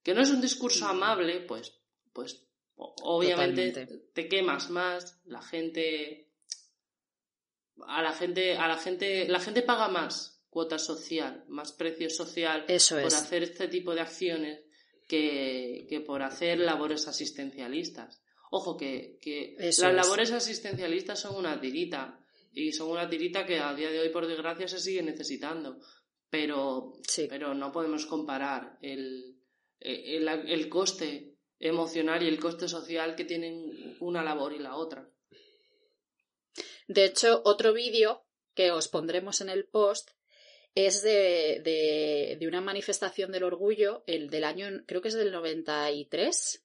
que 0.03 0.13
no 0.13 0.21
es 0.21 0.30
un 0.30 0.41
discurso 0.41 0.85
hmm. 0.85 0.89
amable, 0.89 1.41
pues, 1.41 1.73
pues 2.13 2.45
obviamente 2.76 3.85
te 4.13 4.27
quemas 4.27 4.69
más, 4.69 5.19
la 5.26 5.41
gente 5.41 6.30
a 7.88 8.01
la 8.01 8.11
gente, 8.11 8.57
a 8.57 8.67
la 8.67 8.77
gente, 8.77 9.27
la 9.27 9.39
gente 9.39 9.61
paga 9.61 9.88
más 9.88 10.39
cuota 10.49 10.80
social, 10.80 11.43
más 11.47 11.71
precio 11.71 12.09
social 12.09 12.65
por 12.65 13.05
hacer 13.05 13.43
este 13.43 13.67
tipo 13.67 13.93
de 13.93 14.01
acciones 14.01 14.61
que, 15.07 15.85
que, 15.89 16.01
por 16.01 16.21
hacer 16.21 16.59
labores 16.59 17.07
asistencialistas. 17.07 18.21
Ojo, 18.51 18.77
que, 18.77 19.17
que 19.21 19.55
las 19.59 19.93
labores 19.93 20.31
asistencialistas 20.31 21.19
son 21.19 21.35
una 21.35 21.59
tirita 21.59 22.19
y 22.51 22.71
son 22.71 22.89
una 22.89 23.09
tirita 23.09 23.45
que 23.45 23.59
a 23.59 23.73
día 23.73 23.91
de 23.91 23.99
hoy, 23.99 24.09
por 24.09 24.27
desgracia, 24.27 24.67
se 24.67 24.80
sigue 24.80 25.03
necesitando. 25.03 25.80
Pero, 26.30 26.93
pero 27.27 27.55
no 27.55 27.71
podemos 27.71 28.05
comparar 28.05 28.77
el, 28.81 29.39
el, 29.80 30.27
el 30.27 30.69
coste 30.69 31.38
emocional 31.59 32.23
y 32.23 32.27
el 32.27 32.39
coste 32.39 32.67
social 32.67 33.15
que 33.15 33.26
tienen 33.26 33.97
una 33.99 34.23
labor 34.23 34.53
y 34.53 34.59
la 34.59 34.76
otra. 34.76 35.09
De 36.88 37.05
hecho, 37.05 37.41
otro 37.45 37.73
vídeo 37.73 38.26
que 38.53 38.71
os 38.71 38.88
pondremos 38.88 39.41
en 39.41 39.49
el 39.49 39.65
post 39.65 40.11
es 40.75 41.01
de, 41.01 41.61
de, 41.63 42.37
de, 42.39 42.47
una 42.47 42.61
manifestación 42.61 43.31
del 43.31 43.43
orgullo, 43.43 44.03
el 44.07 44.29
del 44.29 44.43
año, 44.43 44.67
creo 44.85 45.01
que 45.01 45.09
es 45.09 45.13
del 45.13 45.31
93, 45.31 46.63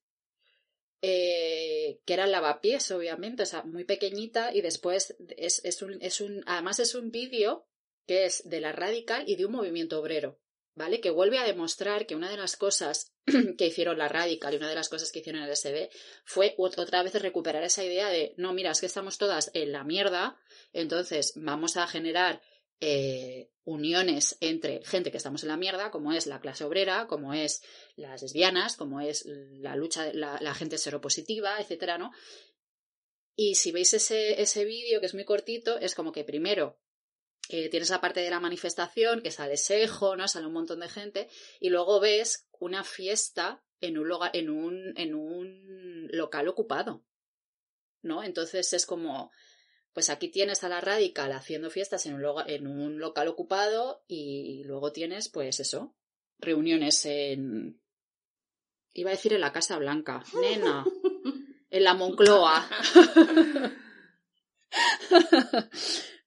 eh, 1.03 2.01
que 2.05 2.15
era 2.15 2.27
lavapiés, 2.27 2.91
obviamente, 2.91 3.43
o 3.43 3.47
sea, 3.47 3.63
muy 3.63 3.85
pequeñita, 3.85 4.55
y 4.55 4.63
después 4.63 5.17
es, 5.37 5.63
es, 5.65 5.83
un, 5.83 5.99
es 6.01 6.21
un, 6.21 6.43
además 6.47 6.79
es 6.81 6.95
un 6.95 7.11
vídeo 7.11 7.67
que 8.07 8.25
es 8.25 8.49
de 8.49 8.61
la 8.61 8.73
radical 8.73 9.25
y 9.27 9.37
de 9.37 9.47
un 9.47 9.53
movimiento 9.53 10.01
obrero, 10.01 10.39
¿vale? 10.75 11.01
Que 11.01 11.11
vuelve 11.11 11.39
a 11.39 11.45
demostrar 11.45 12.07
que 12.07 12.15
una 12.15 12.31
de 12.31 12.37
las 12.37 12.57
cosas 12.57 13.13
que 13.59 13.67
hicieron 13.67 13.99
la 13.99 14.09
radical 14.09 14.55
y 14.55 14.57
una 14.57 14.69
de 14.69 14.75
las 14.75 14.89
cosas 14.89 15.13
que 15.13 15.21
hicieron 15.21 15.43
el 15.43 15.57
SB 15.57 15.91
fue 16.25 16.55
otra 16.57 17.03
vez 17.03 17.15
recuperar 17.21 17.65
esa 17.65 17.85
idea 17.85 18.09
de, 18.09 18.35
no, 18.37 18.53
mira, 18.53 18.71
es 18.71 18.81
que 18.81 18.87
estamos 18.87 19.19
todas 19.19 19.51
en 19.55 19.73
la 19.73 19.85
mierda, 19.85 20.39
entonces 20.73 21.33
vamos 21.37 21.77
a 21.77 21.87
generar 21.87 22.41
eh, 22.81 23.51
uniones 23.65 24.37
entre 24.41 24.85
gente 24.85 25.11
que 25.11 25.17
estamos 25.17 25.43
en 25.43 25.49
la 25.49 25.57
mierda, 25.57 25.91
como 25.91 26.13
es 26.13 26.27
la 26.27 26.41
clase 26.41 26.65
obrera, 26.65 27.07
como 27.07 27.33
es 27.33 27.63
las 27.97 28.23
lesbianas, 28.23 28.77
como 28.77 29.01
es 29.01 29.25
la 29.27 29.77
lucha, 29.77 30.13
la, 30.13 30.39
la 30.41 30.55
gente 30.55 30.79
seropositiva, 30.79 31.59
etcétera, 31.61 31.99
¿no? 31.99 32.13
Y 33.37 33.57
si 33.57 33.73
veis 33.73 33.93
ese, 33.95 34.41
ese 34.41 34.65
vídeo, 34.65 35.01
que 35.01 35.07
es 35.07 35.15
muy 35.15 35.25
cortito, 35.25 35.79
es 35.79 35.95
como 35.95 36.13
que 36.13 36.25
primero 36.25 36.79
eh, 37.49 37.69
tienes 37.69 37.91
la 37.91 38.01
parte 38.01 38.21
de 38.21 38.31
la 38.31 38.41
manifestación, 38.41 39.23
que 39.23 39.31
sale 39.31 39.57
Sejo, 39.57 40.17
¿no? 40.17 40.29
Sale 40.29 40.47
un 40.47 40.53
montón 40.53 40.81
de 40.81 40.89
gente, 40.89 41.29
y 41.61 41.71
luego 41.71 42.01
ves 42.01 42.49
una 42.59 42.85
fiesta 42.85 43.63
en 43.81 43.99
un, 43.99 44.09
lugar, 44.09 44.31
en 44.35 44.51
un, 44.51 44.95
en 44.97 45.15
un 45.15 46.09
local 46.11 46.49
ocupado, 46.49 47.05
¿no? 48.03 48.23
Entonces 48.23 48.73
es 48.73 48.87
como, 48.87 49.31
Pues 49.95 50.11
aquí 50.11 50.29
tienes 50.29 50.65
a 50.65 50.69
la 50.69 50.81
Radical 50.81 51.33
haciendo 51.33 51.71
fiestas 51.71 52.05
en 52.07 52.15
un, 52.15 52.25
en 52.49 52.67
un 52.67 52.99
local 52.99 53.29
ocupado 53.29 54.05
y 54.09 54.65
luego 54.65 54.93
tienes, 54.93 55.29
pues 55.29 55.61
eso, 55.61 55.95
reuniones 56.39 57.07
en... 57.07 57.81
Iba 58.93 59.11
a 59.11 59.15
decir 59.15 59.33
en 59.33 59.41
la 59.41 59.53
Casa 59.53 59.79
Blanca. 59.79 60.23
Nena. 60.41 60.85
En 61.71 61.85
la 61.85 61.95
Moncloa. 61.95 62.69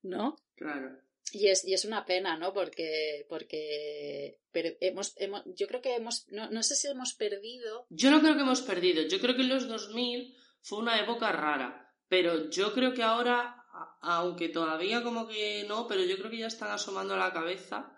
¿No? 0.02 0.38
Claro. 0.56 0.99
Y 1.31 1.48
es, 1.49 1.65
y 1.65 1.73
es 1.73 1.85
una 1.85 2.06
pena, 2.06 2.38
¿no? 2.38 2.53
Porque, 2.53 3.26
porque 3.30 4.39
pero 4.52 4.69
hemos, 4.80 5.14
hemos, 5.18 5.44
yo 5.45 5.68
creo 5.68 5.81
que 5.81 5.95
hemos, 5.95 6.26
no, 6.30 6.49
no 6.49 6.64
sé 6.64 6.76
si 6.76 6.88
hemos 6.88 7.14
perdido. 7.14 7.85
Yo 7.89 8.11
no 8.11 8.22
creo 8.22 8.35
que 8.35 8.41
hemos 8.41 8.61
perdido. 8.61 9.03
Yo 9.03 9.19
creo 9.19 9.35
que 9.35 9.44
en 9.44 9.49
los 9.49 9.68
2000 9.68 10.35
fue 10.61 10.80
una 10.80 10.99
época 10.99 11.31
rara. 11.31 11.94
Pero 12.07 12.49
yo 12.49 12.73
creo 12.73 12.94
que 12.94 13.03
ahora, 13.03 13.56
aunque 14.02 14.49
todavía 14.49 15.03
como 15.03 15.28
que 15.28 15.65
no, 15.68 15.88
pero 15.88 16.03
yo 16.03 16.18
creo 16.18 16.32
que 16.32 16.40
ya 16.40 16.48
están 16.48 16.72
asomando 16.72 17.14
a 17.14 17.18
la 17.18 17.34
cabeza 17.34 17.94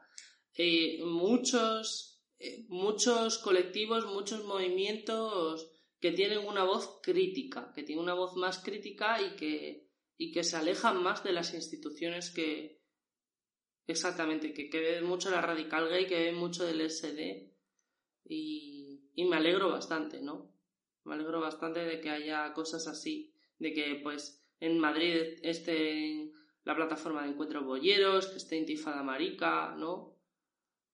eh, 0.54 1.04
muchos, 1.04 2.22
eh, 2.38 2.66
muchos 2.70 3.38
colectivos, 3.38 4.06
muchos 4.06 4.44
movimientos 4.46 5.72
que 6.00 6.12
tienen 6.12 6.40
una 6.40 6.64
voz 6.64 7.00
crítica, 7.04 7.72
que 7.74 7.84
tienen 7.84 8.04
una 8.04 8.14
voz 8.14 8.36
más 8.36 8.60
crítica 8.60 9.22
y 9.22 9.36
que, 9.36 9.90
y 10.18 10.32
que 10.32 10.44
se 10.44 10.58
alejan 10.58 11.02
más 11.04 11.24
de 11.24 11.34
las 11.34 11.54
instituciones 11.54 12.30
que, 12.30 12.82
exactamente, 13.88 14.54
que, 14.54 14.70
que 14.70 14.80
ven 14.80 15.06
mucho 15.06 15.30
la 15.30 15.42
radical 15.42 15.90
gay, 15.90 16.08
que 16.08 16.24
ven 16.24 16.36
mucho 16.36 16.66
del 16.66 16.90
SD 16.90 17.54
y, 18.26 19.12
y 19.14 19.26
me 19.26 19.36
alegro 19.36 19.70
bastante, 19.70 20.22
¿no? 20.22 20.56
Me 21.04 21.16
alegro 21.16 21.42
bastante 21.42 21.82
de 21.82 22.00
que 22.00 22.10
haya 22.10 22.54
cosas 22.54 22.88
así 22.88 23.34
de 23.60 23.74
que 23.74 24.00
pues 24.02 24.39
en 24.60 24.80
Madrid 24.80 25.40
esté 25.42 26.32
la 26.64 26.76
plataforma 26.76 27.24
de 27.24 27.30
encuentros 27.30 27.66
bolleros, 27.66 28.28
que 28.28 28.38
esté 28.38 28.58
Intifada 28.58 29.04
Marica, 29.04 29.76
¿no? 29.76 30.18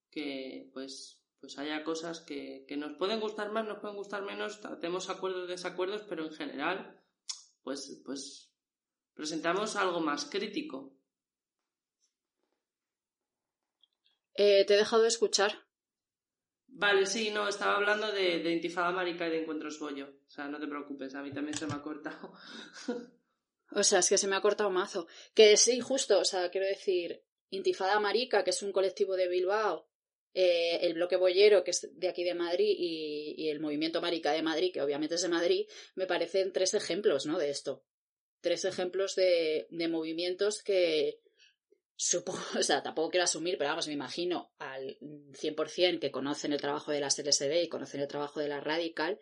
Que 0.09 0.69
pues 0.73 1.25
pues 1.45 1.59
haya 1.59 1.83
cosas 1.83 2.21
que, 2.21 2.65
que 2.67 2.75
nos 2.75 2.93
pueden 2.97 3.19
gustar 3.19 3.51
más, 3.51 3.67
nos 3.67 3.77
pueden 3.77 3.97
gustar 3.97 4.23
menos, 4.23 4.59
tenemos 4.81 5.11
acuerdos 5.11 5.45
y 5.45 5.51
desacuerdos, 5.51 6.01
pero 6.09 6.25
en 6.25 6.31
general, 6.31 6.99
pues, 7.61 8.01
pues 8.03 8.51
presentamos 9.13 9.75
algo 9.75 9.99
más 9.99 10.25
crítico. 10.25 10.97
Eh, 14.33 14.65
te 14.65 14.73
he 14.73 14.77
dejado 14.77 15.03
de 15.03 15.09
escuchar. 15.09 15.67
Vale, 16.65 17.05
sí, 17.05 17.29
no, 17.29 17.47
estaba 17.47 17.75
hablando 17.75 18.11
de, 18.11 18.39
de 18.39 18.51
Intifada 18.51 18.91
Marica 18.91 19.27
y 19.27 19.29
de 19.29 19.41
Encuentros 19.43 19.79
Bollo. 19.79 20.07
O 20.27 20.31
sea, 20.31 20.47
no 20.47 20.59
te 20.59 20.67
preocupes, 20.67 21.13
a 21.13 21.21
mí 21.21 21.31
también 21.31 21.55
se 21.55 21.67
me 21.67 21.73
ha 21.73 21.81
cortado. 21.83 22.33
o 23.71 23.83
sea, 23.83 23.99
es 23.99 24.09
que 24.09 24.17
se 24.17 24.27
me 24.27 24.35
ha 24.35 24.41
cortado 24.41 24.69
mazo. 24.69 25.07
Que 25.33 25.57
sí, 25.57 25.79
justo, 25.79 26.19
o 26.19 26.25
sea, 26.25 26.49
quiero 26.49 26.67
decir, 26.67 27.23
Intifada 27.49 27.99
Marica, 27.99 28.43
que 28.43 28.51
es 28.51 28.61
un 28.61 28.71
colectivo 28.71 29.15
de 29.15 29.27
Bilbao, 29.27 29.87
eh, 30.33 30.79
el 30.81 30.93
bloque 30.95 31.15
boyero, 31.15 31.63
que 31.63 31.71
es 31.71 31.89
de 31.93 32.09
aquí 32.09 32.23
de 32.23 32.35
Madrid, 32.35 32.75
y, 32.77 33.49
el 33.49 33.59
movimiento 33.59 34.01
Marica 34.01 34.31
de 34.31 34.41
Madrid, 34.41 34.71
que 34.73 34.81
obviamente 34.81 35.15
es 35.15 35.21
de 35.21 35.29
Madrid, 35.29 35.67
me 35.95 36.07
parecen 36.07 36.51
tres 36.51 36.73
ejemplos, 36.73 37.25
¿no? 37.25 37.39
De 37.39 37.49
esto. 37.49 37.85
Tres 38.41 38.65
ejemplos 38.65 39.15
de, 39.15 39.67
de 39.69 39.87
movimientos 39.87 40.61
que, 40.61 41.21
supongo, 41.95 42.39
o 42.59 42.63
sea, 42.63 42.83
tampoco 42.83 43.11
quiero 43.11 43.23
asumir, 43.23 43.57
pero 43.57 43.69
vamos, 43.69 43.87
me 43.87 43.93
imagino 43.93 44.51
al 44.59 44.97
100% 44.99 45.99
que 45.99 46.11
conocen 46.11 46.53
el 46.53 46.61
trabajo 46.61 46.91
de 46.91 46.99
la 46.99 47.07
LSD 47.07 47.63
y 47.63 47.69
conocen 47.69 48.01
el 48.01 48.07
trabajo 48.07 48.39
de 48.39 48.49
la 48.49 48.59
Radical, 48.59 49.19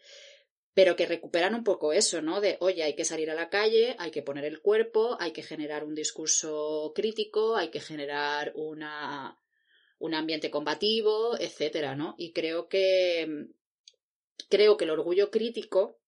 pero 0.74 0.96
que 0.96 1.06
recuperan 1.06 1.54
un 1.54 1.64
poco 1.64 1.94
eso, 1.94 2.22
¿no? 2.22 2.42
De, 2.42 2.58
oye, 2.60 2.84
hay 2.84 2.96
que 2.96 3.06
salir 3.06 3.30
a 3.30 3.36
la 3.36 3.50
calle, 3.50 3.96
hay 4.00 4.12
que 4.12 4.24
poner 4.24 4.46
el 4.46 4.62
cuerpo, 4.62 5.18
hay 5.20 5.32
que 5.32 5.44
generar 5.44 5.84
un 5.84 5.94
discurso 5.94 6.92
crítico, 6.96 7.56
hay 7.56 7.70
que 7.70 7.80
generar 7.80 8.54
una, 8.56 9.40
un 10.00 10.16
ambiente 10.16 10.50
combativo, 10.50 11.38
etcétera, 11.40 11.96
¿no? 11.96 12.16
Y 12.18 12.34
creo 12.34 12.68
que, 12.68 13.48
creo 14.50 14.76
que 14.78 14.86
el 14.86 14.92
orgullo 14.92 15.30
crítico, 15.30 16.00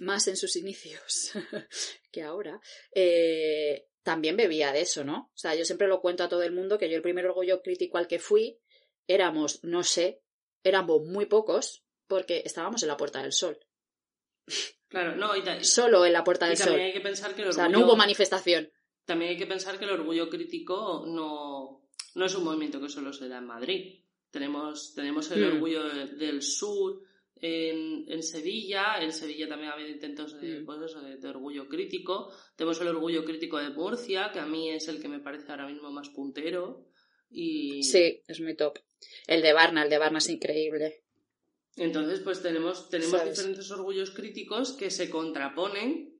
más 0.00 0.28
en 0.28 0.36
sus 0.36 0.56
inicios 0.56 1.32
que 2.12 2.22
ahora, 2.22 2.60
eh, 2.94 3.88
también 4.02 4.36
bebía 4.36 4.72
de 4.72 4.82
eso, 4.82 5.02
¿no? 5.02 5.30
O 5.34 5.38
sea, 5.38 5.54
yo 5.54 5.64
siempre 5.64 5.88
lo 5.88 6.00
cuento 6.00 6.24
a 6.24 6.28
todo 6.28 6.42
el 6.42 6.52
mundo 6.52 6.78
que 6.78 6.90
yo 6.90 6.96
el 6.96 7.02
primer 7.02 7.26
orgullo 7.26 7.62
crítico 7.62 7.98
al 7.98 8.06
que 8.06 8.18
fui 8.18 8.60
éramos, 9.06 9.64
no 9.64 9.82
sé, 9.82 10.22
éramos 10.62 11.02
muy 11.04 11.26
pocos 11.26 11.84
porque 12.06 12.42
estábamos 12.44 12.82
en 12.82 12.88
la 12.88 12.96
Puerta 12.96 13.22
del 13.22 13.32
Sol. 13.32 13.58
Claro, 14.88 15.16
no, 15.16 15.36
y 15.36 15.42
Solo 15.64 16.06
en 16.06 16.14
la 16.14 16.24
Puerta 16.24 16.46
del 16.46 16.56
Sol. 16.56 16.80
Hay 16.80 16.94
que 16.94 17.00
pensar 17.00 17.34
que 17.34 17.44
O 17.46 17.52
sea, 17.52 17.68
no 17.68 17.80
hubo 17.80 17.94
manifestación. 17.94 18.70
También 19.04 19.32
hay 19.32 19.36
que 19.36 19.46
pensar 19.46 19.78
que 19.78 19.84
el 19.84 19.90
orgullo 19.90 20.30
crítico 20.30 21.04
no, 21.06 21.88
no 22.14 22.24
es 22.24 22.34
un 22.34 22.44
movimiento 22.44 22.80
que 22.80 22.88
solo 22.88 23.12
se 23.12 23.28
da 23.28 23.38
en 23.38 23.46
Madrid. 23.46 24.04
Tenemos, 24.30 24.94
tenemos 24.94 25.30
el 25.30 25.44
hmm. 25.44 25.54
orgullo 25.54 25.84
del 25.84 26.42
sur, 26.42 27.02
en, 27.40 28.22
Sevilla. 28.22 29.00
En 29.00 29.12
Sevilla 29.12 29.48
también 29.48 29.70
ha 29.70 29.74
habido 29.74 29.90
intentos 29.90 30.40
de, 30.40 30.60
mm. 30.60 30.66
pues 30.66 30.94
de, 31.20 31.28
orgullo 31.28 31.68
crítico. 31.68 32.32
Tenemos 32.56 32.80
el 32.80 32.88
orgullo 32.88 33.24
crítico 33.24 33.58
de 33.58 33.70
Murcia, 33.70 34.30
que 34.32 34.40
a 34.40 34.46
mí 34.46 34.70
es 34.70 34.88
el 34.88 35.00
que 35.00 35.08
me 35.08 35.20
parece 35.20 35.50
ahora 35.50 35.68
mismo 35.68 35.90
más 35.90 36.08
puntero. 36.10 36.86
Y... 37.30 37.82
Sí, 37.82 38.22
es 38.26 38.40
muy 38.40 38.56
top. 38.56 38.78
El 39.26 39.42
de 39.42 39.52
Barna, 39.52 39.84
el 39.84 39.90
de 39.90 39.98
Barna 39.98 40.18
es 40.18 40.28
increíble. 40.28 41.04
Entonces, 41.78 42.20
pues 42.20 42.42
tenemos, 42.42 42.88
tenemos 42.90 43.24
diferentes 43.24 43.70
orgullos 43.70 44.10
críticos 44.10 44.72
que 44.72 44.90
se 44.90 45.08
contraponen 45.08 46.18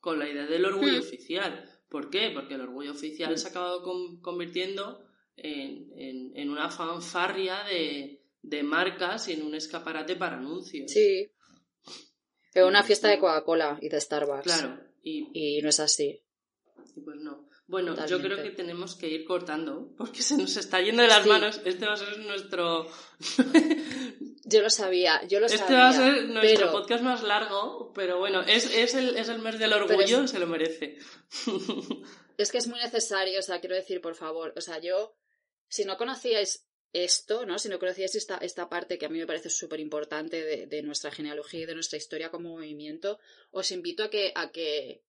con 0.00 0.18
la 0.18 0.28
idea 0.28 0.46
del 0.46 0.64
orgullo 0.64 0.98
mm. 0.98 1.00
oficial. 1.00 1.70
¿Por 1.88 2.10
qué? 2.10 2.30
Porque 2.34 2.54
el 2.54 2.60
orgullo 2.60 2.92
oficial 2.92 3.32
mm. 3.32 3.36
se 3.36 3.46
ha 3.46 3.50
acabado 3.50 3.82
convirtiendo 4.20 5.04
en, 5.36 6.32
en 6.34 6.50
una 6.50 6.70
fanfarria 6.70 7.64
de, 7.64 8.26
de 8.46 8.62
marcas 8.62 9.28
y 9.28 9.32
en 9.32 9.42
un 9.42 9.54
escaparate 9.54 10.16
para 10.16 10.36
anuncios. 10.36 10.90
Sí. 10.90 11.28
Pero 12.52 12.68
una 12.68 12.82
fiesta 12.82 13.08
de 13.08 13.18
Coca-Cola 13.18 13.78
y 13.82 13.88
de 13.88 14.00
Starbucks. 14.00 14.44
Claro. 14.44 14.80
Y, 15.02 15.60
no 15.62 15.68
es 15.68 15.80
así. 15.80 16.22
Pues 17.04 17.16
no. 17.20 17.48
Bueno, 17.66 17.94
yo 18.06 18.20
creo 18.20 18.42
que 18.42 18.50
tenemos 18.50 18.94
que 18.94 19.08
ir 19.08 19.24
cortando 19.24 19.92
porque 19.98 20.22
se 20.22 20.36
nos 20.36 20.56
está 20.56 20.80
yendo 20.80 21.02
de 21.02 21.08
las 21.08 21.26
manos. 21.26 21.60
Este 21.64 21.86
va 21.86 21.94
a 21.94 21.96
ser 21.96 22.18
nuestro. 22.20 22.86
yo 24.46 24.62
lo 24.62 24.70
sabía, 24.70 25.26
yo 25.26 25.40
lo 25.40 25.46
este 25.46 25.58
sabía. 25.58 25.90
Este 25.90 26.00
va 26.02 26.08
a 26.08 26.14
ser 26.14 26.24
nuestro 26.28 26.70
podcast 26.70 27.02
más 27.02 27.22
largo, 27.24 27.92
pero 27.92 28.18
bueno, 28.18 28.42
es, 28.42 28.72
es, 28.72 28.94
el, 28.94 29.16
es 29.16 29.28
el 29.28 29.40
mes 29.40 29.58
del 29.58 29.72
orgullo, 29.72 30.26
se 30.28 30.38
lo 30.38 30.46
merece. 30.46 30.98
es 32.38 32.52
que 32.52 32.58
es 32.58 32.68
muy 32.68 32.78
necesario, 32.78 33.40
o 33.40 33.42
sea, 33.42 33.58
quiero 33.58 33.74
decir, 33.74 34.00
por 34.00 34.14
favor, 34.14 34.54
o 34.56 34.60
sea, 34.60 34.78
yo, 34.78 35.16
si 35.68 35.84
no 35.84 35.96
conocíais 35.96 36.68
esto, 36.92 37.44
¿no? 37.44 37.58
Si 37.58 37.68
no 37.68 37.80
conocíais 37.80 38.14
esta, 38.14 38.38
esta 38.38 38.68
parte 38.68 38.98
que 38.98 39.06
a 39.06 39.08
mí 39.08 39.18
me 39.18 39.26
parece 39.26 39.50
súper 39.50 39.80
importante 39.80 40.66
de, 40.66 40.82
nuestra 40.82 41.10
genealogía 41.10 41.62
y 41.62 41.66
de 41.66 41.74
nuestra 41.74 41.98
historia 41.98 42.30
como 42.30 42.50
movimiento, 42.50 43.18
os 43.50 43.72
invito 43.72 44.04
a 44.04 44.10
que, 44.10 44.32
a 44.34 44.52
que, 44.52 45.02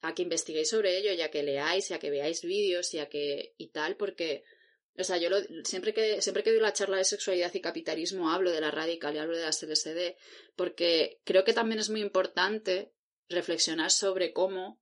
a 0.00 0.14
que 0.14 0.22
investiguéis 0.22 0.70
sobre 0.70 0.96
ello 0.96 1.12
y 1.12 1.20
a 1.20 1.30
que 1.30 1.42
leáis 1.42 1.90
y 1.90 1.94
a 1.94 1.98
que 1.98 2.10
veáis 2.10 2.42
vídeos 2.42 2.94
y 2.94 2.98
a 2.98 3.10
que, 3.10 3.54
y 3.58 3.68
tal, 3.68 3.96
porque, 3.96 4.42
o 4.96 5.04
sea, 5.04 5.16
yo 5.18 5.28
siempre 5.64 5.92
que, 5.92 6.22
siempre 6.22 6.42
que 6.42 6.52
doy 6.52 6.60
la 6.60 6.72
charla 6.72 6.98
de 6.98 7.04
sexualidad 7.04 7.52
y 7.54 7.60
capitalismo 7.60 8.30
hablo 8.30 8.50
de 8.50 8.60
la 8.60 8.70
radical 8.70 9.14
y 9.14 9.18
hablo 9.18 9.36
de 9.36 9.42
la 9.42 9.50
CLSD, 9.50 10.16
porque 10.54 11.20
creo 11.24 11.44
que 11.44 11.52
también 11.52 11.80
es 11.80 11.90
muy 11.90 12.00
importante 12.00 12.92
reflexionar 13.28 13.90
sobre 13.90 14.32
cómo 14.32 14.80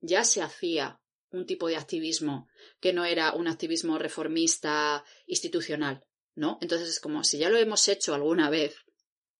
ya 0.00 0.24
se 0.24 0.42
hacía 0.42 1.00
un 1.30 1.46
tipo 1.46 1.68
de 1.68 1.76
activismo 1.76 2.48
que 2.80 2.92
no 2.92 3.04
era 3.04 3.32
un 3.32 3.48
activismo 3.48 3.98
reformista 3.98 5.04
institucional, 5.26 6.04
¿no? 6.34 6.58
Entonces 6.60 6.88
es 6.88 7.00
como 7.00 7.24
si 7.24 7.38
ya 7.38 7.48
lo 7.48 7.56
hemos 7.56 7.88
hecho 7.88 8.14
alguna 8.14 8.50
vez, 8.50 8.76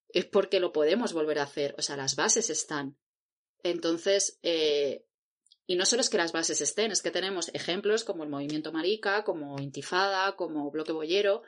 es 0.09 0.24
porque 0.24 0.60
lo 0.60 0.72
podemos 0.72 1.12
volver 1.12 1.38
a 1.38 1.44
hacer, 1.44 1.74
o 1.78 1.82
sea, 1.82 1.97
las 1.97 2.16
bases 2.16 2.48
están. 2.48 2.98
Entonces, 3.62 4.38
eh, 4.43 5.05
y 5.66 5.76
no 5.76 5.84
solo 5.84 6.02
es 6.02 6.10
que 6.10 6.18
las 6.18 6.32
bases 6.32 6.60
estén, 6.60 6.93
es 6.93 7.02
que 7.02 7.10
tenemos 7.10 7.51
ejemplos 7.55 8.05
como 8.05 8.22
el 8.24 8.30
movimiento 8.30 8.72
marica, 8.72 9.24
como 9.24 9.59
Intifada, 9.60 10.36
como 10.36 10.70
Bloque 10.70 10.93
Boyero, 10.93 11.43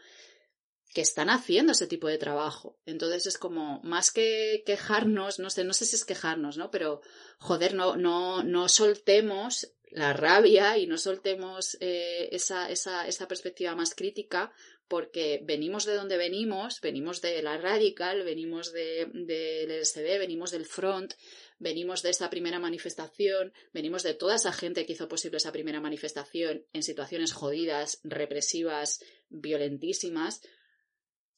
que 0.93 1.03
están 1.03 1.31
haciendo 1.31 1.73
ese 1.73 1.87
tipo 1.87 2.09
de 2.09 2.19
trabajo. 2.19 2.79
Entonces 2.87 3.27
es 3.27 3.39
como, 3.39 3.81
más 3.83 4.11
que 4.11 4.63
quejarnos, 4.67 5.39
no 5.39 5.51
sé, 5.51 5.65
no 5.65 5.73
sé 5.73 5.85
si 5.85 5.97
es 5.97 6.05
quejarnos, 6.05 6.57
¿no? 6.57 6.71
Pero, 6.71 7.03
joder, 7.39 7.75
no, 7.75 7.97
no, 7.97 8.43
no 8.43 8.69
soltemos 8.69 9.73
la 9.91 10.13
rabia 10.13 10.77
y 10.79 10.87
no 10.87 10.99
soltemos 10.99 11.77
eh, 11.81 12.29
esa, 12.33 12.71
esa, 12.71 13.07
esa, 13.07 13.29
perspectiva 13.29 13.75
más 13.75 13.95
crítica 13.95 14.53
porque 14.87 15.41
venimos 15.45 15.85
de 15.85 15.95
donde 15.95 16.17
venimos, 16.17 16.81
venimos 16.81 17.21
de 17.21 17.43
la 17.43 17.59
radical, 17.59 18.23
venimos 18.25 18.73
del 18.73 19.27
de, 19.27 19.65
LSD, 19.67 20.19
venimos 20.19 20.51
del 20.51 20.67
front, 20.67 21.15
venimos 21.59 22.03
de 22.03 22.11
esa 22.11 22.31
primera 22.31 22.59
manifestación, 22.59 23.53
venimos 23.73 24.03
de 24.03 24.15
toda 24.15 24.37
esa 24.37 24.53
gente 24.53 24.87
que 24.87 24.93
hizo 24.93 25.09
posible 25.09 25.39
esa 25.39 25.53
primera 25.53 25.81
manifestación 25.81 26.65
en 26.73 26.83
situaciones 26.83 27.33
jodidas, 27.33 28.01
represivas, 28.05 29.01
violentísimas. 29.29 30.43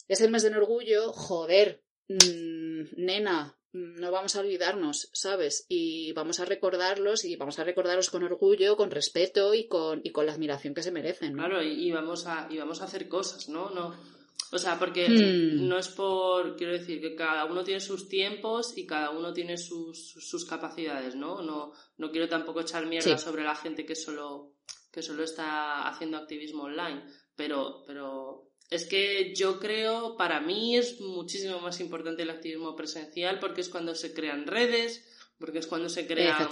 Es 0.09 0.21
el 0.21 0.31
mes 0.31 0.43
del 0.43 0.57
orgullo, 0.57 1.13
joder, 1.13 1.83
mmm, 2.09 2.85
nena, 2.97 3.57
no 3.73 4.11
vamos 4.11 4.35
a 4.35 4.41
olvidarnos, 4.41 5.11
¿sabes? 5.13 5.65
Y 5.69 6.13
vamos 6.13 6.41
a 6.41 6.45
recordarlos 6.45 7.25
y 7.25 7.37
vamos 7.37 7.59
a 7.59 7.65
recordarlos 7.65 8.11
con 8.11 8.25
orgullo, 8.25 8.77
con 8.77 8.91
respeto 8.91 9.55
y 9.55 9.69
con, 9.69 10.01
y 10.03 10.11
con 10.11 10.27
la 10.27 10.33
admiración 10.33 10.75
que 10.75 10.83
se 10.83 10.91
merecen. 10.91 11.35
Claro, 11.35 11.63
y, 11.63 11.91
vamos 11.93 12.27
a, 12.27 12.49
y 12.51 12.59
vamos 12.59 12.81
a 12.81 12.85
hacer 12.85 13.09
cosas, 13.09 13.49
¿no? 13.49 13.71
no 13.71 14.20
o 14.53 14.59
sea, 14.59 14.79
porque 14.79 15.09
hmm. 15.09 15.69
no 15.69 15.79
es 15.79 15.89
por, 15.89 16.57
quiero 16.57 16.73
decir, 16.73 17.01
que 17.01 17.15
cada 17.15 17.45
uno 17.45 17.63
tiene 17.63 17.81
sus 17.81 18.09
tiempos 18.09 18.77
y 18.77 18.87
cada 18.87 19.11
uno 19.11 19.33
tiene 19.33 19.57
sus, 19.57 20.13
sus 20.13 20.45
capacidades, 20.45 21.15
¿no? 21.15 21.41
¿no? 21.41 21.73
No 21.99 22.11
quiero 22.11 22.29
tampoco 22.29 22.61
echar 22.61 22.87
mierda 22.87 23.17
sobre 23.17 23.45
la 23.45 23.55
gente 23.55 23.87
que 23.87 23.95
solo, 23.95 24.55
que 24.91 25.03
solo 25.03 25.23
está 25.23 25.89
haciendo 25.89 26.17
activismo 26.17 26.65
online, 26.65 27.05
pero, 27.37 27.85
pero 27.87 28.51
es 28.71 28.87
que 28.87 29.35
yo 29.35 29.61
creo, 29.61 30.17
para 30.17 30.41
mí 30.41 30.77
es 30.77 31.01
muchísimo 31.01 31.61
más 31.61 31.81
importante 31.81 32.23
el 32.23 32.31
activismo 32.31 32.75
presencial 32.75 33.39
porque 33.39 33.61
es 33.61 33.69
cuando 33.69 33.95
se 33.95 34.13
crean 34.13 34.47
redes, 34.47 35.07
porque 35.39 35.59
es 35.61 35.67
cuando 35.69 35.89
se 35.89 36.07
crean, 36.09 36.49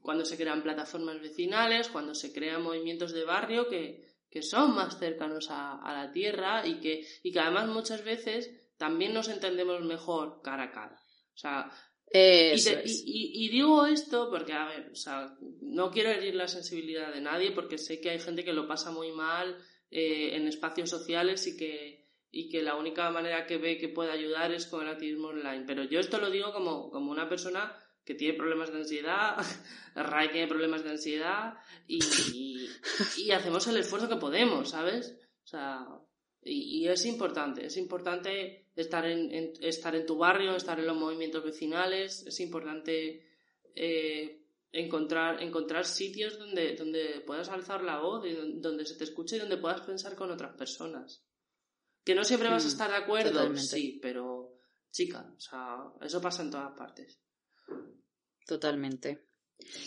cuando 0.00 0.24
se 0.24 0.36
crean 0.36 0.62
plataformas 0.62 1.20
vecinales, 1.20 1.88
cuando 1.88 2.14
se 2.14 2.32
crean 2.32 2.62
movimientos 2.62 3.12
de 3.12 3.24
barrio 3.24 3.68
que, 3.68 4.08
son 4.40 4.74
más 4.74 4.98
cercanos 4.98 5.48
a, 5.50 5.80
la 5.84 6.12
tierra 6.12 6.66
y 6.66 6.80
que, 6.80 7.06
y 7.22 7.32
que 7.32 7.40
además 7.40 7.68
muchas 7.68 8.04
veces 8.04 8.50
también 8.76 9.12
nos 9.12 9.28
entendemos 9.28 9.82
mejor 9.82 10.40
cara 10.42 10.64
a 10.64 10.70
cara. 10.70 11.00
O 11.34 11.38
sea, 11.38 11.72
y, 12.12 13.44
y, 13.44 13.48
digo 13.50 13.86
esto 13.86 14.30
porque, 14.30 14.52
a 14.52 14.66
ver, 14.66 14.90
o 14.92 14.94
sea, 14.94 15.36
no 15.60 15.90
quiero 15.90 16.10
herir 16.10 16.34
la 16.34 16.48
sensibilidad 16.48 17.12
de 17.12 17.20
nadie 17.20 17.52
porque 17.52 17.78
sé 17.78 18.00
que 18.00 18.10
hay 18.10 18.18
gente 18.18 18.44
que 18.44 18.52
lo 18.52 18.66
pasa 18.66 18.90
muy 18.90 19.12
mal 19.12 19.58
eh, 19.90 20.36
en 20.36 20.46
espacios 20.46 20.90
sociales 20.90 21.46
y 21.46 21.56
que, 21.56 22.08
y 22.30 22.48
que 22.48 22.62
la 22.62 22.76
única 22.76 23.10
manera 23.10 23.46
que 23.46 23.58
ve 23.58 23.78
que 23.78 23.88
puede 23.88 24.12
ayudar 24.12 24.52
es 24.52 24.66
con 24.66 24.82
el 24.82 24.92
activismo 24.92 25.28
online. 25.28 25.64
Pero 25.66 25.84
yo 25.84 26.00
esto 26.00 26.18
lo 26.18 26.30
digo 26.30 26.52
como, 26.52 26.90
como 26.90 27.10
una 27.10 27.28
persona 27.28 27.76
que 28.08 28.14
tiene 28.14 28.38
problemas 28.38 28.72
de 28.72 28.78
ansiedad, 28.78 29.36
Ray 29.94 30.30
tiene 30.30 30.48
problemas 30.48 30.82
de 30.82 30.88
ansiedad 30.88 31.58
y, 31.86 32.00
y, 33.18 33.30
hacemos 33.32 33.66
el 33.66 33.76
esfuerzo 33.76 34.08
que 34.08 34.16
podemos, 34.16 34.70
¿sabes? 34.70 35.14
O 35.44 35.46
sea, 35.46 35.86
y, 36.42 36.88
es 36.88 37.04
importante, 37.04 37.66
es 37.66 37.76
importante 37.76 38.70
estar 38.74 39.04
en, 39.04 39.52
estar 39.60 39.94
en 39.94 40.06
tu 40.06 40.16
barrio, 40.16 40.56
estar 40.56 40.80
en 40.80 40.86
los 40.86 40.96
movimientos 40.96 41.44
vecinales, 41.44 42.26
es 42.26 42.40
importante 42.40 43.26
eh, 43.74 44.42
encontrar, 44.72 45.42
encontrar 45.42 45.84
sitios 45.84 46.38
donde, 46.38 46.76
donde 46.76 47.22
puedas 47.26 47.50
alzar 47.50 47.84
la 47.84 48.00
voz, 48.00 48.24
y 48.24 48.32
donde 48.58 48.86
se 48.86 48.96
te 48.96 49.04
escuche 49.04 49.36
y 49.36 49.40
donde 49.40 49.58
puedas 49.58 49.82
pensar 49.82 50.16
con 50.16 50.30
otras 50.30 50.56
personas. 50.56 51.22
Que 52.02 52.14
no 52.14 52.24
siempre 52.24 52.48
vas 52.48 52.64
a 52.64 52.68
mm, 52.68 52.70
estar 52.70 52.90
de 52.90 52.96
acuerdo, 52.96 53.54
sí, 53.58 53.98
pero 54.00 54.54
chica, 54.90 55.30
o 55.36 55.40
sea, 55.40 55.92
eso 56.00 56.22
pasa 56.22 56.40
en 56.40 56.50
todas 56.50 56.72
partes. 56.74 57.20
Totalmente. 58.48 59.18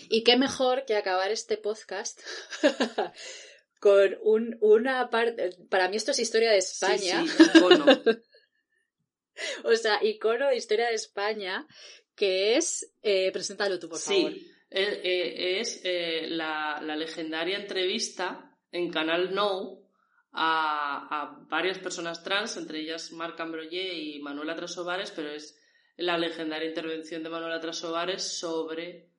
Y 0.08 0.24
qué 0.24 0.38
mejor 0.38 0.86
que 0.86 0.96
acabar 0.96 1.32
este 1.32 1.58
podcast 1.58 2.22
con 3.80 4.20
un, 4.22 4.56
una 4.62 5.10
parte. 5.10 5.50
Para 5.68 5.90
mí 5.90 5.98
esto 5.98 6.12
es 6.12 6.20
historia 6.20 6.52
de 6.52 6.60
España. 6.60 7.26
Sí, 7.26 7.44
icono. 7.56 7.86
o 9.64 9.76
sea, 9.76 9.98
icono 10.04 10.50
de 10.50 10.58
historia 10.58 10.90
de 10.90 10.94
España, 10.94 11.68
que 12.16 12.56
es. 12.56 12.94
Eh, 13.02 13.32
preséntalo 13.32 13.80
tú, 13.80 13.90
por 13.90 13.98
favor. 13.98 14.32
Eh, 14.74 15.02
eh, 15.04 15.60
es 15.60 15.82
eh, 15.84 16.28
la, 16.30 16.80
legendaria 16.96 17.58
entrevista 17.58 18.56
en 18.72 18.92
Canal 18.92 19.34
No 19.34 19.90
a, 20.34 21.40
varias 21.50 21.80
personas 21.80 22.24
trans, 22.24 22.58
entre 22.58 22.82
ellas 22.82 23.12
Marc 23.12 23.40
Ambroye 23.40 23.96
y 23.96 24.20
Manuela 24.20 24.56
Trasovares, 24.56 25.10
pero 25.12 25.32
es 25.32 25.61
la 26.02 26.18
legendaria 26.18 26.70
intervención 26.70 27.24
de 27.24 27.30
Manuela 27.30 27.60
Trasovares 27.60 28.38
sobre 28.38 29.10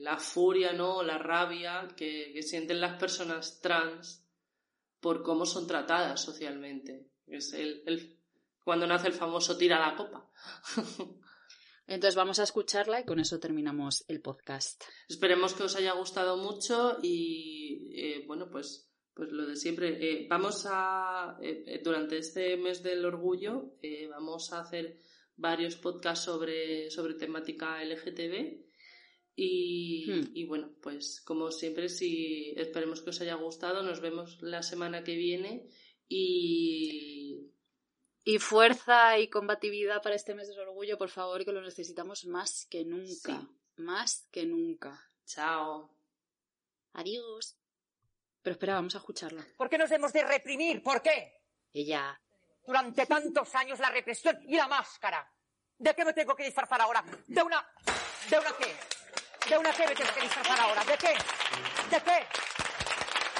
la 0.00 0.18
furia, 0.18 0.72
¿no? 0.72 1.02
la 1.02 1.18
rabia 1.18 1.88
que, 1.96 2.42
sienten 2.42 2.80
las 2.80 2.98
personas 2.98 3.60
trans 3.60 4.26
por 5.00 5.22
cómo 5.22 5.46
son 5.46 5.66
tratadas 5.66 6.20
socialmente. 6.20 7.10
Es 7.26 7.52
el, 7.52 8.18
cuando 8.64 8.86
nace 8.86 9.08
el 9.08 9.14
famoso 9.14 9.56
tira 9.56 9.78
la 9.78 9.96
copa. 9.96 10.30
Entonces 11.86 12.14
vamos 12.14 12.38
a 12.38 12.44
escucharla 12.44 13.00
y 13.00 13.04
con 13.04 13.18
eso 13.18 13.40
terminamos 13.40 14.04
el 14.06 14.20
podcast. 14.20 14.84
Esperemos 15.08 15.54
que 15.54 15.64
os 15.64 15.74
haya 15.74 15.92
gustado 15.92 16.36
mucho 16.36 16.98
y 17.02 17.92
eh, 17.96 18.24
bueno, 18.26 18.48
pues, 18.48 18.88
pues 19.12 19.32
lo 19.32 19.46
de 19.46 19.56
siempre. 19.56 19.98
Eh, 20.00 20.26
vamos 20.30 20.66
a, 20.70 21.36
eh, 21.42 21.80
durante 21.82 22.18
este 22.18 22.56
mes 22.56 22.82
del 22.82 23.04
orgullo, 23.04 23.74
vamos 24.08 24.52
a 24.52 24.60
hacer 24.60 25.00
varios 25.40 25.76
podcasts 25.76 26.24
sobre, 26.24 26.90
sobre 26.90 27.14
temática 27.14 27.82
LGTB. 27.84 28.66
Y, 29.36 30.06
hmm. 30.10 30.30
y, 30.34 30.44
bueno, 30.44 30.74
pues 30.82 31.22
como 31.22 31.50
siempre, 31.50 31.88
si 31.88 32.52
esperemos 32.56 33.00
que 33.00 33.10
os 33.10 33.20
haya 33.20 33.34
gustado, 33.34 33.82
nos 33.82 34.00
vemos 34.00 34.40
la 34.42 34.62
semana 34.62 35.02
que 35.02 35.16
viene 35.16 35.68
y 36.08 37.50
y 38.24 38.38
fuerza 38.38 39.18
y 39.18 39.28
combatividad 39.28 40.02
para 40.02 40.14
este 40.14 40.34
mes 40.34 40.48
del 40.48 40.60
orgullo, 40.60 40.98
por 40.98 41.08
favor, 41.08 41.44
que 41.44 41.52
lo 41.52 41.62
necesitamos 41.62 42.26
más 42.26 42.66
que 42.70 42.84
nunca. 42.84 43.48
Más 43.76 44.28
que 44.30 44.44
nunca. 44.44 45.00
Chao. 45.24 45.96
Adiós. 46.92 47.56
Pero 48.42 48.52
espera, 48.52 48.74
vamos 48.74 48.94
a 48.94 48.98
escucharla. 48.98 49.46
¿Por 49.56 49.68
qué 49.68 49.78
nos 49.78 49.90
hemos 49.90 50.12
de 50.12 50.24
reprimir? 50.24 50.82
¿Por 50.82 51.02
qué? 51.02 51.42
Ella. 51.72 52.20
Durante 52.70 53.04
tantos 53.04 53.52
años 53.56 53.80
la 53.80 53.90
represión 53.90 54.38
y 54.46 54.56
la 54.56 54.68
máscara. 54.68 55.28
¿De 55.76 55.92
qué 55.92 56.04
me 56.04 56.12
tengo 56.12 56.36
que 56.36 56.44
disfrazar 56.44 56.80
ahora? 56.80 57.02
¿De 57.26 57.42
una. 57.42 57.66
¿De 58.28 58.38
una 58.38 58.52
qué? 58.52 58.76
¿De 59.48 59.58
una 59.58 59.72
qué 59.72 59.88
me 59.88 59.94
tengo 59.96 60.14
que 60.14 60.20
disfrazar 60.20 60.60
ahora? 60.60 60.84
¿De 60.84 60.96
qué? 60.96 61.14
¿De 61.90 62.00
qué? 62.00 62.26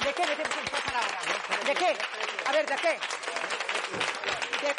¿De 0.03 0.13
qué 0.13 0.27
me 0.27 0.35
tengo 0.35 0.49
que 0.49 0.61
disfrazar 0.63 0.95
ahora? 0.95 1.19
¿De 1.65 1.73
qué? 1.73 1.97
A 2.45 2.51
ver, 2.51 2.65
¿de 2.65 2.75
qué? 2.75 2.99
¿De 4.67 4.75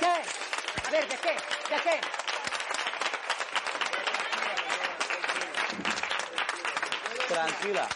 qué? 0.00 0.22
A 0.86 0.90
ver, 0.90 1.08
¿de 1.08 1.16
qué? 1.18 1.36
¿De 1.68 1.80
qué? 1.82 2.00
Tranquila. 7.28 7.88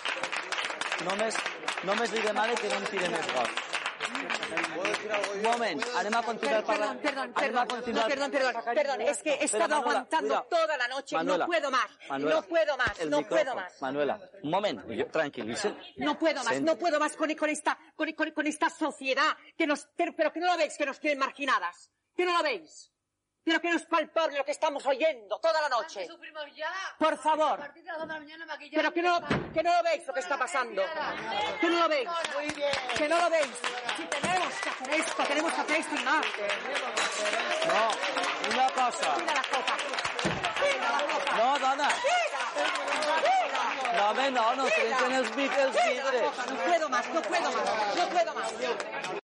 Només, 1.08 1.36
només 1.88 2.12
li 2.12 2.20
demane 2.20 2.54
que 2.60 2.68
no 2.68 2.82
em 2.82 2.88
tire 2.92 3.08
més 3.08 3.69
moment, 5.42 5.82
anem 5.96 6.14
a 6.14 6.22
continuar 6.22 6.64
perdón, 6.64 6.98
perdón, 6.98 7.32
perdón, 7.32 7.68
perdón, 7.68 8.08
perdón, 8.08 8.30
perdón, 8.30 8.74
perdón, 8.74 9.00
es 9.02 9.22
que 9.22 9.34
he 9.34 9.44
estado 9.44 9.74
aguantando 9.76 10.46
toda 10.48 10.76
la 10.76 10.88
noche, 10.88 11.16
no 11.24 11.46
puedo 11.46 11.70
más, 11.70 11.90
no 12.18 12.42
puedo 12.42 12.76
más, 12.76 13.06
no 13.06 13.22
puedo 13.22 13.54
más. 13.54 13.80
Manuela, 13.80 14.20
un 14.42 14.50
moment, 14.50 15.10
tranquilízate. 15.10 15.94
No 15.96 16.18
puedo 16.18 16.42
más, 16.44 16.60
no 16.60 16.76
puedo 16.76 16.98
más 16.98 17.16
con, 17.16 17.30
esta, 17.50 17.78
con, 17.96 18.12
con 18.12 18.46
esta 18.46 18.70
sociedad 18.70 19.36
que 19.56 19.66
nos, 19.66 19.88
pero, 19.96 20.14
pero 20.16 20.32
que 20.32 20.40
no 20.40 20.46
lo 20.46 20.56
veis, 20.56 20.76
que 20.76 20.86
nos 20.86 21.00
tienen 21.00 21.18
marginadas, 21.18 21.90
que 22.16 22.24
no 22.24 22.36
lo 22.36 22.42
veis. 22.42 22.89
Pero 23.42 23.60
que 23.60 23.70
no 23.70 23.76
es 23.76 23.86
palpable 23.86 24.36
lo 24.36 24.44
que 24.44 24.52
estamos 24.52 24.84
oyendo 24.86 25.38
toda 25.38 25.60
la 25.62 25.68
noche. 25.68 26.06
Por 26.98 27.16
favor. 27.18 27.58
Pero 28.70 28.92
que 28.92 29.02
no, 29.02 29.20
que 29.52 29.62
no 29.62 29.76
lo 29.76 29.82
veis 29.82 30.06
lo 30.06 30.12
que 30.14 30.20
está 30.20 30.38
pasando. 30.38 30.82
Que 31.60 31.66
no 31.68 31.80
lo 31.80 31.88
veis. 31.88 32.08
Que 32.96 33.08
no 33.08 33.18
lo 33.18 33.30
veis. 33.30 33.50
Si 33.96 34.04
tenemos 34.04 34.54
que 34.60 34.68
hacer 34.68 34.94
esto, 34.94 35.24
tenemos 35.24 35.52
que 35.54 35.60
hacer 35.60 35.76
esto 35.80 35.94
y 35.94 36.04
más. 36.04 36.26
No, 37.66 38.54
una 38.54 38.70
cosa. 38.70 39.16
Mira 39.18 39.34
la 39.34 39.42
copa. 39.42 39.76
Mira 40.62 40.90
la 40.90 41.02
copa. 41.12 41.36
No, 41.36 41.58
dona. 41.58 41.88
No, 43.96 44.14
no, 44.14 44.30
no, 44.30 44.54
no, 44.54 44.56
no, 44.56 44.70
No 46.50 46.56
puedo 46.64 46.88
más, 46.88 47.08
no 47.08 47.22
puedo 47.22 47.50
más, 47.52 47.96
no 47.96 48.08
puedo 48.08 48.34
más. 48.34 48.52